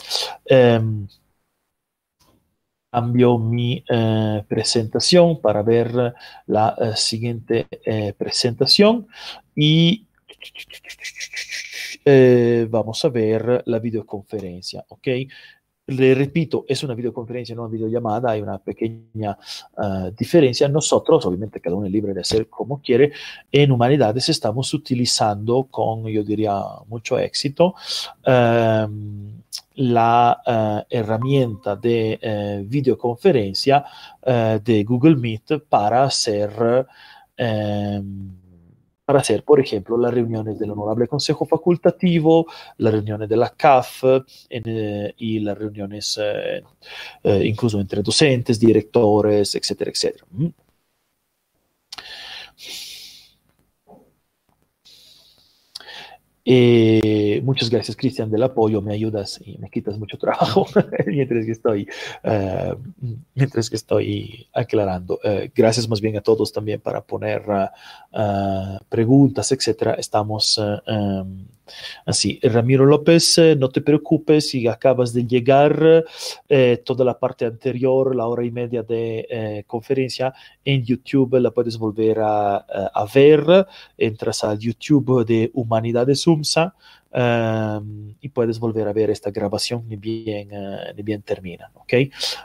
Um, 0.50 1.08
cambio 2.90 3.38
mi 3.38 3.84
presentación 4.48 5.40
para 5.40 5.62
ver 5.62 6.16
la 6.48 6.96
siguiente 6.96 7.68
presentación 8.18 9.08
y 9.56 10.08
vamos 12.70 13.06
a 13.06 13.10
ver 13.10 13.62
la 13.68 13.78
videoconferencia, 13.78 14.84
¿ok? 14.88 15.08
Le 15.90 16.14
repito, 16.14 16.66
es 16.68 16.84
una 16.84 16.94
videoconferencia, 16.94 17.56
no 17.56 17.62
una 17.62 17.72
videollamada, 17.72 18.32
hay 18.32 18.42
una 18.42 18.58
pequeña 18.58 19.38
uh, 19.78 20.12
diferencia. 20.12 20.68
Nosotros, 20.68 21.26
obviamente, 21.26 21.62
cada 21.62 21.78
uno 21.78 21.86
es 21.86 21.92
libre 21.94 22.14
de 22.14 22.20
hacer 22.20 22.50
como 22.50 22.82
quiere. 22.82 23.14
En 23.50 23.72
Humanidades 23.72 24.28
estamos 24.28 24.74
utilizando 24.74 25.64
con, 25.72 26.06
yo 26.08 26.24
diría, 26.26 26.62
mucho 26.88 27.18
éxito 27.18 27.74
um, 28.26 29.32
la 29.76 30.42
uh, 30.46 30.86
herramienta 30.90 31.78
de 31.78 32.20
uh, 32.22 32.68
videoconferencia 32.68 33.86
de 34.62 34.84
Google 34.84 35.16
Meet 35.16 35.64
para 35.70 36.04
hacer 36.04 36.86
um, 37.40 38.37
para 39.08 39.22
hacer, 39.22 39.46
por 39.46 39.62
ejemplo, 39.62 39.98
las 39.98 40.14
reuniones 40.14 40.60
del 40.60 40.72
Honorable 40.72 41.08
Consejo 41.08 41.46
Facultativo, 41.46 42.46
las 42.78 42.92
reuniones 42.92 43.30
de 43.30 43.38
la 43.38 43.52
CAF 43.52 44.04
eh, 44.50 45.14
y 45.18 45.40
las 45.40 45.58
reuniones 45.58 46.20
eh, 46.22 46.62
eh, 47.24 47.42
incluso 47.46 47.80
entre 47.80 48.04
docentes, 48.04 48.60
directores, 48.60 49.56
etcétera, 49.56 49.92
etcétera. 49.92 50.26
Eh, 56.50 57.42
muchas 57.44 57.70
gracias, 57.70 57.98
Cristian, 57.98 58.32
del 58.32 58.42
apoyo. 58.42 58.82
Me 58.82 58.94
ayudas 58.94 59.38
y 59.46 59.58
me 59.58 59.70
quitas 59.70 60.00
mucho 60.00 60.18
trabajo 60.18 60.66
mientras 61.06 61.46
que 61.46 61.52
estoy, 61.52 61.90
uh, 62.24 62.74
mientras 63.36 63.70
que 63.70 63.76
estoy 63.76 64.48
aclarando. 64.54 65.16
Uh, 65.16 65.50
gracias 65.54 65.90
más 65.90 66.00
bien 66.00 66.16
a 66.16 66.22
todos 66.22 66.54
también 66.54 66.80
para 66.80 67.02
poner 67.02 67.44
preguntas, 68.88 69.52
etcétera. 69.52 69.96
Estamos 69.96 70.58
um, 70.58 71.48
Así, 72.06 72.40
Ramiro 72.42 72.86
López, 72.86 73.38
eh, 73.38 73.56
no 73.56 73.70
te 73.70 73.82
preocupes 73.82 74.50
si 74.50 74.68
acabas 74.68 75.14
de 75.14 75.26
llegar, 75.26 76.06
eh, 76.50 76.82
toda 76.86 77.06
la 77.06 77.20
parte 77.20 77.46
anterior, 77.46 78.16
la 78.16 78.28
hora 78.28 78.46
y 78.46 78.52
media 78.52 78.84
de 78.84 79.28
eh, 79.30 79.64
conferencia 79.68 80.34
en 80.64 80.84
YouTube 80.84 81.40
la 81.40 81.52
puedes 81.52 81.78
volver 81.78 82.20
a, 82.20 82.58
a 82.58 83.06
ver. 83.14 83.68
Entras 83.98 84.44
al 84.44 84.60
YouTube 84.60 85.26
de 85.26 85.52
Humanidades 85.54 86.26
UMSA 86.28 86.76
Um, 87.18 88.14
y 88.22 88.30
puedes 88.30 88.60
volver 88.60 88.88
a 88.88 88.94
ver 88.94 89.10
esta 89.10 89.32
grabación 89.32 89.86
ni 89.90 89.96
bien, 89.96 90.52
uh, 90.52 90.94
ni 90.96 91.02
bien 91.02 91.24
termina, 91.24 91.72
¿ok? 91.74 91.94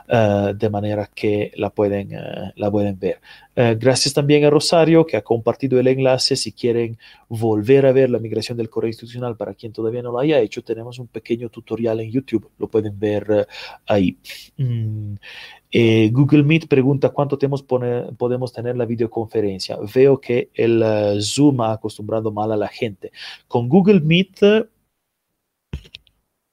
Uh, 0.09 0.53
de 0.55 0.69
manera 0.71 1.07
que 1.13 1.51
la 1.57 1.69
pueden, 1.69 2.15
uh, 2.15 2.51
la 2.55 2.71
pueden 2.71 2.97
ver. 2.97 3.19
gracias 3.55 4.15
también 4.15 4.43
a 4.45 4.49
Rosario 4.49 5.05
que 5.05 5.15
ha 5.15 5.21
compartido 5.21 5.79
el 5.79 5.87
enlace. 5.87 6.35
Si 6.35 6.53
quieren 6.53 6.97
volver 7.29 7.85
a 7.85 7.91
ver 7.91 8.09
la 8.09 8.17
migración 8.17 8.57
del 8.57 8.71
correo 8.71 8.87
institucional 8.87 9.37
para 9.37 9.53
quien 9.53 9.71
todavía 9.71 10.01
no 10.01 10.11
lo 10.11 10.17
haya 10.17 10.39
hecho, 10.39 10.63
tenemos 10.63 10.97
un 10.97 11.05
pequeño 11.05 11.49
tutorial 11.49 11.99
en 11.99 12.09
YouTube, 12.09 12.49
lo 12.57 12.67
pueden 12.67 12.97
ver 12.97 13.47
ahí. 13.85 14.17
Mm. 14.57 15.13
Eh, 15.75 16.11
Google 16.13 16.43
Meet 16.43 16.67
pregunta 16.67 17.09
cuánto 17.09 17.35
podemos 18.15 18.53
tener 18.53 18.77
la 18.77 18.85
videoconferencia. 18.85 19.75
Veo 19.93 20.21
que 20.21 20.51
el 20.53 20.83
uh, 20.83 21.19
Zoom 21.19 21.61
ha 21.61 21.71
acostumbrado 21.73 22.31
mal 22.31 22.51
a 22.51 22.55
la 22.55 22.67
gente. 22.67 23.11
Con 23.47 23.67
Google 23.67 23.99
Meet, 23.99 24.39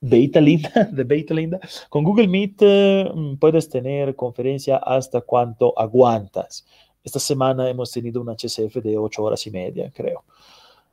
Linda, 0.00 0.88
de 0.90 1.04
Beta 1.04 1.34
Linda, 1.34 1.60
con 1.90 2.02
Google 2.02 2.28
Meet 2.28 3.38
puedes 3.38 3.68
tener 3.68 4.16
conferencia 4.16 4.78
hasta 4.78 5.20
cuánto 5.20 5.78
aguantas. 5.78 6.64
Esta 7.04 7.20
semana 7.20 7.68
hemos 7.68 7.90
tenido 7.90 8.22
un 8.22 8.28
HCF 8.28 8.76
de 8.76 8.96
ocho 8.96 9.22
horas 9.22 9.46
y 9.46 9.50
media, 9.50 9.92
creo. 9.94 10.24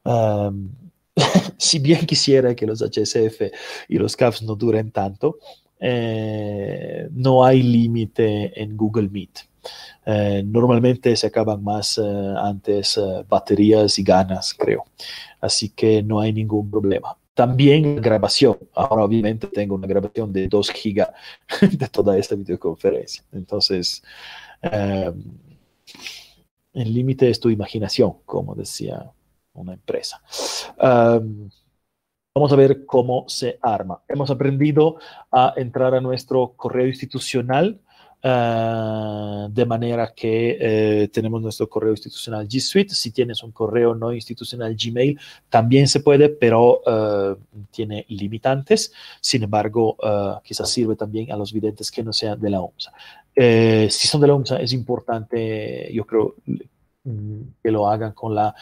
Si 1.57 1.79
bien 1.79 2.05
quisiera 2.05 2.53
que 2.55 2.67
los 2.67 2.81
HCF 2.81 3.51
y 3.87 3.97
los 3.97 4.15
CAFs 4.15 4.43
no 4.43 4.55
duren 4.55 4.91
tanto, 4.91 5.37
eh, 5.79 7.07
no 7.11 7.43
hay 7.45 7.61
límite 7.61 8.61
en 8.61 8.75
Google 8.75 9.09
Meet. 9.09 9.39
Eh, 10.05 10.43
normalmente 10.45 11.15
se 11.15 11.27
acaban 11.27 11.63
más 11.63 11.97
eh, 11.97 12.01
antes 12.37 12.99
baterías 13.27 13.99
y 13.99 14.03
ganas, 14.03 14.53
creo. 14.53 14.85
Así 15.41 15.69
que 15.69 16.01
no 16.01 16.19
hay 16.19 16.33
ningún 16.33 16.69
problema. 16.69 17.17
También 17.33 18.01
grabación. 18.01 18.57
Ahora 18.73 19.03
obviamente 19.03 19.47
tengo 19.47 19.75
una 19.75 19.87
grabación 19.87 20.33
de 20.33 20.47
2 20.47 20.71
gigas 20.71 21.09
de 21.71 21.87
toda 21.87 22.17
esta 22.17 22.35
videoconferencia. 22.35 23.23
Entonces, 23.31 24.01
el 26.73 26.93
límite 26.93 27.29
es 27.29 27.39
tu 27.39 27.49
imaginación, 27.49 28.15
como 28.25 28.55
decía 28.55 29.11
una 29.53 29.73
empresa. 29.73 30.21
Vamos 32.37 32.53
a 32.53 32.55
ver 32.55 32.85
cómo 32.85 33.25
se 33.27 33.57
arma. 33.63 34.03
Hemos 34.07 34.29
aprendido 34.29 34.97
a 35.31 35.55
entrar 35.57 35.95
a 35.95 36.01
nuestro 36.01 36.53
correo 36.55 36.85
institucional 36.85 37.79
Uh, 38.23 39.47
de 39.49 39.65
manera 39.65 40.11
que 40.13 40.57
eh, 40.59 41.07
tenemos 41.09 41.39
nuestro 41.39 41.69
correo 41.69 41.91
institucional 41.91 42.47
G 42.47 42.59
Suite. 42.59 42.93
Si 42.93 43.11
tienes 43.11 43.43
un 43.43 43.51
correo 43.51 43.93
no 43.93 44.11
institucional 44.11 44.75
Gmail, 44.75 45.17
también 45.49 45.87
se 45.87 45.99
puede, 45.99 46.29
pero 46.29 46.81
uh, 46.81 47.37
tiene 47.69 48.05
limitantes. 48.09 48.91
Sin 49.21 49.43
embargo, 49.43 49.95
quizás 50.43 50.69
sirve 50.69 50.95
también 50.95 51.31
a 51.31 51.37
los 51.37 51.53
videntes 51.53 51.91
que 51.91 52.03
no 52.03 52.11
sean 52.11 52.41
de 52.41 52.49
la 52.49 52.59
OMSA. 52.59 52.91
Eh, 53.35 53.87
si 53.91 54.07
son 54.07 54.19
de 54.19 54.27
la 54.27 54.33
OMSA, 54.33 54.57
es 54.57 54.73
importante, 54.73 55.89
yo 55.93 56.03
creo, 56.05 56.35
que 57.63 57.71
lo 57.71 57.89
hagan 57.89 58.13
con, 58.13 58.35
la, 58.35 58.53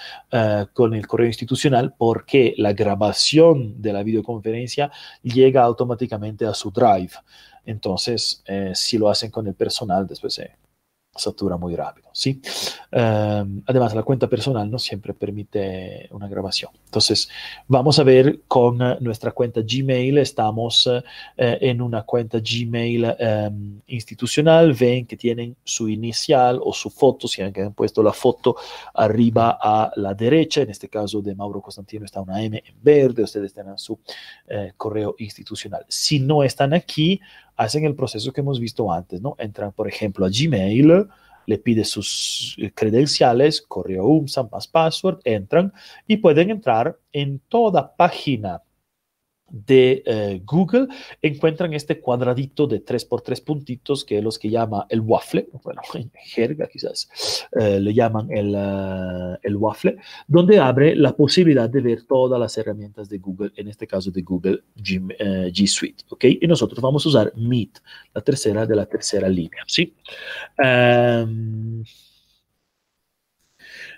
con 0.73 0.93
el 0.93 1.07
correo 1.07 1.27
institucional 1.27 1.93
porque 1.97 2.53
la 2.57 2.73
grabación 2.73 3.81
de 3.81 3.93
la 3.93 4.03
videoconferencia 4.03 4.91
llega 5.23 5.63
automáticamente 5.63 6.45
a 6.45 6.53
su 6.53 6.71
drive. 6.71 7.11
Entonces, 7.65 8.43
eh, 8.45 8.71
si 8.75 8.97
lo 8.97 9.09
hacen 9.09 9.31
con 9.31 9.47
el 9.47 9.55
personal, 9.55 10.05
después 10.07 10.35
se 10.35 10.51
satura 11.15 11.57
muy 11.57 11.75
rápido, 11.75 12.04
¿sí? 12.15 12.41
Um, 12.93 13.61
además, 13.65 13.93
la 13.93 14.03
cuenta 14.03 14.29
personal 14.29 14.71
no 14.71 14.79
siempre 14.79 15.13
permite 15.13 16.07
una 16.11 16.29
grabación. 16.29 16.71
Entonces, 16.85 17.27
vamos 17.67 17.99
a 17.99 18.03
ver 18.03 18.39
con 18.47 18.81
uh, 18.81 18.95
nuestra 19.01 19.31
cuenta 19.31 19.59
Gmail, 19.61 20.17
estamos 20.19 20.87
uh, 20.87 21.01
en 21.35 21.81
una 21.81 22.03
cuenta 22.03 22.39
Gmail 22.39 23.03
um, 23.05 23.81
institucional, 23.87 24.71
ven 24.71 25.05
que 25.05 25.17
tienen 25.17 25.57
su 25.61 25.89
inicial 25.89 26.61
o 26.63 26.71
su 26.71 26.89
foto, 26.89 27.27
si 27.27 27.41
han 27.41 27.51
puesto 27.73 28.01
la 28.01 28.13
foto 28.13 28.55
arriba 28.93 29.59
a 29.61 29.91
la 29.97 30.13
derecha, 30.13 30.61
en 30.61 30.69
este 30.69 30.87
caso 30.87 31.21
de 31.21 31.35
Mauro 31.35 31.61
Constantino 31.61 32.05
está 32.05 32.21
una 32.21 32.41
M 32.41 32.63
en 32.65 32.75
verde, 32.81 33.23
ustedes 33.23 33.53
tienen 33.53 33.77
su 33.77 33.99
correo 34.77 35.15
institucional. 35.19 35.85
Si 35.89 36.19
no 36.19 36.43
están 36.43 36.73
aquí, 36.73 37.19
hacen 37.57 37.83
el 37.85 37.95
proceso 37.95 38.31
que 38.31 38.41
hemos 38.41 38.59
visto 38.59 38.91
antes, 38.91 39.21
¿no? 39.21 39.35
Entran, 39.37 39.73
por 39.73 39.87
ejemplo, 39.87 40.25
a 40.25 40.29
Gmail, 40.29 41.07
le 41.45 41.57
pide 41.57 41.85
sus 41.85 42.55
eh, 42.57 42.71
credenciales, 42.73 43.61
correo 43.61 44.05
UMSA 44.05 44.49
password, 44.71 45.19
entran 45.23 45.73
y 46.07 46.17
pueden 46.17 46.49
entrar 46.49 46.97
en 47.11 47.39
toda 47.47 47.95
página 47.95 48.61
de 49.49 50.03
eh, 50.05 50.41
Google 50.43 50.87
encuentran 51.21 51.73
este 51.73 51.99
cuadradito 51.99 52.67
de 52.67 52.79
3 52.79 53.05
por 53.05 53.21
3 53.21 53.41
puntitos 53.41 54.03
que 54.03 54.21
los 54.21 54.39
que 54.39 54.49
llama 54.49 54.85
el 54.89 55.01
waffle, 55.01 55.47
bueno, 55.63 55.81
en 55.93 56.11
jerga 56.13 56.67
quizás 56.67 57.47
eh, 57.59 57.79
le 57.79 57.93
llaman 57.93 58.31
el, 58.31 58.55
uh, 58.55 59.37
el, 59.41 59.55
waffle, 59.55 59.97
donde 60.27 60.59
abre 60.59 60.95
la 60.95 61.15
posibilidad 61.15 61.69
de 61.69 61.81
ver 61.81 62.03
todas 62.03 62.39
las 62.39 62.57
herramientas 62.57 63.07
de 63.07 63.19
Google, 63.19 63.51
en 63.55 63.67
este 63.67 63.87
caso 63.87 64.11
de 64.11 64.21
Google 64.21 64.63
G, 64.77 65.01
uh, 65.01 65.49
G 65.49 65.67
Suite, 65.67 66.03
¿ok? 66.09 66.25
Y 66.41 66.47
nosotros 66.47 66.81
vamos 66.81 67.05
a 67.05 67.09
usar 67.09 67.33
Meet, 67.35 67.79
la 68.13 68.21
tercera 68.21 68.65
de 68.65 68.75
la 68.75 68.85
tercera 68.85 69.29
línea, 69.29 69.63
¿sí? 69.67 69.93
Um, 70.57 71.83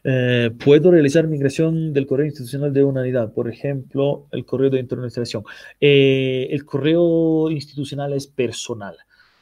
eh, 0.04 0.52
puedo 0.64 0.92
realizar 0.92 1.28
migración 1.28 1.94
del 1.94 2.08
correo 2.08 2.26
institucional 2.26 2.74
de 2.74 2.84
una 2.84 3.02
unidad, 3.02 3.34
por 3.34 3.50
ejemplo, 3.50 4.28
el 4.32 4.46
correo 4.46 4.70
de 4.70 4.80
internalización. 4.80 5.44
Eh, 5.80 6.48
el 6.52 6.66
correo 6.66 7.50
institucional 7.50 8.14
es 8.14 8.28
personal. 8.28 8.96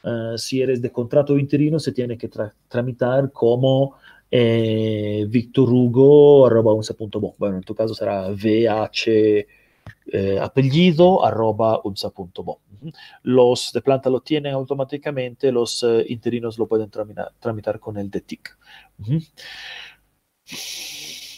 Uh, 0.04 0.38
si 0.38 0.62
eres 0.62 0.84
de 0.84 0.92
contrato 0.92 1.36
interino, 1.36 1.80
se 1.80 1.92
tiene 1.92 2.16
que 2.16 2.28
tra 2.28 2.54
tramitar 2.68 3.32
como 3.32 3.96
eh. 4.30 5.26
Bueno, 7.38 7.58
en 7.58 7.64
tu 7.64 7.74
caso 7.74 7.96
será 7.96 8.28
VH 8.30 9.48
eh. 10.12 10.40
Los 13.24 13.72
de 13.74 13.82
planta 13.82 14.10
lo 14.10 14.22
tienen 14.22 14.54
automáticamente, 14.54 15.52
los 15.52 15.82
uh, 15.84 16.02
interinos 16.08 16.60
lo 16.60 16.68
pueden 16.68 16.90
tramitar, 16.90 17.80
con 17.80 17.98
el 17.98 18.10
DETIC. 18.12 18.58
Uh. 19.00 19.20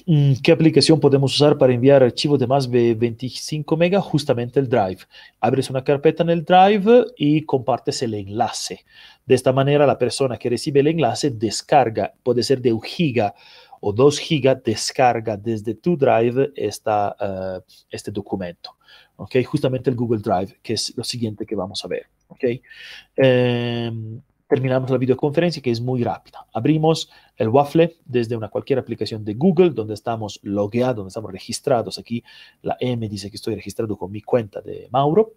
Mm, 0.10 0.36
¿Qué 0.42 0.54
aplicación 0.54 1.02
podemos 1.02 1.36
usar 1.36 1.58
para 1.58 1.74
enviar 1.74 2.02
archivos 2.02 2.40
de 2.40 2.48
más 2.48 2.72
de 2.72 2.96
25 2.96 3.76
megas? 3.76 4.06
Justamente 4.06 4.58
el 4.58 4.70
Drive. 4.70 5.00
Abres 5.42 5.70
una 5.70 5.84
carpeta 5.84 6.24
en 6.24 6.30
el 6.30 6.46
Drive 6.46 7.08
y 7.18 7.42
compartes 7.42 8.02
el 8.04 8.14
enlace. 8.14 8.86
De 9.26 9.36
esta 9.36 9.52
manera, 9.52 9.86
la 9.86 9.98
persona 9.98 10.38
que 10.38 10.50
recibe 10.50 10.80
el 10.80 10.88
enlace 10.88 11.32
descarga, 11.32 12.14
puede 12.24 12.42
ser 12.42 12.62
de 12.62 12.72
un 12.72 12.82
giga 12.82 13.36
o 13.82 13.92
dos 13.92 14.18
gigas, 14.18 14.64
descarga 14.64 15.36
desde 15.36 15.76
tu 15.76 15.98
Drive 15.98 16.52
esta, 16.56 17.14
uh, 17.20 17.62
este 17.90 18.10
documento. 18.10 18.78
¿ok? 19.18 19.44
Justamente 19.46 19.90
el 19.90 19.98
Google 19.98 20.22
Drive, 20.22 20.58
que 20.64 20.74
es 20.74 20.94
lo 20.96 21.04
siguiente 21.04 21.46
que 21.46 21.56
vamos 21.56 21.84
a 21.84 21.88
ver. 21.90 22.08
¿ok? 22.30 22.44
Um, 23.18 24.22
terminamos 24.48 24.90
la 24.90 24.98
videoconferencia 24.98 25.62
que 25.62 25.72
es 25.72 25.82
muy 25.82 26.04
rápida. 26.04 26.46
Abrimos 26.54 27.10
el 27.36 27.50
Waffle 27.50 27.98
desde 28.06 28.36
una 28.36 28.50
cualquier 28.50 28.80
aplicación 28.80 29.24
de 29.24 29.34
Google 29.34 29.72
donde 29.72 29.94
estamos 29.94 30.40
logueados, 30.44 30.96
donde 30.98 31.10
estamos 31.10 31.32
registrados. 31.32 32.00
Aquí 32.00 32.24
la 32.62 32.78
M 32.80 33.08
dice 33.10 33.30
que 33.30 33.36
estoy 33.36 33.56
registrado 33.56 33.98
con 33.98 34.12
mi 34.12 34.22
cuenta 34.22 34.62
de 34.62 34.88
Mauro. 34.92 35.34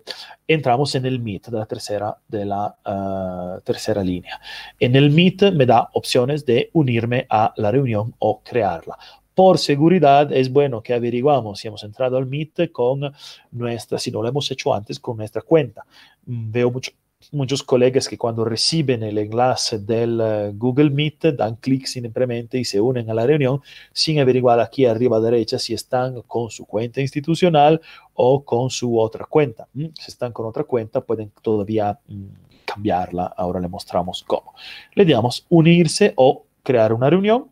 Entramos 0.47 0.95
en 0.95 1.07
el 1.07 1.21
Meet 1.21 1.49
de 1.49 1.59
la 1.59 1.67
tercera, 1.67 2.17
de 2.29 2.45
la, 2.45 2.77
uh, 2.87 3.61
tercera 3.63 4.03
línea. 4.05 4.41
En 4.79 4.95
el 4.95 5.11
Meet 5.11 5.53
me 5.53 5.67
da 5.67 5.89
opciones 5.95 6.47
de 6.47 6.71
unirme 6.73 7.27
a 7.29 7.53
la 7.57 7.71
reunión 7.71 8.15
o 8.19 8.41
crearla. 8.43 8.97
Por 9.35 9.59
seguridad 9.59 10.33
es 10.33 10.53
bueno 10.53 10.83
que 10.83 10.93
averiguamos 10.93 11.61
si 11.61 11.69
hemos 11.69 11.83
entrado 11.83 12.17
al 12.17 12.27
Meet 12.27 12.71
con 12.73 13.13
nuestra, 13.53 13.99
si 13.99 14.11
no 14.11 14.23
lo 14.23 14.29
hemos 14.29 14.51
hecho 14.51 14.75
antes, 14.75 15.01
con 15.01 15.17
nuestra 15.17 15.43
cuenta. 15.43 15.85
Veo 16.27 16.71
mucho 16.71 16.93
muchos 17.33 17.63
colegas 17.63 18.09
que 18.09 18.19
cuando 18.19 18.45
reciben 18.45 19.03
el 19.03 19.19
enlace 19.19 19.79
del 19.79 20.21
uh, 20.21 20.57
Google 20.57 20.91
Meet 20.91 21.35
dan 21.37 21.57
clic 21.57 21.87
simplemente 21.87 22.59
y 22.59 22.65
se 22.65 22.81
unen 22.81 23.11
a 23.11 23.15
la 23.15 23.27
reunión 23.27 23.61
sin 23.93 24.19
averiguar 24.21 24.59
aquí 24.61 24.87
arriba 24.87 25.19
a 25.19 25.21
derecha 25.21 25.59
si 25.59 25.75
están 25.75 26.23
con 26.23 26.51
su 26.51 26.65
cuenta 26.67 27.01
institucional 27.01 27.81
o 28.15 28.45
con 28.45 28.71
su 28.71 28.99
otra 28.99 29.27
cuenta. 29.27 29.69
¿Mm? 29.75 29.87
Si 29.95 30.11
están 30.11 30.33
con 30.33 30.47
otra 30.47 30.65
cuenta 30.65 31.01
pueden 31.01 31.31
todavía 31.43 31.99
mm, 32.09 32.25
cambiarla. 32.65 33.27
Ahora 33.37 33.61
le 33.61 33.69
mostramos 33.69 34.25
cómo. 34.27 34.55
Le 34.95 35.05
damos 35.05 35.47
unirse 35.49 36.13
o 36.17 36.45
crear 36.63 36.93
una 36.93 37.11
reunión 37.11 37.51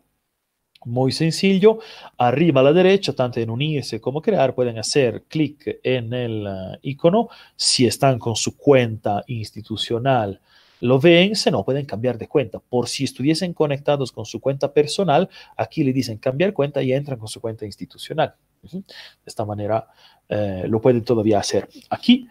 muy 0.88 1.12
sencillo. 1.12 1.78
Arriba 2.16 2.60
a 2.60 2.64
la 2.64 2.72
derecha, 2.72 3.12
tanto 3.12 3.40
en 3.40 3.50
unirse 3.50 4.00
como 4.00 4.20
crear, 4.20 4.54
pueden 4.54 4.78
hacer 4.78 5.24
clic 5.28 5.80
en 5.82 6.12
el 6.12 6.46
uh, 6.46 6.78
icono. 6.82 7.28
Si 7.56 7.86
están 7.86 8.18
con 8.18 8.34
su 8.36 8.56
cuenta 8.56 9.22
institucional, 9.26 10.40
lo 10.80 11.00
ven, 11.00 11.34
si 11.34 11.50
no, 11.50 11.64
pueden 11.64 11.86
cambiar 11.86 12.18
de 12.18 12.28
cuenta. 12.28 12.58
Por 12.58 12.88
si 12.88 13.04
estuviesen 13.04 13.52
conectados 13.52 14.12
con 14.12 14.24
su 14.24 14.40
cuenta 14.40 14.72
personal, 14.72 15.28
aquí 15.56 15.82
le 15.82 15.92
dicen 15.92 16.18
cambiar 16.18 16.52
cuenta 16.52 16.82
y 16.82 16.92
entran 16.92 17.18
con 17.18 17.28
su 17.28 17.40
cuenta 17.40 17.64
institucional. 17.66 18.34
De 18.62 18.82
esta 19.26 19.44
manera 19.44 19.86
eh, 20.28 20.64
lo 20.68 20.80
pueden 20.80 21.04
todavía 21.04 21.38
hacer. 21.38 21.68
Aquí 21.90 22.28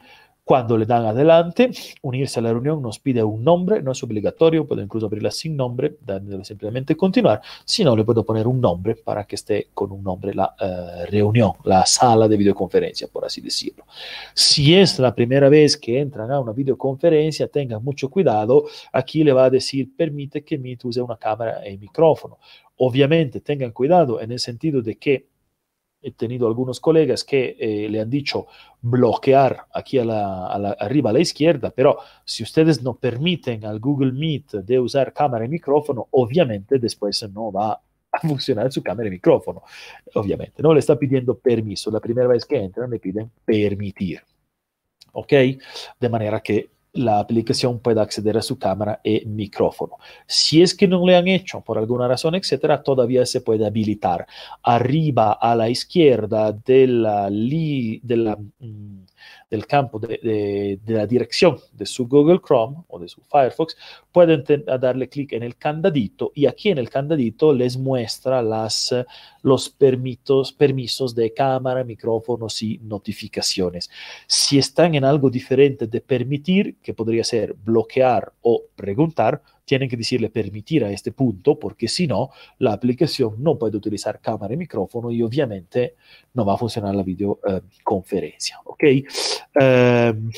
cuando 0.48 0.78
le 0.78 0.86
dan 0.86 1.06
adelante, 1.06 1.70
unirse 2.04 2.40
a 2.40 2.42
la 2.42 2.54
reunión 2.54 2.82
nos 2.82 3.00
pide 3.00 3.22
un 3.22 3.44
nombre, 3.44 3.82
no 3.82 3.92
es 3.92 4.02
obligatorio, 4.02 4.66
puedo 4.66 4.82
incluso 4.82 5.08
abrirla 5.08 5.30
sin 5.30 5.58
nombre, 5.58 5.98
dándole 6.00 6.46
simplemente 6.46 6.96
continuar, 6.96 7.42
si 7.66 7.84
no 7.84 7.98
le 7.98 8.06
puedo 8.06 8.24
poner 8.24 8.48
un 8.48 8.62
nombre 8.62 8.96
para 8.96 9.26
que 9.26 9.36
esté 9.36 9.68
con 9.74 9.92
un 9.92 10.02
nombre 10.02 10.34
la 10.34 10.56
uh, 10.58 11.12
reunión, 11.12 11.52
la 11.66 11.86
sala 11.86 12.30
de 12.30 12.38
videoconferencia, 12.38 13.10
por 13.10 13.26
así 13.26 13.42
decirlo. 13.42 13.84
Si 14.34 14.74
es 14.74 14.98
la 15.00 15.14
primera 15.14 15.50
vez 15.50 15.76
que 15.76 16.00
entran 16.00 16.32
a 16.32 16.40
una 16.40 16.54
videoconferencia, 16.54 17.50
tengan 17.50 17.84
mucho 17.84 18.10
cuidado, 18.10 18.68
aquí 18.94 19.26
le 19.26 19.34
va 19.34 19.44
a 19.44 19.50
decir 19.50 19.98
permite 19.98 20.46
que 20.46 20.58
Meet 20.58 20.86
use 20.86 21.02
una 21.02 21.18
cámara 21.18 21.68
y 21.68 21.78
micrófono. 21.78 22.38
Obviamente 22.78 23.42
tengan 23.42 23.72
cuidado 23.72 24.22
en 24.22 24.32
el 24.32 24.40
sentido 24.40 24.82
de 24.82 24.96
que 24.96 25.28
he 26.02 26.12
tenido 26.12 26.48
algunos 26.48 26.80
colegas 26.80 27.24
que 27.24 27.56
eh, 27.60 27.90
le 27.90 28.00
han 28.00 28.10
dicho 28.10 28.48
bloquear 28.82 29.66
aquí 29.74 29.98
arriba 30.00 31.10
a 31.10 31.14
la 31.14 31.20
izquierda, 31.20 31.72
pero 31.72 31.98
si 32.24 32.44
ustedes 32.44 32.84
no 32.84 32.96
permiten 32.96 33.66
al 33.66 33.80
Google 33.80 34.12
Meet 34.12 34.52
de 34.64 34.80
usar 34.80 35.14
cámara 35.14 35.46
y 35.46 35.50
micrófono, 35.50 36.08
obviamente 36.12 36.80
después 36.80 37.28
no 37.32 37.52
va 37.52 37.82
a 38.12 38.20
funcionar 38.20 38.72
su 38.72 38.82
cámara 38.82 39.08
y 39.08 39.12
micrófono. 39.12 39.64
Obviamente, 40.14 40.62
no 40.64 40.74
le 40.74 40.80
está 40.80 40.98
pidiendo 40.98 41.38
permiso. 41.38 41.92
La 41.92 42.00
primera 42.00 42.28
vez 42.28 42.46
que 42.46 42.58
entran 42.58 42.90
le 42.90 43.00
piden 43.00 43.32
permitir. 43.44 44.22
¿Ok? 45.14 45.34
De 46.00 46.10
manera 46.10 46.40
que 46.42 46.70
la 46.98 47.20
aplicación 47.20 47.80
pueda 47.80 48.02
acceder 48.02 48.38
a 48.38 48.42
su 48.42 48.58
cámara 48.58 49.00
y 49.04 49.26
micrófono. 49.26 49.98
Si 50.26 50.62
es 50.62 50.76
que 50.76 50.88
no 50.88 51.06
le 51.06 51.16
han 51.16 51.28
hecho 51.28 51.62
por 51.62 51.78
alguna 51.78 52.08
razón, 52.08 52.36
etcétera, 52.36 52.84
todavía 52.84 53.26
se 53.26 53.42
puede 53.42 53.66
habilitar. 53.66 54.28
Arriba 54.64 55.34
a 55.34 55.56
la 55.56 55.70
izquierda 55.70 56.52
de 56.52 56.88
la, 56.88 57.30
li, 57.30 58.00
de 58.04 58.18
la, 58.18 58.38
del 59.50 59.66
campo 59.66 60.00
de, 60.00 60.80
la 60.86 61.06
dirección 61.06 61.58
de 61.72 61.86
su 61.86 62.08
Google 62.08 62.40
Chrome 62.46 62.84
o 62.88 63.00
de 63.00 63.08
su 63.08 63.22
Firefox, 63.22 63.78
pueden 64.12 64.44
darle 64.80 65.08
clic 65.08 65.34
en 65.34 65.44
el 65.44 65.56
candadito 65.56 66.32
y 66.36 66.46
aquí 66.46 66.70
en 66.70 66.78
el 66.78 66.90
candadito 66.90 67.54
les 67.54 67.78
muestra 67.78 68.42
las, 68.42 68.94
los 69.42 69.70
permisos 69.70 71.16
de 71.16 71.34
cámara, 71.34 71.84
micrófonos 71.84 72.62
y 72.62 72.80
notificaciones. 72.80 73.90
Si 74.28 74.58
están 74.58 74.96
en 74.96 75.06
algo 75.06 75.30
diferente 75.30 75.88
de 75.88 76.02
permitir, 76.02 76.78
que 76.82 76.94
podría 76.94 77.24
ser 77.24 77.54
bloquear 77.54 78.34
o 78.42 78.64
preguntar, 78.76 79.42
tienen 79.68 79.90
que 79.90 79.98
decirle 79.98 80.30
permitir 80.30 80.86
a 80.86 80.92
este 80.92 81.12
punto, 81.12 81.60
porque 81.60 81.90
si 81.90 82.08
no, 82.08 82.30
la 82.60 82.72
aplicación 82.72 83.36
no 83.40 83.58
puede 83.58 83.76
utilizar 83.76 84.22
cámara 84.22 84.54
y 84.54 84.58
micrófono 84.58 85.12
y 85.12 85.22
obviamente 85.22 85.96
no 86.34 86.46
va 86.46 86.54
a 86.54 86.58
funcionar 86.58 86.96
la 86.96 87.04
videoconferencia. 87.04 88.62
¿Ok? 88.64 88.84
Em, 89.56 90.30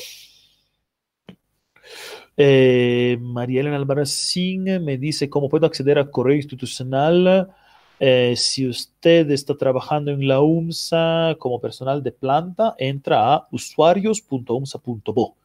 eh, 2.36 3.18
María 3.20 3.60
Elena 3.60 3.76
Albarracín 3.76 4.64
me 4.84 4.96
dice 4.98 5.28
cómo 5.28 5.48
puedo 5.48 5.66
acceder 5.66 5.98
al 5.98 6.10
correo 6.10 6.36
institucional. 6.36 7.50
Eh, 7.98 8.34
si 8.36 8.66
usted 8.66 9.30
está 9.30 9.56
trabajando 9.56 10.10
en 10.10 10.26
la 10.26 10.40
UMSA 10.40 11.36
como 11.38 11.60
personal 11.60 12.02
de 12.02 12.12
planta, 12.12 12.74
entra 12.78 13.34
a 13.34 13.48
usuarios.umsa.bo 13.50 15.36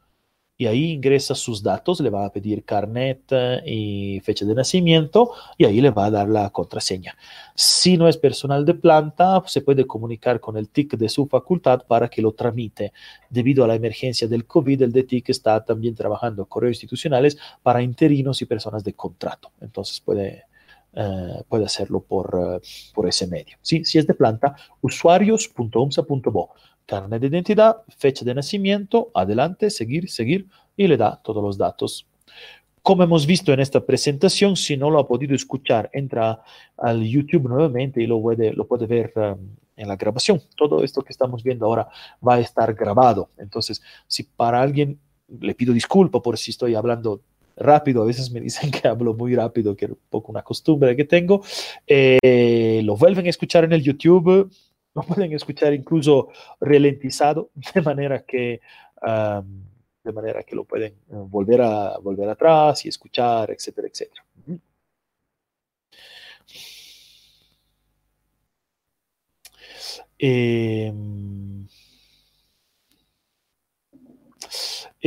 y 0.58 0.68
ahí 0.68 0.92
ingresa 0.92 1.36
sus 1.36 1.62
datos, 1.62 2.00
le 2.00 2.10
va 2.10 2.26
a 2.26 2.32
pedir 2.32 2.64
carnet 2.64 3.24
eh, 3.32 3.62
y 3.66 4.20
fecha 4.22 4.46
de 4.46 4.56
nacimiento 4.56 5.32
y 5.58 5.66
ahí 5.66 5.82
le 5.82 5.90
va 5.90 6.06
a 6.06 6.12
dar 6.12 6.30
la 6.30 6.50
contraseña. 6.50 7.18
Si 7.56 7.98
no 7.98 8.08
es 8.08 8.18
personal 8.18 8.64
de 8.64 8.74
planta, 8.74 9.44
se 9.48 9.62
puede 9.62 9.86
comunicar 9.86 10.40
con 10.40 10.56
el 10.56 10.70
TIC 10.70 10.96
de 10.96 11.10
su 11.10 11.28
facultad 11.28 11.84
para 11.86 12.08
que 12.08 12.22
lo 12.22 12.32
tramite. 12.32 12.94
Debido 13.30 13.66
a 13.66 13.68
la 13.68 13.76
emergencia 13.76 14.28
del 14.28 14.46
COVID, 14.46 14.82
el 14.84 14.94
DTIC 14.94 15.30
está 15.30 15.64
también 15.64 15.94
trabajando 15.94 16.46
correos 16.46 16.78
institucionales 16.78 17.38
para 17.62 17.82
interinos 17.82 18.42
y 18.42 18.46
personas 18.46 18.84
de 18.86 18.94
contrato. 18.94 19.52
Entonces 19.60 20.00
puede, 20.00 20.44
eh, 20.94 21.44
puede 21.50 21.66
hacerlo 21.66 22.00
por, 22.00 22.62
eh, 22.62 22.66
por 22.94 23.10
ese 23.10 23.28
medio. 23.28 23.58
Si 23.62 23.82
es 23.82 24.08
de 24.08 24.14
planta, 24.14 24.56
usuarios.umsa.bo 24.82 26.52
carnet 26.86 27.22
de 27.22 27.28
identidad, 27.28 27.78
fecha 27.98 28.24
de 28.26 28.36
nacimiento, 28.36 29.12
adelante, 29.14 29.70
seguir, 29.70 30.10
seguir, 30.10 30.48
y 30.78 30.88
le 30.88 30.98
da 30.98 31.22
todos 31.24 31.44
los 31.44 31.58
datos. 31.58 32.08
Como 32.82 33.04
hemos 33.04 33.26
visto 33.26 33.52
en 33.52 33.60
esta 33.60 33.84
presentación, 33.84 34.56
si 34.56 34.78
no 34.78 34.92
lo 34.92 35.00
ha 35.00 35.08
podido 35.08 35.34
escuchar, 35.34 35.90
entra 35.92 36.42
al 36.78 37.04
YouTube 37.04 37.50
nuevamente 37.50 38.02
y 38.02 38.08
lo 38.08 38.22
puede, 38.22 38.54
lo 38.54 38.68
puede 38.68 38.86
ver 38.86 39.12
um, 39.16 39.38
en 39.76 39.88
la 39.88 39.96
grabación. 39.96 40.42
Todo 40.56 40.84
esto 40.84 41.02
que 41.02 41.12
estamos 41.12 41.44
viendo 41.44 41.66
ahora 41.66 41.88
va 42.26 42.36
a 42.36 42.40
estar 42.40 42.72
grabado. 42.76 43.30
Entonces, 43.38 43.82
si 44.08 44.24
para 44.24 44.62
alguien 44.62 45.00
le 45.40 45.56
pido 45.56 45.74
disculpa 45.74 46.22
por 46.22 46.38
si 46.38 46.52
estoy 46.52 46.76
hablando 46.76 47.22
rápido, 47.58 48.04
a 48.04 48.06
veces 48.06 48.32
me 48.32 48.40
dicen 48.40 48.70
que 48.72 48.88
hablo 48.88 49.14
muy 49.14 49.34
rápido, 49.36 49.76
que 49.76 49.86
es 49.86 49.92
un 49.92 49.98
poco 50.10 50.32
una 50.32 50.44
costumbre 50.44 50.96
que 50.96 51.06
tengo, 51.06 51.42
eh, 51.88 52.82
lo 52.84 52.96
vuelven 52.98 53.26
a 53.26 53.30
escuchar 53.30 53.64
en 53.64 53.74
el 53.74 53.82
YouTube, 53.82 54.52
lo 54.96 55.04
pueden 55.04 55.34
escuchar 55.34 55.74
incluso 55.74 56.30
ralentizado, 56.60 57.52
de 57.74 57.82
manera 57.82 58.24
que, 58.24 58.62
de 60.04 60.12
manera 60.12 60.44
que 60.44 60.56
lo 60.56 60.64
pueden 60.64 60.94
eh, 60.94 60.98
volver, 61.10 61.62
a, 61.62 61.98
volver 61.98 62.30
atrás 62.30 62.86
y 62.86 62.90
escuchar, 62.90 63.52
etcétera, 63.52 63.88
etcétera. 63.88 64.24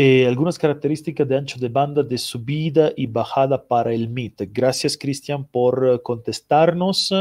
Eh, 0.00 0.28
algunas 0.28 0.60
características 0.60 1.26
de 1.26 1.36
ancho 1.36 1.58
de 1.58 1.68
banda 1.68 2.04
de 2.04 2.18
subida 2.18 2.92
y 2.94 3.08
bajada 3.08 3.66
para 3.66 3.92
el 3.92 4.04
MIT. 4.04 4.42
Gracias, 4.52 4.96
Cristian, 4.96 5.44
por 5.44 5.84
eh, 5.92 6.00
contestarnos. 6.00 7.12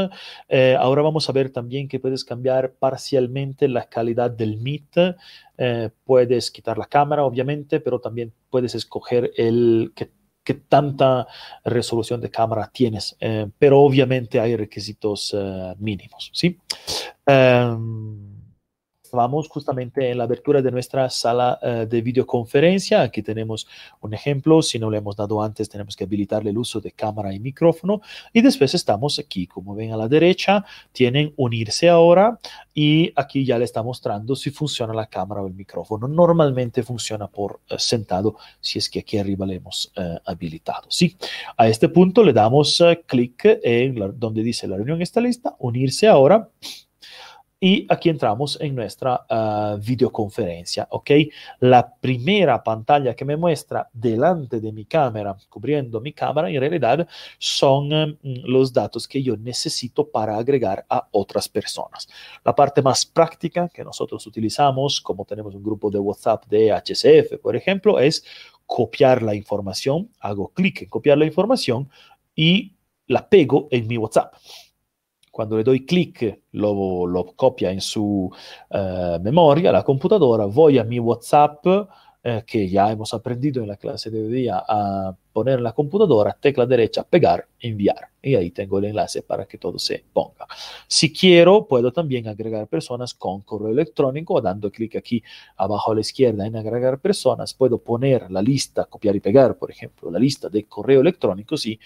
Eh, 0.48 0.76
ahora 0.78 1.02
vamos 1.02 1.28
a 1.28 1.32
ver 1.32 1.50
también 1.50 1.88
que 1.88 1.98
puedes 1.98 2.24
cambiar 2.24 2.74
parcialmente 2.74 3.66
la 3.66 3.88
calidad 3.88 4.30
del 4.30 4.58
MIT. 4.58 5.16
puedes 6.04 6.52
quitar 6.52 6.78
la 6.78 6.86
cámara, 6.86 7.24
obviamente, 7.24 7.80
pero 7.80 7.98
también 7.98 8.32
puedes 8.48 8.76
escoger 8.76 9.32
el 9.36 9.90
que 9.96 10.12
qué 10.44 10.54
tanta 10.54 11.26
resolución 11.64 12.20
de 12.20 12.30
cámara 12.30 12.70
tienes, 12.72 13.16
pero 13.58 13.80
obviamente 13.80 14.38
hay 14.38 14.56
requisitos 14.56 15.36
mínimos, 15.78 16.30
¿sí? 16.32 16.56
Em, 17.26 18.37
Vamos 19.12 19.48
justamente 19.48 20.10
en 20.10 20.18
la 20.18 20.24
abertura 20.24 20.62
de 20.62 20.70
nuestra 20.70 21.08
sala 21.10 21.58
eh, 21.62 21.86
de 21.88 22.02
videoconferencia. 22.02 23.02
Aquí 23.02 23.22
tenemos 23.22 23.66
un 24.00 24.14
ejemplo. 24.14 24.62
Si 24.62 24.78
no 24.78 24.90
lo 24.90 24.96
hemos 24.96 25.16
dado 25.16 25.42
antes, 25.42 25.68
tenemos 25.68 25.96
que 25.96 26.04
habilitarle 26.04 26.50
el 26.50 26.58
uso 26.58 26.80
de 26.80 26.92
cámara 26.92 27.32
y 27.32 27.40
micrófono. 27.40 28.00
Y 28.32 28.42
después 28.42 28.74
estamos 28.74 29.18
aquí, 29.18 29.46
como 29.46 29.74
ven 29.74 29.92
a 29.92 29.96
la 29.96 30.08
derecha, 30.08 30.64
tienen 30.92 31.32
unirse 31.36 31.88
ahora 31.88 32.38
y 32.74 33.12
aquí 33.16 33.44
ya 33.44 33.58
le 33.58 33.64
está 33.64 33.82
mostrando 33.82 34.36
si 34.36 34.50
funciona 34.50 34.92
la 34.94 35.06
cámara 35.06 35.42
o 35.42 35.46
el 35.46 35.54
micrófono. 35.54 36.06
Normalmente 36.08 36.82
funciona 36.82 37.26
por 37.26 37.60
eh, 37.68 37.76
sentado 37.78 38.36
si 38.60 38.78
es 38.78 38.88
que 38.88 39.00
aquí 39.00 39.18
arriba 39.18 39.46
le 39.46 39.56
hemos 39.56 39.92
eh, 39.96 40.18
habilitado. 40.24 40.86
Sí, 40.88 41.16
a 41.56 41.68
este 41.68 41.88
punto 41.88 42.22
le 42.22 42.32
damos 42.32 42.82
clic 43.06 43.58
en 43.62 44.18
donde 44.18 44.42
dice 44.42 44.68
la 44.68 44.76
reunión 44.76 45.02
está 45.02 45.20
lista, 45.20 45.56
unirse 45.58 46.06
ahora 46.06 46.48
y 47.60 47.86
aquí 47.88 48.08
entramos 48.08 48.56
en 48.60 48.74
nuestra 48.74 49.26
uh, 49.28 49.78
videoconferencia, 49.78 50.86
¿ok? 50.90 51.10
La 51.60 51.92
primera 51.92 52.62
pantalla 52.62 53.14
que 53.14 53.24
me 53.24 53.36
muestra 53.36 53.88
delante 53.92 54.60
de 54.60 54.70
mi 54.72 54.84
cámara, 54.84 55.36
cubriendo 55.48 56.00
mi 56.00 56.12
cámara, 56.12 56.48
en 56.48 56.60
realidad 56.60 57.08
son 57.38 57.92
um, 57.92 58.16
los 58.22 58.72
datos 58.72 59.08
que 59.08 59.22
yo 59.22 59.36
necesito 59.36 60.08
para 60.08 60.36
agregar 60.36 60.86
a 60.88 61.08
otras 61.10 61.48
personas. 61.48 62.08
La 62.44 62.54
parte 62.54 62.80
más 62.80 63.04
práctica 63.04 63.68
que 63.68 63.82
nosotros 63.82 64.24
utilizamos, 64.26 65.00
como 65.00 65.24
tenemos 65.24 65.52
un 65.54 65.62
grupo 65.62 65.90
de 65.90 65.98
WhatsApp 65.98 66.46
de 66.46 66.70
HCF, 66.72 67.40
por 67.42 67.56
ejemplo, 67.56 67.98
es 67.98 68.24
copiar 68.66 69.22
la 69.22 69.34
información, 69.34 70.10
hago 70.20 70.52
clic 70.52 70.82
en 70.82 70.88
copiar 70.88 71.18
la 71.18 71.24
información 71.24 71.88
y 72.36 72.74
la 73.08 73.28
pego 73.28 73.66
en 73.72 73.88
mi 73.88 73.96
WhatsApp. 73.96 74.34
Cuando 75.38 75.56
le 75.56 75.62
doy 75.62 75.86
clic, 75.86 76.40
lo, 76.50 77.06
lo 77.06 77.26
copia 77.36 77.70
en 77.70 77.80
su 77.80 78.28
uh, 78.70 79.22
memoria, 79.22 79.70
la 79.70 79.84
computadora, 79.84 80.46
voy 80.46 80.78
a 80.78 80.82
mi 80.82 80.98
WhatsApp, 80.98 81.64
eh, 82.24 82.42
que 82.44 82.68
ya 82.68 82.90
hemos 82.90 83.14
aprendido 83.14 83.62
en 83.62 83.68
la 83.68 83.76
clase 83.76 84.10
de 84.10 84.26
hoy 84.26 84.48
a 84.50 85.14
poner 85.32 85.58
en 85.58 85.62
la 85.62 85.72
computadora, 85.72 86.36
tecla 86.40 86.66
derecha, 86.66 87.04
pegar, 87.04 87.46
enviar. 87.60 88.08
Y 88.20 88.34
ahí 88.34 88.50
tengo 88.50 88.80
el 88.80 88.86
enlace 88.86 89.22
para 89.22 89.46
que 89.46 89.56
todo 89.56 89.78
se 89.78 90.04
ponga. 90.12 90.48
Si 90.88 91.12
quiero, 91.12 91.68
puedo 91.68 91.92
también 91.92 92.26
agregar 92.26 92.66
personas 92.66 93.14
con 93.14 93.42
correo 93.42 93.70
electrónico, 93.70 94.40
dando 94.40 94.72
clic 94.72 94.96
aquí 94.96 95.22
abajo 95.56 95.92
a 95.92 95.94
la 95.94 96.00
izquierda 96.00 96.44
en 96.44 96.56
agregar 96.56 96.98
personas, 96.98 97.54
puedo 97.54 97.78
poner 97.78 98.28
la 98.32 98.42
lista, 98.42 98.86
copiar 98.86 99.14
y 99.14 99.20
pegar, 99.20 99.56
por 99.56 99.70
ejemplo, 99.70 100.10
la 100.10 100.18
lista 100.18 100.48
de 100.48 100.64
correo 100.64 101.02
electrónico, 101.02 101.56
sí, 101.56 101.78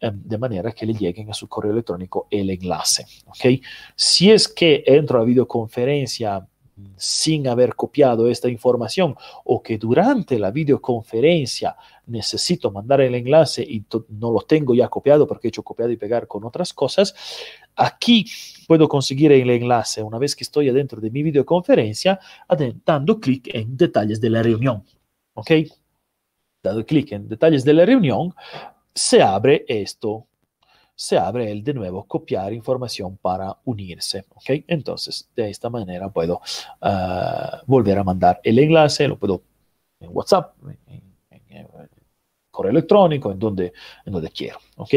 de 0.00 0.38
manera 0.38 0.72
que 0.72 0.86
le 0.86 0.94
lleguen 0.94 1.30
a 1.30 1.34
su 1.34 1.48
correo 1.48 1.72
electrónico 1.72 2.26
el 2.30 2.50
enlace. 2.50 3.06
¿okay? 3.26 3.62
Si 3.94 4.30
es 4.30 4.48
que 4.48 4.84
entro 4.86 5.20
a 5.20 5.24
videoconferencia 5.24 6.46
sin 6.96 7.48
haber 7.48 7.74
copiado 7.74 8.28
esta 8.28 8.48
información 8.48 9.16
o 9.44 9.62
que 9.62 9.78
durante 9.78 10.38
la 10.38 10.50
videoconferencia 10.50 11.76
necesito 12.06 12.70
mandar 12.70 13.00
el 13.00 13.14
enlace 13.14 13.62
y 13.62 13.84
no 14.10 14.30
lo 14.30 14.42
tengo 14.42 14.74
ya 14.74 14.88
copiado 14.88 15.26
porque 15.26 15.48
he 15.48 15.50
hecho 15.50 15.62
copiar 15.62 15.90
y 15.90 15.96
pegar 15.96 16.26
con 16.26 16.44
otras 16.44 16.74
cosas, 16.74 17.14
aquí 17.74 18.26
puedo 18.66 18.88
conseguir 18.88 19.32
el 19.32 19.48
enlace 19.48 20.02
una 20.02 20.18
vez 20.18 20.36
que 20.36 20.44
estoy 20.44 20.68
adentro 20.68 21.00
de 21.00 21.10
mi 21.10 21.22
videoconferencia 21.22 22.20
dando 22.84 23.20
clic 23.20 23.48
en 23.54 23.76
detalles 23.76 24.20
de 24.20 24.30
la 24.30 24.42
reunión. 24.42 24.84
¿Ok? 25.34 25.50
Dado 26.62 26.84
clic 26.84 27.12
en 27.12 27.28
detalles 27.28 27.64
de 27.64 27.74
la 27.74 27.86
reunión, 27.86 28.34
se 28.96 29.22
abre 29.22 29.64
esto, 29.68 30.26
se 30.94 31.18
abre 31.18 31.52
el 31.52 31.62
de 31.62 31.74
nuevo 31.74 32.04
copiar 32.04 32.52
información 32.54 33.18
para 33.18 33.54
unirse. 33.66 34.24
¿ok? 34.34 34.64
Entonces, 34.66 35.28
de 35.36 35.50
esta 35.50 35.68
manera 35.68 36.08
puedo 36.08 36.40
uh, 36.80 37.58
volver 37.66 37.98
a 37.98 38.04
mandar 38.04 38.40
el 38.42 38.58
enlace, 38.58 39.06
lo 39.06 39.18
puedo 39.18 39.42
en 40.00 40.08
WhatsApp, 40.12 40.54
en, 40.86 41.06
correo 42.50 42.70
electrónico, 42.70 43.30
en 43.30 43.38
donde, 43.38 43.74
en 44.06 44.14
donde 44.14 44.30
quiero. 44.30 44.58
¿ok? 44.76 44.94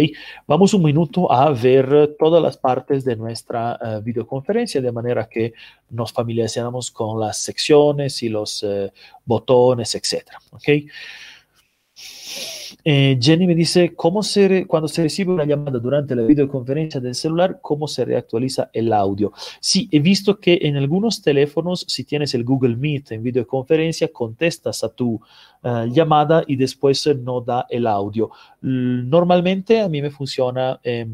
Vamos 0.47 0.73
un 0.73 0.81
minuto 0.81 1.30
a 1.30 1.49
ver 1.51 2.15
todas 2.17 2.41
las 2.41 2.55
partes 2.55 3.03
de 3.03 3.17
nuestra 3.17 3.77
uh, 3.81 4.01
videoconferencia 4.01 4.80
de 4.80 4.93
manera 4.93 5.27
que 5.27 5.51
nos 5.89 6.13
familiarizamos 6.13 6.89
con 6.89 7.19
las 7.19 7.38
secciones 7.39 8.23
y 8.23 8.30
los 8.30 8.63
uh, 8.63 8.89
botones, 9.26 9.93
etc. 9.93 10.23
¿ok? 10.51 10.69
Eh, 12.84 13.17
Jenny 13.21 13.47
me 13.47 13.55
dice, 13.55 13.93
¿cómo 13.95 14.23
se 14.23 14.65
cuando 14.65 14.88
se 14.88 15.03
recibe 15.03 15.34
una 15.34 15.45
llamada 15.45 15.80
durante 15.80 16.15
la 16.15 16.23
videoconferencia 16.23 17.01
del 17.01 17.15
celular, 17.15 17.59
cómo 17.61 17.88
se 17.88 18.05
reactualiza 18.05 18.69
el 18.73 18.93
audio? 18.93 19.34
Sí, 19.59 19.89
he 19.91 19.99
visto 19.99 20.39
que 20.39 20.59
en 20.61 20.77
algunos 20.77 21.21
teléfonos, 21.21 21.85
si 21.88 22.03
tienes 22.03 22.34
el 22.34 22.43
Google 22.43 22.76
Meet 22.76 23.11
en 23.11 23.23
videoconferencia, 23.23 24.11
contestas 24.13 24.84
a 24.84 24.89
tu 24.89 25.19
uh, 25.63 25.85
llamada 25.91 26.43
y 26.47 26.55
después 26.55 27.07
no 27.17 27.41
da 27.41 27.65
el 27.69 27.88
audio. 27.88 28.31
Normalmente 28.61 29.81
a 29.81 29.89
mí 29.89 30.01
me 30.01 30.11
funciona, 30.11 30.80
eh, 30.84 31.07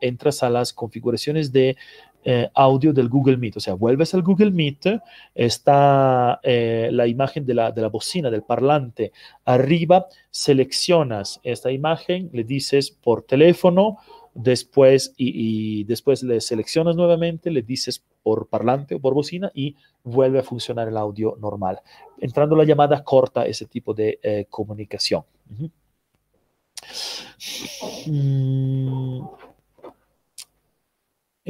entras 0.00 0.42
a 0.42 0.50
las 0.50 0.72
configuraciones 0.72 1.52
de 1.52 1.76
eh, 2.24 2.48
audio 2.54 2.92
del 2.92 3.08
Google 3.08 3.36
Meet. 3.36 3.56
O 3.56 3.60
sea, 3.60 3.74
vuelves 3.74 4.14
al 4.14 4.22
Google 4.22 4.50
Meet, 4.50 5.00
está 5.34 6.40
eh, 6.42 6.90
la 6.92 7.06
imagen 7.06 7.46
de 7.46 7.54
la, 7.54 7.72
de 7.72 7.82
la 7.82 7.88
bocina, 7.88 8.30
del 8.30 8.42
parlante 8.42 9.12
arriba, 9.44 10.06
seleccionas 10.30 11.40
esta 11.42 11.70
imagen, 11.70 12.30
le 12.32 12.44
dices 12.44 12.90
por 12.90 13.22
teléfono, 13.22 13.98
después 14.34 15.14
y, 15.16 15.84
después 15.84 16.22
le 16.22 16.40
seleccionas 16.40 16.96
nuevamente, 16.96 17.50
le 17.50 17.62
dices 17.62 18.02
por 18.22 18.48
parlante 18.48 18.94
o 18.94 19.00
por 19.00 19.14
bocina 19.14 19.50
y 19.54 19.76
vuelve 20.04 20.38
a 20.38 20.42
funcionar 20.42 20.88
el 20.88 20.96
audio 20.96 21.36
normal. 21.40 21.80
Entrando 22.18 22.54
la 22.56 22.64
llamada 22.64 23.02
corta 23.02 23.46
ese 23.46 23.66
tipo 23.66 23.94
de 23.94 24.18
eh, 24.22 24.46
comunicación. 24.48 25.24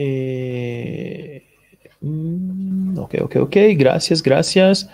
Eh, 0.03 1.45
mm, 2.01 2.99
ok, 2.99 3.15
ok, 3.21 3.37
ok, 3.37 3.57
gracias, 3.77 4.23
gracias. 4.23 4.89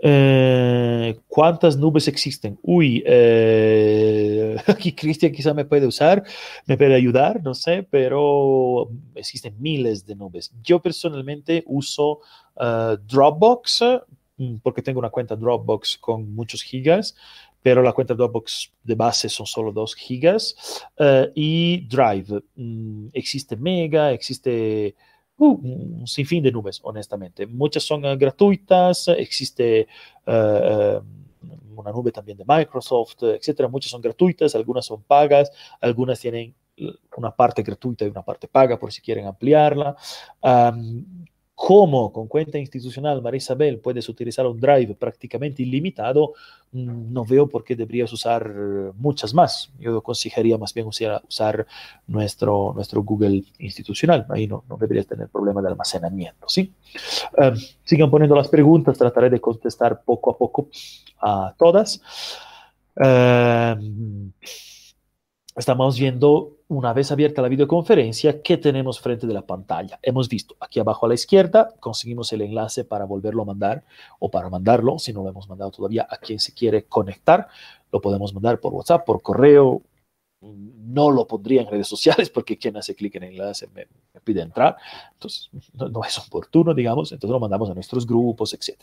Eh, 0.00 1.18
¿Cuántas 1.26 1.76
nubes 1.76 2.06
existen? 2.06 2.56
Uy, 2.62 3.02
eh, 3.04 4.56
aquí 4.68 4.92
Cristian 4.92 5.32
quizá 5.32 5.52
me 5.54 5.64
puede 5.64 5.88
usar, 5.88 6.22
me 6.66 6.76
puede 6.76 6.94
ayudar, 6.94 7.42
no 7.42 7.52
sé, 7.52 7.82
pero 7.82 8.88
existen 9.16 9.56
miles 9.58 10.06
de 10.06 10.14
nubes. 10.14 10.52
Yo 10.62 10.80
personalmente 10.80 11.64
uso 11.66 12.20
uh, 12.54 12.96
Dropbox 13.08 13.82
mm, 14.36 14.58
porque 14.62 14.82
tengo 14.82 15.00
una 15.00 15.10
cuenta 15.10 15.34
Dropbox 15.34 15.98
con 15.98 16.32
muchos 16.32 16.62
gigas 16.62 17.16
pero 17.68 17.82
la 17.82 17.92
cuenta 17.92 18.14
Dropbox 18.14 18.72
de 18.82 18.94
base 18.94 19.28
son 19.28 19.44
solo 19.44 19.72
2 19.72 19.94
gigas. 19.94 20.56
Uh, 20.98 21.30
y 21.34 21.86
Drive, 21.86 22.42
mm, 22.54 23.08
existe 23.12 23.56
Mega, 23.56 24.10
existe 24.10 24.96
uh, 25.36 25.52
un 25.52 26.06
sinfín 26.06 26.42
de 26.42 26.50
nubes, 26.50 26.80
honestamente. 26.82 27.46
Muchas 27.46 27.82
son 27.82 28.06
uh, 28.06 28.16
gratuitas, 28.16 29.08
existe 29.08 29.86
una 30.24 31.92
nube 31.92 32.10
también 32.10 32.38
de 32.38 32.44
Microsoft, 32.48 33.22
etcétera. 33.22 33.68
Muchas 33.68 33.90
son 33.90 34.00
gratuitas, 34.00 34.54
algunas 34.54 34.86
son 34.86 35.02
pagas, 35.02 35.52
algunas 35.78 36.18
tienen 36.18 36.54
una 37.18 37.36
parte 37.36 37.62
gratuita 37.62 38.06
y 38.06 38.08
una 38.08 38.22
parte 38.22 38.48
paga 38.48 38.78
por 38.78 38.90
si 38.90 39.02
quieren 39.02 39.26
ampliarla. 39.26 39.94
Cómo 41.58 42.12
con 42.12 42.28
cuenta 42.28 42.56
institucional 42.56 43.20
María 43.20 43.38
Isabel 43.38 43.80
puedes 43.80 44.08
utilizar 44.08 44.46
un 44.46 44.60
drive 44.60 44.94
prácticamente 44.94 45.64
ilimitado, 45.64 46.34
mm, 46.70 47.12
no 47.12 47.24
veo 47.24 47.48
por 47.48 47.64
qué 47.64 47.74
deberías 47.74 48.12
usar 48.12 48.48
muchas 48.94 49.34
más. 49.34 49.68
Yo 49.76 49.98
aconsejaría 49.98 50.56
más 50.56 50.72
bien 50.72 50.86
usar, 50.86 51.66
nuestro, 52.06 52.72
nuestro 52.76 53.02
Google 53.02 53.42
institucional. 53.58 54.24
Ahí 54.28 54.46
no, 54.46 54.62
no 54.68 54.76
deberías 54.76 55.08
tener 55.08 55.28
problema 55.30 55.60
de 55.60 55.66
almacenamiento. 55.66 56.48
¿sí? 56.48 56.72
Um, 57.36 57.56
sigan 57.82 58.08
poniendo 58.08 58.36
las 58.36 58.46
preguntas, 58.46 58.96
trataré 58.96 59.28
de 59.28 59.40
contestar 59.40 60.02
poco 60.04 60.30
a 60.30 60.38
poco 60.38 60.68
a 61.20 61.56
todas. 61.58 62.00
Um, 62.94 64.30
estamos 65.56 65.98
viendo 65.98 66.57
una 66.68 66.92
vez 66.92 67.10
abierta 67.10 67.40
la 67.40 67.48
videoconferencia, 67.48 68.42
¿qué 68.42 68.58
tenemos 68.58 69.00
frente 69.00 69.26
de 69.26 69.32
la 69.32 69.42
pantalla? 69.42 69.98
Hemos 70.02 70.28
visto 70.28 70.54
aquí 70.60 70.78
abajo 70.78 71.06
a 71.06 71.08
la 71.08 71.14
izquierda, 71.14 71.70
conseguimos 71.80 72.30
el 72.34 72.42
enlace 72.42 72.84
para 72.84 73.06
volverlo 73.06 73.42
a 73.42 73.46
mandar 73.46 73.84
o 74.18 74.30
para 74.30 74.50
mandarlo, 74.50 74.98
si 74.98 75.14
no 75.14 75.22
lo 75.22 75.30
hemos 75.30 75.48
mandado 75.48 75.70
todavía, 75.70 76.06
a 76.08 76.18
quien 76.18 76.38
se 76.38 76.52
quiere 76.52 76.84
conectar. 76.84 77.48
Lo 77.90 78.02
podemos 78.02 78.34
mandar 78.34 78.60
por 78.60 78.74
WhatsApp, 78.74 79.06
por 79.06 79.22
correo, 79.22 79.80
no 80.40 81.10
lo 81.10 81.26
pondría 81.26 81.62
en 81.62 81.68
redes 81.68 81.88
sociales 81.88 82.30
porque 82.30 82.56
quien 82.56 82.76
hace 82.76 82.94
clic 82.94 83.16
en 83.16 83.24
el 83.24 83.32
enlace 83.32 83.66
me, 83.74 83.86
me 84.14 84.20
pide 84.20 84.42
entrar, 84.42 84.76
entonces 85.12 85.50
no, 85.74 86.04
es 86.04 86.18
oportuno, 86.18 86.74
digamos, 86.74 87.10
entonces 87.10 87.32
lo 87.32 87.40
mandamos 87.40 87.70
a 87.70 87.74
nuestros 87.74 88.06
grupos, 88.06 88.54
etc. 88.54 88.78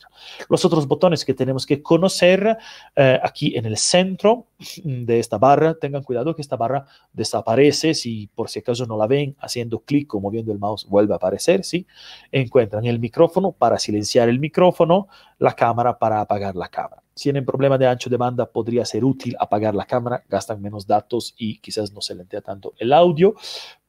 Los 0.49 0.65
otros 0.65 0.87
botones 0.87 1.23
que 1.23 1.33
tenemos 1.33 1.65
que 1.65 1.81
conocer 1.81 2.57
eh, 2.95 3.19
aquí 3.23 3.55
en 3.55 3.65
el 3.65 3.77
centro 3.77 4.47
de 4.83 5.19
esta 5.19 5.37
barra, 5.37 5.75
tengan 5.75 6.03
cuidado 6.03 6.35
que 6.35 6.41
esta 6.41 6.57
barra 6.57 6.85
desaparece, 7.13 7.93
si 7.93 8.27
por 8.27 8.49
si 8.49 8.59
acaso 8.59 8.85
no 8.85 8.97
la 8.97 9.07
ven, 9.07 9.35
haciendo 9.39 9.79
clic 9.79 10.13
o 10.13 10.19
moviendo 10.19 10.51
el 10.51 10.59
mouse 10.59 10.85
vuelve 10.87 11.13
a 11.13 11.17
aparecer, 11.17 11.63
¿sí? 11.63 11.87
Encuentran 12.31 12.85
el 12.85 12.99
micrófono 12.99 13.53
para 13.53 13.79
silenciar 13.79 14.27
el 14.27 14.39
micrófono, 14.39 15.07
la 15.39 15.53
cámara 15.53 15.97
para 15.97 16.19
apagar 16.19 16.55
la 16.55 16.67
cámara. 16.67 17.04
Si 17.15 17.23
tienen 17.23 17.45
problema 17.45 17.77
de 17.77 17.87
ancho 17.87 18.09
de 18.09 18.17
banda, 18.17 18.45
podría 18.45 18.83
ser 18.83 19.05
útil 19.05 19.37
apagar 19.39 19.73
la 19.73 19.85
cámara, 19.85 20.21
gastan 20.27 20.61
menos 20.61 20.85
datos 20.85 21.33
y 21.37 21.59
quizás 21.59 21.93
no 21.93 22.01
se 22.01 22.13
lentea 22.13 22.41
tanto 22.41 22.73
el 22.77 22.91
audio. 22.91 23.35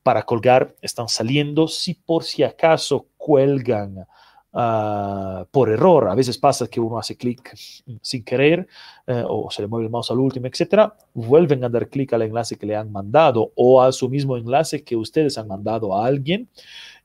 Para 0.04 0.22
colgar, 0.22 0.76
están 0.80 1.08
saliendo. 1.08 1.66
Si 1.66 1.94
por 1.94 2.22
si 2.22 2.44
acaso 2.44 3.08
cuelgan 3.16 4.06
uh, 4.52 5.44
por 5.50 5.68
error, 5.70 6.08
a 6.08 6.14
veces 6.14 6.38
pasa 6.38 6.68
que 6.68 6.78
uno 6.78 7.00
hace 7.00 7.16
clic 7.16 7.52
sin 8.00 8.22
querer 8.22 8.68
uh, 9.08 9.24
o 9.28 9.50
se 9.50 9.62
le 9.62 9.66
mueve 9.66 9.86
el 9.86 9.90
mouse 9.90 10.12
al 10.12 10.20
último, 10.20 10.46
etcétera, 10.46 10.96
vuelven 11.12 11.64
a 11.64 11.68
dar 11.68 11.88
clic 11.88 12.12
al 12.12 12.22
enlace 12.22 12.56
que 12.56 12.66
le 12.66 12.76
han 12.76 12.92
mandado 12.92 13.50
o 13.56 13.82
a 13.82 13.90
su 13.90 14.08
mismo 14.08 14.36
enlace 14.36 14.84
que 14.84 14.94
ustedes 14.94 15.36
han 15.36 15.48
mandado 15.48 15.96
a 15.96 16.06
alguien 16.06 16.48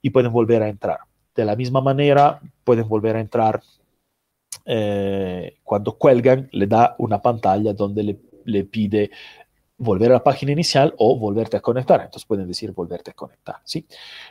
y 0.03 0.11
pueden 0.11 0.31
volver 0.31 0.61
a 0.61 0.69
entrar. 0.69 0.99
De 1.33 1.45
la 1.45 1.55
misma 1.55 1.81
manera, 1.81 2.39
pueden 2.63 2.87
volver 2.87 3.15
a 3.15 3.21
entrar 3.21 3.63
eh, 4.65 5.57
cuando 5.63 5.97
cuelgan 5.97 6.49
le 6.51 6.67
da 6.67 6.95
una 6.99 7.21
pantalla 7.21 7.73
donde 7.73 8.03
le, 8.03 8.19
le, 8.45 8.63
pide 8.63 9.11
volver 9.81 10.11
a 10.11 10.15
la 10.15 10.23
página 10.23 10.51
inicial 10.51 10.93
o 10.99 11.17
volverte 11.17 11.57
a 11.57 11.59
conectar. 11.59 12.01
Entonces 12.01 12.25
pueden 12.25 12.47
decir 12.47 12.71
volverte 12.71 13.11
a 13.11 13.13
conectar. 13.15 13.55
¿sí? 13.63 13.85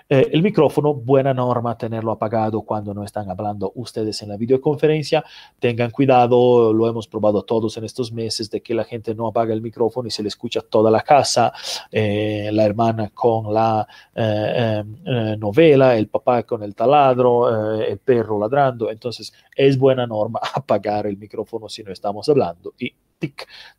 Eh, 0.08 0.28
el 0.32 0.42
micrófono, 0.42 0.94
buena 0.94 1.34
norma 1.34 1.76
tenerlo 1.76 2.12
apagado 2.12 2.62
cuando 2.62 2.94
no 2.94 3.02
están 3.02 3.28
hablando 3.28 3.72
ustedes 3.74 4.22
en 4.22 4.28
la 4.28 4.36
videoconferencia. 4.36 5.24
Tengan 5.58 5.90
cuidado, 5.90 6.72
lo 6.72 6.88
hemos 6.88 7.08
probado 7.08 7.42
todos 7.42 7.76
en 7.76 7.84
estos 7.84 8.12
meses, 8.12 8.48
de 8.48 8.62
que 8.62 8.74
la 8.74 8.84
gente 8.84 9.12
no 9.12 9.26
apaga 9.26 9.52
el 9.52 9.60
micrófono 9.60 10.06
y 10.06 10.12
se 10.12 10.22
le 10.22 10.28
escucha 10.28 10.60
toda 10.60 10.88
la 10.88 11.02
casa, 11.02 11.52
eh, 11.90 12.50
la 12.52 12.64
hermana 12.64 13.10
con 13.10 13.52
la 13.52 13.86
eh, 14.14 14.84
eh 15.04 15.36
novela, 15.36 15.96
el 15.96 16.06
papá 16.06 16.44
con 16.44 16.62
el 16.62 16.76
taladro, 16.76 17.80
el 17.80 17.98
perro 17.98 18.38
ladrando. 18.38 18.88
Entonces 18.88 19.32
es 19.56 19.76
buena 19.76 20.06
norma 20.06 20.38
apagar 20.54 21.08
el 21.08 21.16
micrófono 21.16 21.68
si 21.68 21.82
no 21.82 21.92
estamos 21.92 22.28
hablando 22.28 22.72
y 22.78 22.94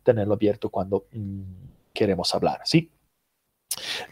tenerlo 0.02 0.34
abierto 0.34 0.68
cuando 0.70 1.06
mmm, 1.12 1.42
queremos 1.92 2.34
hablar, 2.34 2.60
¿sí? 2.64 2.90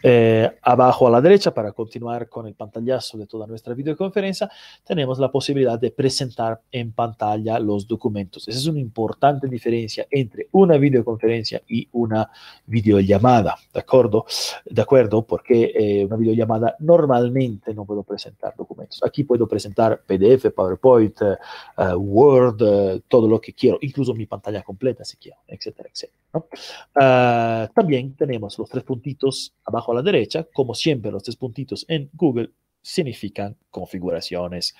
Eh, 0.01 0.49
abajo 0.61 1.07
a 1.07 1.11
la 1.11 1.21
derecha, 1.21 1.53
para 1.53 1.71
continuar 1.71 2.29
con 2.29 2.47
el 2.47 2.53
pantallazo 2.53 3.17
de 3.17 3.27
toda 3.27 3.47
nuestra 3.47 3.73
videoconferencia, 3.73 4.49
tenemos 4.83 5.19
la 5.19 5.31
posibilidad 5.31 5.79
de 5.79 5.91
presentar 5.91 6.61
en 6.71 6.91
pantalla 6.91 7.59
los 7.59 7.87
documentos. 7.87 8.47
Esa 8.47 8.59
es 8.59 8.67
una 8.67 8.79
importante 8.79 9.47
diferencia 9.47 10.07
entre 10.09 10.47
una 10.51 10.77
videoconferencia 10.77 11.61
y 11.67 11.87
una 11.93 12.29
videollamada, 12.65 13.55
¿de 13.73 13.79
acuerdo? 13.79 14.25
De 14.65 14.81
acuerdo, 14.81 15.23
porque 15.25 15.71
eh, 15.75 16.05
una 16.05 16.15
videollamada 16.15 16.75
normalmente 16.79 17.73
no 17.73 17.85
puedo 17.85 18.03
presentar 18.03 18.55
documentos. 18.55 19.01
Aquí 19.03 19.23
puedo 19.23 19.47
presentar 19.47 20.01
PDF, 20.05 20.51
PowerPoint, 20.51 21.21
uh, 21.21 21.95
Word, 21.95 22.61
uh, 22.61 22.99
todo 23.07 23.27
lo 23.27 23.39
que 23.39 23.53
quiero, 23.53 23.77
incluso 23.81 24.13
mi 24.13 24.25
pantalla 24.25 24.63
completa 24.63 25.03
si 25.03 25.17
quiero, 25.17 25.39
etcétera, 25.47 25.89
etcétera. 25.91 26.21
Uh, 26.33 27.73
también 27.73 28.15
tenemos 28.15 28.57
los 28.57 28.69
tres 28.69 28.83
puntitos 28.83 29.50
abajo 29.65 29.91
a 29.91 29.95
la 29.95 30.01
derecha, 30.01 30.47
como 30.53 30.73
siempre 30.73 31.11
los 31.11 31.23
tres 31.23 31.35
puntitos 31.35 31.85
en 31.87 32.09
Google 32.13 32.51
significan 32.81 33.55
configuraciones. 33.69 34.75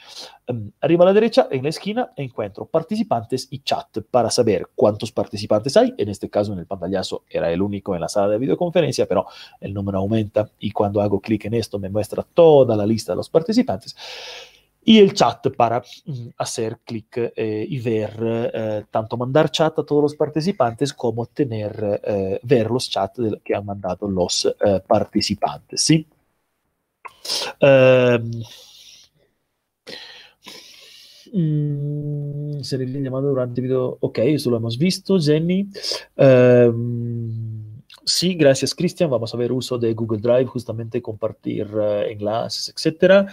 Um, 0.47 0.71
arriba 0.81 1.03
a 1.03 1.07
la 1.07 1.13
derecha, 1.13 1.47
en 1.51 1.63
la 1.63 1.69
esquina, 1.69 2.11
encuentro 2.15 2.65
participantes 2.65 3.47
y 3.51 3.59
chat 3.59 3.99
para 4.09 4.31
saber 4.31 4.69
cuántos 4.75 5.11
participantes 5.11 5.77
hay. 5.77 5.93
En 5.97 6.09
este 6.09 6.29
caso, 6.29 6.53
en 6.53 6.59
el 6.59 6.65
pantallazo 6.65 7.25
era 7.29 7.51
el 7.51 7.61
único 7.61 7.93
en 7.93 8.01
la 8.01 8.09
sala 8.09 8.29
de 8.29 8.39
videoconferencia, 8.39 9.05
pero 9.05 9.27
el 9.59 9.73
número 9.73 9.99
aumenta 9.99 10.49
y 10.59 10.71
cuando 10.71 11.01
hago 11.01 11.19
clic 11.19 11.45
en 11.45 11.53
esto 11.53 11.77
me 11.77 11.89
muestra 11.89 12.23
toda 12.23 12.75
la 12.75 12.85
lista 12.85 13.13
de 13.13 13.17
los 13.17 13.29
participantes 13.29 13.95
y 14.83 14.97
el 14.99 15.13
chat 15.13 15.47
para 15.55 15.79
mm, 15.79 16.29
hacer 16.37 16.79
clic 16.83 17.33
eh, 17.35 17.65
y 17.67 17.79
ver, 17.79 18.11
eh, 18.53 18.83
tanto 18.89 19.17
mandar 19.17 19.51
chat 19.51 19.77
a 19.77 19.83
todos 19.83 20.01
los 20.03 20.15
participantes 20.15 20.93
como 20.93 21.27
tener, 21.27 22.01
eh, 22.03 22.39
ver 22.43 22.71
los 22.71 22.89
chats 22.89 23.19
que 23.43 23.55
han 23.55 23.65
mandado 23.65 24.07
los 24.09 24.45
eh, 24.45 24.81
participantes. 24.87 25.81
¿sí? 25.81 26.07
Mm, 31.33 32.61
se 32.61 32.77
llamado 33.01 33.29
durante 33.29 33.61
el 33.61 33.67
video. 33.67 33.97
Ok, 34.01 34.19
eso 34.19 34.49
lo 34.49 34.57
visto, 34.77 35.19
Jenny. 35.19 35.67
Em, 36.15 37.50
sí, 38.11 38.35
gracias, 38.35 38.75
Cristian. 38.75 39.09
Vamos 39.09 39.33
a 39.33 39.37
ver 39.37 39.51
uso 39.51 39.77
de 39.77 39.93
Google 39.93 40.19
Drive, 40.19 40.45
justamente 40.45 41.01
compartir 41.01 41.67
uh, 41.75 42.01
enlaces, 42.03 42.69
etc. 42.69 43.27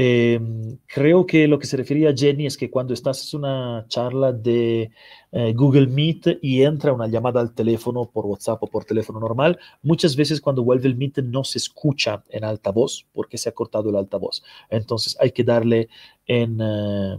Eh, 0.00 0.38
creo 0.86 1.26
que 1.26 1.48
lo 1.48 1.58
que 1.58 1.66
se 1.66 1.76
refería 1.76 2.10
a 2.10 2.14
Jenny 2.16 2.46
es 2.46 2.56
que 2.56 2.70
cuando 2.70 2.94
estás 2.94 3.34
en 3.34 3.40
una 3.40 3.84
charla 3.88 4.32
de 4.32 4.92
eh, 5.32 5.52
Google 5.54 5.88
Meet 5.88 6.38
y 6.40 6.62
entra 6.62 6.92
una 6.92 7.08
llamada 7.08 7.40
al 7.40 7.52
teléfono 7.52 8.08
por 8.08 8.26
WhatsApp 8.26 8.62
o 8.62 8.66
por 8.68 8.84
teléfono 8.84 9.18
normal, 9.18 9.58
muchas 9.82 10.14
veces 10.14 10.40
cuando 10.40 10.62
vuelve 10.62 10.86
el 10.86 10.94
Meet 10.94 11.18
no 11.24 11.42
se 11.42 11.58
escucha 11.58 12.22
en 12.28 12.44
altavoz 12.44 13.06
porque 13.12 13.38
se 13.38 13.48
ha 13.48 13.52
cortado 13.52 13.90
el 13.90 13.96
altavoz. 13.96 14.44
Entonces 14.70 15.16
hay 15.20 15.32
que 15.32 15.42
darle 15.42 15.88
en 16.26 16.60
eh, 16.60 17.18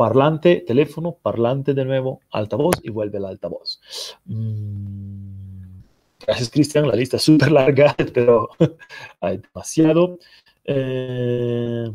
parlante, 0.00 0.64
teléfono, 0.66 1.18
parlante 1.20 1.74
de 1.74 1.84
nuevo, 1.84 2.20
altavoz 2.30 2.76
y 2.82 2.88
vuelve 2.88 3.18
el 3.18 3.26
altavoz. 3.26 3.82
Mm, 4.24 5.82
gracias, 6.26 6.48
Cristian. 6.48 6.88
La 6.88 6.96
lista 6.96 7.18
es 7.18 7.22
súper 7.22 7.52
larga, 7.52 7.94
pero 8.14 8.48
hay 9.20 9.36
demasiado. 9.36 10.18
Eh, 10.64 11.92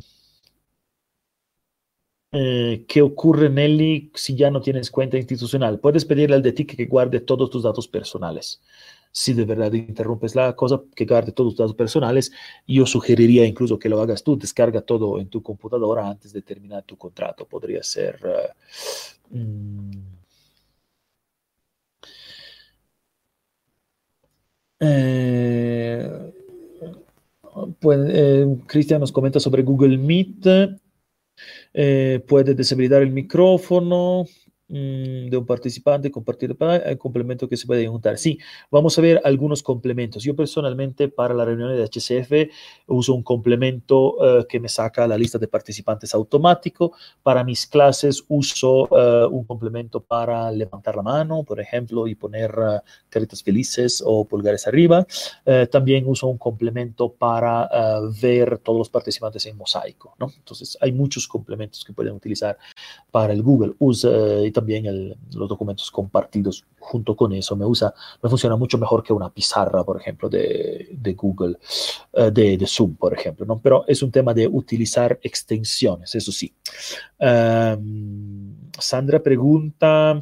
eh, 2.31 2.85
¿Qué 2.87 3.01
ocurre, 3.01 3.49
Nelly, 3.49 4.11
si 4.13 4.35
ya 4.35 4.51
no 4.51 4.61
tienes 4.61 4.91
cuenta 4.91 5.17
institucional? 5.17 5.79
Puedes 5.79 6.05
pedirle 6.05 6.35
al 6.35 6.43
de 6.43 6.51
ti 6.51 6.65
que 6.65 6.85
guarde 6.85 7.21
todos 7.21 7.49
tus 7.49 7.63
datos 7.63 7.87
personales. 7.87 8.61
Si 9.17 9.33
de 9.33 9.45
verdad 9.45 9.71
interrumpes 9.71 10.35
la 10.35 10.53
cosa, 10.57 10.81
que 10.93 11.05
guarde 11.05 11.31
todos 11.31 11.53
tus 11.53 11.59
datos 11.59 11.73
personales. 11.73 12.33
Yo 12.67 12.85
sugeriría 12.85 13.45
incluso 13.45 13.79
que 13.79 13.87
lo 13.87 14.01
hagas 14.01 14.21
tú, 14.21 14.37
descarga 14.37 14.81
todo 14.81 15.21
en 15.21 15.29
tu 15.29 15.41
computadora 15.41 16.09
antes 16.09 16.33
de 16.33 16.41
terminar 16.41 16.83
tu 16.83 16.97
contrato. 16.97 17.45
Podría 17.47 17.81
ser... 17.81 18.19
Uh, 19.31 19.89
eh, 24.81 26.33
pues, 27.79 27.99
eh, 28.09 28.57
Cristian 28.67 28.99
nos 28.99 29.13
comenta 29.13 29.39
sobre 29.39 29.63
Google 29.63 29.97
Meet. 29.97 30.45
Eh, 31.73 32.21
puede 32.27 32.53
deshabilitar 32.53 33.01
el 33.01 33.11
micrófono. 33.11 34.25
Mm, 34.67 35.29
de 35.29 35.37
un 35.37 35.45
participante, 35.45 36.09
compartir 36.09 36.57
el 36.59 36.97
complemento 36.97 37.47
que 37.47 37.55
se 37.55 37.67
puede 37.67 37.87
juntar. 37.87 38.17
Sí, 38.17 38.39
vamos 38.71 38.97
a 38.97 39.01
ver 39.01 39.21
algunos 39.23 39.61
complementos. 39.61 40.23
Yo 40.23 40.35
personalmente 40.35 41.07
para 41.07 41.35
la 41.35 41.45
reunión 41.45 41.69
de 41.69 41.83
HCF 41.83 42.51
uso 42.87 43.13
un 43.13 43.21
complemento 43.21 44.15
uh, 44.15 44.43
que 44.49 44.59
me 44.59 44.67
saca 44.67 45.05
la 45.05 45.19
lista 45.19 45.37
de 45.37 45.47
participantes 45.47 46.15
automático. 46.15 46.93
Para 47.21 47.43
mis 47.43 47.67
clases 47.67 48.25
uso 48.27 48.87
uh, 48.89 49.27
un 49.29 49.43
complemento 49.43 49.99
para 49.99 50.51
levantar 50.51 50.95
la 50.95 51.03
mano, 51.03 51.43
por 51.43 51.59
ejemplo, 51.59 52.07
y 52.07 52.15
poner 52.15 52.57
uh, 52.57 52.79
caritas 53.07 53.43
felices 53.43 54.01
o 54.03 54.25
pulgares 54.25 54.65
arriba. 54.65 55.05
también 55.69 56.07
uso 56.07 56.25
un 56.27 56.39
complemento 56.39 57.11
para 57.13 57.69
ver 58.19 58.57
todos 58.59 58.79
los 58.79 58.89
participantes 58.89 59.45
en 59.45 59.57
mosaico. 59.57 60.15
¿no? 60.19 60.31
Entonces, 60.35 60.75
hay 60.81 60.91
muchos 60.91 61.27
complementos 61.27 61.83
que 61.85 61.93
pueden 61.93 62.13
utilizar 62.13 62.57
para 63.11 63.31
el 63.31 63.43
Google. 63.43 63.73
Usa, 63.77 64.09
también 64.55 65.15
los 65.33 65.49
documentos 65.49 65.91
compartidos 65.91 66.65
junto 66.79 67.15
con 67.15 67.33
eso. 67.33 67.55
Me 67.55 67.65
usa, 67.65 67.93
me 68.23 68.29
funciona 68.29 68.55
mucho 68.55 68.77
mejor 68.77 69.03
que 69.03 69.13
una 69.13 69.29
pizarra, 69.29 69.83
por 69.83 69.99
ejemplo, 69.99 70.29
de, 70.29 70.89
de 70.91 71.13
Google, 71.13 71.57
uh, 72.13 72.31
de, 72.31 72.57
de, 72.57 72.65
Zoom, 72.65 72.95
por 72.95 73.13
ejemplo. 73.13 73.45
¿no? 73.45 73.59
Pero 73.59 73.83
es 73.87 74.01
un 74.01 74.11
tema 74.11 74.33
de 74.33 74.47
utilizar 74.47 75.19
extensiones, 75.21 76.15
eso 76.15 76.31
sí. 76.31 76.51
Um, 77.19 78.55
Sandra 78.79 79.21
pregunta... 79.21 80.19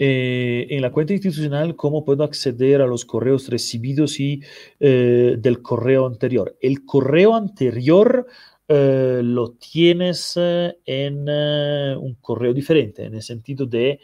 Eh, 0.00 0.68
en 0.70 0.80
la 0.80 0.92
cuenta 0.92 1.12
institucional, 1.12 1.74
¿cómo 1.74 2.04
puedo 2.04 2.22
acceder 2.22 2.80
a 2.80 2.86
los 2.86 3.04
correos 3.04 3.48
recibidos 3.48 4.20
y 4.20 4.40
eh, 4.78 5.34
del 5.40 5.60
correo 5.60 6.06
anterior? 6.06 6.56
El 6.60 6.84
correo 6.84 7.34
anterior 7.34 8.28
eh, 8.68 9.22
lo 9.24 9.52
tienes 9.52 10.34
eh, 10.36 10.78
en 10.84 11.26
eh, 11.26 11.96
un 11.98 12.16
correo 12.20 12.52
diferente, 12.52 13.04
en 13.04 13.14
el 13.14 13.22
sentido 13.22 13.64
de 13.64 13.98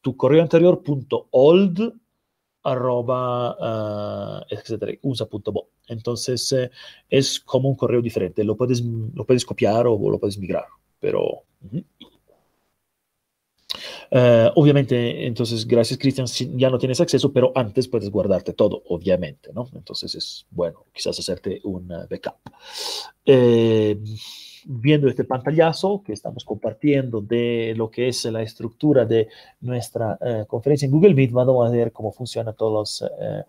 tu 0.00 0.16
correo 0.16 0.42
anterior 0.42 0.80
punto 0.82 1.26
old 1.32 1.92
arroba 2.62 4.44
etcétera, 4.48 4.92
usa.bo. 5.02 5.70
Entonces 5.88 6.54
es 7.08 7.40
como 7.40 7.68
un 7.68 7.76
correo 7.76 8.00
diferente, 8.00 8.44
lo 8.44 8.56
puedes, 8.56 8.82
lo 8.82 9.24
puedes 9.24 9.44
copiar 9.44 9.86
o 9.86 9.98
lo 10.10 10.18
puedes 10.18 10.38
migrar, 10.38 10.66
pero... 11.00 11.42
Uh. 11.72 11.80
Uh, 14.10 14.50
obviamente, 14.54 15.26
entonces, 15.26 15.66
gracias 15.66 15.98
Cristian, 15.98 16.26
ya 16.56 16.70
no 16.70 16.78
tienes 16.78 17.00
acceso, 17.00 17.32
pero 17.32 17.52
antes 17.54 17.88
puedes 17.88 18.10
guardarte 18.10 18.52
todo, 18.52 18.82
obviamente, 18.88 19.50
¿no? 19.52 19.68
Entonces 19.74 20.14
es 20.14 20.46
bueno, 20.50 20.84
quizás 20.92 21.18
hacerte 21.18 21.60
un 21.64 21.88
backup. 21.88 22.36
Eh, 23.24 23.98
viendo 24.66 25.08
este 25.08 25.24
pantallazo 25.24 26.02
que 26.04 26.12
estamos 26.12 26.44
compartiendo 26.44 27.20
de 27.20 27.74
lo 27.76 27.90
que 27.90 28.08
es 28.08 28.24
la 28.26 28.42
estructura 28.42 29.04
de 29.04 29.28
nuestra 29.60 30.18
uh, 30.20 30.46
conferencia 30.46 30.86
en 30.86 30.92
Google 30.92 31.14
Meet, 31.14 31.30
vamos 31.30 31.66
a 31.66 31.70
ver 31.70 31.92
cómo 31.92 32.12
funciona 32.12 32.52
todos 32.52 32.72
los 33.02 33.10
eh, 33.20 33.44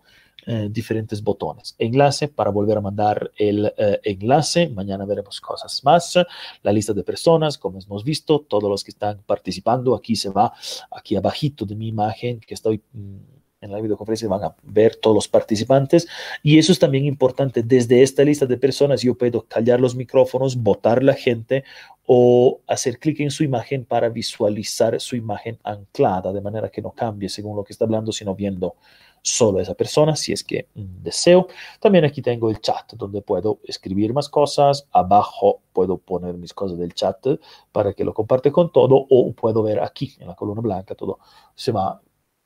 diferentes 0.70 1.22
botones. 1.22 1.74
Enlace 1.78 2.28
para 2.28 2.50
volver 2.50 2.78
a 2.78 2.80
mandar 2.80 3.30
el 3.36 3.72
eh, 3.76 4.00
enlace. 4.04 4.68
Mañana 4.68 5.04
veremos 5.04 5.40
cosas 5.40 5.82
más. 5.84 6.18
La 6.62 6.72
lista 6.72 6.92
de 6.92 7.02
personas, 7.02 7.58
como 7.58 7.78
hemos 7.78 8.04
visto, 8.04 8.40
todos 8.40 8.70
los 8.70 8.82
que 8.82 8.90
están 8.90 9.22
participando. 9.26 9.94
Aquí 9.94 10.16
se 10.16 10.30
va, 10.30 10.52
aquí 10.90 11.16
abajito 11.16 11.66
de 11.66 11.76
mi 11.76 11.88
imagen 11.88 12.40
que 12.40 12.54
estoy 12.54 12.82
mm, 12.92 13.16
en 13.60 13.72
la 13.72 13.80
videoconferencia 13.80 14.28
van 14.28 14.44
a 14.44 14.56
ver 14.62 14.96
todos 14.96 15.14
los 15.14 15.28
participantes 15.28 16.06
y 16.42 16.58
eso 16.58 16.72
es 16.72 16.78
también 16.78 17.04
importante. 17.04 17.62
Desde 17.62 18.02
esta 18.02 18.24
lista 18.24 18.46
de 18.46 18.56
personas 18.56 19.02
yo 19.02 19.14
puedo 19.14 19.42
callar 19.42 19.80
los 19.80 19.94
micrófonos, 19.94 20.56
votar 20.56 21.02
la 21.02 21.14
gente 21.14 21.64
o 22.06 22.60
hacer 22.66 22.98
clic 22.98 23.20
en 23.20 23.30
su 23.30 23.44
imagen 23.44 23.84
para 23.84 24.08
visualizar 24.08 25.00
su 25.00 25.16
imagen 25.16 25.58
anclada 25.64 26.32
de 26.32 26.40
manera 26.40 26.70
que 26.70 26.82
no 26.82 26.92
cambie 26.92 27.28
según 27.28 27.56
lo 27.56 27.64
que 27.64 27.72
está 27.72 27.84
hablando, 27.84 28.12
sino 28.12 28.34
viendo 28.34 28.76
solo 29.22 29.58
a 29.58 29.62
esa 29.62 29.74
persona 29.74 30.16
si 30.16 30.32
es 30.32 30.44
que 30.44 30.68
deseo. 30.74 31.48
También 31.80 32.04
aquí 32.04 32.22
tengo 32.22 32.50
el 32.50 32.60
chat 32.60 32.92
donde 32.94 33.22
puedo 33.22 33.60
escribir 33.64 34.12
más 34.12 34.28
cosas. 34.28 34.86
Abajo 34.92 35.60
puedo 35.72 35.98
poner 35.98 36.34
mis 36.34 36.54
cosas 36.54 36.78
del 36.78 36.94
chat 36.94 37.26
para 37.72 37.92
que 37.92 38.04
lo 38.04 38.14
comparte 38.14 38.52
con 38.52 38.72
todo 38.72 39.06
o 39.08 39.32
puedo 39.32 39.62
ver 39.62 39.80
aquí 39.80 40.14
en 40.18 40.28
la 40.28 40.34
columna 40.34 40.60
blanca 40.60 40.94
todo 40.94 41.18
se 41.54 41.72
va 41.72 42.00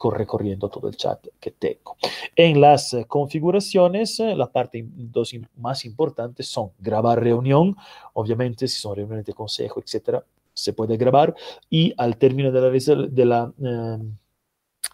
recorriendo 0.05 0.69
todo 0.69 0.89
el 0.89 0.97
chat 0.97 1.25
que 1.39 1.53
tengo. 1.53 1.97
En 2.35 2.61
las 2.61 2.93
eh, 2.93 3.05
configuraciones, 3.07 4.19
eh, 4.19 4.35
la 4.35 4.51
parte 4.51 4.85
dos 4.85 5.33
más 5.57 5.85
importantes 5.85 6.49
son 6.49 6.73
grabar 6.81 7.23
reunión, 7.23 7.77
obviamente 8.15 8.67
si 8.67 8.81
son 8.81 8.97
reuniones 8.97 9.25
de 9.25 9.33
consejo, 9.33 9.81
etcétera, 9.81 10.25
se 10.55 10.73
puede 10.73 10.97
grabar 10.97 11.35
y 11.71 11.95
al 11.97 12.17
término 12.17 12.51
de 12.51 12.61
la, 12.61 13.09
de 13.09 13.25
la 13.25 13.53
eh, 13.63 13.99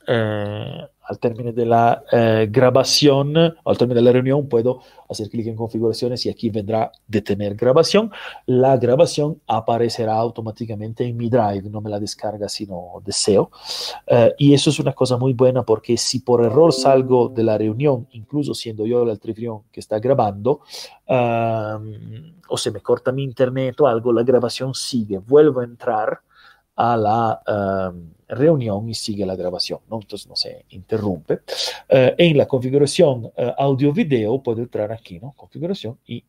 eh, 0.07 0.89
al 1.09 1.19
término 1.19 1.53
de 1.53 1.65
la 1.65 2.05
eh, 2.13 2.49
grabación, 2.51 3.35
al 3.37 3.79
término 3.79 3.99
de 3.99 4.05
la 4.05 4.13
reunión, 4.13 4.47
puedo 4.47 4.81
hacer 5.09 5.31
clic 5.31 5.47
en 5.47 5.57
configuraciones 5.57 6.27
y 6.27 6.29
aquí 6.29 6.51
vendrá 6.51 6.93
detener 7.07 7.55
grabación. 7.55 8.11
La 8.45 8.77
grabación 8.77 9.41
aparecerá 9.47 10.15
automáticamente 10.17 11.05
en 11.05 11.17
mi 11.17 11.31
Drive, 11.31 11.71
no 11.71 11.81
me 11.81 11.89
la 11.89 11.99
descarga 11.99 12.47
si 12.51 12.67
no 12.67 13.01
deseo. 13.03 13.51
Eh, 14.07 14.35
y 14.37 14.53
eso 14.53 14.69
es 14.69 14.79
una 14.79 14.93
cosa 14.93 15.17
muy 15.17 15.33
buena 15.33 15.63
porque 15.63 15.97
si 15.97 16.21
por 16.21 16.45
error 16.45 16.75
salgo 16.75 17.31
de 17.31 17.43
la 17.43 17.57
reunión, 17.57 18.07
incluso 18.13 18.53
siendo 18.53 18.85
yo 18.85 19.03
el 19.03 19.11
anfitrión 19.11 19.63
que 19.73 19.81
está 19.81 19.99
grabando, 19.99 20.61
o 21.11 22.57
se 22.59 22.71
me 22.71 22.81
corta 22.81 23.13
mi 23.13 23.23
internet 23.23 23.81
o 23.81 23.87
algo, 23.87 24.13
la 24.13 24.23
grabación 24.23 24.75
sigue, 24.75 25.19
vuelvo 25.19 25.61
a 25.61 25.65
entrar 25.65 26.21
a 26.79 26.97
la 26.97 27.43
uh, 27.93 28.35
reunión 28.35 28.89
y 28.89 28.95
sigue 28.95 29.27
la 29.27 29.35
grabación, 29.35 29.81
¿no? 29.91 29.97
entonces 30.01 30.29
no 30.29 30.37
se 30.37 30.65
interrumpe. 30.71 31.35
Uh, 31.91 32.15
en 32.17 32.39
la 32.39 32.47
configuración 32.47 33.25
uh, 33.25 33.33
audio-video 33.59 34.41
puedo 34.41 34.63
entrar 34.63 34.93
aquí, 34.93 35.19
¿no? 35.19 35.33
configuración 35.37 35.99
y 36.07 36.25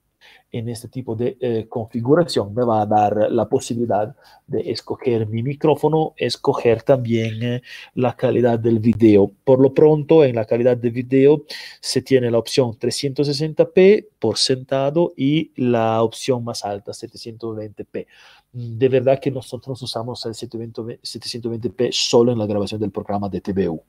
en 0.51 0.69
este 0.69 0.87
tipo 0.87 1.15
de 1.15 1.37
eh, 1.39 1.67
configuración 1.69 2.53
me 2.53 2.63
va 2.63 2.81
a 2.81 2.85
dar 2.85 3.31
la 3.31 3.47
posibilidad 3.47 4.15
de 4.47 4.71
escoger 4.71 5.27
mi 5.27 5.43
micrófono, 5.43 6.13
escoger 6.17 6.81
también 6.81 7.43
eh, 7.43 7.61
la 7.93 8.15
calidad 8.15 8.57
del 8.57 8.79
video. 8.79 9.31
Por 9.43 9.61
lo 9.61 9.73
pronto, 9.73 10.23
en 10.23 10.35
la 10.35 10.45
calidad 10.45 10.75
de 10.75 10.89
video 10.89 11.43
se 11.79 12.01
tiene 12.01 12.31
la 12.31 12.39
opción 12.39 12.71
360p 12.71 14.07
por 14.17 14.37
sentado 14.37 15.13
y 15.15 15.51
la 15.55 16.01
opción 16.01 16.43
más 16.43 16.65
alta, 16.65 16.91
720p. 16.93 18.07
De 18.51 18.89
verdad 18.89 19.19
que 19.19 19.29
nosotros 19.29 19.81
usamos 19.81 20.25
el 20.25 20.33
720, 20.33 21.69
p 21.69 21.89
solo 21.91 22.31
en 22.31 22.39
la 22.39 22.47
grabación 22.47 22.81
del 22.81 22.91
programa 22.91 23.29
de 23.29 23.41
TVU. 23.41 23.83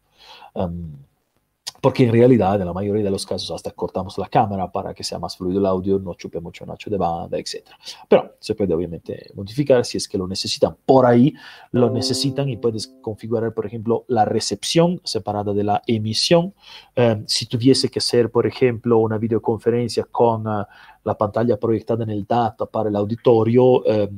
Porque 1.80 2.04
en 2.04 2.12
realidad 2.12 2.60
en 2.60 2.66
la 2.66 2.72
mayoría 2.72 3.02
de 3.02 3.10
los 3.10 3.24
casos 3.26 3.50
hasta 3.50 3.70
cortamos 3.70 4.18
la 4.18 4.28
cámara 4.28 4.70
para 4.70 4.92
que 4.94 5.02
sea 5.02 5.18
más 5.18 5.36
fluido 5.36 5.60
el 5.60 5.66
audio, 5.66 5.98
no 5.98 6.14
chupe 6.14 6.40
mucho 6.40 6.64
ancho 6.70 6.90
de 6.90 6.98
banda, 6.98 7.38
etc. 7.38 7.66
Pero 8.08 8.36
se 8.38 8.54
puede 8.54 8.74
obviamente 8.74 9.30
modificar 9.34 9.84
si 9.84 9.96
es 9.98 10.08
que 10.08 10.18
lo 10.18 10.26
necesitan. 10.26 10.76
Por 10.84 11.06
ahí 11.06 11.34
lo 11.72 11.90
necesitan 11.90 12.48
y 12.48 12.56
puedes 12.56 12.88
configurar, 13.00 13.54
por 13.54 13.66
ejemplo, 13.66 14.04
la 14.08 14.24
recepción 14.24 15.00
separada 15.04 15.52
de 15.52 15.64
la 15.64 15.82
emisión. 15.86 16.54
Eh, 16.94 17.22
si 17.26 17.46
tuviese 17.46 17.88
que 17.88 18.00
ser, 18.00 18.30
por 18.30 18.46
ejemplo, 18.46 18.98
una 18.98 19.18
videoconferencia 19.18 20.04
con 20.04 20.46
uh, 20.46 20.64
la 21.04 21.16
pantalla 21.16 21.56
proyectada 21.58 22.04
en 22.04 22.10
el 22.10 22.26
data 22.26 22.66
para 22.66 22.88
el 22.88 22.96
auditorio, 22.96 23.84
eh, 23.86 24.08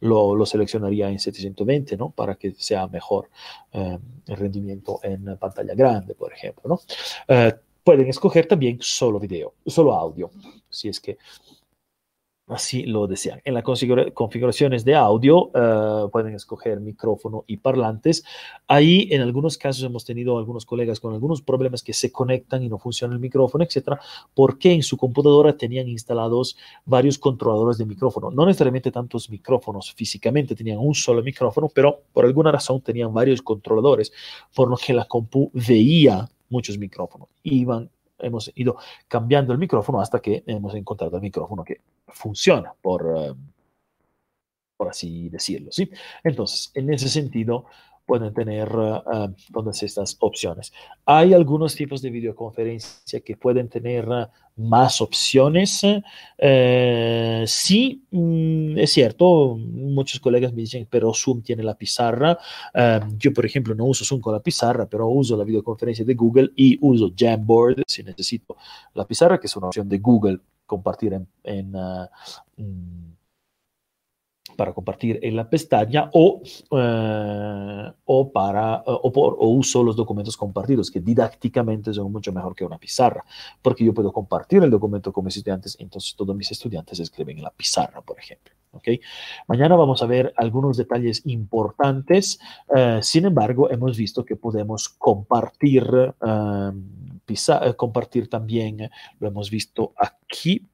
lo, 0.00 0.34
lo, 0.34 0.46
seleccionaría 0.46 1.08
en 1.08 1.18
720, 1.18 1.96
¿no? 1.96 2.10
Para 2.10 2.34
que 2.34 2.52
sea 2.52 2.86
mejor 2.86 3.30
eh, 3.72 3.98
el 4.26 4.36
rendimiento 4.36 5.00
en 5.02 5.36
pantalla 5.38 5.74
grande, 5.74 6.14
por 6.14 6.32
ejemplo, 6.32 6.62
¿no? 6.68 6.80
Eh, 7.28 7.54
pueden 7.82 8.08
escoger 8.08 8.46
también 8.46 8.78
solo 8.80 9.20
video, 9.20 9.54
solo 9.64 9.94
audio, 9.94 10.30
si 10.68 10.88
es 10.88 11.00
que 11.00 11.18
así 12.48 12.84
lo 12.84 13.06
desean. 13.06 13.40
En 13.44 13.54
las 13.54 13.64
configuraciones 13.64 14.84
de 14.84 14.94
audio 14.94 15.46
uh, 15.46 16.10
pueden 16.10 16.34
escoger 16.34 16.80
micrófono 16.80 17.44
y 17.46 17.56
parlantes. 17.56 18.24
Ahí 18.68 19.08
en 19.10 19.22
algunos 19.22 19.58
casos 19.58 19.82
hemos 19.82 20.04
tenido 20.04 20.38
algunos 20.38 20.64
colegas 20.64 21.00
con 21.00 21.12
algunos 21.12 21.42
problemas 21.42 21.82
que 21.82 21.92
se 21.92 22.12
conectan 22.12 22.62
y 22.62 22.68
no 22.68 22.78
funciona 22.78 23.14
el 23.14 23.20
micrófono, 23.20 23.64
etcétera, 23.64 24.00
porque 24.34 24.72
en 24.72 24.82
su 24.82 24.96
computadora 24.96 25.56
tenían 25.56 25.88
instalados 25.88 26.56
varios 26.84 27.18
controladores 27.18 27.78
de 27.78 27.86
micrófono. 27.86 28.30
No 28.30 28.46
necesariamente 28.46 28.92
tantos 28.92 29.28
micrófonos 29.28 29.92
físicamente, 29.92 30.54
tenían 30.54 30.78
un 30.78 30.94
solo 30.94 31.22
micrófono, 31.22 31.68
pero 31.68 32.02
por 32.12 32.24
alguna 32.24 32.52
razón 32.52 32.80
tenían 32.80 33.12
varios 33.12 33.42
controladores, 33.42 34.12
por 34.54 34.68
lo 34.70 34.76
que 34.76 34.92
la 34.92 35.06
compu 35.06 35.50
veía 35.52 36.28
muchos 36.48 36.78
micrófonos. 36.78 37.28
Iban 37.42 37.90
hemos 38.18 38.50
ido 38.54 38.76
cambiando 39.08 39.52
el 39.52 39.58
micrófono 39.58 40.00
hasta 40.00 40.20
que 40.20 40.42
hemos 40.46 40.74
encontrado 40.74 41.16
el 41.16 41.22
micrófono 41.22 41.64
que 41.64 41.80
funciona, 42.08 42.72
por, 42.80 43.06
uh, 43.06 43.36
por 44.76 44.88
así 44.88 45.28
decirlo. 45.28 45.72
¿sí? 45.72 45.90
Entonces, 46.24 46.70
en 46.74 46.92
ese 46.92 47.08
sentido, 47.08 47.66
pueden 48.06 48.32
tener 48.32 48.74
uh, 48.74 49.34
todas 49.52 49.82
estas 49.82 50.16
opciones. 50.20 50.72
Hay 51.04 51.34
algunos 51.34 51.74
tipos 51.74 52.00
de 52.00 52.10
videoconferencia 52.10 53.20
que 53.20 53.36
pueden 53.36 53.68
tener 53.68 54.08
uh, 54.08 54.26
más 54.56 55.00
opciones. 55.00 55.82
Eh, 56.38 57.44
sí, 57.46 58.04
mm, 58.10 58.78
es 58.78 58.92
cierto, 58.92 59.56
muchos 59.58 60.20
colegas 60.20 60.52
me 60.52 60.62
dicen, 60.62 60.86
pero 60.88 61.12
Zoom 61.12 61.42
tiene 61.42 61.64
la 61.64 61.76
pizarra. 61.76 62.38
Yo, 63.18 63.32
por 63.34 63.44
ejemplo, 63.44 63.74
no 63.74 63.84
uso 63.84 64.04
Zoom 64.04 64.20
con 64.20 64.32
la 64.32 64.40
pizarra, 64.40 64.86
pero 64.88 65.08
uso 65.08 65.36
la 65.36 65.44
videoconferencia 65.44 66.04
de 66.04 66.14
Google 66.14 66.52
y 66.54 66.78
uso 66.80 67.12
Jamboard 67.14 67.82
si 67.86 68.02
necesito 68.02 68.56
la 68.94 69.04
pizarra, 69.04 69.38
que 69.38 69.48
es 69.48 69.56
una 69.56 69.66
opción 69.66 69.88
de 69.88 69.98
Google 69.98 70.40
compartir 70.66 71.14
en, 71.14 71.28
en 71.44 73.16
para 74.56 74.72
compartir 74.72 75.18
en 75.22 75.36
la 75.36 75.48
pestaña 75.48 76.10
o, 76.12 76.42
eh, 76.70 77.92
o 78.04 78.32
para 78.32 78.82
o, 78.86 79.12
por, 79.12 79.36
o 79.38 79.48
uso 79.48 79.82
los 79.84 79.96
documentos 79.96 80.36
compartidos 80.36 80.90
que 80.90 81.00
didácticamente 81.00 81.92
son 81.92 82.10
mucho 82.10 82.32
mejor 82.32 82.54
que 82.54 82.64
una 82.64 82.78
pizarra 82.78 83.24
porque 83.62 83.84
yo 83.84 83.92
puedo 83.92 84.12
compartir 84.12 84.62
el 84.62 84.70
documento 84.70 85.12
con 85.12 85.24
mis 85.24 85.36
estudiantes 85.36 85.76
entonces 85.78 86.14
todos 86.16 86.34
mis 86.34 86.50
estudiantes 86.50 86.98
escriben 86.98 87.38
en 87.38 87.44
la 87.44 87.50
pizarra 87.50 88.00
por 88.00 88.18
ejemplo 88.18 88.54
¿okay? 88.72 89.00
mañana 89.46 89.76
vamos 89.76 90.02
a 90.02 90.06
ver 90.06 90.32
algunos 90.36 90.76
detalles 90.76 91.22
importantes 91.26 92.40
eh, 92.74 93.00
sin 93.02 93.26
embargo 93.26 93.70
hemos 93.70 93.96
visto 93.96 94.24
que 94.24 94.36
podemos 94.36 94.88
compartir 94.88 95.84
pizarra, 96.20 96.72
compartir 97.76 98.28
también 98.28 98.90
lo 99.18 99.28
hemos 99.28 99.50
visto 99.50 99.92
aquí 99.96 100.66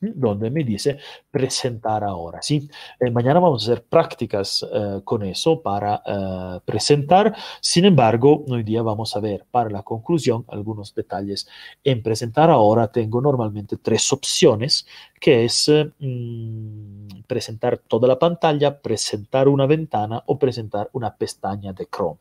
donde 0.00 0.50
me 0.50 0.64
dice 0.64 0.98
presentar 1.30 2.04
ahora. 2.04 2.42
¿sí? 2.42 2.68
Eh, 3.00 3.10
mañana 3.10 3.40
vamos 3.40 3.62
a 3.62 3.72
hacer 3.72 3.84
prácticas 3.84 4.66
eh, 4.72 5.00
con 5.04 5.22
eso 5.22 5.60
para 5.60 6.02
eh, 6.06 6.60
presentar. 6.64 7.34
Sin 7.60 7.84
embargo, 7.84 8.44
hoy 8.48 8.62
día 8.62 8.82
vamos 8.82 9.16
a 9.16 9.20
ver 9.20 9.44
para 9.50 9.70
la 9.70 9.82
conclusión 9.82 10.44
algunos 10.48 10.94
detalles. 10.94 11.48
En 11.82 12.02
presentar 12.02 12.50
ahora 12.50 12.88
tengo 12.88 13.20
normalmente 13.20 13.76
tres 13.76 14.12
opciones, 14.12 14.86
que 15.20 15.44
es 15.44 15.70
mmm, 15.98 17.22
presentar 17.26 17.78
toda 17.78 18.06
la 18.08 18.18
pantalla, 18.18 18.80
presentar 18.80 19.48
una 19.48 19.66
ventana 19.66 20.22
o 20.26 20.38
presentar 20.38 20.88
una 20.92 21.14
pestaña 21.14 21.72
de 21.72 21.86
Chrome. 21.86 22.18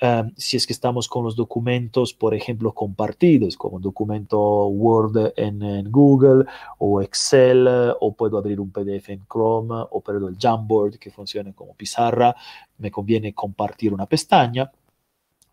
Um, 0.00 0.32
si 0.36 0.56
es 0.56 0.66
que 0.66 0.72
estamos 0.72 1.08
con 1.08 1.24
los 1.24 1.36
documentos, 1.36 2.14
por 2.14 2.34
ejemplo, 2.34 2.72
compartidos, 2.72 3.56
como 3.56 3.78
documento 3.78 4.66
Word 4.66 5.32
en, 5.36 5.62
en 5.62 5.90
Google 5.90 6.44
o 6.78 7.01
Excel, 7.02 7.66
o 8.00 8.14
puedo 8.14 8.38
abrir 8.38 8.60
un 8.60 8.70
PDF 8.70 9.10
en 9.10 9.26
Chrome, 9.26 9.84
o 9.90 10.00
puedo 10.00 10.28
el 10.28 10.36
Jamboard 10.38 10.98
que 10.98 11.10
funciona 11.10 11.52
como 11.52 11.74
pizarra, 11.74 12.34
me 12.78 12.90
conviene 12.90 13.34
compartir 13.34 13.92
una 13.92 14.06
pestaña 14.06 14.70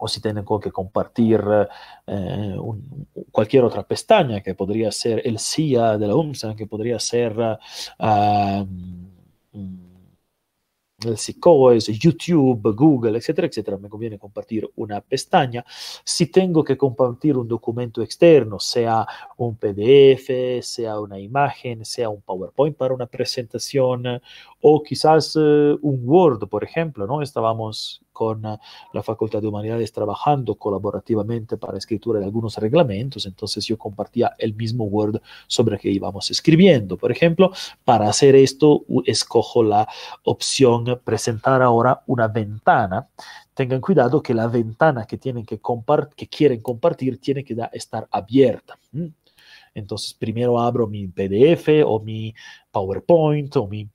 o 0.02 0.08
si 0.08 0.22
tengo 0.22 0.60
que 0.60 0.72
compartir 0.72 1.44
eh, 2.08 2.56
cualquier 3.32 3.66
otra 3.66 3.84
pestaña, 3.84 4.42
que 4.42 4.56
podría 4.56 4.92
ser 4.94 5.22
el 5.26 5.40
CIA 5.40 5.98
de 5.98 6.08
la 6.08 6.16
UMSA, 6.16 6.56
que 6.56 6.68
podría 6.68 7.00
ser 7.00 7.38
uh, 7.38 8.66
el 11.06 11.18
es 11.72 11.88
YouTube, 11.88 12.74
Google, 12.76 13.18
etcétera, 13.18 13.48
etcétera, 13.48 13.78
me 13.78 13.90
conviene 13.90 14.18
compartir 14.18 14.70
una 14.76 15.02
pestaña. 15.02 15.64
Si 16.04 16.28
tengo 16.28 16.64
que 16.64 16.78
compartir 16.78 17.38
un 17.38 17.48
documento 17.48 18.02
externo, 18.02 18.60
sea 18.60 19.06
un 19.38 19.56
PDF, 19.56 20.62
sea 20.62 21.00
una 21.00 21.20
imagen, 21.20 21.86
sea 21.86 22.10
un 22.10 22.22
PowerPoint 22.22 22.76
para 22.76 22.94
una 22.94 23.06
presentación 23.06 24.22
o 24.62 24.84
quizás 24.84 25.36
uh, 25.36 25.80
un 25.82 26.02
Word, 26.04 26.48
por 26.50 26.64
ejemplo, 26.64 27.08
¿no? 27.08 27.22
Estábamos 27.22 28.02
con 28.12 28.46
uh, 28.46 28.58
la 28.94 29.04
Facultad 29.04 29.42
de 29.42 29.48
Humanidades 29.48 29.92
trabajando 29.92 30.56
colaborativamente 30.56 31.58
para 31.58 31.78
escritura 31.78 32.20
de 32.20 32.26
algunos 32.26 32.58
reglamentos, 32.58 33.26
entonces 33.26 33.66
yo 33.66 33.78
compartía 33.78 34.36
el 34.38 34.54
mismo 34.54 34.86
Word 34.86 35.22
sobre 35.48 35.76
el 35.76 35.82
que 35.82 35.90
íbamos 35.90 36.30
escribiendo. 36.30 36.98
Por 36.98 37.12
ejemplo, 37.12 37.52
para 37.86 38.10
hacer 38.10 38.36
esto, 38.36 38.84
escojo 39.06 39.64
la 39.64 39.88
opción 40.24 41.00
presentar 41.04 41.62
ahora 41.62 42.04
una 42.08 42.28
ventana. 42.28 43.08
Tengan 43.54 43.82
cuidado 43.82 44.22
que 44.22 44.34
la 44.34 44.48
ventana 44.48 45.06
que, 45.06 45.18
tienen 45.18 45.46
que, 45.46 45.60
que 46.16 46.28
quieren 46.28 46.62
compartir 46.62 47.20
tiene 47.20 47.44
que 47.44 47.56
estar 47.74 48.08
abierta. 48.12 48.78
Entonces, 49.74 50.14
primero 50.14 50.60
abro 50.60 50.88
mi 50.88 51.08
PDF 51.08 51.84
o 51.86 52.00
mi 52.00 52.34
PowerPoint 52.72 53.56
o 53.58 53.68
mi 53.68 53.88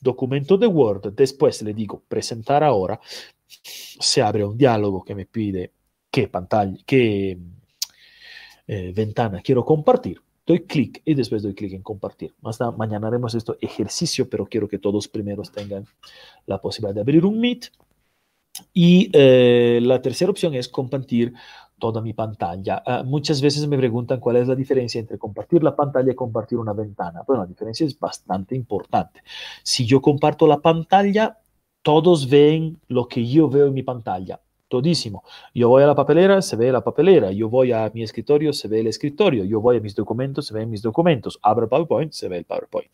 documento 0.00 0.56
de 0.56 0.66
Word, 0.66 1.12
después 1.12 1.62
le 1.62 1.74
digo 1.74 2.02
presentar 2.08 2.64
ahora, 2.64 3.00
se 3.46 4.22
abre 4.22 4.44
un 4.44 4.56
diálogo 4.56 5.04
que 5.04 5.14
me 5.14 5.26
pide 5.26 5.72
qué 6.10 6.28
pantalla, 6.28 6.76
qué 6.86 7.38
eh, 8.66 8.92
ventana 8.94 9.40
quiero 9.42 9.64
compartir. 9.64 10.20
Doy 10.46 10.60
clic 10.60 11.02
y 11.04 11.14
después 11.14 11.42
doy 11.42 11.54
clic 11.54 11.74
en 11.74 11.82
compartir. 11.82 12.34
Mañana 12.76 13.08
haremos 13.08 13.34
este 13.34 13.52
ejercicio, 13.60 14.28
pero 14.28 14.46
quiero 14.46 14.68
que 14.68 14.78
todos 14.78 15.06
primeros 15.06 15.52
tengan 15.52 15.86
la 16.46 16.60
posibilidad 16.60 16.94
de 16.94 17.00
abrir 17.02 17.24
un 17.24 17.38
Meet. 17.38 17.70
Y 18.72 19.10
eh, 19.12 19.80
la 19.82 20.02
tercera 20.02 20.30
opción 20.30 20.54
es 20.54 20.68
compartir 20.68 21.32
toda 21.80 22.00
mi 22.00 22.12
pantalla. 22.12 22.82
Uh, 22.86 23.04
muchas 23.04 23.42
veces 23.42 23.66
me 23.66 23.76
preguntan 23.76 24.20
cuál 24.20 24.36
es 24.36 24.46
la 24.46 24.54
diferencia 24.54 25.00
entre 25.00 25.18
compartir 25.18 25.64
la 25.64 25.74
pantalla 25.74 26.12
y 26.12 26.14
compartir 26.14 26.58
una 26.58 26.72
ventana. 26.72 27.22
Bueno, 27.26 27.42
la 27.42 27.48
diferencia 27.48 27.84
es 27.84 27.98
bastante 27.98 28.54
importante. 28.54 29.22
Si 29.64 29.84
yo 29.84 30.00
comparto 30.00 30.46
la 30.46 30.58
pantalla, 30.58 31.38
todos 31.82 32.28
ven 32.28 32.78
lo 32.86 33.08
que 33.08 33.26
yo 33.26 33.48
veo 33.48 33.66
en 33.66 33.74
mi 33.74 33.82
pantalla. 33.82 34.40
Todísimo. 34.68 35.24
Yo 35.52 35.68
voy 35.68 35.82
a 35.82 35.86
la 35.86 35.96
papelera, 35.96 36.40
se 36.42 36.54
ve 36.54 36.70
la 36.70 36.84
papelera. 36.84 37.32
Yo 37.32 37.48
voy 37.48 37.72
a 37.72 37.90
mi 37.92 38.04
escritorio, 38.04 38.52
se 38.52 38.68
ve 38.68 38.78
el 38.78 38.86
escritorio. 38.86 39.44
Yo 39.44 39.60
voy 39.60 39.78
a 39.78 39.80
mis 39.80 39.96
documentos, 39.96 40.46
se 40.46 40.54
ven 40.54 40.70
mis 40.70 40.82
documentos. 40.82 41.40
Abro 41.42 41.68
PowerPoint, 41.68 42.12
se 42.12 42.28
ve 42.28 42.38
el 42.38 42.44
PowerPoint. 42.44 42.90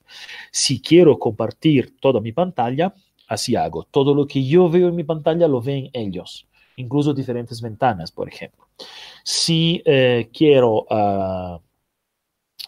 Si 0.50 0.80
quiero 0.80 1.18
compartir 1.18 1.98
toda 2.00 2.22
mi 2.22 2.32
pantalla, 2.32 2.94
así 3.28 3.56
hago. 3.56 3.84
Todo 3.90 4.14
lo 4.14 4.26
que 4.26 4.42
yo 4.46 4.70
veo 4.70 4.88
en 4.88 4.96
mi 4.96 5.04
pantalla 5.04 5.46
lo 5.48 5.60
ven 5.60 5.90
ellos 5.92 6.46
incluso 6.76 7.12
diferentes 7.12 7.60
ventanas, 7.60 8.12
por 8.12 8.28
ejemplo. 8.28 8.68
Si 9.24 9.82
eh, 9.84 10.28
quiero... 10.32 10.86
Uh, 10.90 11.60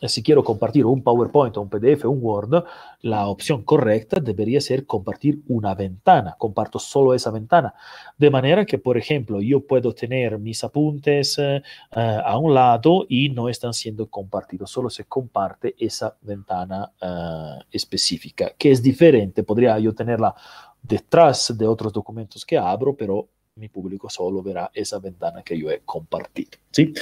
si 0.07 0.23
quiero 0.23 0.45
compartir 0.45 0.87
un 0.87 1.03
PowerPoint, 1.03 1.57
un 1.57 1.69
PDF, 1.69 2.05
un 2.05 2.21
Word, 2.23 2.65
la 3.01 3.27
opción 3.27 3.65
correcta 3.65 4.21
debería 4.21 4.61
ser 4.61 4.87
compartir 4.87 5.41
una 5.49 5.75
ventana. 5.75 6.37
Comparto 6.39 6.79
solo 6.79 7.15
esa 7.15 7.33
ventana. 7.33 7.75
De 8.17 8.31
manera 8.31 8.65
que, 8.65 8.79
por 8.79 8.97
ejemplo, 8.97 9.41
yo 9.41 9.67
puedo 9.67 9.93
tener 9.93 10.39
mis 10.39 10.63
apuntes 10.63 11.39
uh, 11.39 11.61
a 11.97 12.39
un 12.39 12.55
lado 12.55 13.07
y 13.09 13.31
no 13.31 13.49
están 13.49 13.75
siendo 13.75 14.07
compartidos. 14.09 14.71
Solo 14.71 14.89
se 14.89 15.05
comparte 15.07 15.75
esa 15.79 16.17
ventana 16.21 16.93
uh, 17.03 17.61
específica, 17.73 18.53
que 18.57 18.71
es 18.71 18.81
diferente. 18.81 19.43
Podría 19.43 19.81
yo 19.81 19.93
tenerla 19.95 20.33
detrás 20.81 21.53
de 21.59 21.67
otros 21.67 21.93
documentos 21.93 22.45
que 22.45 22.57
abro, 22.57 22.95
pero 22.95 23.29
mi 23.59 23.69
público 23.69 24.09
solo 24.09 24.43
verá 24.43 24.71
esa 24.73 24.99
ventana 24.99 25.43
que 25.43 25.59
yo 25.59 25.71
he 25.71 25.81
compartido. 25.85 26.51
¿sí? 26.71 26.93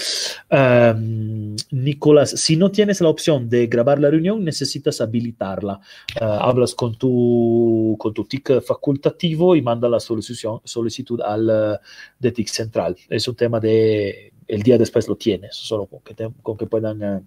Um, 0.51 1.57
Nicolás, 1.71 2.31
si 2.31 2.57
no 2.57 2.71
tienes 2.71 3.01
la 3.01 3.09
opción 3.09 3.49
de 3.49 3.67
grabar 3.67 4.01
la 4.01 4.11
reunión, 4.11 4.45
necesitas 4.45 5.01
habilitarla. 5.01 5.81
Uh, 6.21 6.25
hablas 6.25 6.75
con 6.75 6.97
tu, 6.97 7.97
con 7.99 8.15
tu 8.15 8.25
TIC 8.25 8.61
facultativo 8.63 9.55
y 9.55 9.63
manda 9.63 9.89
la 9.89 10.01
solicitud, 10.01 10.61
solicitud 10.65 11.21
al 11.21 11.49
uh, 11.49 11.77
de 12.19 12.33
TIC 12.33 12.49
central. 12.49 12.97
Es 13.09 13.29
un 13.29 13.37
tema 13.37 13.61
de, 13.61 14.33
el 14.49 14.63
día 14.63 14.79
después 14.79 15.09
lo 15.09 15.17
tienes, 15.17 15.57
solo 15.57 15.87
con 15.87 16.01
que, 16.01 16.31
con 16.43 16.57
que 16.57 16.67
puedan... 16.67 17.03
Uh, 17.03 17.25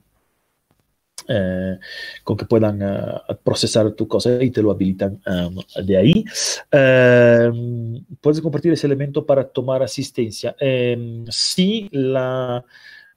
eh, 1.29 1.77
con 2.23 2.35
que 2.35 2.45
puedan 2.45 2.81
uh, 2.81 3.35
procesar 3.43 3.91
tu 3.91 4.07
cosa 4.07 4.43
y 4.43 4.49
te 4.49 4.61
lo 4.61 4.71
habilitan 4.71 5.21
de 5.85 5.97
ahí. 5.97 6.25
Uh, 6.73 8.01
puedes 8.19 8.41
compartir 8.41 8.73
ese 8.73 8.87
elemento 8.87 9.25
para 9.25 9.47
tomar 9.47 9.83
asistencia. 9.83 10.55
Eh, 10.59 11.23
sí, 11.29 11.87
la, 11.91 12.63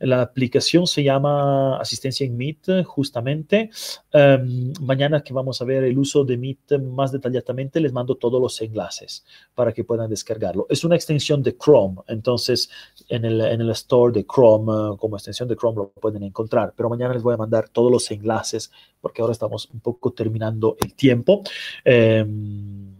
la 0.03 0.21
aplicación 0.21 0.87
se 0.87 1.03
llama 1.03 1.79
Asistencia 1.79 2.27
en 2.27 2.37
Meet, 2.37 2.85
justamente. 2.85 3.71
Um, 4.13 4.73
mañana 4.81 5.23
que 5.23 5.33
vamos 5.33 5.63
a 5.63 5.65
ver 5.65 5.85
el 5.85 5.97
uso 5.97 6.25
de 6.25 6.37
Meet 6.37 6.81
más 6.81 7.13
detalladamente, 7.13 7.81
les 7.81 7.93
mando 7.93 8.17
todos 8.17 8.41
los 8.41 8.61
enlaces 8.61 9.25
para 9.55 9.73
que 9.73 9.85
puedan 9.85 10.11
descargarlo. 10.11 10.67
Es 10.69 10.85
una 10.85 10.97
extensión 10.97 11.43
de 11.43 11.57
Chrome, 11.57 12.01
entonces 12.09 12.69
en 13.09 13.25
el, 13.25 13.41
en 13.41 13.61
el 13.61 13.71
store 13.71 14.13
de 14.13 14.27
Chrome, 14.27 14.73
uh, 14.73 14.97
como 14.97 15.17
extensión 15.17 15.49
de 15.49 15.57
Chrome, 15.57 15.77
lo 15.77 15.91
pueden 15.91 16.25
encontrar. 16.25 16.75
Pero 16.77 16.89
mañana 16.89 17.15
les 17.15 17.23
voy 17.23 17.35
a 17.35 17.39
mandar 17.39 17.69
todos 17.69 17.91
los 17.91 18.11
enlaces 18.11 18.73
porque 19.01 19.23
ahora 19.23 19.33
estamos 19.33 19.69
un 19.73 19.81
poco 19.81 20.13
terminando 20.13 20.77
el 20.81 20.95
tiempo. 20.95 21.43
Um, 21.87 22.97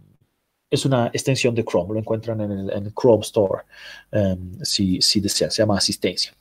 es 0.73 0.85
una 0.85 1.07
extensión 1.07 1.53
de 1.53 1.63
Chrome, 1.63 1.93
lo 1.93 1.99
encuentran 1.99 2.41
en 2.41 2.51
el, 2.51 2.93
Chrome 2.95 3.21
Store 3.21 3.61
um, 4.11 4.57
si, 4.63 4.99
si 5.01 5.21
desean, 5.21 5.51
se 5.51 5.61
llama 5.61 5.77
asistencia. 5.77 6.33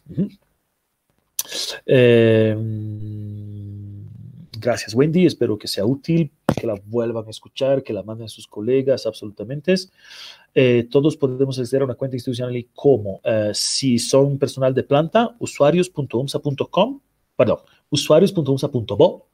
Eh, 1.86 2.56
gracias, 4.59 4.94
Wendy. 4.94 5.27
Espero 5.27 5.59
que 5.59 5.69
sea 5.69 5.85
útil, 5.85 6.31
que 6.59 6.66
la 6.66 6.81
vuelvan 6.86 7.27
a 7.27 7.31
escuchar, 7.31 7.82
que 7.82 7.93
la 7.93 8.02
manden 8.02 8.27
a 8.27 8.28
sus 8.28 8.47
colegas, 8.47 9.06
absolutamente. 9.06 9.74
Eh, 10.55 10.86
todos 10.90 11.16
podemos 11.16 11.59
acceder 11.59 11.82
a 11.82 11.86
una 11.86 11.94
cuenta 11.94 12.16
institucional 12.16 12.56
y 12.56 12.69
cómo. 12.74 13.20
Eh, 13.24 13.51
si 13.55 13.98
son 13.98 14.39
personal 14.39 14.74
de 14.74 14.82
planta, 14.82 15.35
usuarios.umsa.com, 15.39 17.01
perdón, 17.36 17.59
usuarios.umsa.bo. 17.90 19.32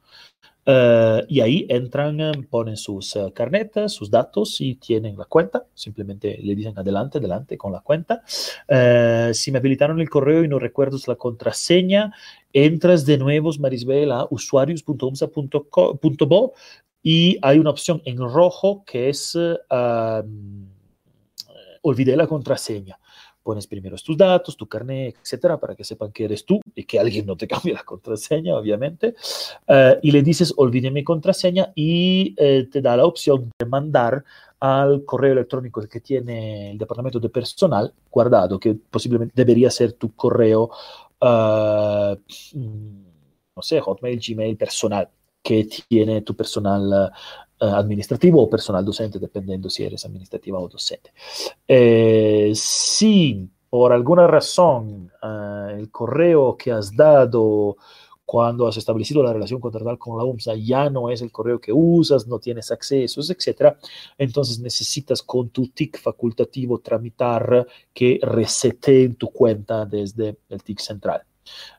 Uh, 0.69 1.25
y 1.27 1.39
ahí 1.39 1.65
entran, 1.67 2.19
ponen 2.47 2.77
sus 2.77 3.15
uh, 3.15 3.33
carnetas, 3.33 3.91
sus 3.91 4.11
datos 4.11 4.61
y 4.61 4.75
tienen 4.75 5.17
la 5.17 5.25
cuenta. 5.25 5.65
Simplemente 5.73 6.37
le 6.43 6.53
dicen 6.53 6.77
adelante, 6.77 7.17
adelante 7.17 7.57
con 7.57 7.73
la 7.73 7.81
cuenta. 7.81 8.21
Uh, 8.69 9.33
si 9.33 9.51
me 9.51 9.57
habilitaron 9.57 9.99
el 9.99 10.11
correo 10.11 10.43
y 10.43 10.47
no 10.47 10.59
recuerdo 10.59 10.99
la 11.07 11.15
contraseña, 11.15 12.13
entras 12.53 13.03
de 13.07 13.17
nuevo, 13.17 13.49
Marisbel, 13.59 14.11
a 14.11 14.27
usuarios.umsa.bo 14.29 16.53
y 17.01 17.39
hay 17.41 17.57
una 17.57 17.71
opción 17.71 18.03
en 18.05 18.17
rojo 18.17 18.83
que 18.85 19.09
es 19.09 19.35
olvidé 21.81 22.15
la 22.15 22.27
contraseña 22.27 22.99
pones 23.49 23.65
primero 23.65 23.97
tus 23.97 24.15
datos, 24.15 24.55
tu 24.55 24.67
carnet, 24.67 25.15
etcétera, 25.23 25.59
para 25.59 25.73
que 25.73 25.83
sepan 25.83 26.11
que 26.11 26.25
eres 26.25 26.45
tú 26.45 26.61
y 26.75 26.83
que 26.83 26.99
alguien 26.99 27.25
no 27.25 27.35
te 27.35 27.47
cambie 27.53 27.73
la 27.73 27.81
contraseña, 27.83 28.55
obviamente. 28.55 29.15
Uh, 29.67 29.97
y 30.03 30.11
le 30.11 30.21
dices, 30.21 30.53
olvide 30.55 30.91
mi 30.91 31.03
contraseña 31.03 31.71
y 31.73 32.35
uh, 32.39 32.69
te 32.69 32.79
da 32.79 32.95
la 32.95 33.07
opción 33.07 33.49
de 33.57 33.65
mandar 33.65 34.23
al 34.59 35.03
correo 35.03 35.33
electrónico 35.33 35.81
que 35.81 35.99
tiene 35.99 36.69
el 36.69 36.77
departamento 36.77 37.19
de 37.19 37.29
personal 37.29 37.91
guardado, 38.11 38.59
que 38.59 38.75
posiblemente 38.75 39.33
debería 39.35 39.71
ser 39.71 39.93
tu 39.93 40.13
correo, 40.13 40.69
uh, 41.21 42.15
no 42.53 43.61
sé, 43.63 43.79
Hotmail, 43.79 44.21
Gmail 44.23 44.57
personal 44.57 45.09
que 45.41 45.67
tiene 45.87 46.21
tu 46.21 46.35
personal 46.35 47.11
administrativo 47.59 48.41
o 48.41 48.49
personal 48.49 48.85
docente, 48.85 49.19
dependiendo 49.19 49.69
si 49.69 49.83
eres 49.83 50.05
administrativa 50.05 50.59
o 50.59 50.67
docente. 50.67 51.11
Eh, 51.67 52.51
si 52.55 53.49
por 53.69 53.93
alguna 53.93 54.27
razón 54.27 55.11
uh, 55.21 55.69
el 55.77 55.91
correo 55.91 56.57
que 56.57 56.71
has 56.71 56.95
dado 56.95 57.77
cuando 58.25 58.67
has 58.67 58.77
establecido 58.77 59.23
la 59.23 59.33
relación 59.33 59.59
contratal 59.59 59.97
con 59.97 60.15
la 60.15 60.23
UMSA 60.23 60.53
ya 60.55 60.87
no 60.89 61.09
es 61.09 61.21
el 61.23 61.31
correo 61.31 61.59
que 61.59 61.73
usas, 61.73 62.27
no 62.27 62.37
tienes 62.37 62.69
accesos, 62.69 63.27
etcétera, 63.31 63.77
entonces 64.19 64.59
necesitas 64.59 65.23
con 65.23 65.49
tu 65.49 65.69
TIC 65.69 65.99
facultativo 65.99 66.77
tramitar 66.77 67.65
que 67.91 68.19
reseteen 68.21 69.15
tu 69.15 69.31
cuenta 69.31 69.83
desde 69.85 70.37
el 70.47 70.61
TIC 70.61 70.79
central. 70.79 71.23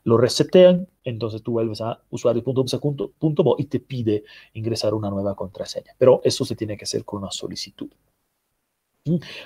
Lo 0.03 0.17
resetean, 0.17 0.87
entonces 1.03 1.41
tú 1.43 1.53
vuelves 1.53 1.81
a 1.81 2.01
usuario.umsa.bo 2.09 3.55
y 3.57 3.65
te 3.65 3.79
pide 3.79 4.23
ingresar 4.53 4.93
una 4.93 5.09
nueva 5.09 5.35
contraseña. 5.35 5.93
Pero 5.97 6.21
eso 6.23 6.45
se 6.45 6.55
tiene 6.55 6.77
que 6.77 6.85
hacer 6.85 7.05
con 7.05 7.21
una 7.21 7.31
solicitud. 7.31 7.89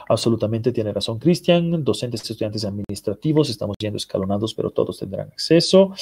Absolutamente 0.09 0.71
tiene 0.71 0.91
razón 0.91 1.17
Cristian. 1.17 1.83
Docentes, 1.83 2.21
estudiantes 2.21 2.65
administrativos, 2.65 3.49
estamos 3.49 3.77
yendo 3.79 3.97
escalonados, 3.97 4.53
pero 4.53 4.71
todos 4.71 4.99
tendrán 4.99 5.29
acceso. 5.29 5.93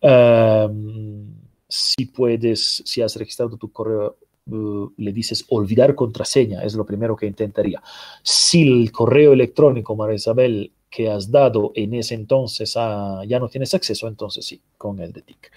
Um, 0.00 1.34
si 1.68 2.06
puedes, 2.06 2.82
si 2.86 3.02
has 3.02 3.16
registrado 3.16 3.56
tu 3.56 3.70
correo 3.70 4.16
Uh, 4.48 4.92
le 4.98 5.12
dices 5.12 5.44
olvidar 5.48 5.96
contraseña, 5.96 6.62
es 6.62 6.74
lo 6.74 6.86
primero 6.86 7.16
que 7.16 7.26
intentaría. 7.26 7.82
Si 8.22 8.62
el 8.62 8.92
correo 8.92 9.32
electrónico, 9.32 9.96
María 9.96 10.14
Isabel, 10.14 10.70
que 10.96 11.10
has 11.10 11.30
dado 11.30 11.72
en 11.74 11.92
ese 11.92 12.14
entonces 12.14 12.72
ah, 12.74 13.20
ya 13.28 13.38
no 13.38 13.50
tienes 13.50 13.74
acceso, 13.74 14.08
entonces 14.08 14.46
sí, 14.46 14.62
con 14.78 14.98
el 14.98 15.12
de 15.12 15.20
TIC. 15.20 15.52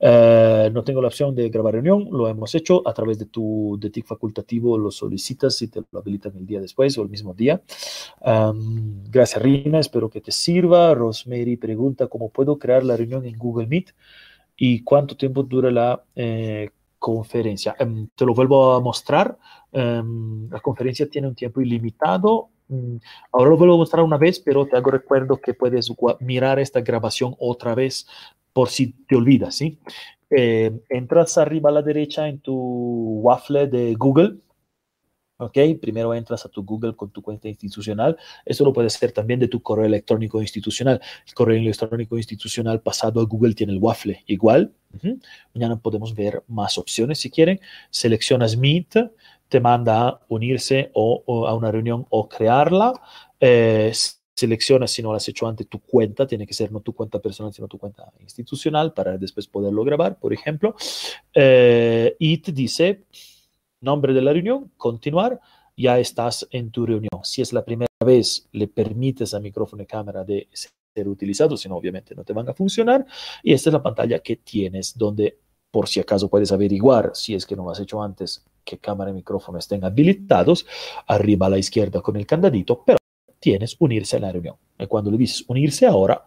Uh, 0.00 0.72
no 0.72 0.82
tengo 0.82 1.00
la 1.00 1.06
opción 1.06 1.32
de 1.32 1.48
grabar 1.48 1.74
reunión, 1.74 2.08
lo 2.10 2.26
hemos 2.26 2.52
hecho 2.56 2.82
a 2.88 2.92
través 2.92 3.16
de 3.16 3.26
tu 3.26 3.78
de 3.78 3.90
TIC 3.90 4.04
facultativo, 4.04 4.76
lo 4.76 4.90
solicitas 4.90 5.62
y 5.62 5.68
te 5.68 5.80
lo 5.92 6.00
habilitan 6.00 6.36
el 6.36 6.44
día 6.44 6.60
después 6.60 6.98
o 6.98 7.02
el 7.02 7.08
mismo 7.08 7.34
día. 7.34 7.62
Um, 8.20 9.04
gracias, 9.04 9.40
Rina, 9.40 9.78
espero 9.78 10.10
que 10.10 10.20
te 10.20 10.32
sirva. 10.32 10.92
Rosemary 10.92 11.56
pregunta 11.56 12.08
cómo 12.08 12.28
puedo 12.30 12.58
crear 12.58 12.82
la 12.82 12.96
reunión 12.96 13.24
en 13.26 13.38
Google 13.38 13.68
Meet 13.68 13.94
y 14.56 14.82
cuánto 14.82 15.16
tiempo 15.16 15.44
dura 15.44 15.70
la 15.70 16.02
eh, 16.16 16.70
conferencia. 16.98 17.76
Um, 17.78 18.08
te 18.16 18.26
lo 18.26 18.34
vuelvo 18.34 18.74
a 18.74 18.80
mostrar. 18.80 19.38
Um, 19.70 20.50
la 20.50 20.58
conferencia 20.58 21.08
tiene 21.08 21.28
un 21.28 21.36
tiempo 21.36 21.60
ilimitado. 21.60 22.48
Um, 22.70 23.00
ahora 23.32 23.50
lo 23.50 23.56
vuelvo 23.56 23.74
a 23.74 23.78
mostrar 23.78 24.04
una 24.04 24.16
vez, 24.16 24.38
pero 24.38 24.64
te 24.64 24.76
hago 24.76 24.92
recuerdo 24.92 25.40
que 25.40 25.54
puedes 25.54 25.92
mirar 26.20 26.58
esta 26.60 26.80
grabación 26.80 27.34
otra 27.38 27.74
vez 27.74 28.06
por 28.52 28.68
si 28.68 28.92
te 29.08 29.16
olvidas. 29.16 29.56
¿sí? 29.56 29.78
Eh, 30.30 30.70
entras 30.88 31.36
arriba 31.36 31.70
a 31.70 31.72
la 31.72 31.82
derecha 31.82 32.28
en 32.28 32.38
tu 32.38 32.54
waffle 33.22 33.66
de 33.66 33.94
Google. 33.94 34.36
¿ok? 35.38 35.58
Primero 35.80 36.14
entras 36.14 36.44
a 36.44 36.48
tu 36.48 36.62
Google 36.62 36.94
con 36.94 37.10
tu 37.10 37.22
cuenta 37.22 37.48
institucional. 37.48 38.16
Eso 38.44 38.64
lo 38.64 38.72
puedes 38.72 38.94
hacer 38.94 39.12
también 39.12 39.40
de 39.40 39.48
tu 39.48 39.60
correo 39.62 39.86
electrónico 39.86 40.40
institucional. 40.40 41.00
El 41.26 41.34
correo 41.34 41.58
electrónico 41.58 42.16
institucional 42.16 42.80
pasado 42.80 43.20
a 43.20 43.24
Google 43.24 43.54
tiene 43.54 43.72
el 43.72 43.78
waffle 43.78 44.22
igual. 44.26 44.72
Uh 44.92 44.98
-huh. 44.98 45.20
Mañana 45.54 45.76
podemos 45.76 46.14
ver 46.14 46.44
más 46.46 46.78
opciones 46.78 47.18
si 47.18 47.30
quieren. 47.30 47.58
Seleccionas 47.90 48.56
Meet, 48.56 48.96
te 49.50 49.60
manda 49.60 50.08
a 50.08 50.20
unirse 50.28 50.90
o, 50.94 51.46
a 51.46 51.54
una 51.54 51.70
reunión 51.70 52.06
o 52.08 52.28
crearla. 52.28 52.92
Eh, 53.38 53.92
seleccionas, 54.34 54.90
si 54.92 55.02
no 55.02 55.10
lo 55.10 55.16
has 55.16 55.28
hecho 55.28 55.46
antes, 55.46 55.68
tu 55.68 55.80
cuenta, 55.80 56.26
tiene 56.26 56.46
que 56.46 56.54
ser 56.54 56.72
no 56.72 56.80
tu 56.80 56.94
cuenta 56.94 57.18
personal, 57.18 57.52
sino 57.52 57.68
tu 57.68 57.76
cuenta 57.76 58.10
institucional 58.20 58.94
para 58.94 59.18
después 59.18 59.46
poderlo 59.48 59.84
grabar, 59.84 60.18
por 60.18 60.32
ejemplo. 60.32 60.74
Eh, 61.34 62.16
y 62.18 62.38
te 62.38 62.52
dice 62.52 63.04
nombre 63.80 64.14
de 64.14 64.22
la 64.22 64.32
reunión, 64.32 64.70
continuar, 64.76 65.40
ya 65.76 65.98
estás 65.98 66.46
en 66.52 66.70
tu 66.70 66.86
reunión. 66.86 67.20
Si 67.24 67.42
es 67.42 67.52
la 67.52 67.64
primera 67.64 67.90
vez, 68.04 68.48
le 68.52 68.68
permites 68.68 69.34
a 69.34 69.40
micrófono 69.40 69.82
y 69.82 69.86
cámara 69.86 70.24
de 70.24 70.48
ser 70.52 71.08
utilizado, 71.08 71.56
si 71.56 71.68
no, 71.68 71.76
obviamente 71.76 72.14
no 72.14 72.24
te 72.24 72.32
van 72.32 72.48
a 72.48 72.54
funcionar. 72.54 73.04
Y 73.42 73.52
esta 73.52 73.70
es 73.70 73.74
la 73.74 73.82
pantalla 73.82 74.20
que 74.20 74.36
tienes, 74.36 74.96
donde 74.96 75.38
por 75.70 75.88
si 75.88 76.00
acaso 76.00 76.28
puedes 76.28 76.52
averiguar, 76.52 77.12
si 77.14 77.34
es 77.34 77.46
que 77.46 77.56
no 77.56 77.64
lo 77.64 77.70
has 77.70 77.80
hecho 77.80 78.02
antes, 78.02 78.44
que 78.64 78.78
cámara 78.78 79.10
y 79.10 79.14
micrófono 79.14 79.58
estén 79.58 79.84
habilitados, 79.84 80.66
arriba 81.06 81.46
a 81.46 81.50
la 81.50 81.58
izquierda 81.58 82.00
con 82.00 82.16
el 82.16 82.26
candadito, 82.26 82.82
pero 82.84 82.98
tienes 83.38 83.76
unirse 83.78 84.16
a 84.16 84.20
la 84.20 84.32
reunión. 84.32 84.56
Y 84.78 84.86
cuando 84.86 85.10
le 85.10 85.18
dices 85.18 85.44
unirse 85.48 85.86
ahora, 85.86 86.26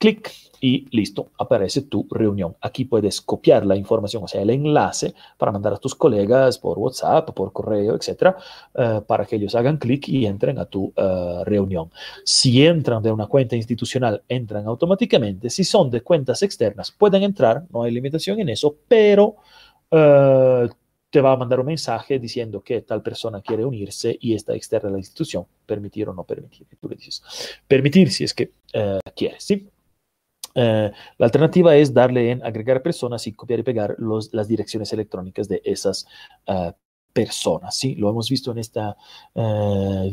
clic 0.00 0.32
y 0.62 0.86
listo, 0.90 1.30
aparece 1.38 1.82
tu 1.82 2.06
reunión. 2.10 2.56
Aquí 2.60 2.84
puedes 2.84 3.20
copiar 3.20 3.64
la 3.64 3.76
información, 3.76 4.24
o 4.24 4.28
sea, 4.28 4.42
el 4.42 4.50
enlace 4.50 5.14
para 5.38 5.52
mandar 5.52 5.74
a 5.74 5.76
tus 5.76 5.94
colegas 5.94 6.58
por 6.58 6.78
WhatsApp, 6.78 7.30
por 7.30 7.52
correo, 7.52 7.94
etcétera, 7.94 8.36
uh, 8.74 9.02
para 9.02 9.24
que 9.24 9.36
ellos 9.36 9.54
hagan 9.54 9.76
clic 9.76 10.08
y 10.08 10.26
entren 10.26 10.58
a 10.58 10.64
tu 10.64 10.92
uh, 10.96 11.44
reunión. 11.44 11.90
Si 12.24 12.64
entran 12.64 13.02
de 13.02 13.12
una 13.12 13.26
cuenta 13.26 13.56
institucional, 13.56 14.22
entran 14.28 14.66
automáticamente. 14.66 15.48
Si 15.50 15.64
son 15.64 15.90
de 15.90 16.00
cuentas 16.00 16.42
externas, 16.42 16.90
pueden 16.90 17.22
entrar, 17.22 17.64
no 17.70 17.82
hay 17.82 17.92
limitación 17.92 18.40
en 18.40 18.48
eso, 18.50 18.76
pero 18.88 19.36
uh, 19.90 20.68
te 21.10 21.20
va 21.20 21.32
a 21.32 21.36
mandar 21.36 21.60
un 21.60 21.66
mensaje 21.66 22.18
diciendo 22.18 22.62
que 22.62 22.82
tal 22.82 23.02
persona 23.02 23.42
quiere 23.42 23.64
unirse 23.64 24.16
y 24.20 24.34
está 24.34 24.54
externa 24.54 24.88
a 24.88 24.92
la 24.92 24.98
institución, 24.98 25.46
permitir 25.66 26.08
o 26.08 26.14
no 26.14 26.24
permitir. 26.24 26.66
tú 26.80 26.88
le 26.88 26.96
dices, 26.96 27.22
permitir 27.66 28.12
si 28.12 28.24
es 28.24 28.32
que 28.32 28.52
quieres, 29.14 29.42
¿sí? 29.42 29.68
Uh, 30.54 30.90
la 31.18 31.26
alternativa 31.26 31.76
es 31.76 31.92
darle 31.94 32.30
en 32.32 32.44
agregar 32.44 32.82
personas 32.82 33.26
y 33.26 33.32
copiar 33.32 33.60
y 33.60 33.62
pegar 33.62 33.94
los, 33.98 34.32
las 34.32 34.48
direcciones 34.48 34.92
electrónicas 34.92 35.48
de 35.48 35.62
esas 35.64 36.06
uh, 36.48 36.72
personas. 37.12 37.76
Sí, 37.76 37.94
lo 37.94 38.10
hemos 38.10 38.28
visto 38.28 38.52
en 38.52 38.58
esta 38.58 38.96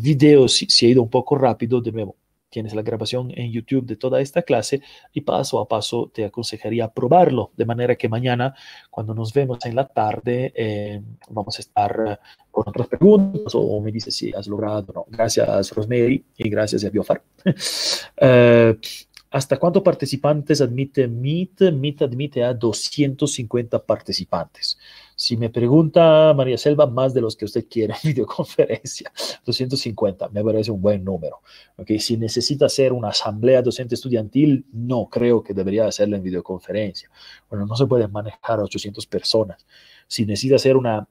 video, 0.02 0.48
si, 0.48 0.66
si 0.68 0.86
ha 0.86 0.90
ido 0.90 1.04
un 1.04 1.10
poco 1.10 1.38
rápido, 1.38 1.82
de 1.82 1.92
nuevo, 1.92 2.16
tienes 2.50 2.74
la 2.74 2.82
grabación 2.82 3.32
en 3.36 3.52
YouTube 3.52 3.86
de 3.86 3.96
toda 3.96 4.22
esta 4.22 4.42
clase 4.42 4.82
y 5.14 5.22
paso 5.22 5.60
a 5.60 5.68
paso 5.68 6.10
te 6.14 6.26
aconsejaría 6.26 6.88
probarlo, 6.88 7.52
de 7.56 7.66
manera 7.66 7.96
que 7.96 8.10
mañana, 8.10 8.56
cuando 8.90 9.14
nos 9.14 9.34
vemos 9.34 9.64
en 9.66 9.76
la 9.76 9.88
tarde, 9.88 10.54
eh, 10.56 11.02
vamos 11.30 11.58
a 11.58 11.62
estar 11.62 12.20
con 12.52 12.64
otras 12.68 12.88
preguntas 12.88 13.54
o 13.54 13.80
me 13.82 13.92
dices 13.92 14.16
si 14.16 14.34
has 14.34 14.48
logrado 14.48 14.86
o 14.90 14.94
no. 14.94 15.06
Gracias, 15.10 15.72
Rosemary, 15.72 16.24
y 16.38 16.50
gracias 16.50 16.84
a 16.86 16.90
Biofar. 16.90 17.22
uh, 17.46 18.74
¿Hasta 19.30 19.58
cuántos 19.58 19.84
participantes 19.84 20.62
admite 20.62 21.08
Meet? 21.08 21.72
Meet 21.74 22.02
admite 22.04 22.44
a 22.44 22.54
250 22.54 23.84
participantes. 23.86 24.78
Si 25.16 25.36
me 25.36 25.50
pregunta 25.50 26.34
María 26.36 26.58
Selva, 26.58 26.88
más 26.88 27.14
de 27.14 27.22
los 27.22 27.36
que 27.36 27.46
usted 27.46 27.66
quiera 27.70 27.96
en 28.02 28.10
videoconferencia, 28.14 29.12
250, 29.46 30.30
me 30.30 30.44
parece 30.44 30.72
un 30.72 30.82
buen 30.82 31.04
número. 31.04 31.42
Okay, 31.76 32.00
si 32.00 32.16
necesita 32.16 32.68
hacer 32.68 32.94
una 32.94 33.10
asamblea 33.10 33.62
docente 33.62 33.96
estudiantil, 33.96 34.66
no 34.72 35.08
creo 35.10 35.44
que 35.44 35.54
debería 35.54 35.88
hacerla 35.88 36.18
en 36.18 36.24
videoconferencia. 36.24 37.10
Bueno, 37.50 37.66
no 37.66 37.76
se 37.76 37.86
pueden 37.86 38.12
manejar 38.12 38.60
800 38.60 39.06
personas. 39.08 39.66
Si 40.08 40.26
necesita 40.26 40.56
hacer 40.56 40.78
una 40.78 41.08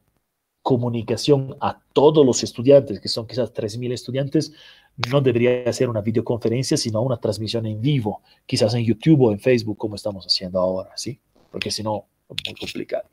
comunicación 0.62 1.56
a 1.60 1.80
todos 1.92 2.26
los 2.26 2.42
estudiantes, 2.42 2.98
que 2.98 3.08
son 3.08 3.26
quizás 3.28 3.54
3.000 3.54 3.92
estudiantes, 3.92 4.52
no 5.10 5.20
debería 5.20 5.72
ser 5.72 5.88
una 5.88 6.00
videoconferencia, 6.00 6.76
sino 6.76 7.02
una 7.02 7.18
transmisión 7.18 7.66
en 7.66 7.80
vivo, 7.80 8.22
quizás 8.46 8.74
en 8.74 8.84
YouTube 8.84 9.22
o 9.22 9.32
en 9.32 9.38
Facebook, 9.38 9.76
como 9.76 9.94
estamos 9.94 10.24
haciendo 10.24 10.58
ahora, 10.58 10.90
¿sí? 10.96 11.18
Porque 11.50 11.70
si 11.70 11.82
no, 11.82 12.06
es 12.28 12.36
muy 12.46 12.54
complicado. 12.54 13.04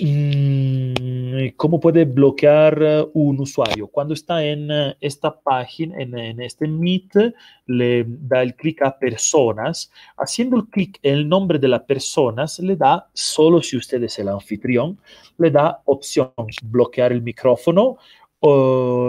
Mm, 0.00 1.56
¿Cómo 1.56 1.80
puede 1.80 2.04
bloquear 2.04 2.82
uh, 2.82 3.10
un 3.14 3.40
usuario? 3.40 3.86
Cuando 3.88 4.14
está 4.14 4.44
en 4.44 4.70
uh, 4.70 4.94
esta 5.00 5.40
página, 5.40 5.98
en, 5.98 6.16
en, 6.18 6.40
este 6.40 6.68
Meet, 6.68 7.34
le 7.66 8.04
da 8.06 8.42
el 8.42 8.54
clic 8.54 8.82
a 8.82 8.98
personas. 8.98 9.90
Haciendo 10.16 10.56
el 10.56 10.66
clic 10.66 10.98
en 11.02 11.14
el 11.14 11.28
nombre 11.28 11.58
de 11.58 11.68
la 11.68 11.84
persona, 11.84 12.44
le 12.58 12.76
da, 12.76 13.08
solo 13.12 13.62
si 13.62 13.76
usted 13.76 14.02
es 14.02 14.18
el 14.18 14.28
anfitrión, 14.28 14.98
le 15.38 15.50
da 15.50 15.82
opción 15.86 16.32
bloquear 16.62 17.12
el 17.12 17.22
micrófono 17.22 17.96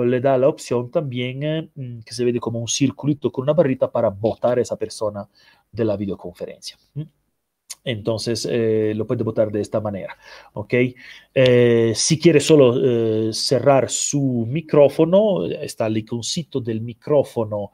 le 0.05 0.19
da 0.22 0.38
la 0.38 0.47
opción 0.47 0.91
también 0.91 1.43
eh, 1.43 1.69
mm, 1.76 1.99
que 2.01 2.14
se 2.14 2.26
ve 2.26 2.39
como 2.39 2.59
un 2.59 2.68
circulito 2.68 3.31
con 3.31 3.43
una 3.43 3.53
barrita 3.53 3.91
para 3.91 4.09
votar 4.09 4.57
a 4.57 4.61
esa 4.61 4.77
persona 4.77 5.27
de 5.72 5.85
la 5.85 5.97
videoconferencia. 5.97 6.77
Entonces 7.88 8.45
eh, 8.49 8.93
lo 8.95 9.07
puede 9.07 9.23
votar 9.23 9.49
de 9.49 9.61
esta 9.61 9.80
manera. 9.80 10.18
¿ok? 10.53 10.73
Eh, 11.34 11.93
si 11.95 12.19
quiere 12.19 12.41
solo 12.41 12.76
eh, 13.30 13.34
cerrar 13.34 13.89
su 13.89 14.45
micrófono, 14.47 15.45
está 15.45 15.88
el 15.88 15.97
iconcito 15.97 16.59
del 16.59 16.81
micrófono 16.81 17.72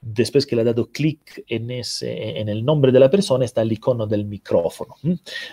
después 0.00 0.46
que 0.46 0.56
le 0.56 0.62
ha 0.62 0.64
dado 0.64 0.90
clic 0.90 1.44
en, 1.46 1.70
en 1.70 2.48
el 2.48 2.64
nombre 2.64 2.90
de 2.90 3.00
la 3.00 3.10
persona, 3.10 3.44
está 3.44 3.62
el 3.62 3.72
icono 3.72 4.06
del 4.06 4.24
micrófono. 4.24 4.94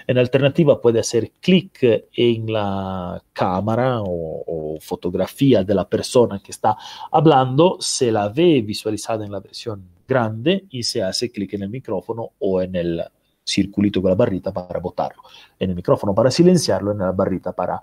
En 0.07 0.17
alternativa, 0.17 0.81
puede 0.81 0.99
hacer 0.99 1.31
clic 1.41 2.07
en 2.13 2.51
la 2.51 3.21
cámara 3.33 4.01
o, 4.01 4.43
o, 4.47 4.79
fotografía 4.79 5.63
de 5.63 5.75
la 5.75 5.87
persona 5.87 6.39
que 6.39 6.51
está 6.51 6.77
hablando, 7.11 7.77
se 7.79 8.11
la 8.11 8.29
ve 8.29 8.61
visualizada 8.61 9.25
en 9.25 9.31
la 9.31 9.39
versión 9.39 9.83
grande 10.07 10.65
y 10.69 10.83
se 10.83 11.03
hace 11.03 11.31
clic 11.31 11.53
en 11.53 11.63
el 11.63 11.69
micrófono 11.69 12.31
o 12.39 12.61
en 12.61 12.75
el 12.75 13.03
circulito 13.43 14.01
con 14.01 14.09
la 14.11 14.15
barrita 14.15 14.53
para 14.53 14.79
botarlo, 14.79 15.23
en 15.57 15.69
el 15.69 15.75
micrófono 15.75 16.13
para 16.13 16.29
silenciarlo, 16.29 16.91
en 16.91 16.99
la 16.99 17.11
barrita 17.11 17.53
para 17.53 17.81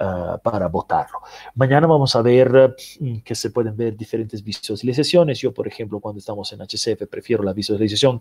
uh, 0.00 0.38
para 0.42 0.68
votarlo. 0.68 1.20
Mañana 1.54 1.86
vamos 1.86 2.14
a 2.16 2.22
ver 2.22 2.74
mm, 3.00 3.18
que 3.18 3.34
se 3.34 3.50
pueden 3.50 3.76
ver 3.76 3.96
diferentes 3.96 4.42
visualizaciones. 4.42 5.38
Yo, 5.38 5.52
por 5.52 5.68
ejemplo, 5.68 6.00
cuando 6.00 6.18
estamos 6.18 6.52
en 6.52 6.60
HCF, 6.60 7.06
prefiero 7.08 7.42
la 7.42 7.52
visualización 7.52 8.20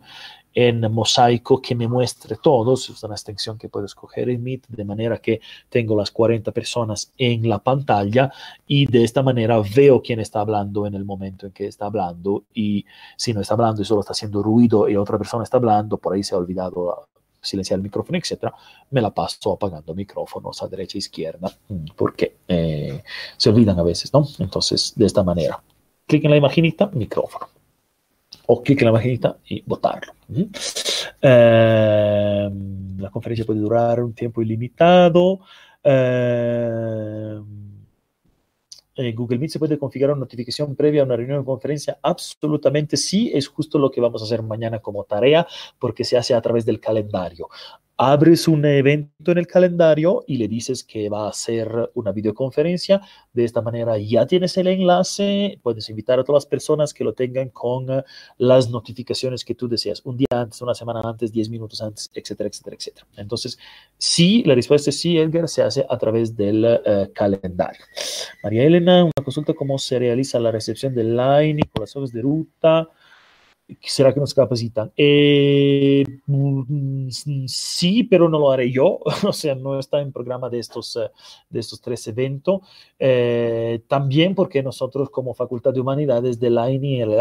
en 0.54 0.82
mosaico 0.92 1.62
que 1.62 1.76
me 1.76 1.88
muestre 1.88 2.38
todos. 2.42 2.90
Es 2.90 3.04
una 3.04 3.16
extensión 3.16 3.58
que 3.58 3.70
puedo 3.70 3.86
escoger 3.86 4.30
en 4.30 4.44
Meet, 4.44 4.68
de 4.68 4.86
manera 4.86 5.18
que 5.18 5.42
tengo 5.70 5.96
las 5.96 6.12
40 6.12 6.52
personas 6.52 7.12
en 7.18 7.48
la 7.48 7.60
pantalla 7.60 8.32
y 8.68 8.86
de 8.86 9.04
esta 9.04 9.24
manera 9.24 9.62
veo 9.76 10.02
quién 10.02 10.20
está 10.20 10.42
hablando 10.42 10.86
en 10.86 10.96
el 10.96 11.06
momento 11.06 11.46
en 11.48 11.52
que 11.52 11.68
está 11.68 11.86
hablando 11.86 12.44
y 12.54 12.86
si 13.16 13.34
no 13.34 13.42
está 13.42 13.54
hablando 13.54 13.82
y 13.82 13.86
solo 13.86 14.02
está 14.02 14.14
haciendo 14.14 14.44
ruido 14.44 14.90
y 14.90 14.96
otra 14.96 15.18
persona 15.18 15.44
está 15.44 15.58
hablando, 15.58 15.98
por 15.98 16.14
ahí 16.14 16.24
se 16.24 16.36
ha 16.36 16.38
olvidado 16.38 17.08
silenciar 17.42 17.78
el 17.78 17.84
micrófono, 17.84 18.18
etcétera, 18.18 18.54
me 18.92 19.02
la 19.02 19.10
paso 19.14 19.54
apagando 19.54 19.94
micrófonos 19.94 20.62
a 20.62 20.68
derecha 20.68 20.98
e 20.98 21.00
izquierda, 21.00 21.52
mm, 21.70 21.86
porque 21.96 22.38
eh, 22.48 23.02
se 23.38 23.50
olvidan 23.50 23.80
a 23.80 23.84
veces, 23.84 24.14
¿no? 24.14 24.28
Entonces, 24.40 24.94
de 24.96 25.06
esta 25.06 25.24
manera, 25.24 25.62
clic 26.06 26.24
en 26.26 26.32
la 26.32 26.38
imaginita, 26.38 26.90
micrófono. 26.94 27.48
O 28.48 28.62
clic 28.62 28.82
en 28.82 28.86
la 28.86 28.92
imaginita 28.92 29.38
y 29.46 29.62
botarlo. 29.66 30.14
Eh, 31.22 32.50
la 32.98 33.10
conferencia 33.10 33.46
puede 33.46 33.60
durar 33.60 34.02
un 34.02 34.14
tiempo 34.14 34.42
ilimitado. 34.42 35.40
Eh, 35.84 37.40
en 38.96 39.16
Google 39.16 39.40
Meet 39.40 39.52
se 39.52 39.60
puede 39.60 39.78
configurar 39.78 40.16
una 40.16 40.22
notificación 40.22 40.76
previa 40.76 41.02
a 41.02 41.06
una 41.06 41.16
reunión 41.16 41.40
de 41.40 41.46
conferencia. 41.46 42.00
Absolutamente 42.02 42.98
sí, 42.98 43.32
es 43.34 43.48
justo 43.48 43.80
lo 43.80 43.90
que 43.90 44.02
vamos 44.02 44.22
a 44.22 44.26
hacer 44.26 44.42
mañana 44.44 44.80
como 44.80 45.04
tarea 45.04 45.48
porque 45.80 46.04
se 46.04 46.18
hace 46.18 46.34
a 46.34 46.42
través 46.42 46.66
del 46.66 46.80
calendario 46.80 47.50
abres 48.04 48.48
un 48.48 48.66
evento 48.66 49.32
en 49.32 49.38
el 49.38 49.46
calendario 49.46 50.24
y 50.26 50.38
le 50.38 50.48
dices 50.48 50.84
que 50.84 51.08
va 51.08 51.30
a 51.30 51.34
ser 51.34 51.92
una 51.94 52.12
videoconferencia. 52.12 53.00
De 53.32 53.44
esta 53.44 53.62
manera 53.62 53.96
ya 54.00 54.26
tienes 54.26 54.58
el 54.58 54.66
enlace, 54.66 55.60
puedes 55.62 55.88
invitar 55.88 56.20
a 56.20 56.24
todas 56.24 56.46
las 56.46 56.50
personas 56.50 56.96
que 56.96 57.04
lo 57.04 57.14
tengan 57.14 57.50
con 57.50 57.88
uh, 57.92 58.02
las 58.40 58.72
notificaciones 58.72 59.46
que 59.46 59.54
tú 59.54 59.68
deseas, 59.68 60.02
un 60.04 60.18
día 60.18 60.26
antes, 60.32 60.60
una 60.64 60.74
semana 60.74 61.02
antes, 61.04 61.32
10 61.32 61.52
minutos 61.52 61.80
antes, 61.80 62.10
etcétera, 62.16 62.50
etcétera, 62.50 62.76
etcétera. 62.76 63.08
Entonces, 63.18 63.60
sí, 64.00 64.42
la 64.48 64.56
respuesta 64.56 64.90
es 64.90 65.00
sí, 65.00 65.20
Edgar, 65.20 65.48
se 65.48 65.62
hace 65.62 65.86
a 65.88 65.98
través 66.00 66.36
del 66.36 66.66
uh, 66.66 67.14
calendario. 67.14 67.86
María 68.42 68.64
Elena, 68.64 69.04
una 69.04 69.24
consulta, 69.24 69.54
¿cómo 69.54 69.78
se 69.78 70.00
realiza 70.00 70.40
la 70.40 70.50
recepción 70.50 70.96
del 70.96 71.16
line 71.16 71.62
con 71.72 71.82
las 71.82 71.96
hojas 71.96 72.12
de 72.12 72.24
ruta? 72.24 72.90
¿Será 73.82 74.14
que 74.14 74.20
nos 74.20 74.34
capacitan? 74.34 74.92
Eh, 74.96 76.04
mm, 76.26 77.46
sí, 77.48 78.04
pero 78.04 78.28
no 78.28 78.40
lo 78.40 78.52
haré 78.52 78.72
yo. 78.72 79.00
o 79.28 79.34
sea, 79.34 79.56
no 79.56 79.80
está 79.80 80.02
en 80.02 80.12
programa 80.12 80.50
de 80.50 80.60
estos, 80.60 80.96
eh, 80.96 81.10
de 81.50 81.60
estos 81.60 81.82
tres 81.82 82.08
eventos. 82.08 82.62
Eh, 83.00 83.82
también 83.88 84.36
porque 84.36 84.62
nosotros 84.64 85.10
como 85.10 85.34
Facultad 85.34 85.74
de 85.74 85.82
Humanidades 85.82 86.40
de 86.40 86.50
la 86.50 86.72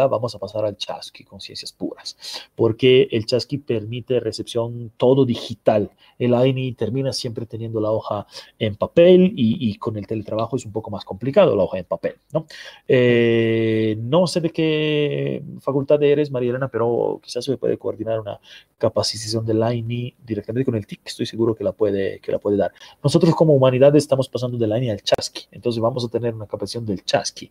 vamos 0.09 0.35
a 0.35 0.39
pasar 0.39 0.65
al 0.65 0.77
Chasqui 0.77 1.25
con 1.25 1.41
ciencias 1.41 1.73
puras. 1.73 2.17
Porque 2.55 3.09
el 3.11 3.27
Chasqui 3.27 3.59
permite 3.59 4.21
recepción 4.21 4.93
todo 4.97 5.25
digital. 5.25 5.91
El 6.19 6.35
INI 6.35 6.73
termina 6.73 7.13
siempre 7.13 7.47
teniendo 7.47 7.81
la 7.81 7.91
hoja 7.91 8.27
en 8.59 8.77
papel 8.77 9.33
y, 9.37 9.71
y, 9.71 9.77
con 9.77 9.97
el 9.97 10.07
teletrabajo 10.07 10.57
es 10.57 10.67
un 10.67 10.73
poco 10.73 10.91
más 10.91 11.05
complicado 11.05 11.57
la 11.57 11.65
hoja 11.65 11.79
en 11.79 11.85
papel. 11.85 12.15
No, 12.33 12.47
eh, 12.87 13.97
no 13.99 14.27
sé 14.27 14.41
de 14.41 14.51
qué 14.51 15.43
facultad 15.61 16.03
eres, 16.03 16.31
María 16.31 16.40
Elena, 16.49 16.69
pero 16.69 17.21
quizás 17.23 17.45
se 17.45 17.57
puede 17.57 17.77
coordinar 17.79 18.21
una 18.21 18.41
capacitación 18.79 19.45
del 19.45 19.63
INI 19.63 20.15
directamente 20.25 20.65
con 20.65 20.75
el 20.75 20.87
TIC, 20.87 21.01
estoy 21.05 21.27
seguro 21.27 21.55
que 21.55 21.65
la 21.65 21.73
puede, 21.73 22.21
que 22.21 22.33
la 22.33 22.39
puede 22.39 22.57
dar. 22.57 22.73
Nosotros 23.03 23.35
como 23.35 23.55
humanidades 23.55 24.05
estamos 24.05 24.29
pasando 24.29 24.57
del 24.57 24.77
INI 24.77 24.91
al 24.91 25.03
Chasqui, 25.03 25.47
entonces 25.53 25.81
vamos 25.81 26.05
a 26.05 26.09
tener 26.09 26.35
una 26.35 26.47
capacitación 26.47 26.87
del 26.87 27.05
Chasqui. 27.05 27.51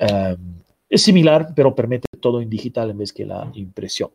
Um, 0.00 0.56
es 0.88 1.02
similar, 1.02 1.52
pero 1.54 1.74
permite 1.74 2.06
todo 2.20 2.40
en 2.40 2.48
digital 2.48 2.90
en 2.90 2.98
vez 2.98 3.12
que 3.12 3.24
la 3.24 3.50
impresión. 3.54 4.10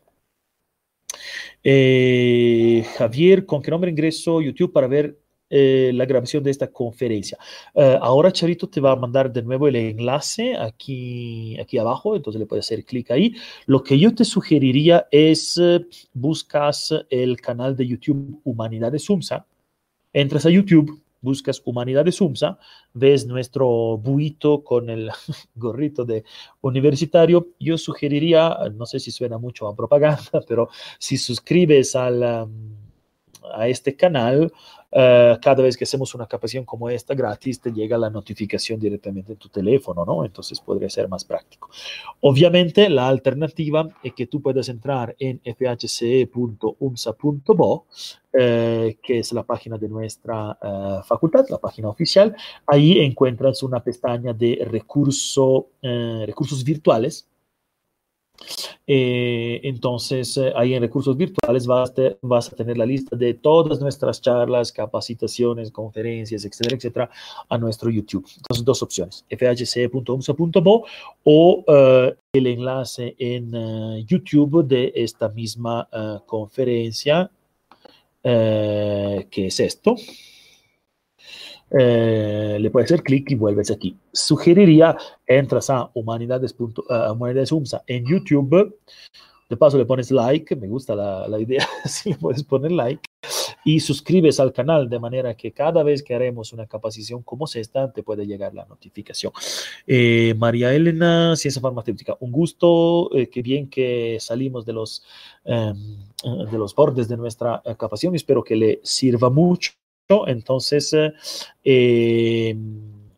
Eh, 1.64 2.86
Javier, 2.98 3.46
¿con 3.46 3.62
qué 3.62 3.72
nombre 3.72 3.92
ingreso 3.92 4.42
YouTube 4.42 4.72
para 4.72 4.88
ver 4.88 5.18
eh, 5.54 5.92
la 5.94 6.06
grabación 6.06 6.42
de 6.44 6.50
esta 6.50 6.72
conferencia. 6.72 7.38
Uh, 7.74 8.00
ahora 8.02 8.32
Charito 8.32 8.70
te 8.70 8.80
va 8.80 8.94
a 8.94 8.96
mandar 8.96 9.34
de 9.34 9.42
nuevo 9.42 9.68
el 9.68 9.76
enlace 9.76 10.56
aquí, 10.56 11.60
aquí 11.60 11.78
abajo, 11.78 12.16
entonces 12.16 12.40
le 12.40 12.46
puedes 12.46 12.66
hacer 12.66 12.86
clic 12.86 13.12
ahí. 13.12 13.36
Lo 13.66 13.84
que 13.84 14.00
yo 14.00 14.16
te 14.16 14.24
sugeriría 14.24 15.08
es 15.12 15.58
uh, 15.58 15.86
buscas 16.14 16.96
el 17.10 17.42
canal 17.42 17.76
de 17.76 17.86
YouTube 17.86 18.40
Humanidades 18.46 19.10
UMSA, 19.10 19.46
entras 20.14 20.46
a 20.46 20.50
YouTube, 20.50 21.02
buscas 21.20 21.62
Humanidades 21.66 22.22
UMSA, 22.22 22.58
ves 22.94 23.26
nuestro 23.26 23.98
buito 23.98 24.64
con 24.64 24.90
el 24.90 25.12
gorrito 25.56 26.06
de 26.06 26.24
universitario. 26.62 27.50
Yo 27.60 27.78
sugeriría, 27.78 28.58
no 28.74 28.86
sé 28.86 29.02
si 29.02 29.12
suena 29.12 29.38
mucho 29.38 29.68
a 29.68 29.76
propaganda, 29.76 30.32
pero 30.48 30.70
si 30.98 31.18
suscribes 31.18 31.94
al... 31.96 32.48
a 33.54 33.68
este 33.68 33.96
canal, 33.96 34.52
uh, 34.92 35.40
cada 35.42 35.64
vez 35.64 35.78
que 35.78 35.84
hacemos 35.84 36.14
una 36.16 36.26
capacitación 36.26 36.66
como 36.66 36.90
esta 36.90 37.14
gratis, 37.14 37.62
te 37.62 37.72
llega 37.72 37.98
la 37.98 38.10
notificación 38.10 38.80
directamente 38.80 39.34
en 39.34 39.38
tu 39.38 39.50
teléfono, 39.50 40.06
¿no? 40.06 40.26
Entonces 40.26 40.60
podría 40.60 40.90
ser 40.90 41.08
más 41.08 41.24
práctico. 41.24 41.70
Obviamente, 42.22 42.90
la 42.90 43.08
alternativa 43.08 43.88
es 44.04 44.14
que 44.14 44.28
tú 44.28 44.42
puedas 44.42 44.70
entrar 44.70 45.16
en 45.20 45.40
fhce.umsa.bo, 45.44 46.26
eh, 48.34 48.98
que 49.04 49.20
es 49.20 49.34
la 49.34 49.44
página 49.44 49.78
de 49.78 49.90
nuestra 49.90 50.58
uh, 50.62 51.04
facultad, 51.04 51.46
la 51.50 51.58
página 51.58 51.90
oficial. 51.90 52.36
Ahí 52.68 53.00
encuentras 53.00 53.64
una 53.64 53.84
pestaña 53.84 54.34
de 54.34 54.66
recurso, 54.70 55.68
recursos 55.82 56.64
virtuales 56.64 57.31
eh, 58.88 59.60
entonces, 59.64 60.38
eh, 60.38 60.52
ahí 60.56 60.74
en 60.74 60.82
recursos 60.82 61.16
virtuales 61.16 61.68
vas, 61.68 61.92
a 62.52 62.56
tener 62.56 62.78
la 62.78 62.86
lista 62.86 63.16
de 63.16 63.34
todas 63.34 63.80
nuestras 63.80 64.22
charlas, 64.22 64.72
capacitaciones, 64.72 65.72
conferencias, 65.72 66.46
etcétera, 66.46 66.76
etcétera, 66.78 67.10
a 67.50 67.58
nuestro 67.58 67.90
YouTube. 67.90 68.28
Entonces, 68.38 68.66
dos 68.66 68.84
opciones, 68.84 69.26
fhc.umsa.bo 69.30 70.86
o 71.24 71.64
uh, 71.68 72.16
el 72.34 72.48
enlace 72.48 73.16
en 73.20 74.06
YouTube 74.06 74.66
de 74.66 74.92
esta 74.96 75.30
misma 75.30 75.88
conferencia, 76.26 77.30
que 78.24 79.28
es 79.48 79.60
esto. 79.60 79.96
Eh, 81.78 82.58
le 82.60 82.70
puedes 82.70 82.92
hacer 82.92 83.04
clic 83.04 83.32
y 83.32 83.36
vuelves 83.36 83.72
aquí. 83.72 83.96
Sugeriría, 84.12 84.98
entras 85.26 85.70
a 85.70 85.90
Humanidades, 85.94 86.56
uh, 86.60 87.12
Humanidades 87.12 87.52
UMSA 87.52 87.84
en 87.88 88.06
YouTube, 88.06 88.78
de 89.50 89.58
paso 89.58 89.78
le 89.78 89.86
pones 89.86 90.12
like, 90.12 90.56
me 90.56 90.68
gusta 90.68 90.96
la, 90.96 91.28
la 91.28 91.40
idea, 91.40 91.68
si 91.86 92.12
le 92.12 92.16
puedes 92.18 92.44
poner 92.44 92.72
like, 92.72 93.02
y 93.64 93.80
suscribes 93.80 94.40
al 94.40 94.54
canal 94.54 94.90
de 94.90 95.00
manera 95.00 95.36
que 95.36 95.52
cada 95.52 95.84
vez 95.84 96.02
que 96.02 96.16
haremos 96.16 96.54
una 96.54 96.66
capacitación 96.66 97.22
como 97.22 97.46
esta, 97.54 97.92
te 97.92 98.04
puede 98.04 98.26
llegar 98.26 98.54
la 98.54 98.66
notificación. 98.66 99.34
Eh, 99.86 100.34
María 100.38 100.74
Elena, 100.74 101.36
Ciencia 101.36 101.62
Farmacéutica, 101.62 102.18
un 102.20 102.32
gusto, 102.32 103.14
eh, 103.16 103.30
qué 103.30 103.42
bien 103.42 103.70
que 103.70 104.18
salimos 104.20 104.66
de 104.66 104.74
los, 104.74 105.04
eh, 105.46 105.74
de 106.24 106.58
los 106.58 106.74
bordes 106.74 107.08
de 107.08 107.18
nuestra 107.18 107.62
capacitación, 107.64 108.16
espero 108.16 108.44
que 108.44 108.56
le 108.56 108.80
sirva 108.84 109.30
mucho 109.30 109.72
entonces, 110.28 110.94
eh, 110.94 112.56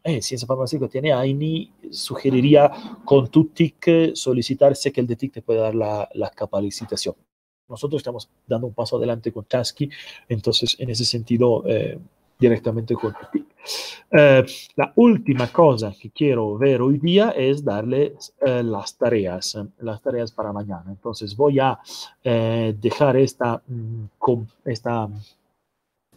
eh, 0.04 0.22
Ciencia 0.22 0.48
Farmacéutica 0.48 0.90
tiene 0.90 1.14
AINI, 1.14 1.72
sugeriría 1.92 2.72
con 3.06 3.30
tu 3.30 3.46
TIC 3.46 4.16
solicitarse 4.16 4.92
que 4.92 5.02
el 5.02 5.08
de 5.08 5.16
TIC 5.16 5.34
te 5.34 5.42
pueda 5.42 5.64
dar 5.64 5.76
la, 5.76 6.10
la 6.14 6.30
capacitación. 6.30 7.16
Nosotros 7.70 8.00
estamos 8.00 8.30
dando 8.46 8.68
un 8.68 8.74
paso 8.74 8.98
adelante 8.98 9.32
con 9.32 9.48
Chasky, 9.48 9.90
entonces 10.28 10.76
en 10.80 10.90
ese 10.90 11.06
sentido, 11.06 11.64
eh, 11.66 11.98
directamente 12.38 12.94
con 12.96 13.14
tu 13.14 13.26
TIC. 13.32 13.46
Eh, 14.12 14.46
la 14.76 14.92
última 14.96 15.52
cosa 15.52 15.94
que 16.00 16.12
quiero 16.12 16.58
ver 16.58 16.82
hoy 16.82 17.00
día 17.00 17.30
es 17.30 17.64
darle 17.64 18.16
eh, 18.42 18.64
las 18.64 18.98
tareas, 18.98 19.58
las 19.80 20.02
tareas 20.02 20.32
para 20.32 20.52
mañana. 20.52 20.86
Entonces 20.88 21.36
voy 21.36 21.60
a 21.60 21.80
eh, 22.24 22.76
dejar 22.80 23.18
esta, 23.18 23.62
mm, 23.66 24.06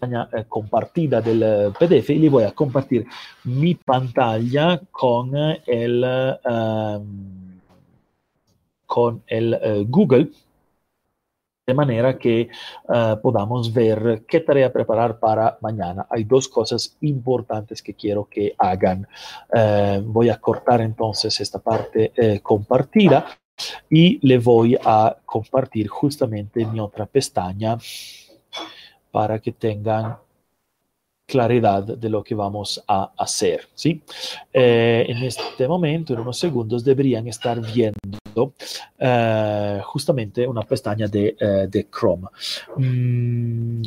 esta 0.00 0.28
eh, 0.32 0.44
compartida 0.48 1.20
del 1.20 1.72
PDF 1.78 2.10
y 2.10 2.18
le 2.18 2.28
voy 2.28 2.44
a 2.44 2.52
compartir 2.52 3.06
mi 3.44 3.74
pantalla 3.74 4.80
con 4.90 5.32
el, 5.66 6.04
um, 6.44 7.60
con 8.86 9.22
el 9.26 9.54
uh, 9.54 9.84
Google 9.88 10.30
de 11.66 11.74
manera 11.74 12.16
que 12.16 12.48
uh, 12.88 13.20
podamos 13.20 13.72
ver 13.72 14.24
qué 14.26 14.40
tarea 14.40 14.72
preparar 14.72 15.18
para 15.18 15.58
mañana. 15.60 16.06
Hay 16.08 16.22
dos 16.22 16.48
cosas 16.48 16.96
importantes 17.00 17.82
que 17.82 17.94
quiero 17.94 18.26
que 18.26 18.54
hagan. 18.56 19.08
Uh, 19.52 20.00
voy 20.02 20.28
a 20.28 20.40
cortar 20.40 20.80
entonces 20.80 21.40
esta 21.40 21.58
parte 21.58 22.12
eh, 22.14 22.40
compartida 22.40 23.26
y 23.90 24.24
le 24.26 24.38
voy 24.38 24.78
a 24.80 25.16
compartir 25.24 25.88
justamente 25.88 26.64
mi 26.66 26.78
otra 26.78 27.06
pestaña 27.06 27.76
para 29.16 29.38
que 29.38 29.52
tengan 29.52 30.18
claridad 31.26 31.84
de 31.84 32.10
lo 32.10 32.22
que 32.22 32.34
vamos 32.34 32.84
a 32.86 33.14
hacer. 33.16 33.66
¿sí? 33.74 34.02
Eh, 34.52 35.06
en 35.08 35.22
este 35.22 35.66
momento, 35.66 36.12
en 36.12 36.20
unos 36.20 36.38
segundos, 36.38 36.84
deberían 36.84 37.26
estar 37.26 37.58
viendo 37.58 38.52
eh, 38.98 39.80
justamente 39.84 40.46
una 40.46 40.60
pestaña 40.64 41.08
de, 41.08 41.34
eh, 41.40 41.66
de 41.66 41.88
Chrome. 41.90 42.28
Mm. 42.76 43.82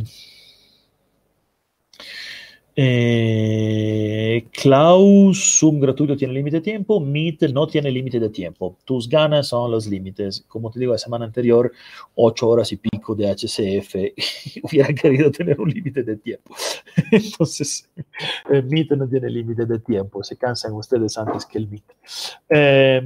Eh, 2.81 4.47
Klaus, 4.53 5.59
Zoom 5.59 5.81
gratuito 5.81 6.15
tiene 6.15 6.33
límite 6.33 6.57
de 6.57 6.61
tiempo, 6.61 7.01
Meet 7.01 7.49
no 7.51 7.67
tiene 7.67 7.91
límite 7.91 8.21
de 8.21 8.29
tiempo. 8.29 8.77
Tus 8.85 9.09
ganas 9.09 9.49
son 9.49 9.69
los 9.69 9.85
límites. 9.85 10.45
Como 10.47 10.71
te 10.71 10.79
digo, 10.79 10.93
la 10.93 10.97
semana 10.97 11.25
anterior, 11.25 11.73
ocho 12.15 12.47
horas 12.47 12.71
y 12.71 12.77
pico 12.77 13.15
de 13.15 13.29
HCF, 13.29 14.63
hubiera 14.63 14.93
querido 14.93 15.29
tener 15.29 15.59
un 15.59 15.69
límite 15.69 16.03
de 16.03 16.15
tiempo. 16.15 16.55
Entonces, 17.11 17.89
eh, 18.49 18.61
Meet 18.61 18.91
no 18.91 19.09
tiene 19.09 19.29
límite 19.29 19.65
de 19.65 19.79
tiempo. 19.79 20.23
Se 20.23 20.37
cansan 20.37 20.71
ustedes 20.71 21.17
antes 21.17 21.45
que 21.45 21.57
el 21.57 21.67
Meet. 21.67 21.83
Eh, 22.47 23.01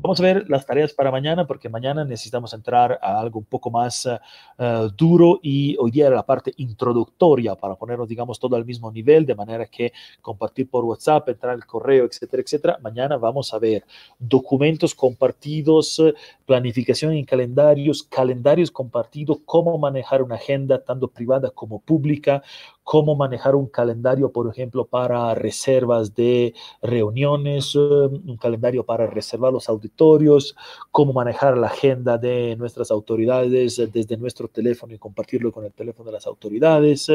vamos 0.00 0.20
a 0.20 0.22
ver 0.22 0.48
las 0.48 0.64
tareas 0.64 0.92
para 0.92 1.10
mañana, 1.10 1.46
porque 1.46 1.68
mañana 1.68 2.04
necesitamos 2.04 2.52
entrar 2.54 2.98
a 3.02 3.18
algo 3.18 3.40
un 3.40 3.44
poco 3.44 3.70
más 3.70 4.06
uh, 4.06 4.88
duro 4.96 5.40
y 5.42 5.76
hoy 5.78 5.90
día 5.90 6.06
era 6.06 6.16
la 6.16 6.26
parte 6.26 6.52
introductoria 6.56 7.54
para 7.56 7.74
ponernos, 7.74 8.08
digamos, 8.08 8.38
todo 8.38 8.56
al 8.56 8.64
mismo 8.64 8.90
nivel, 8.92 9.26
de 9.26 9.34
manera 9.34 9.66
que 9.66 9.92
compartir 10.20 10.70
por 10.70 10.84
WhatsApp, 10.84 11.28
entrar 11.28 11.52
al 11.52 11.66
correo, 11.66 12.04
etcétera, 12.04 12.42
etcétera. 12.42 12.78
Mañana 12.82 13.16
vamos 13.16 13.52
a 13.52 13.58
ver 13.58 13.84
documentos 14.18 14.94
compartidos, 14.94 16.02
planificación 16.46 17.12
en 17.12 17.24
calendarios, 17.24 18.02
calendarios 18.02 18.70
compartidos, 18.70 19.38
cómo 19.44 19.76
manejar 19.78 20.22
una 20.22 20.36
agenda 20.36 20.82
tanto 20.82 21.08
privada 21.08 21.50
como 21.50 21.80
pública, 21.80 22.42
cómo 22.88 23.14
manejar 23.14 23.54
un 23.54 23.66
calendario, 23.66 24.32
por 24.32 24.48
ejemplo, 24.48 24.86
para 24.86 25.34
reservas 25.34 26.14
de 26.14 26.54
reuniones, 26.80 27.74
un 27.74 28.38
calendario 28.40 28.82
para 28.82 29.06
reservar 29.06 29.52
los 29.52 29.68
auditorios, 29.68 30.56
cómo 30.90 31.12
manejar 31.12 31.58
la 31.58 31.66
agenda 31.66 32.16
de 32.16 32.56
nuestras 32.56 32.90
autoridades 32.90 33.76
desde 33.92 34.16
nuestro 34.16 34.48
teléfono 34.48 34.94
y 34.94 34.98
compartirlo 34.98 35.52
con 35.52 35.66
el 35.66 35.72
teléfono 35.74 36.06
de 36.06 36.14
las 36.14 36.26
autoridades, 36.26 37.12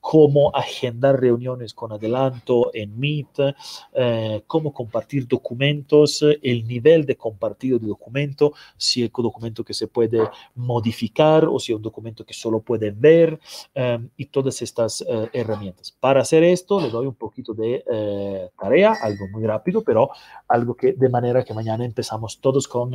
cómo 0.00 0.50
agendar 0.56 1.20
reuniones 1.20 1.72
con 1.72 1.92
adelanto 1.92 2.72
en 2.74 2.98
Meet, 2.98 3.54
eh, 3.92 4.42
cómo 4.48 4.74
compartir 4.74 5.28
documentos, 5.28 6.24
el 6.42 6.66
nivel 6.66 7.06
de 7.06 7.16
compartido 7.16 7.78
de 7.78 7.86
documento, 7.86 8.54
si 8.76 9.04
es 9.04 9.10
un 9.16 9.22
documento 9.22 9.62
que 9.62 9.72
se 9.72 9.86
puede 9.86 10.18
modificar 10.56 11.44
o 11.44 11.60
si 11.60 11.70
es 11.70 11.76
un 11.76 11.82
documento 11.82 12.26
que 12.26 12.34
solo 12.34 12.58
puede 12.58 12.90
ver 12.90 13.38
eh, 13.72 14.00
y 14.16 14.26
todas 14.26 14.60
estas 14.62 15.04
eh, 15.12 15.28
herramientas. 15.34 15.94
Para 16.00 16.22
hacer 16.22 16.42
esto, 16.42 16.80
le 16.80 16.88
doy 16.88 17.06
un 17.06 17.14
poquito 17.14 17.52
de 17.52 17.84
eh, 17.90 18.48
tarea, 18.58 18.96
algo 19.02 19.28
muy 19.28 19.44
rápido, 19.44 19.82
pero 19.82 20.10
algo 20.48 20.74
que 20.74 20.94
de 20.94 21.08
manera 21.10 21.44
que 21.44 21.52
mañana 21.52 21.84
empezamos 21.84 22.40
todos 22.40 22.66
con, 22.66 22.92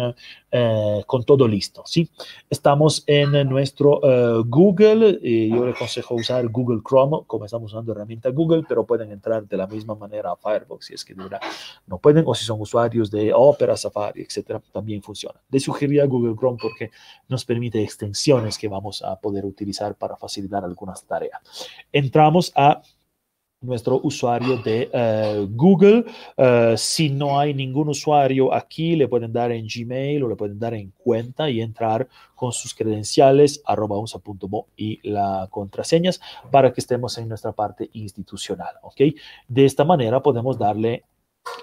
eh, 0.52 1.04
con 1.06 1.24
todo 1.24 1.48
listo. 1.48 1.84
¿sí? 1.86 2.10
Estamos 2.50 3.04
en 3.06 3.48
nuestro 3.48 4.02
eh, 4.04 4.44
Google, 4.48 5.20
y 5.22 5.50
yo 5.50 5.66
le 5.66 5.72
aconsejo 5.72 6.16
usar 6.16 6.48
Google 6.48 6.82
Chrome, 6.88 7.20
como 7.28 7.46
estamos 7.46 7.72
usando 7.72 7.92
herramienta 7.92 8.30
Google, 8.30 8.64
pero 8.68 8.86
pueden 8.86 9.12
entrar 9.12 9.48
de 9.48 9.58
la 9.58 9.68
misma 9.68 9.96
manera 9.96 10.32
a 10.32 10.36
Firefox 10.36 10.88
si 10.88 10.94
es 10.94 11.06
que 11.06 11.14
de 11.14 11.28
no 11.86 11.98
pueden, 11.98 12.24
o 12.26 12.34
si 12.34 12.46
son 12.46 12.62
usuarios 12.62 13.12
de 13.12 13.32
Opera, 13.34 13.76
Safari, 13.76 14.22
etcétera, 14.22 14.62
también 14.72 15.02
funciona. 15.02 15.40
Le 15.50 15.60
sugeriría 15.60 16.06
Google 16.06 16.36
Chrome 16.36 16.58
porque 16.62 16.92
nos 17.28 17.46
permite 17.46 17.82
extensiones 17.82 18.58
que 18.58 18.68
vamos 18.68 19.02
a 19.04 19.20
poder 19.20 19.46
utilizar 19.46 19.96
para 19.96 20.16
facilitar 20.16 20.64
algunas 20.64 21.04
tareas. 21.06 21.42
En 21.92 22.07
entramos 22.08 22.52
a 22.56 22.82
nuestro 23.60 24.00
usuario 24.02 24.58
de 24.58 24.90
uh, 24.94 25.48
Google. 25.56 26.06
Uh, 26.38 26.78
si 26.78 27.10
no 27.10 27.40
hay 27.40 27.54
ningún 27.54 27.90
usuario 27.90 28.54
aquí, 28.54 28.96
le 28.96 29.08
pueden 29.08 29.34
dar 29.34 29.52
en 29.52 29.68
Gmail 29.68 30.24
o 30.24 30.30
le 30.30 30.36
pueden 30.36 30.58
dar 30.58 30.74
en 30.74 30.92
cuenta 30.92 31.50
y 31.50 31.60
entrar 31.60 32.08
con 32.36 32.52
sus 32.54 32.74
credenciales, 32.74 33.62
arroba 33.66 33.98
unsa.mo 33.98 34.68
y 34.78 35.00
las 35.10 35.50
contraseñas 35.50 36.22
para 36.52 36.72
que 36.72 36.82
estemos 36.82 37.18
en 37.18 37.28
nuestra 37.28 37.52
parte 37.52 37.90
institucional. 37.94 38.76
¿ok? 38.84 39.02
De 39.48 39.66
esta 39.66 39.84
manera 39.84 40.22
podemos 40.22 40.58
darle 40.58 41.04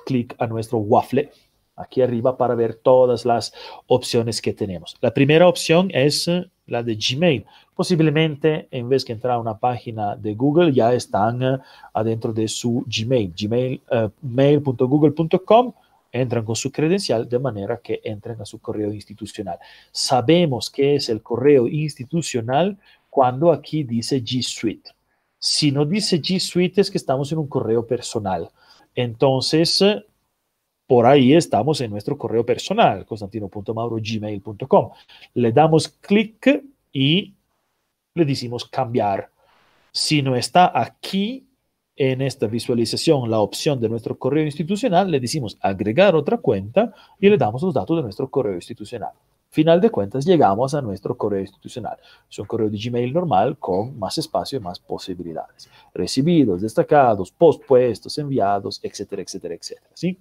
clic 0.04 0.34
a 0.38 0.46
nuestro 0.46 0.78
waffle 0.78 1.30
aquí 1.76 2.02
arriba 2.02 2.36
para 2.36 2.54
ver 2.54 2.74
todas 2.74 3.24
las 3.24 3.52
opciones 3.86 4.40
que 4.40 4.52
tenemos. 4.52 4.96
La 5.00 5.12
primera 5.12 5.48
opción 5.48 5.90
es 5.92 6.28
la 6.66 6.82
de 6.82 6.96
Gmail. 6.96 7.44
Posiblemente 7.74 8.68
en 8.70 8.88
vez 8.88 9.04
que 9.04 9.12
entrar 9.12 9.34
a 9.34 9.40
una 9.40 9.58
página 9.58 10.16
de 10.16 10.34
Google 10.34 10.72
ya 10.72 10.92
están 10.92 11.42
uh, 11.42 11.58
adentro 11.92 12.32
de 12.32 12.46
su 12.46 12.84
Gmail, 12.86 13.34
gmail, 13.36 13.82
uh, 13.90 14.08
mail.google.com, 14.22 15.72
entran 16.12 16.44
con 16.44 16.54
su 16.54 16.70
credencial 16.70 17.28
de 17.28 17.38
manera 17.40 17.80
que 17.82 18.00
entren 18.04 18.40
a 18.40 18.44
su 18.44 18.60
correo 18.60 18.92
institucional. 18.92 19.58
Sabemos 19.90 20.70
que 20.70 20.94
es 20.94 21.08
el 21.08 21.20
correo 21.20 21.66
institucional 21.66 22.78
cuando 23.10 23.50
aquí 23.50 23.82
dice 23.82 24.22
G 24.22 24.40
Suite. 24.42 24.90
Si 25.38 25.72
no 25.72 25.84
dice 25.84 26.22
G 26.22 26.38
Suite 26.38 26.80
es 26.80 26.90
que 26.90 26.98
estamos 26.98 27.32
en 27.32 27.38
un 27.38 27.48
correo 27.48 27.84
personal. 27.84 28.48
Entonces, 28.94 29.82
por 30.86 31.06
ahí 31.06 31.32
estamos 31.34 31.80
en 31.80 31.90
nuestro 31.90 32.18
correo 32.18 32.44
personal, 32.44 33.06
constantino.mauro.gmail.com. 33.06 34.90
Le 35.34 35.52
damos 35.52 35.88
clic 35.88 36.62
y 36.92 37.34
le 38.14 38.24
decimos 38.24 38.64
cambiar. 38.66 39.30
Si 39.92 40.22
no 40.22 40.36
está 40.36 40.78
aquí 40.78 41.46
en 41.96 42.22
esta 42.22 42.46
visualización 42.46 43.30
la 43.30 43.40
opción 43.40 43.80
de 43.80 43.88
nuestro 43.88 44.18
correo 44.18 44.44
institucional, 44.44 45.10
le 45.10 45.20
decimos 45.20 45.56
agregar 45.60 46.14
otra 46.14 46.38
cuenta 46.38 46.92
y 47.18 47.28
le 47.28 47.38
damos 47.38 47.62
los 47.62 47.72
datos 47.72 47.96
de 47.96 48.02
nuestro 48.02 48.28
correo 48.28 48.54
institucional. 48.54 49.12
Final 49.50 49.80
de 49.80 49.88
cuentas, 49.88 50.26
llegamos 50.26 50.74
a 50.74 50.82
nuestro 50.82 51.16
correo 51.16 51.40
institucional. 51.40 51.96
Es 52.28 52.38
un 52.40 52.46
correo 52.46 52.68
de 52.68 52.76
Gmail 52.76 53.12
normal 53.12 53.56
con 53.56 53.96
más 53.96 54.18
espacio 54.18 54.58
y 54.58 54.60
más 54.60 54.80
posibilidades. 54.80 55.70
Recibidos, 55.94 56.60
destacados, 56.60 57.30
postpuestos, 57.30 58.18
enviados, 58.18 58.80
etcétera, 58.82 59.22
etcétera, 59.22 59.54
etcétera. 59.54 59.90
¿sí? 59.94 60.18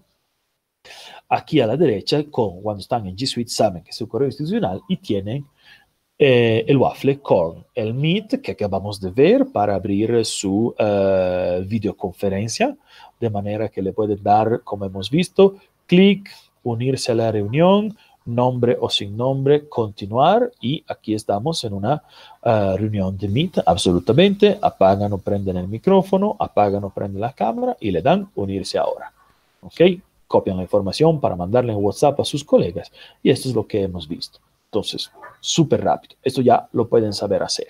Aquí 1.30 1.60
a 1.62 1.68
la 1.68 1.78
derecha, 1.78 2.24
con, 2.30 2.62
cuando 2.62 2.82
están 2.82 3.08
en 3.08 3.16
G 3.16 3.26
Suite, 3.26 3.50
saben 3.50 3.84
que 3.84 3.92
es 3.92 3.96
su 3.96 4.08
correo 4.08 4.28
institucional 4.28 4.82
y 4.88 4.98
tienen 4.98 5.46
eh, 6.20 6.64
el 6.68 6.78
waffle 6.78 7.20
con 7.20 7.66
el 7.74 7.94
Meet 7.94 8.42
que 8.42 8.52
acabamos 8.52 9.02
de 9.02 9.10
ver 9.10 9.48
para 9.52 9.76
abrir 9.76 10.24
su 10.26 10.76
uh, 10.78 11.66
videoconferencia, 11.66 12.78
de 13.20 13.30
manera 13.30 13.68
que 13.68 13.82
le 13.82 13.94
pueden 13.94 14.22
dar, 14.22 14.62
como 14.64 14.86
hemos 14.86 15.10
visto, 15.10 15.56
clic, 15.88 16.30
unirse 16.64 17.12
a 17.12 17.16
la 17.16 17.32
reunión, 17.32 17.98
nombre 18.26 18.78
o 18.80 18.90
sin 18.90 19.18
nombre, 19.18 19.68
continuar 19.68 20.52
y 20.62 20.84
aquí 20.88 21.14
estamos 21.14 21.64
en 21.64 21.74
una 21.74 22.04
uh, 22.44 22.78
reunión 22.78 23.18
de 23.18 23.28
Meet 23.28 23.60
absolutamente, 23.66 24.60
apagan 24.62 25.12
o 25.14 25.18
prenden 25.18 25.58
el 25.58 25.68
micrófono, 25.68 26.36
apagan 26.40 26.84
o 26.84 26.90
prenden 26.92 27.22
la 27.22 27.34
cámara 27.34 27.76
y 27.80 27.92
le 27.92 28.02
dan 28.02 28.30
unirse 28.36 28.78
ahora. 28.78 29.12
¿Ok? 29.62 29.82
Copian 30.34 30.58
la 30.58 30.64
información 30.64 31.22
para 31.22 31.36
mandarle 31.36 31.74
en 31.74 31.78
WhatsApp 31.78 32.20
a 32.20 32.26
sus 32.26 32.44
colegas 32.44 32.92
y 33.22 33.30
esto 33.30 33.50
es 33.50 33.54
lo 33.54 33.68
que 33.68 33.84
hemos 33.84 34.08
visto. 34.08 34.40
Entonces, 34.66 35.12
súper 35.40 35.84
rápido. 35.84 36.16
Esto 36.24 36.42
ya 36.42 36.68
lo 36.72 36.90
pueden 36.90 37.14
saber 37.14 37.44
hacer. 37.44 37.68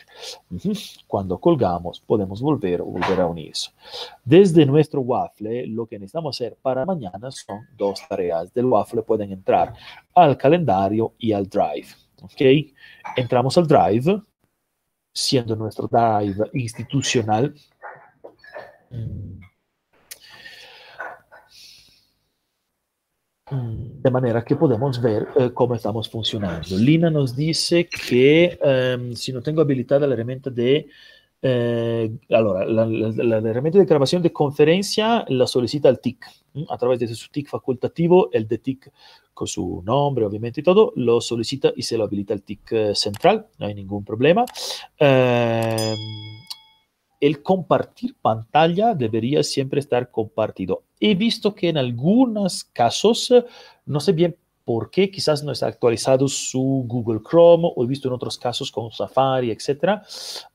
Cuando 1.06 1.40
colgamos, 1.40 2.00
podemos 2.00 2.42
volver 2.42 2.80
o 2.80 2.86
volver 2.86 3.20
a 3.20 3.28
unirse. 3.28 3.72
Desde 4.24 4.66
nuestro 4.66 5.02
Waffle, 5.02 5.68
lo 5.68 5.86
que 5.86 6.00
necesitamos 6.00 6.38
hacer 6.38 6.56
para 6.62 6.86
mañana 6.86 7.30
son 7.32 7.68
dos 7.78 8.02
tareas. 8.08 8.54
Del 8.54 8.68
Waffle 8.68 9.02
pueden 9.02 9.34
entrar 9.34 9.74
al 10.16 10.38
calendario 10.38 11.16
y 11.18 11.34
al 11.34 11.50
Drive. 11.50 11.90
¿Ok? 12.22 12.72
Entramos 13.18 13.58
al 13.58 13.68
Drive, 13.68 14.22
siendo 15.14 15.58
nuestro 15.58 15.90
Drive 15.90 16.50
institucional. 16.54 17.54
De 23.52 24.10
manera 24.10 24.44
que 24.44 24.56
podemos 24.56 25.02
ver 25.02 25.28
eh, 25.36 25.52
cómo 25.54 25.76
estamos 25.76 26.10
funcionando. 26.10 26.78
Lina 26.78 27.10
nos 27.10 27.36
dice 27.36 27.88
que 27.88 28.58
um, 28.98 29.14
si 29.14 29.34
no 29.34 29.42
tengo 29.42 29.62
habilitada 29.62 30.08
la 30.08 30.14
herramienta 30.14 30.50
de... 30.50 30.88
Eh, 31.46 32.10
allora, 32.30 32.66
la, 32.66 32.86
la, 32.86 33.42
la, 33.42 33.50
herramienta 33.50 33.78
de 33.78 33.84
grabación 33.84 34.22
de 34.22 34.32
conferencia 34.32 35.26
la 35.28 35.46
solicita 35.46 35.90
el 35.90 36.00
TIC. 36.00 36.26
A 36.70 36.78
través 36.78 37.00
de 37.00 37.14
su 37.14 37.30
TIC 37.30 37.50
facultativo, 37.50 38.30
el 38.32 38.48
de 38.48 38.60
TIC 38.60 38.92
con 39.34 39.48
su 39.48 39.82
nombre, 39.84 40.26
obviamente, 40.26 40.62
y 40.62 40.64
todo, 40.64 40.94
lo 40.96 41.20
solicita 41.20 41.74
y 41.76 41.82
se 41.82 41.98
lo 41.98 42.06
habilita 42.06 42.34
el 42.34 42.44
TIC 42.44 42.72
eh, 42.72 42.96
central, 42.96 43.48
no 43.58 43.66
hay 43.66 43.74
ningún 43.74 44.06
problema. 44.06 44.46
Eh, 47.24 47.28
el 47.28 47.42
compartir 47.42 48.16
pantalla 48.22 48.94
debería 48.94 49.44
siempre 49.44 49.80
estar 49.80 50.12
compartido. 50.12 50.84
He 51.00 51.16
visto 51.16 51.54
que 51.56 51.70
en 51.70 51.78
algunos 51.78 52.64
casos, 52.66 53.34
no 53.86 54.00
sé 54.00 54.12
bien 54.12 54.36
por 54.66 54.90
qué, 54.90 55.12
quizás 55.12 55.44
no 55.44 55.52
está 55.52 55.68
actualizado 55.68 56.28
su 56.30 56.86
Google 56.88 57.20
Chrome, 57.30 57.70
o 57.76 57.84
he 57.84 57.88
visto 57.88 58.08
en 58.08 58.14
otros 58.14 58.38
casos 58.38 58.72
con 58.72 58.92
Safari, 58.92 59.52
etcétera, 59.52 60.04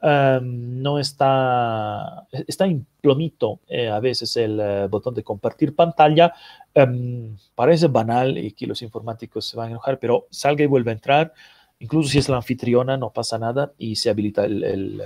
um, 0.02 0.80
no 0.80 0.98
está, 0.98 2.26
está 2.46 2.66
implomito 2.66 3.60
eh, 3.68 3.88
a 3.88 4.00
veces 4.00 4.34
el 4.38 4.58
uh, 4.58 4.88
botón 4.88 5.14
de 5.14 5.22
compartir 5.22 5.74
pantalla. 5.74 6.32
Um, 6.74 7.36
parece 7.54 7.88
banal 7.88 8.38
y 8.38 8.52
que 8.52 8.66
los 8.66 8.80
informáticos 8.80 9.46
se 9.46 9.58
van 9.58 9.68
a 9.68 9.70
enojar, 9.72 9.98
pero 9.98 10.26
salga 10.30 10.64
y 10.64 10.66
vuelve 10.66 10.90
a 10.90 10.94
entrar 10.94 11.34
Incluso 11.80 12.08
si 12.08 12.18
es 12.18 12.28
la 12.28 12.36
anfitriona, 12.36 12.96
no 12.96 13.12
pasa 13.12 13.38
nada 13.38 13.72
y 13.78 13.94
se 13.94 14.10
habilita 14.10 14.44
el, 14.44 14.64
el, 14.64 15.02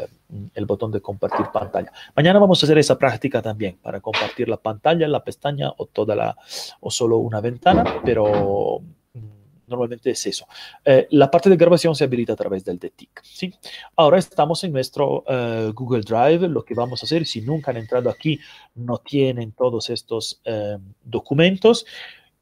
el, 0.55 0.67
botón 0.67 0.91
de 0.91 1.03
compartir 1.03 1.47
pantalla. 1.53 1.93
Mañana 2.17 2.39
vamos 2.39 2.63
a 2.63 2.67
hacer 2.67 2.79
esa 2.79 2.97
práctica 2.97 3.43
también 3.43 3.77
para 3.83 4.01
compartir 4.01 4.49
la 4.49 4.57
pantalla, 4.57 5.07
la 5.07 5.23
pestaña 5.23 5.71
o 5.77 5.87
toda 5.87 6.17
la 6.17 6.37
o 6.81 6.91
solo 6.91 7.19
una 7.19 7.43
ventana, 7.43 8.01
pero 8.03 8.81
mm, 8.81 9.19
normalmente 9.67 10.13
es 10.13 10.27
eso. 10.27 10.47
Eh, 10.83 11.09
la 11.11 11.31
parte 11.31 11.51
de 11.51 11.57
grabación 11.57 11.95
se 11.95 12.05
habilita 12.05 12.33
a 12.33 12.37
través 12.37 12.65
del 12.65 12.79
DTIC. 12.79 13.23
¿sí? 13.23 13.53
Ahora 13.95 14.19
estamos 14.19 14.65
en 14.65 14.73
nuestro 14.73 15.25
uh, 15.29 15.73
Google 15.75 16.01
Drive. 16.01 16.49
Lo 16.49 16.65
que 16.65 16.73
vamos 16.73 17.03
a 17.03 17.05
hacer, 17.05 17.27
si 17.27 17.43
nunca 17.43 17.71
han 17.71 17.77
entrado 17.77 18.09
aquí, 18.09 18.41
no 18.77 18.97
tienen 18.97 19.53
todos 19.53 19.91
estos 19.91 20.41
uh, 20.47 20.79
documentos 21.05 21.85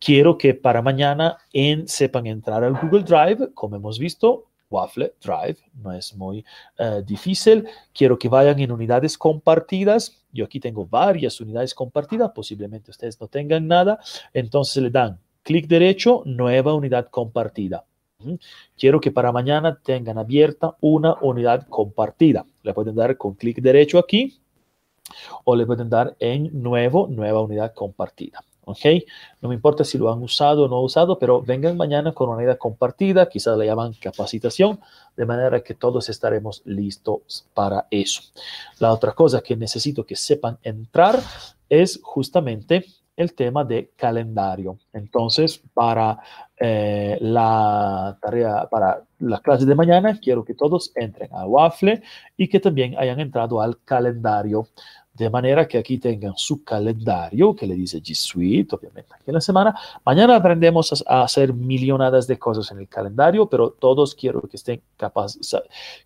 quiero 0.01 0.37
que 0.39 0.55
para 0.55 0.83
mañana 0.83 1.39
en, 1.53 1.87
sepan 1.87 2.27
entrar 2.27 2.65
al 2.65 2.75
Google 2.75 3.05
Drive, 3.05 3.53
como 3.55 3.77
hemos 3.77 3.99
visto, 3.99 4.47
Waffle 4.71 5.15
Drive, 5.21 5.59
no 5.83 5.93
es 5.93 6.15
muy 6.17 6.45
uh, 6.79 7.03
difícil. 7.03 7.67
Quiero 7.93 8.19
que 8.19 8.29
vayan 8.29 8.59
en 8.61 8.73
unidades 8.73 9.19
compartidas. 9.19 10.17
Yo 10.33 10.45
aquí 10.45 10.61
tengo 10.61 10.87
varias 10.87 11.41
unidades 11.41 11.75
compartidas, 11.75 12.31
posiblemente 12.33 12.91
ustedes 12.91 13.21
no 13.21 13.27
tengan 13.27 13.67
nada. 13.67 13.99
Entonces 14.33 14.83
le 14.83 14.91
dan 14.91 15.19
clic 15.43 15.67
derecho, 15.67 16.23
nueva 16.25 16.73
unidad 16.75 17.09
compartida. 17.11 17.85
Quiero 18.77 19.01
que 19.01 19.11
para 19.11 19.33
mañana 19.33 19.81
tengan 19.83 20.19
abierta 20.19 20.77
una 20.81 21.15
unidad 21.21 21.67
compartida. 21.69 22.45
Le 22.63 22.75
pueden 22.75 22.95
dar 22.95 23.17
con 23.17 23.35
clic 23.35 23.61
derecho 23.61 23.99
aquí 23.99 24.39
o 25.45 25.57
le 25.57 25.67
pueden 25.67 25.89
dar 25.89 26.15
en 26.21 26.63
nuevo, 26.63 27.09
nueva 27.09 27.41
unidad 27.41 27.73
compartida. 27.75 28.45
¿Ok? 28.71 29.05
No 29.41 29.49
me 29.49 29.55
importa 29.55 29.85
si 29.85 29.99
lo 29.99 30.13
han 30.13 30.23
usado 30.23 30.65
o 30.65 30.69
no 30.69 30.81
usado, 30.81 31.19
pero 31.19 31.43
vengan 31.43 31.77
mañana 31.77 32.13
con 32.13 32.29
una 32.29 32.43
idea 32.43 32.57
compartida, 32.57 33.29
quizás 33.29 33.57
la 33.59 33.65
llaman 33.65 33.95
capacitación, 34.01 34.81
de 35.17 35.27
manera 35.27 35.61
que 35.63 35.75
todos 35.75 36.09
estaremos 36.09 36.63
listos 36.65 37.47
para 37.55 37.87
eso. 37.91 38.23
La 38.79 38.93
otra 38.93 39.13
cosa 39.13 39.41
que 39.41 39.57
necesito 39.57 40.05
que 40.05 40.17
sepan 40.17 40.59
entrar 40.63 41.21
es 41.69 42.01
justamente 42.03 42.85
el 43.21 43.35
tema 43.35 43.65
de 43.65 43.91
calendario. 43.97 44.79
Entonces, 44.93 45.63
para 45.75 46.19
eh, 46.59 47.19
la 47.21 48.19
tarea, 48.21 48.67
para 48.71 49.03
la 49.19 49.41
clase 49.41 49.67
de 49.67 49.75
mañana, 49.75 50.19
quiero 50.21 50.45
que 50.45 50.55
todos 50.55 50.93
entren 50.95 51.29
a 51.33 51.47
Waffle 51.47 52.03
y 52.37 52.49
que 52.49 52.61
también 52.61 52.97
hayan 52.99 53.21
entrado 53.21 53.61
al 53.61 53.79
calendario 53.85 54.67
de 55.21 55.29
manera 55.29 55.69
que 55.69 55.77
aquí 55.77 55.99
tengan 55.99 56.33
su 56.37 56.65
calendario 56.65 57.55
que 57.55 57.67
le 57.67 57.75
dice 57.75 57.99
G 57.99 58.15
Suite, 58.15 58.75
obviamente 58.75 59.13
aquí 59.15 59.25
en 59.27 59.35
la 59.35 59.41
semana. 59.43 59.79
Mañana 60.03 60.37
aprendemos 60.37 61.05
a, 61.07 61.23
hacer 61.23 61.53
millonadas 61.53 62.27
de 62.27 62.39
cosas 62.39 62.71
en 62.73 62.79
el 62.79 62.89
calendario, 62.89 63.47
pero 63.47 63.71
todos 63.71 64.15
quiero 64.15 64.41
que 64.41 64.57
estén 64.57 64.81
capaces, 64.97 65.55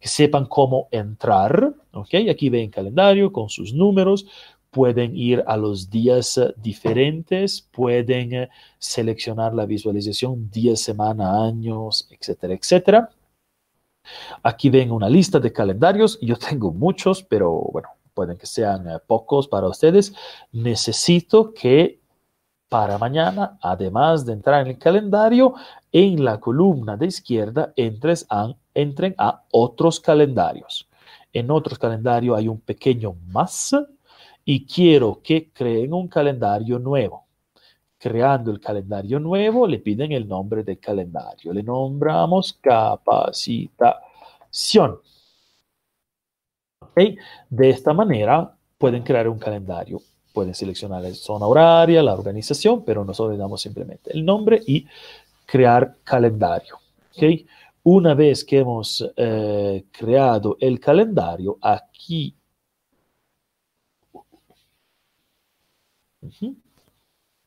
que 0.00 0.08
sepan 0.08 0.46
cómo 0.46 0.88
entrar. 0.90 1.72
¿ok? 1.92 2.08
Aquí 2.28 2.48
ven 2.48 2.70
calendario 2.70 3.32
con 3.32 3.48
sus 3.48 3.72
números. 3.72 4.26
Pueden 4.74 5.16
ir 5.16 5.44
a 5.46 5.56
los 5.56 5.88
días 5.88 6.40
diferentes, 6.56 7.62
pueden 7.62 8.48
seleccionar 8.76 9.54
la 9.54 9.66
visualización 9.66 10.50
día, 10.50 10.74
semana, 10.74 11.44
años, 11.46 12.08
etcétera, 12.10 12.54
etcétera. 12.54 13.10
Aquí 14.42 14.70
ven 14.70 14.90
una 14.90 15.08
lista 15.08 15.38
de 15.38 15.52
calendarios. 15.52 16.18
Yo 16.20 16.36
tengo 16.36 16.72
muchos, 16.72 17.22
pero 17.22 17.52
bueno, 17.72 17.88
pueden 18.14 18.36
que 18.36 18.46
sean 18.46 18.88
eh, 18.88 18.98
pocos 19.06 19.46
para 19.46 19.68
ustedes, 19.68 20.12
necesito 20.50 21.54
que 21.54 22.00
para 22.68 22.98
mañana, 22.98 23.56
además 23.62 24.26
de 24.26 24.32
entrar 24.32 24.62
en 24.62 24.72
el 24.72 24.78
calendario, 24.78 25.54
en 25.92 26.24
la 26.24 26.40
columna 26.40 26.96
de 26.96 27.06
izquierda 27.06 27.72
entren 27.76 29.14
a 29.18 29.44
otros 29.52 30.00
calendarios. 30.00 30.88
En 31.32 31.52
otros 31.52 31.78
calendarios 31.78 32.36
hay 32.36 32.48
un 32.48 32.60
pequeño 32.60 33.14
más 33.28 33.76
y 34.44 34.66
quiero 34.66 35.20
que 35.22 35.50
creen 35.50 35.94
un 35.94 36.08
calendario 36.08 36.78
nuevo. 36.78 37.24
Creando 37.98 38.50
el 38.50 38.60
calendario 38.60 39.18
nuevo, 39.18 39.66
le 39.66 39.78
piden 39.78 40.12
el 40.12 40.28
nombre 40.28 40.62
del 40.62 40.78
calendario. 40.78 41.54
Le 41.54 41.62
nombramos 41.62 42.52
capacitación. 42.60 44.98
¿Okay? 46.80 47.16
De 47.48 47.70
esta 47.70 47.94
manera 47.94 48.54
pueden 48.76 49.02
crear 49.02 49.26
un 49.28 49.38
calendario. 49.38 50.02
Pueden 50.34 50.54
seleccionar 50.54 51.00
la 51.00 51.14
zona 51.14 51.46
horaria, 51.46 52.02
la 52.02 52.12
organización, 52.12 52.84
pero 52.84 53.04
nosotros 53.04 53.34
le 53.34 53.38
damos 53.38 53.62
simplemente 53.62 54.10
el 54.12 54.24
nombre 54.24 54.60
y 54.66 54.86
crear 55.46 55.96
calendario. 56.04 56.78
¿Okay? 57.16 57.46
Una 57.84 58.14
vez 58.14 58.44
que 58.44 58.58
hemos 58.58 59.10
eh, 59.16 59.84
creado 59.90 60.58
el 60.60 60.78
calendario, 60.80 61.56
aquí 61.62 62.34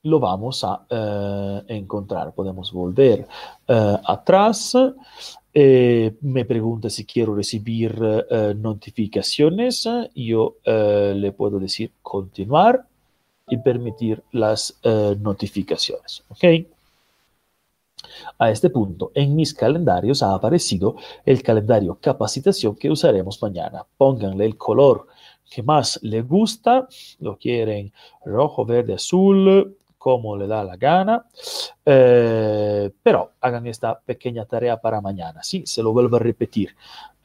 lo 0.03 0.19
vamos 0.19 0.63
a 0.63 0.85
eh, 0.89 1.63
encontrar. 1.67 2.33
Podemos 2.33 2.71
volver 2.71 3.27
eh, 3.67 3.97
atrás. 4.05 4.77
me 5.53 6.45
pregunta 6.45 6.89
si 6.89 7.03
quiero 7.05 7.33
recibir 7.33 7.99
notificaciones. 8.55 9.89
Yo 10.13 10.57
le 10.63 11.31
puedo 11.31 11.59
decir 11.59 11.93
continuar 12.01 12.85
y 13.49 13.57
permitir 13.57 14.21
las 14.31 14.79
notificaciones. 15.19 16.23
¿ok? 16.29 16.43
A 18.39 18.51
este 18.51 18.69
punto, 18.69 19.11
en 19.15 19.35
mis 19.35 19.53
calendarios 19.53 20.21
ha 20.23 20.33
aparecido 20.33 20.95
el 21.25 21.41
calendario 21.41 21.97
capacitación 21.99 22.75
que 22.75 22.89
usaremos 22.89 23.41
mañana. 23.41 23.85
Pónganle 23.97 24.45
el 24.45 24.57
color 24.57 25.07
que 25.49 25.64
más 25.64 25.99
le 26.03 26.22
gusta, 26.22 26.88
lo 27.19 27.38
quieren 27.38 27.91
rojo, 28.26 28.65
verde, 28.65 28.95
azul, 28.95 29.78
como 29.98 30.38
le 30.38 30.48
da 30.48 30.64
la 30.64 30.78
gana, 30.78 31.26
eh, 31.86 32.90
pero 33.03 33.32
hagan 33.41 33.68
esta 33.68 33.99
pequeña 33.99 34.45
tarea 34.45 34.80
para 34.80 35.02
mañana. 35.02 35.44
Sí, 35.44 35.64
se 35.65 35.84
lo 35.84 35.91
vuelvo 35.91 36.15
a 36.15 36.19
repetir. 36.19 36.76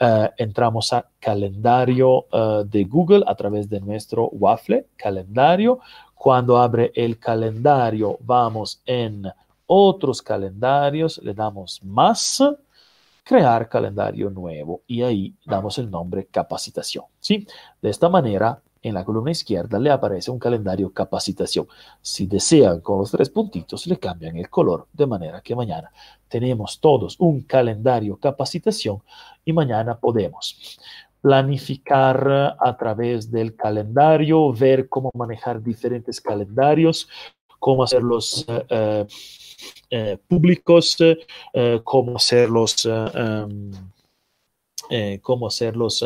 Eh, 0.01 0.31
entramos 0.39 0.93
a 0.93 1.07
calendario 1.21 2.27
eh, 2.33 2.65
de 2.67 2.85
Google 2.85 3.23
a 3.27 3.35
través 3.35 3.69
de 3.69 3.81
nuestro 3.81 4.29
waffle, 4.33 4.87
calendario. 4.97 5.79
Cuando 6.15 6.59
abre 6.59 6.91
el 6.95 7.19
calendario, 7.19 8.19
vamos 8.21 8.83
en 8.87 9.31
otros 9.67 10.21
calendarios, 10.21 11.21
le 11.23 11.35
damos 11.35 11.81
más, 11.85 12.43
crear 13.23 13.69
calendario 13.69 14.31
nuevo 14.31 14.83
y 14.87 15.03
ahí 15.03 15.35
damos 15.47 15.79
el 15.79 15.91
nombre 15.91 16.27
capacitación. 16.27 17.05
¿sí? 17.21 17.47
De 17.81 17.91
esta 17.91 18.09
manera, 18.09 18.61
en 18.83 18.95
la 18.95 19.05
columna 19.05 19.31
izquierda 19.31 19.79
le 19.79 19.91
aparece 19.91 20.31
un 20.31 20.39
calendario 20.39 20.93
capacitación. 20.93 21.67
Si 22.01 22.27
desean 22.27 22.81
con 22.81 22.99
los 22.99 23.11
tres 23.11 23.31
puntitos, 23.31 23.87
le 23.87 23.97
cambian 23.99 24.37
el 24.37 24.51
color 24.51 24.89
de 24.93 25.07
manera 25.07 25.41
que 25.41 25.55
mañana 25.55 25.91
tenemos 26.29 26.81
todos 26.81 27.17
un 27.21 27.43
calendario 27.43 28.17
capacitación 28.17 29.03
y 29.45 29.53
mañana 29.53 29.99
podemos 29.99 30.79
planificar 31.21 32.57
a 32.59 32.77
través 32.77 33.31
del 33.31 33.55
calendario, 33.55 34.53
ver 34.53 34.89
cómo 34.89 35.11
manejar 35.15 35.63
diferentes 35.63 36.21
calendarios, 36.21 37.09
cómo 37.61 37.85
hacerlos 37.85 38.45
eh, 38.49 38.67
eh, 38.69 39.07
eh, 39.95 40.17
públicos, 40.27 40.97
eh, 41.53 41.81
cómo 41.85 42.17
hacerlos, 42.17 42.89
eh, 44.89 45.21
cómo 45.21 45.47
hacerlos 45.47 46.03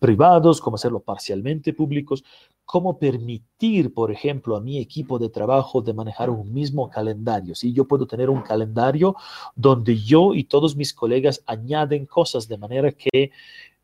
privados, 0.00 0.60
cómo 0.60 0.74
hacerlos 0.74 1.04
parcialmente 1.04 1.72
públicos, 1.72 2.24
cómo 2.64 2.98
permitir, 2.98 3.94
por 3.94 4.10
ejemplo, 4.10 4.56
a 4.56 4.60
mi 4.60 4.78
equipo 4.78 5.20
de 5.20 5.28
trabajo 5.28 5.80
de 5.80 5.94
manejar 5.94 6.30
un 6.30 6.52
mismo 6.52 6.90
calendario. 6.90 7.54
Si 7.54 7.72
yo 7.72 7.84
puedo 7.84 8.08
tener 8.08 8.28
un 8.28 8.42
calendario 8.42 9.14
donde 9.54 9.96
yo 9.96 10.34
y 10.34 10.42
todos 10.42 10.74
mis 10.74 10.92
colegas 10.92 11.44
añaden 11.46 12.06
cosas 12.06 12.48
de 12.48 12.58
manera 12.58 12.90
que 12.90 13.30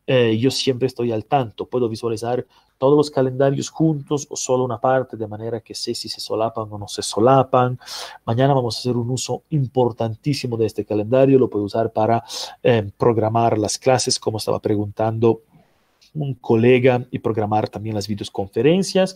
yo 0.07 0.51
siempre 0.51 0.87
estoy 0.87 1.11
al 1.11 1.25
tanto, 1.25 1.65
puedo 1.65 1.89
visualizar 1.89 2.45
todos 2.77 2.95
los 2.95 3.11
calendarios 3.11 3.69
juntos 3.69 4.27
o 4.29 4.35
solo 4.35 4.63
una 4.63 4.79
parte, 4.79 5.17
de 5.17 5.27
manera 5.27 5.59
que 5.61 5.73
sé 5.73 5.93
si 5.95 6.09
se 6.09 6.19
solapan 6.19 6.67
o 6.69 6.77
no 6.77 6.87
se 6.87 7.01
solapan. 7.01 7.79
Mañana 8.25 8.53
vamos 8.53 8.77
a 8.77 8.79
hacer 8.79 8.95
un 8.95 9.09
uso 9.09 9.43
importantísimo 9.49 10.57
de 10.57 10.67
este 10.67 10.85
calendario, 10.85 11.39
lo 11.39 11.49
puedo 11.49 11.65
usar 11.65 11.91
para 11.91 12.23
eh, 12.63 12.89
programar 12.97 13.57
las 13.57 13.77
clases, 13.77 14.19
como 14.19 14.37
estaba 14.37 14.59
preguntando 14.59 15.41
un 16.23 16.33
colega 16.35 17.05
y 17.11 17.19
programar 17.19 17.69
también 17.69 17.95
las 17.95 18.07
videoconferencias. 18.07 19.15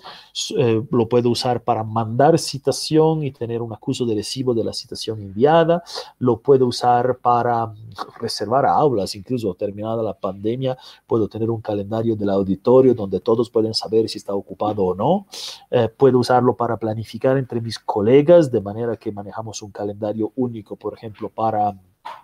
Eh, 0.58 0.84
lo 0.90 1.10
puedo 1.10 1.30
usar 1.30 1.64
para 1.64 1.84
mandar 1.84 2.38
citación 2.40 3.24
y 3.24 3.32
tener 3.32 3.62
un 3.62 3.74
acuso 3.74 4.06
de 4.06 4.16
recibo 4.16 4.54
de 4.54 4.64
la 4.64 4.74
citación 4.74 5.22
enviada. 5.22 5.84
Lo 6.20 6.40
puedo 6.40 6.68
usar 6.68 7.18
para 7.18 7.74
reservar 8.20 8.66
aulas, 8.66 9.16
incluso 9.16 9.54
terminada 9.56 10.02
la 10.04 10.14
pandemia, 10.14 10.78
puedo 11.08 11.28
tener 11.28 11.50
un 11.50 11.62
calendario 11.62 12.16
del 12.16 12.30
auditorio 12.30 12.94
donde 12.94 13.20
todos 13.20 13.50
pueden 13.50 13.74
saber 13.74 14.10
si 14.10 14.18
está 14.18 14.34
ocupado 14.34 14.84
o 14.84 14.96
no. 14.96 15.28
Eh, 15.70 15.90
puedo 15.90 16.20
usarlo 16.20 16.56
para 16.56 16.78
planificar 16.78 17.38
entre 17.38 17.62
mis 17.62 17.80
colegas 17.80 18.52
de 18.52 18.62
manera 18.62 18.96
que 18.98 19.12
manejamos 19.12 19.62
un 19.62 19.72
calendario 19.72 20.32
único, 20.36 20.76
por 20.76 20.94
ejemplo, 20.94 21.30
para 21.30 21.76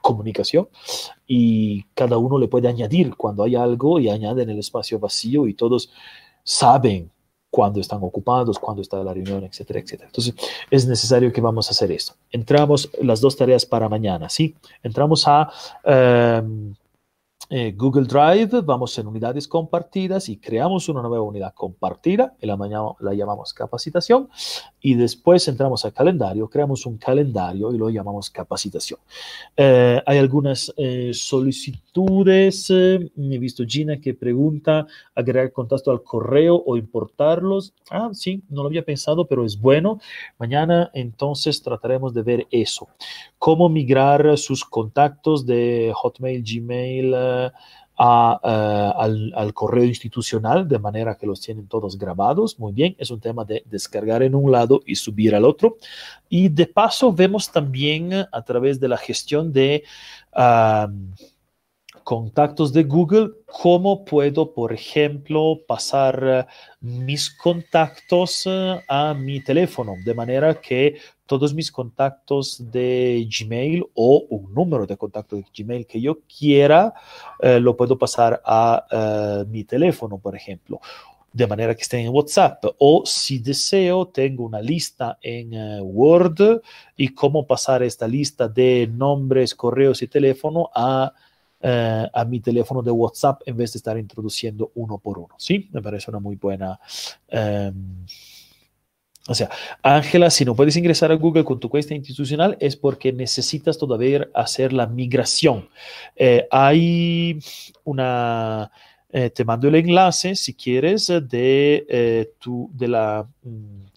comunicación 0.02 0.70
y 1.26 1.84
cada 1.94 2.18
uno 2.18 2.38
le 2.38 2.48
puede 2.48 2.68
añadir 2.68 3.16
cuando 3.16 3.44
hay 3.44 3.56
algo 3.56 4.00
y 4.00 4.10
añaden 4.10 4.50
el 4.50 4.60
espacio 4.60 5.00
vacío 5.00 5.48
y 5.48 5.54
todos 5.54 5.92
saben 6.44 7.12
cuándo 7.50 7.80
están 7.80 8.04
ocupados, 8.04 8.60
cuándo 8.60 8.82
está 8.82 9.04
la 9.04 9.14
reunión, 9.14 9.44
etcétera, 9.44 9.80
etcétera. 9.80 10.10
Entonces, 10.10 10.36
es 10.70 10.88
necesario 10.88 11.32
que 11.32 11.42
vamos 11.42 11.68
a 11.68 11.72
hacer 11.72 11.92
esto. 11.92 12.14
Entramos 12.30 12.90
las 13.02 13.22
dos 13.22 13.36
tareas 13.36 13.66
para 13.66 13.90
mañana, 13.90 14.30
¿sí? 14.30 14.56
Entramos 14.84 15.28
a 15.28 15.50
em, 15.84 16.76
eh, 17.50 17.74
Google 17.76 18.06
Drive, 18.06 18.62
vamos 18.62 18.98
en 19.00 19.08
unidades 19.08 19.48
compartidas 19.48 20.28
y 20.28 20.38
creamos 20.38 20.90
una 20.90 21.02
nueva 21.02 21.22
unidad 21.22 21.54
compartida, 21.54 22.36
y 22.42 22.46
la, 22.46 22.58
la 23.00 23.14
llamamos 23.14 23.54
capacitación, 23.54 24.30
y 24.82 24.94
después 24.96 25.48
entramos 25.48 25.84
al 25.86 25.94
calendario, 25.94 26.48
creamos 26.48 26.86
un 26.86 26.98
calendario 26.98 27.74
y 27.74 27.78
lo 27.78 27.90
llamamos 27.90 28.30
capacitación. 28.30 29.00
Eh, 29.56 30.02
hay 30.06 30.18
algunas 30.18 30.74
eh, 30.78 31.12
solicitudes, 31.14 32.70
he 32.70 33.10
visto 33.16 33.64
Gina 33.66 34.00
que 34.00 34.14
pregunta, 34.14 34.86
agregar 35.16 35.52
contacto 35.52 35.92
al 35.92 36.04
correo 36.04 36.64
o 36.66 36.78
importarlos. 36.78 37.74
Ah, 37.90 38.10
sí, 38.14 38.44
no 38.50 38.62
lo 38.62 38.68
había 38.68 38.86
pensado, 38.86 39.26
pero 39.26 39.46
es 39.46 39.60
bueno. 39.60 40.00
Mañana 40.38 40.92
entonces 40.94 41.62
trataremos 41.62 42.14
de 42.14 42.22
ver 42.22 42.48
eso. 42.52 42.88
Cómo 43.40 43.70
migrar 43.70 44.38
sus 44.38 44.64
contactos 44.64 45.46
de 45.46 45.92
Hotmail, 45.96 46.44
Gmail, 46.44 47.16
a, 47.98 48.94
al, 48.96 49.54
correo 49.54 49.84
institucional 49.84 50.68
de 50.68 50.80
manera 50.80 51.16
que 51.16 51.26
los 51.26 51.42
tienen 51.42 51.68
todos 51.68 51.98
grabados. 51.98 52.60
Muy 52.60 52.74
bien, 52.74 52.96
es 53.00 53.10
un 53.10 53.20
tema 53.20 53.44
de 53.44 53.64
descargar 53.66 54.22
en 54.24 54.36
un 54.36 54.52
lado 54.52 54.82
y 54.86 54.96
subir 54.96 55.36
al 55.36 55.46
otro. 55.46 55.78
Y 56.30 56.50
de 56.50 56.68
paso 56.68 57.12
vemos 57.12 57.52
también 57.52 58.14
a 58.14 58.42
través 58.44 58.80
de 58.80 58.88
la 58.88 58.98
gestión 58.98 59.52
de 59.52 59.84
contactos 62.08 62.72
de 62.72 62.84
Google, 62.84 63.32
cómo 63.46 64.06
puedo, 64.06 64.54
por 64.54 64.72
ejemplo, 64.72 65.60
pasar 65.68 66.24
eh, 66.26 66.46
mis 66.80 67.30
contactos 67.30 68.44
eh, 68.46 68.82
a 68.88 69.14
mi 69.14 69.44
teléfono, 69.44 69.94
de 70.06 70.14
manera 70.14 70.56
que 70.62 70.96
todos 71.28 71.54
mis 71.54 71.72
contactos 71.72 72.72
de 72.72 73.28
Gmail 73.30 73.86
o 73.94 74.26
un 74.30 74.54
número 74.54 74.88
de 74.88 74.98
contacto 74.98 75.36
de 75.36 75.46
Gmail 75.56 75.86
que 75.86 76.02
yo 76.02 76.20
quiera, 76.22 76.94
eh, 77.40 77.60
lo 77.60 77.78
puedo 77.78 77.98
pasar 77.98 78.42
a 78.46 79.46
mi 79.50 79.64
teléfono, 79.64 80.18
por 80.18 80.36
ejemplo 80.36 80.80
de 81.34 81.46
manera 81.46 81.76
que 81.76 81.84
estén 81.84 82.00
en 82.00 82.14
WhatsApp. 82.14 82.64
O 82.80 83.04
si 83.06 83.38
deseo, 83.38 84.08
tengo 84.08 84.44
una 84.44 84.60
lista 84.60 85.20
en 85.22 85.52
Word 85.84 86.62
y 86.96 87.10
cómo 87.10 87.46
pasar 87.46 87.84
esta 87.84 88.08
lista 88.08 88.48
de 88.48 88.90
nombres, 88.92 89.54
correos 89.54 90.02
y 90.02 90.08
teléfono 90.08 90.72
a 90.74 91.14
eh, 91.60 92.08
a 92.14 92.24
mi 92.24 92.40
teléfono 92.40 92.84
de 92.84 92.92
WhatsApp 92.92 93.42
en 93.48 93.58
vez 93.58 93.74
de 93.74 93.78
estar 93.78 93.98
introduciendo 93.98 94.72
uno 94.76 95.00
por 95.00 95.18
uno. 95.18 95.34
Sí, 95.40 95.68
me 95.72 95.82
parece 95.82 96.12
una 96.12 96.20
muy 96.20 96.36
buena. 96.36 96.80
Em, 97.28 98.06
o 99.28 99.36
sea, 99.36 99.50
Ángela, 99.82 100.30
si 100.30 100.46
no 100.46 100.56
puedes 100.56 100.76
ingresar 100.78 101.12
a 101.12 101.16
Google 101.16 101.44
con 101.44 101.60
tu 101.60 101.70
cuenta 101.70 101.94
institucional 101.94 102.58
es 102.60 102.76
porque 102.76 103.12
necesitas 103.12 103.78
todavía 103.78 104.28
hacer 104.34 104.74
la 104.74 104.88
migración. 104.88 105.70
Eh, 106.16 106.48
hay 106.50 107.40
una, 107.84 108.72
eh, 109.12 109.30
te 109.30 109.46
mando 109.46 109.68
el 109.68 109.76
enlace 109.76 110.36
si 110.36 110.54
quieres 110.54 111.08
de, 111.08 112.34
tu, 112.40 112.70
de 112.74 112.88
la... 112.88 113.28
Mm, 113.44 113.88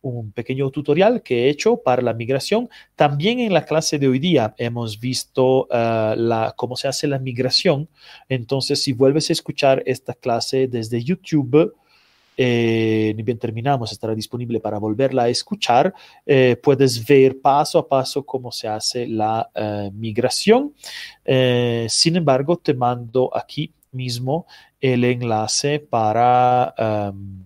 un 0.00 0.32
pequeño 0.32 0.70
tutorial 0.70 1.22
que 1.22 1.44
he 1.44 1.50
hecho 1.50 1.76
para 1.78 2.02
la 2.02 2.14
migración. 2.14 2.68
También 2.94 3.40
en 3.40 3.52
la 3.52 3.64
clase 3.64 3.98
de 3.98 4.08
hoy 4.08 4.18
día 4.18 4.54
hemos 4.58 5.00
visto 5.00 5.66
la, 5.70 6.54
cómo 6.56 6.76
se 6.76 6.88
hace 6.88 7.06
la 7.06 7.18
migración. 7.18 7.88
Entonces, 8.28 8.82
si 8.82 8.92
vuelves 8.92 9.30
a 9.30 9.32
escuchar 9.32 9.82
esta 9.86 10.14
clase 10.14 10.68
desde 10.68 11.02
YouTube, 11.02 11.74
eh, 12.40 13.12
ni 13.16 13.22
bien 13.24 13.36
terminamos, 13.36 13.90
estará 13.90 14.14
disponible 14.14 14.60
para 14.60 14.78
volverla 14.78 15.24
a 15.24 15.28
escuchar. 15.28 15.92
Eh, 16.24 16.56
puedes 16.62 17.04
ver 17.04 17.40
paso 17.40 17.80
a 17.80 17.88
paso 17.88 18.24
cómo 18.24 18.52
se 18.52 18.68
hace 18.68 19.08
la 19.08 19.50
uh, 19.56 19.90
migración. 19.90 20.72
Eh, 21.24 21.86
sin 21.88 22.14
embargo, 22.14 22.56
te 22.56 22.74
mando 22.74 23.36
aquí 23.36 23.72
mismo 23.90 24.46
el 24.80 25.02
enlace 25.02 25.80
para, 25.80 26.72
um, 27.10 27.44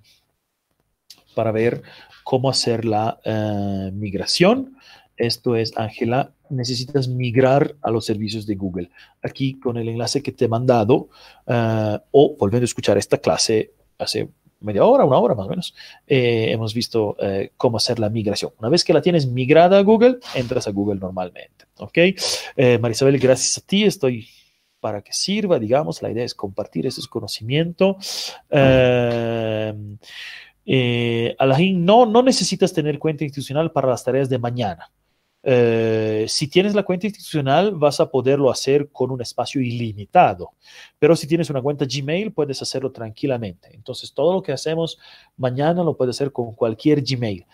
para 1.35 1.53
ver 1.53 1.83
cómo 2.23 2.51
hacer 2.51 2.85
la 2.85 3.19
eh, 3.25 3.91
migración. 3.95 4.77
Esto 5.17 5.57
es, 5.57 5.73
Ángela, 5.79 6.33
necesitas 6.51 7.09
migrar 7.09 7.77
a 7.81 7.91
los 7.91 8.05
servicios 8.05 8.45
de 8.45 8.57
Google. 8.57 8.91
Aquí 9.23 9.59
con 9.59 9.79
el 9.79 9.89
enlace 9.89 10.23
que 10.23 10.33
te 10.33 10.45
he 10.45 10.49
mandado 10.49 11.09
eh, 11.47 11.99
o 12.11 12.37
volviendo 12.39 12.65
a 12.65 12.67
escuchar 12.67 12.99
esta 12.99 13.17
clase 13.17 13.73
hace 13.99 14.29
media 14.63 14.85
hora, 14.85 15.05
una 15.05 15.19
hora 15.19 15.35
más 15.35 15.47
o 15.47 15.51
menos, 15.51 15.75
eh, 16.07 16.49
hemos 16.51 16.75
visto 16.75 17.17
eh, 17.21 17.51
cómo 17.57 17.77
hacer 17.77 17.99
la 17.99 18.11
migración. 18.11 18.53
Una 18.59 18.69
vez 18.69 18.85
que 18.85 18.93
la 18.93 19.03
tienes 19.03 19.27
migrada 19.27 19.79
a 19.79 19.83
Google, 19.83 20.19
entras 20.35 20.67
a 20.69 20.71
Google 20.71 21.01
normalmente. 21.01 21.67
¿Ok? 21.79 21.99
Marisabel, 22.81 23.19
gracias 23.19 23.59
a 23.59 23.67
ti, 23.67 23.85
estoy 23.85 24.29
para 24.83 25.01
que 25.03 25.13
sirva, 25.13 25.61
digamos, 25.61 26.03
la 26.03 26.11
idea 26.11 26.25
es 26.25 26.35
compartir 26.35 26.87
ese 26.87 27.01
conocimiento. 27.09 27.97
Eh, 30.65 31.37
no, 31.75 32.07
no 32.07 32.23
necesitas 32.23 32.73
tener 32.73 32.99
cuenta 32.99 33.25
institucional 33.25 33.73
para 33.73 33.89
las 33.89 34.05
tareas 34.05 34.29
de 34.29 34.39
mañana. 34.39 34.91
Eh, 35.43 36.27
si 36.29 36.49
tienes 36.49 36.75
la 36.75 36.85
cuenta 36.85 37.07
institucional, 37.07 37.75
vas 37.75 38.01
a 38.01 38.11
poderlo 38.11 38.51
hacer 38.51 38.91
con 38.91 39.11
un 39.11 39.21
espacio 39.21 39.61
ilimitado. 39.61 40.53
Pero 40.99 41.17
si 41.17 41.27
tienes 41.27 41.51
una 41.51 41.63
cuenta 41.63 41.85
Gmail, 41.85 42.33
puedes 42.33 42.63
hacerlo 42.63 42.93
tranquilamente. 42.93 43.71
Entonces, 43.75 44.13
todo 44.13 44.33
lo 44.33 44.43
que 44.43 44.53
hacemos 44.53 44.99
mañana 45.37 45.83
lo 45.83 45.97
puedes 45.97 46.17
hacer 46.17 46.33
con 46.33 46.55
cualquier 46.55 47.03
Gmail. 47.03 47.47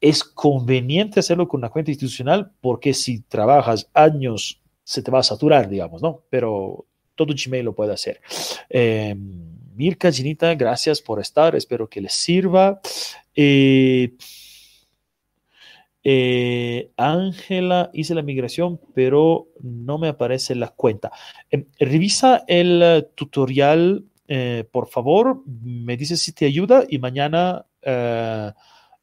Es 0.00 0.24
conveniente 0.24 1.20
hacerlo 1.20 1.48
con 1.48 1.58
una 1.58 1.70
cuenta 1.70 1.90
institucional 1.90 2.52
porque 2.60 2.94
si 2.94 3.20
trabajas 3.20 3.88
años, 3.94 4.60
se 4.82 5.02
te 5.02 5.10
va 5.10 5.20
a 5.20 5.22
saturar, 5.22 5.68
digamos, 5.68 6.02
¿no? 6.02 6.22
Pero 6.30 6.86
todo 7.14 7.34
Gmail 7.34 7.64
lo 7.64 7.74
puede 7.74 7.92
hacer. 7.92 8.20
Eh, 8.68 9.14
Mirka, 9.74 10.12
Ginita, 10.12 10.54
gracias 10.54 11.00
por 11.00 11.20
estar. 11.20 11.56
Espero 11.56 11.88
que 11.88 12.00
les 12.00 12.12
sirva. 12.12 12.80
Eh, 13.34 14.14
eh, 16.06 16.90
Ángela, 16.98 17.90
hice 17.94 18.14
la 18.14 18.22
migración, 18.22 18.78
pero 18.94 19.48
no 19.62 19.96
me 19.98 20.08
aparece 20.08 20.54
la 20.54 20.68
cuenta. 20.68 21.10
Em, 21.50 21.64
revisa 21.78 22.44
el 22.46 22.82
eh, 22.82 23.08
tutorial, 23.14 24.04
eh, 24.28 24.64
por 24.70 24.88
favor. 24.88 25.42
Me 25.46 25.96
dices 25.96 26.20
si 26.20 26.32
te 26.32 26.44
ayuda 26.44 26.84
y 26.88 26.98
mañana, 26.98 27.64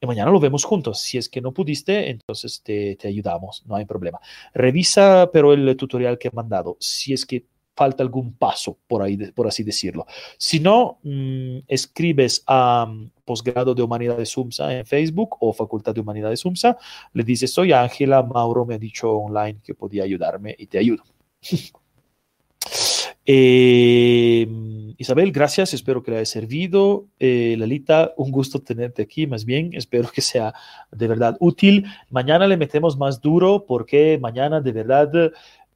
mañana 0.02 0.32
lo 0.32 0.40
vemos 0.40 0.64
juntos. 0.64 1.02
Si 1.02 1.18
es 1.18 1.28
que 1.28 1.42
no 1.42 1.54
pudiste, 1.54 2.10
entonces 2.10 2.62
te, 2.64 2.96
te 2.96 3.08
ayudamos, 3.08 3.64
no 3.66 3.76
hay 3.76 3.86
problema. 3.86 4.20
Revisa, 4.54 5.30
pero 5.34 5.54
el 5.54 5.76
tutorial 5.76 6.18
que 6.20 6.28
he 6.30 6.32
mandado. 6.32 6.78
Si 6.80 7.14
es 7.14 7.26
que 7.26 7.46
falta 7.76 8.04
algún 8.04 8.34
paso, 8.34 8.78
por, 8.88 9.02
ahí, 9.02 9.18
por 9.32 9.48
así 9.48 9.64
decirlo. 9.64 10.06
Si 10.38 10.60
no, 10.60 11.00
mm, 11.04 11.60
escribes 11.68 12.44
a 12.48 12.86
mm, 12.86 13.12
Posgrado 13.26 13.74
de 13.74 13.82
Humanidades 13.82 14.36
UMSA 14.36 14.80
en 14.80 14.86
Facebook 14.86 15.38
o 15.40 15.54
Facultad 15.54 15.94
de 15.94 16.02
Humanidades 16.02 16.44
UMSA, 16.46 16.78
le 17.14 17.24
dices, 17.24 17.54
soy 17.54 17.72
Ángela, 17.72 18.24
Mauro 18.24 18.66
me 18.66 18.76
ha 18.76 18.80
dicho 18.80 19.12
online 19.12 19.60
que 19.64 19.74
podía 19.74 20.04
ayudarme 20.04 20.56
y 20.58 20.68
te 20.68 20.78
ayudo. 20.80 21.04
Eh, 23.26 24.48
Isabel, 24.98 25.32
gracias, 25.32 25.74
espero 25.74 26.02
que 26.02 26.12
le 26.12 26.18
haya 26.18 26.26
servido. 26.26 27.08
Eh, 27.20 27.56
Lalita, 27.58 28.14
un 28.18 28.32
gusto 28.32 28.62
tenerte 28.62 29.04
aquí, 29.04 29.28
más 29.28 29.46
bien, 29.46 29.70
espero 29.74 30.10
que 30.10 30.22
sea 30.22 30.54
de 30.92 31.08
verdad 31.08 31.38
útil. 31.40 31.86
Mañana 32.10 32.48
le 32.48 32.58
metemos 32.58 32.98
más 32.98 33.22
duro 33.22 33.66
porque 33.68 34.18
mañana 34.20 34.60
de 34.60 34.72
verdad 34.72 35.32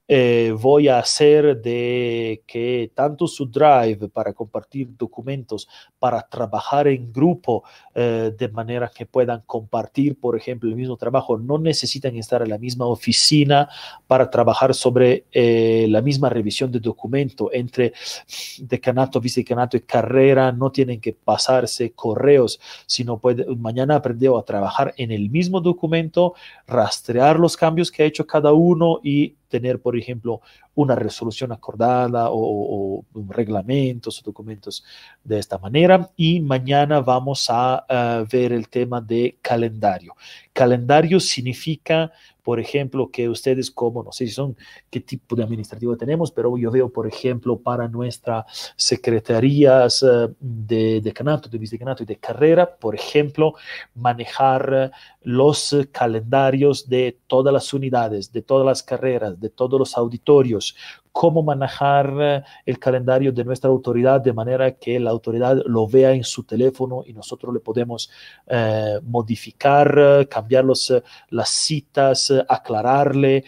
eh, 0.07 0.53
voy 0.60 0.88
a 0.88 0.99
hacer 0.99 1.60
de 1.61 2.44
que 2.45 2.91
tanto 2.94 3.27
su 3.27 3.48
drive 3.48 4.07
para 4.10 4.34
compartir 4.34 4.95
documentos, 4.95 5.68
para 5.98 6.22
trabajar 6.22 6.88
en 6.88 7.11
grupo, 7.11 7.64
eh, 7.95 8.32
de 8.38 8.48
manera 8.49 8.91
que 8.94 9.07
puedan 9.07 9.41
compartir, 9.48 10.19
por 10.19 10.38
ejemplo, 10.38 10.69
el 10.69 10.76
mismo 10.76 10.95
trabajo, 10.95 11.38
no 11.40 11.57
necesitan 11.57 12.15
estar 12.18 12.44
en 12.44 12.49
la 12.49 12.60
misma 12.60 12.86
oficina 12.86 13.68
para 14.06 14.30
trabajar 14.30 14.76
sobre 14.76 15.26
eh, 15.32 15.88
la 15.90 16.02
misma 16.02 16.30
revisión 16.30 16.72
de 16.72 16.80
documento 16.80 17.49
entre 17.52 17.94
decanato, 18.60 19.19
vicecanato 19.19 19.76
y 19.76 19.82
carrera, 19.82 20.52
no 20.52 20.72
tienen 20.72 21.02
que 21.02 21.14
pasarse 21.14 21.94
correos, 21.94 22.60
sino 22.86 23.18
puede, 23.18 23.45
mañana 23.56 23.95
aprendió 23.95 24.38
a 24.38 24.45
trabajar 24.45 24.94
en 24.98 25.11
el 25.11 25.32
mismo 25.32 25.61
documento, 25.61 26.36
rastrear 26.68 27.40
los 27.40 27.57
cambios 27.57 27.91
que 27.91 28.03
ha 28.03 28.06
hecho 28.06 28.27
cada 28.27 28.53
uno 28.53 28.99
y 29.03 29.36
tener, 29.47 29.81
por 29.81 29.97
ejemplo, 29.97 30.41
una 30.73 30.95
resolución 30.95 31.51
acordada 31.51 32.27
o, 32.31 33.03
reglamentos 33.30 34.19
o 34.19 34.23
documentos 34.23 34.84
de 35.23 35.39
esta 35.39 35.57
manera. 35.57 36.09
Y 36.15 36.39
mañana 36.39 36.99
vamos 36.99 37.47
a 37.49 38.26
ver 38.31 38.51
el 38.51 38.69
tema 38.69 39.01
de 39.01 39.38
calendario. 39.41 40.15
Calendario 40.53 41.19
significa 41.19 42.11
por 42.45 42.59
ejemplo, 42.59 43.09
que 43.09 43.27
ustedes 43.27 43.72
como, 43.72 44.03
no 44.03 44.11
sé 44.11 44.27
si 44.27 44.34
son, 44.34 44.55
qué 44.91 45.01
tipo 45.01 45.35
de 45.35 45.41
administrativo 45.41 45.97
tenemos, 45.97 46.31
pero 46.31 46.55
yo 46.59 46.69
veo, 46.69 46.89
por 46.89 47.07
ejemplo, 47.07 47.57
para 47.57 47.88
nuestras 47.88 48.73
secretarías 48.76 50.03
eh, 50.03 50.30
de 50.39 51.01
decanato, 51.01 51.49
de 51.49 51.57
vicecanato 51.57 52.03
y 52.03 52.05
de 52.05 52.17
carrera, 52.17 52.77
por 52.77 52.93
ejemplo, 52.93 53.55
manejar 53.95 54.91
los 55.23 55.76
calendarios 55.91 56.88
de 56.88 57.17
todas 57.26 57.51
las 57.51 57.73
unidades, 57.73 58.31
de 58.31 58.43
todas 58.43 58.63
las 58.63 58.84
carreras, 58.84 59.39
de 59.39 59.49
todos 59.49 59.80
los 59.80 59.97
auditorios, 59.97 60.76
cómo 61.15 61.41
manejar 61.43 62.13
eh, 62.19 62.43
el 62.65 62.77
calendario 62.77 63.31
de 63.31 63.45
nuestra 63.45 63.69
autoridad 63.69 64.19
de 64.19 64.33
manera 64.33 64.75
que 64.75 64.99
la 64.99 65.11
autoridad 65.11 65.55
lo 65.65 65.87
vea 65.87 66.11
en 66.11 66.25
su 66.25 66.43
teléfono 66.43 67.03
y 67.07 67.13
nosotros 67.13 67.53
le 67.53 67.61
podemos 67.61 68.11
eh, 68.45 68.99
modificar, 69.01 70.27
cambiar 70.29 70.65
los, 70.65 70.91
eh, 70.91 71.01
las 71.29 71.47
citas, 71.47 72.33
aclararle 72.49 73.45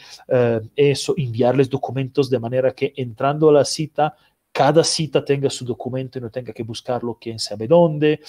eso, 0.76 1.14
enviarles 1.18 1.69
documentos 1.69 2.30
de 2.30 2.39
manera 2.39 2.72
que 2.72 2.94
entrando 2.95 3.49
a 3.49 3.53
la 3.53 3.65
cita, 3.65 4.15
cada 4.53 4.81
cita 4.85 5.26
tenga 5.26 5.49
su 5.49 5.65
documento 5.65 6.18
y 6.18 6.22
no 6.22 6.30
tenga 6.30 6.53
que 6.53 6.64
buscarlo 6.64 7.18
quién 7.19 7.38
sabe 7.38 7.68
dónde 7.68 8.22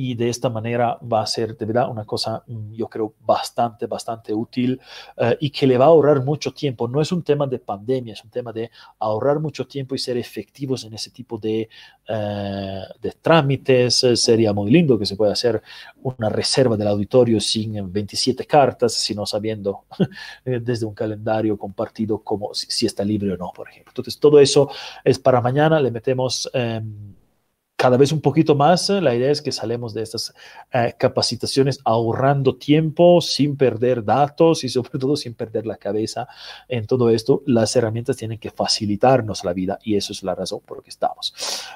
y 0.00 0.14
de 0.14 0.28
esta 0.28 0.48
manera 0.48 0.96
va 1.12 1.22
a 1.22 1.26
ser 1.26 1.56
de 1.56 1.66
verdad 1.66 1.90
una 1.90 2.04
cosa, 2.04 2.44
mm, 2.46 2.72
yo 2.72 2.86
creo, 2.86 3.14
bastante, 3.26 3.86
bastante 3.86 4.32
útil 4.32 4.80
eh, 5.16 5.36
y 5.40 5.50
que 5.50 5.66
le 5.66 5.76
va 5.76 5.86
a 5.86 5.88
ahorrar 5.88 6.24
mucho 6.24 6.52
tiempo. 6.52 6.86
No 6.86 7.00
es 7.00 7.10
un 7.10 7.24
tema 7.24 7.48
de 7.48 7.58
pandemia, 7.58 8.12
es 8.12 8.22
un 8.22 8.30
tema 8.30 8.52
de 8.52 8.70
ahorrar 9.00 9.40
mucho 9.40 9.66
tiempo 9.66 9.96
y 9.96 9.98
ser 9.98 10.16
efectivos 10.16 10.84
en 10.84 10.94
ese 10.94 11.10
tipo 11.10 11.36
de, 11.36 11.68
eh, 12.08 12.82
de 13.02 13.10
trámites. 13.20 14.06
Sería 14.14 14.52
muy 14.52 14.70
lindo 14.70 14.96
que 14.96 15.04
se 15.04 15.16
pueda 15.16 15.32
hacer 15.32 15.60
una 16.00 16.28
reserva 16.28 16.76
del 16.76 16.86
auditorio 16.86 17.40
sin 17.40 17.92
27 17.92 18.46
cartas, 18.46 18.94
sino 18.94 19.26
sabiendo 19.26 19.86
desde 20.44 20.86
un 20.86 20.94
calendario 20.94 21.58
compartido 21.58 22.22
como 22.22 22.54
si, 22.54 22.86
está 22.86 23.02
libre 23.02 23.32
o 23.32 23.36
no, 23.36 23.52
por 23.52 23.68
ejemplo. 23.68 23.90
Entonces, 23.90 24.16
todo 24.20 24.38
eso 24.38 24.70
es 25.02 25.18
para 25.18 25.40
mañana. 25.40 25.80
Le 25.80 25.90
metemos... 25.90 26.48
Em, 26.54 27.17
cada 27.78 27.96
vez 27.96 28.10
un 28.10 28.20
poquito 28.20 28.56
más. 28.56 28.90
Eh, 28.90 29.00
la 29.00 29.14
idea 29.14 29.30
es 29.30 29.40
que 29.40 29.52
salemos 29.52 29.94
de 29.94 30.02
estas 30.02 30.34
eh, 30.72 30.94
capacitaciones 30.98 31.78
ahorrando 31.84 32.56
tiempo, 32.56 33.20
sin 33.20 33.56
perder 33.56 34.04
datos 34.04 34.64
y 34.64 34.68
sobre 34.68 34.98
todo 34.98 35.14
sin 35.16 35.34
perder 35.34 35.64
la 35.64 35.76
cabeza 35.76 36.26
en 36.68 36.88
todo 36.88 37.08
esto. 37.08 37.44
Las 37.46 37.76
herramientas 37.76 38.16
tienen 38.16 38.38
que 38.38 38.50
facilitarnos 38.50 39.44
la 39.44 39.52
vida 39.52 39.78
y 39.84 39.94
eso 39.94 40.12
es 40.12 40.24
la 40.24 40.34
razón 40.34 40.60
por 40.66 40.78
la 40.78 40.82
que 40.82 40.90
estamos. 40.90 41.32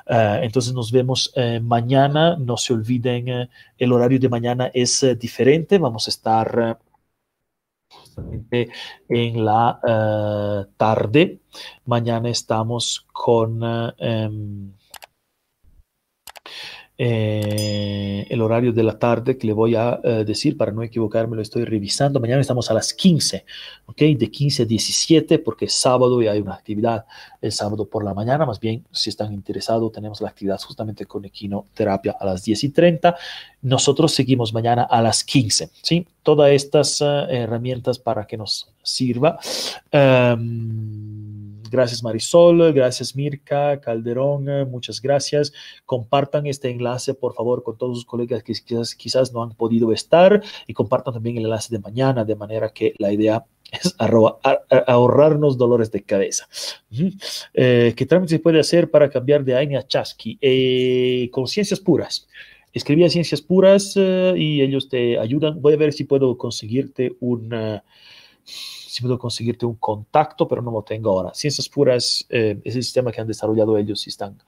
Eh, 0.06 0.40
entonces 0.42 0.74
nos 0.74 0.90
vemos 0.90 1.32
mañana. 1.62 2.36
No 2.36 2.56
se 2.56 2.72
olviden, 2.72 3.48
el 3.78 3.92
horario 3.92 4.18
de 4.18 4.28
mañana 4.28 4.70
es 4.74 5.06
diferente. 5.20 5.78
Vamos 5.78 6.08
a 6.08 6.10
estar 6.10 6.78
en 9.08 9.44
la 9.44 10.66
tarde. 10.76 11.38
Mañana 11.84 12.28
estamos 12.28 13.06
con... 13.12 13.62
Em, 16.98 17.62
eh, 18.23 18.27
el 18.28 18.40
horario 18.43 18.73
de 18.73 18.82
la 18.82 18.98
tarde 18.98 19.39
que 19.39 19.47
le 19.47 19.52
voy 19.52 19.74
a 19.74 20.01
eh, 20.05 20.24
decir 20.24 20.56
para 20.56 20.73
no 20.73 20.82
equivocarme, 20.82 21.36
lo 21.36 21.43
estoy 21.43 21.64
revisando. 21.64 22.20
Mañana 22.20 22.40
estamos 22.40 22.70
a 22.70 22.74
las 22.74 22.93
15, 22.93 23.44
¿ok? 23.86 23.98
De 24.16 24.31
15 24.31 24.62
a 24.62 24.66
17 24.66 25.39
porque 25.39 25.66
es 25.66 25.74
sábado 25.74 26.20
y 26.23 26.28
hay 26.28 26.40
una 26.40 26.55
actividad 26.55 27.05
el 27.40 27.52
sábado 27.52 27.86
por 27.86 28.05
la 28.05 28.14
mañana. 28.14 28.47
Más 28.47 28.60
bien, 28.60 28.85
si 28.90 29.10
están 29.10 29.32
interesados, 29.32 29.90
tenemos 29.93 30.20
la 30.20 30.28
actividad 30.28 30.60
justamente 30.60 31.06
con 31.06 31.24
equinoterapia 31.24 32.16
a 32.19 32.27
las 32.27 32.44
10 32.44 32.64
y 32.64 32.69
30. 32.70 33.16
Nosotros 33.62 34.12
seguimos 34.12 34.52
mañana 34.52 34.82
a 34.82 35.02
las 35.02 35.24
15, 35.24 35.70
¿sí? 35.82 36.06
Todas 36.23 36.52
estas 36.52 37.01
eh, 37.01 37.27
herramientas 37.31 37.98
para 37.98 38.27
que 38.27 38.36
nos 38.36 38.69
sirva. 38.82 39.39
Um, 39.93 41.41
Gracias 41.72 42.02
Marisol, 42.02 42.72
gracias 42.74 43.16
Mirka, 43.16 43.80
Calderón, 43.80 44.70
muchas 44.70 45.00
gracias. 45.00 45.54
Compartan 45.86 46.46
este 46.46 46.68
enlace, 46.68 47.14
por 47.14 47.32
favor, 47.34 47.62
con 47.62 47.78
todos 47.78 47.96
sus 47.96 48.04
colegas 48.04 48.42
que 48.42 48.52
quizás, 48.52 48.94
quizás 48.94 49.32
no 49.32 49.42
han 49.42 49.54
podido 49.54 49.90
estar 49.90 50.42
y 50.66 50.74
compartan 50.74 51.14
también 51.14 51.38
el 51.38 51.44
enlace 51.44 51.74
de 51.74 51.80
mañana, 51.80 52.26
de 52.26 52.36
manera 52.36 52.68
que 52.74 52.94
la 52.98 53.10
idea 53.10 53.46
es 53.72 53.96
ahorrarnos 54.86 55.56
dolores 55.56 55.90
de 55.90 56.02
cabeza. 56.02 56.46
Eh, 57.54 57.94
¿Qué 57.96 58.04
trámite 58.04 58.34
se 58.34 58.38
puede 58.38 58.60
hacer 58.60 58.90
para 58.90 59.08
cambiar 59.08 59.42
de 59.42 59.56
AINE 59.56 59.78
a 59.78 59.86
Chasqui? 59.86 60.38
Eh, 60.42 61.30
con 61.32 61.46
ciencias 61.46 61.80
puras. 61.80 62.28
Escribí 62.74 63.04
a 63.04 63.10
ciencias 63.10 63.40
puras 63.40 63.94
eh, 63.96 64.34
y 64.36 64.60
ellos 64.60 64.90
te 64.90 65.18
ayudan. 65.18 65.60
Voy 65.60 65.72
a 65.72 65.78
ver 65.78 65.94
si 65.94 66.04
puedo 66.04 66.36
conseguirte 66.36 67.16
una 67.20 67.82
si 68.45 69.03
puedo 69.03 69.19
conseguirte 69.19 69.66
un 69.66 69.77
contacto, 69.77 70.46
pero 70.46 70.62
no 70.62 70.71
lo 70.71 70.82
tengo 70.82 71.11
ahora. 71.11 71.35
Ciencias 71.35 71.69
Puras 71.69 72.27
eh, 72.29 72.61
es 72.64 72.77
el 72.77 72.82
sistema 72.82 73.11
que 73.11 73.21
han 73.21 73.27
desarrollado 73.27 73.77
ellos 73.79 74.06
y 74.06 74.11
están 74.11 74.38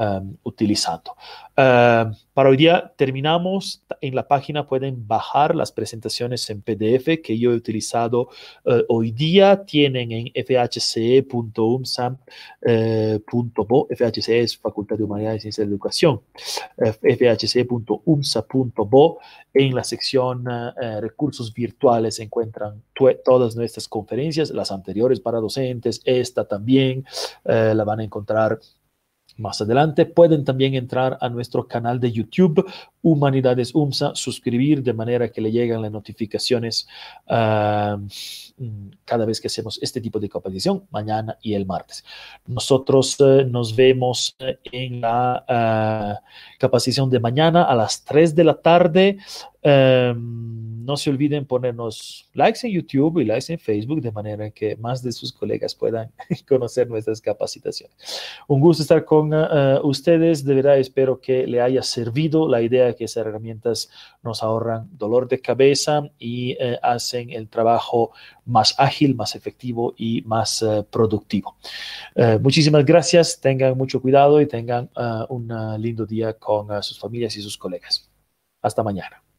um, 0.00 0.36
utilizando. 0.42 1.14
Uh, 1.56 2.10
para 2.32 2.48
hoy 2.48 2.56
día 2.56 2.92
terminamos. 2.96 3.82
En 4.00 4.14
la 4.14 4.26
página 4.26 4.66
pueden 4.66 5.06
bajar 5.06 5.54
las 5.54 5.70
presentaciones 5.72 6.48
en 6.48 6.62
PDF 6.62 7.20
que 7.22 7.38
yo 7.38 7.52
he 7.52 7.54
utilizado 7.54 8.30
uh, 8.64 8.80
hoy 8.88 9.10
día. 9.12 9.62
Tienen 9.66 10.10
en 10.12 10.32
fhce.umsa.bo. 10.34 11.80
FHCE 13.90 14.40
es 14.40 14.56
Facultad 14.56 14.96
de 14.96 15.04
Humanidades 15.04 15.40
y 15.40 15.42
Ciencias 15.42 15.66
de 15.66 15.72
Educación. 15.72 16.22
Uh, 16.78 16.92
fhce.umsa.bo. 17.02 17.98
En 19.52 19.74
la 19.74 19.84
sección 19.84 20.46
uh, 20.48 20.72
recursos 21.00 21.52
virtuales 21.52 22.14
se 22.16 22.22
encuentran 22.22 22.82
todas 23.24 23.56
nuestras 23.56 23.88
conferencias, 23.88 24.50
las 24.50 24.70
anteriores 24.70 25.20
para 25.20 25.40
docentes, 25.40 26.00
esta 26.04 26.46
también 26.46 27.04
la 27.44 27.82
van 27.82 28.00
a 28.00 28.04
encontrar 28.04 28.60
más 29.40 29.60
adelante 29.60 30.06
pueden 30.06 30.44
también 30.44 30.74
entrar 30.74 31.18
a 31.20 31.28
nuestro 31.28 31.66
canal 31.66 31.98
de 31.98 32.12
YouTube, 32.12 32.70
Humanidades 33.02 33.74
UMSA, 33.74 34.14
suscribir 34.14 34.82
de 34.82 34.92
manera 34.92 35.30
que 35.30 35.40
le 35.40 35.50
lleguen 35.50 35.82
las 35.82 35.90
notificaciones 35.90 36.86
uh, 37.28 37.98
cada 39.04 39.24
vez 39.24 39.40
que 39.40 39.48
hacemos 39.48 39.78
este 39.82 40.00
tipo 40.00 40.20
de 40.20 40.28
capacitación, 40.28 40.84
mañana 40.90 41.38
y 41.40 41.54
el 41.54 41.66
martes. 41.66 42.04
Nosotros 42.46 43.18
uh, 43.20 43.44
nos 43.46 43.74
vemos 43.74 44.36
en 44.70 45.00
la 45.00 46.20
uh, 46.22 46.58
capacitación 46.58 47.10
de 47.10 47.20
mañana 47.20 47.64
a 47.64 47.74
las 47.74 48.04
3 48.04 48.34
de 48.34 48.44
la 48.44 48.60
tarde. 48.60 49.18
Um, 49.62 50.84
no 50.84 50.96
se 50.96 51.10
olviden 51.10 51.44
ponernos 51.44 52.30
likes 52.32 52.66
en 52.66 52.72
YouTube 52.72 53.18
y 53.18 53.24
likes 53.24 53.52
en 53.52 53.58
Facebook 53.58 54.00
de 54.00 54.10
manera 54.10 54.50
que 54.50 54.74
más 54.76 55.02
de 55.02 55.12
sus 55.12 55.32
colegas 55.32 55.74
puedan 55.74 56.10
conocer 56.48 56.88
nuestras 56.88 57.20
capacitaciones. 57.20 57.94
Un 58.48 58.60
gusto 58.60 58.82
estar 58.82 59.04
con 59.04 59.32
uh, 59.32 59.80
ustedes. 59.82 60.44
De 60.44 60.54
verdad 60.54 60.78
espero 60.78 61.20
que 61.20 61.46
le 61.46 61.60
haya 61.60 61.82
servido 61.82 62.48
la 62.48 62.62
idea 62.62 62.89
que 62.94 63.04
esas 63.04 63.26
herramientas 63.26 63.90
nos 64.22 64.42
ahorran 64.42 64.88
dolor 64.92 65.28
de 65.28 65.40
cabeza 65.40 66.02
y 66.18 66.54
uh, 66.54 66.76
hacen 66.82 67.30
el 67.30 67.48
trabajo 67.48 68.12
más 68.44 68.74
ágil, 68.78 69.14
más 69.14 69.34
efectivo 69.34 69.94
y 69.96 70.22
más 70.22 70.62
uh, 70.62 70.84
productivo. 70.90 71.56
muchísimas 72.40 72.84
gracias. 72.84 73.40
Tengan 73.40 73.76
mucho 73.76 74.00
cuidado 74.00 74.40
y 74.40 74.46
tengan 74.46 74.90
un 75.28 75.48
lindo 75.80 76.04
día 76.06 76.34
con 76.34 76.82
sus 76.82 76.98
familias 76.98 77.36
y 77.36 77.42
sus 77.42 77.56
colegas. 77.56 78.10
Hasta 78.62 78.82
mañana. 78.82 79.29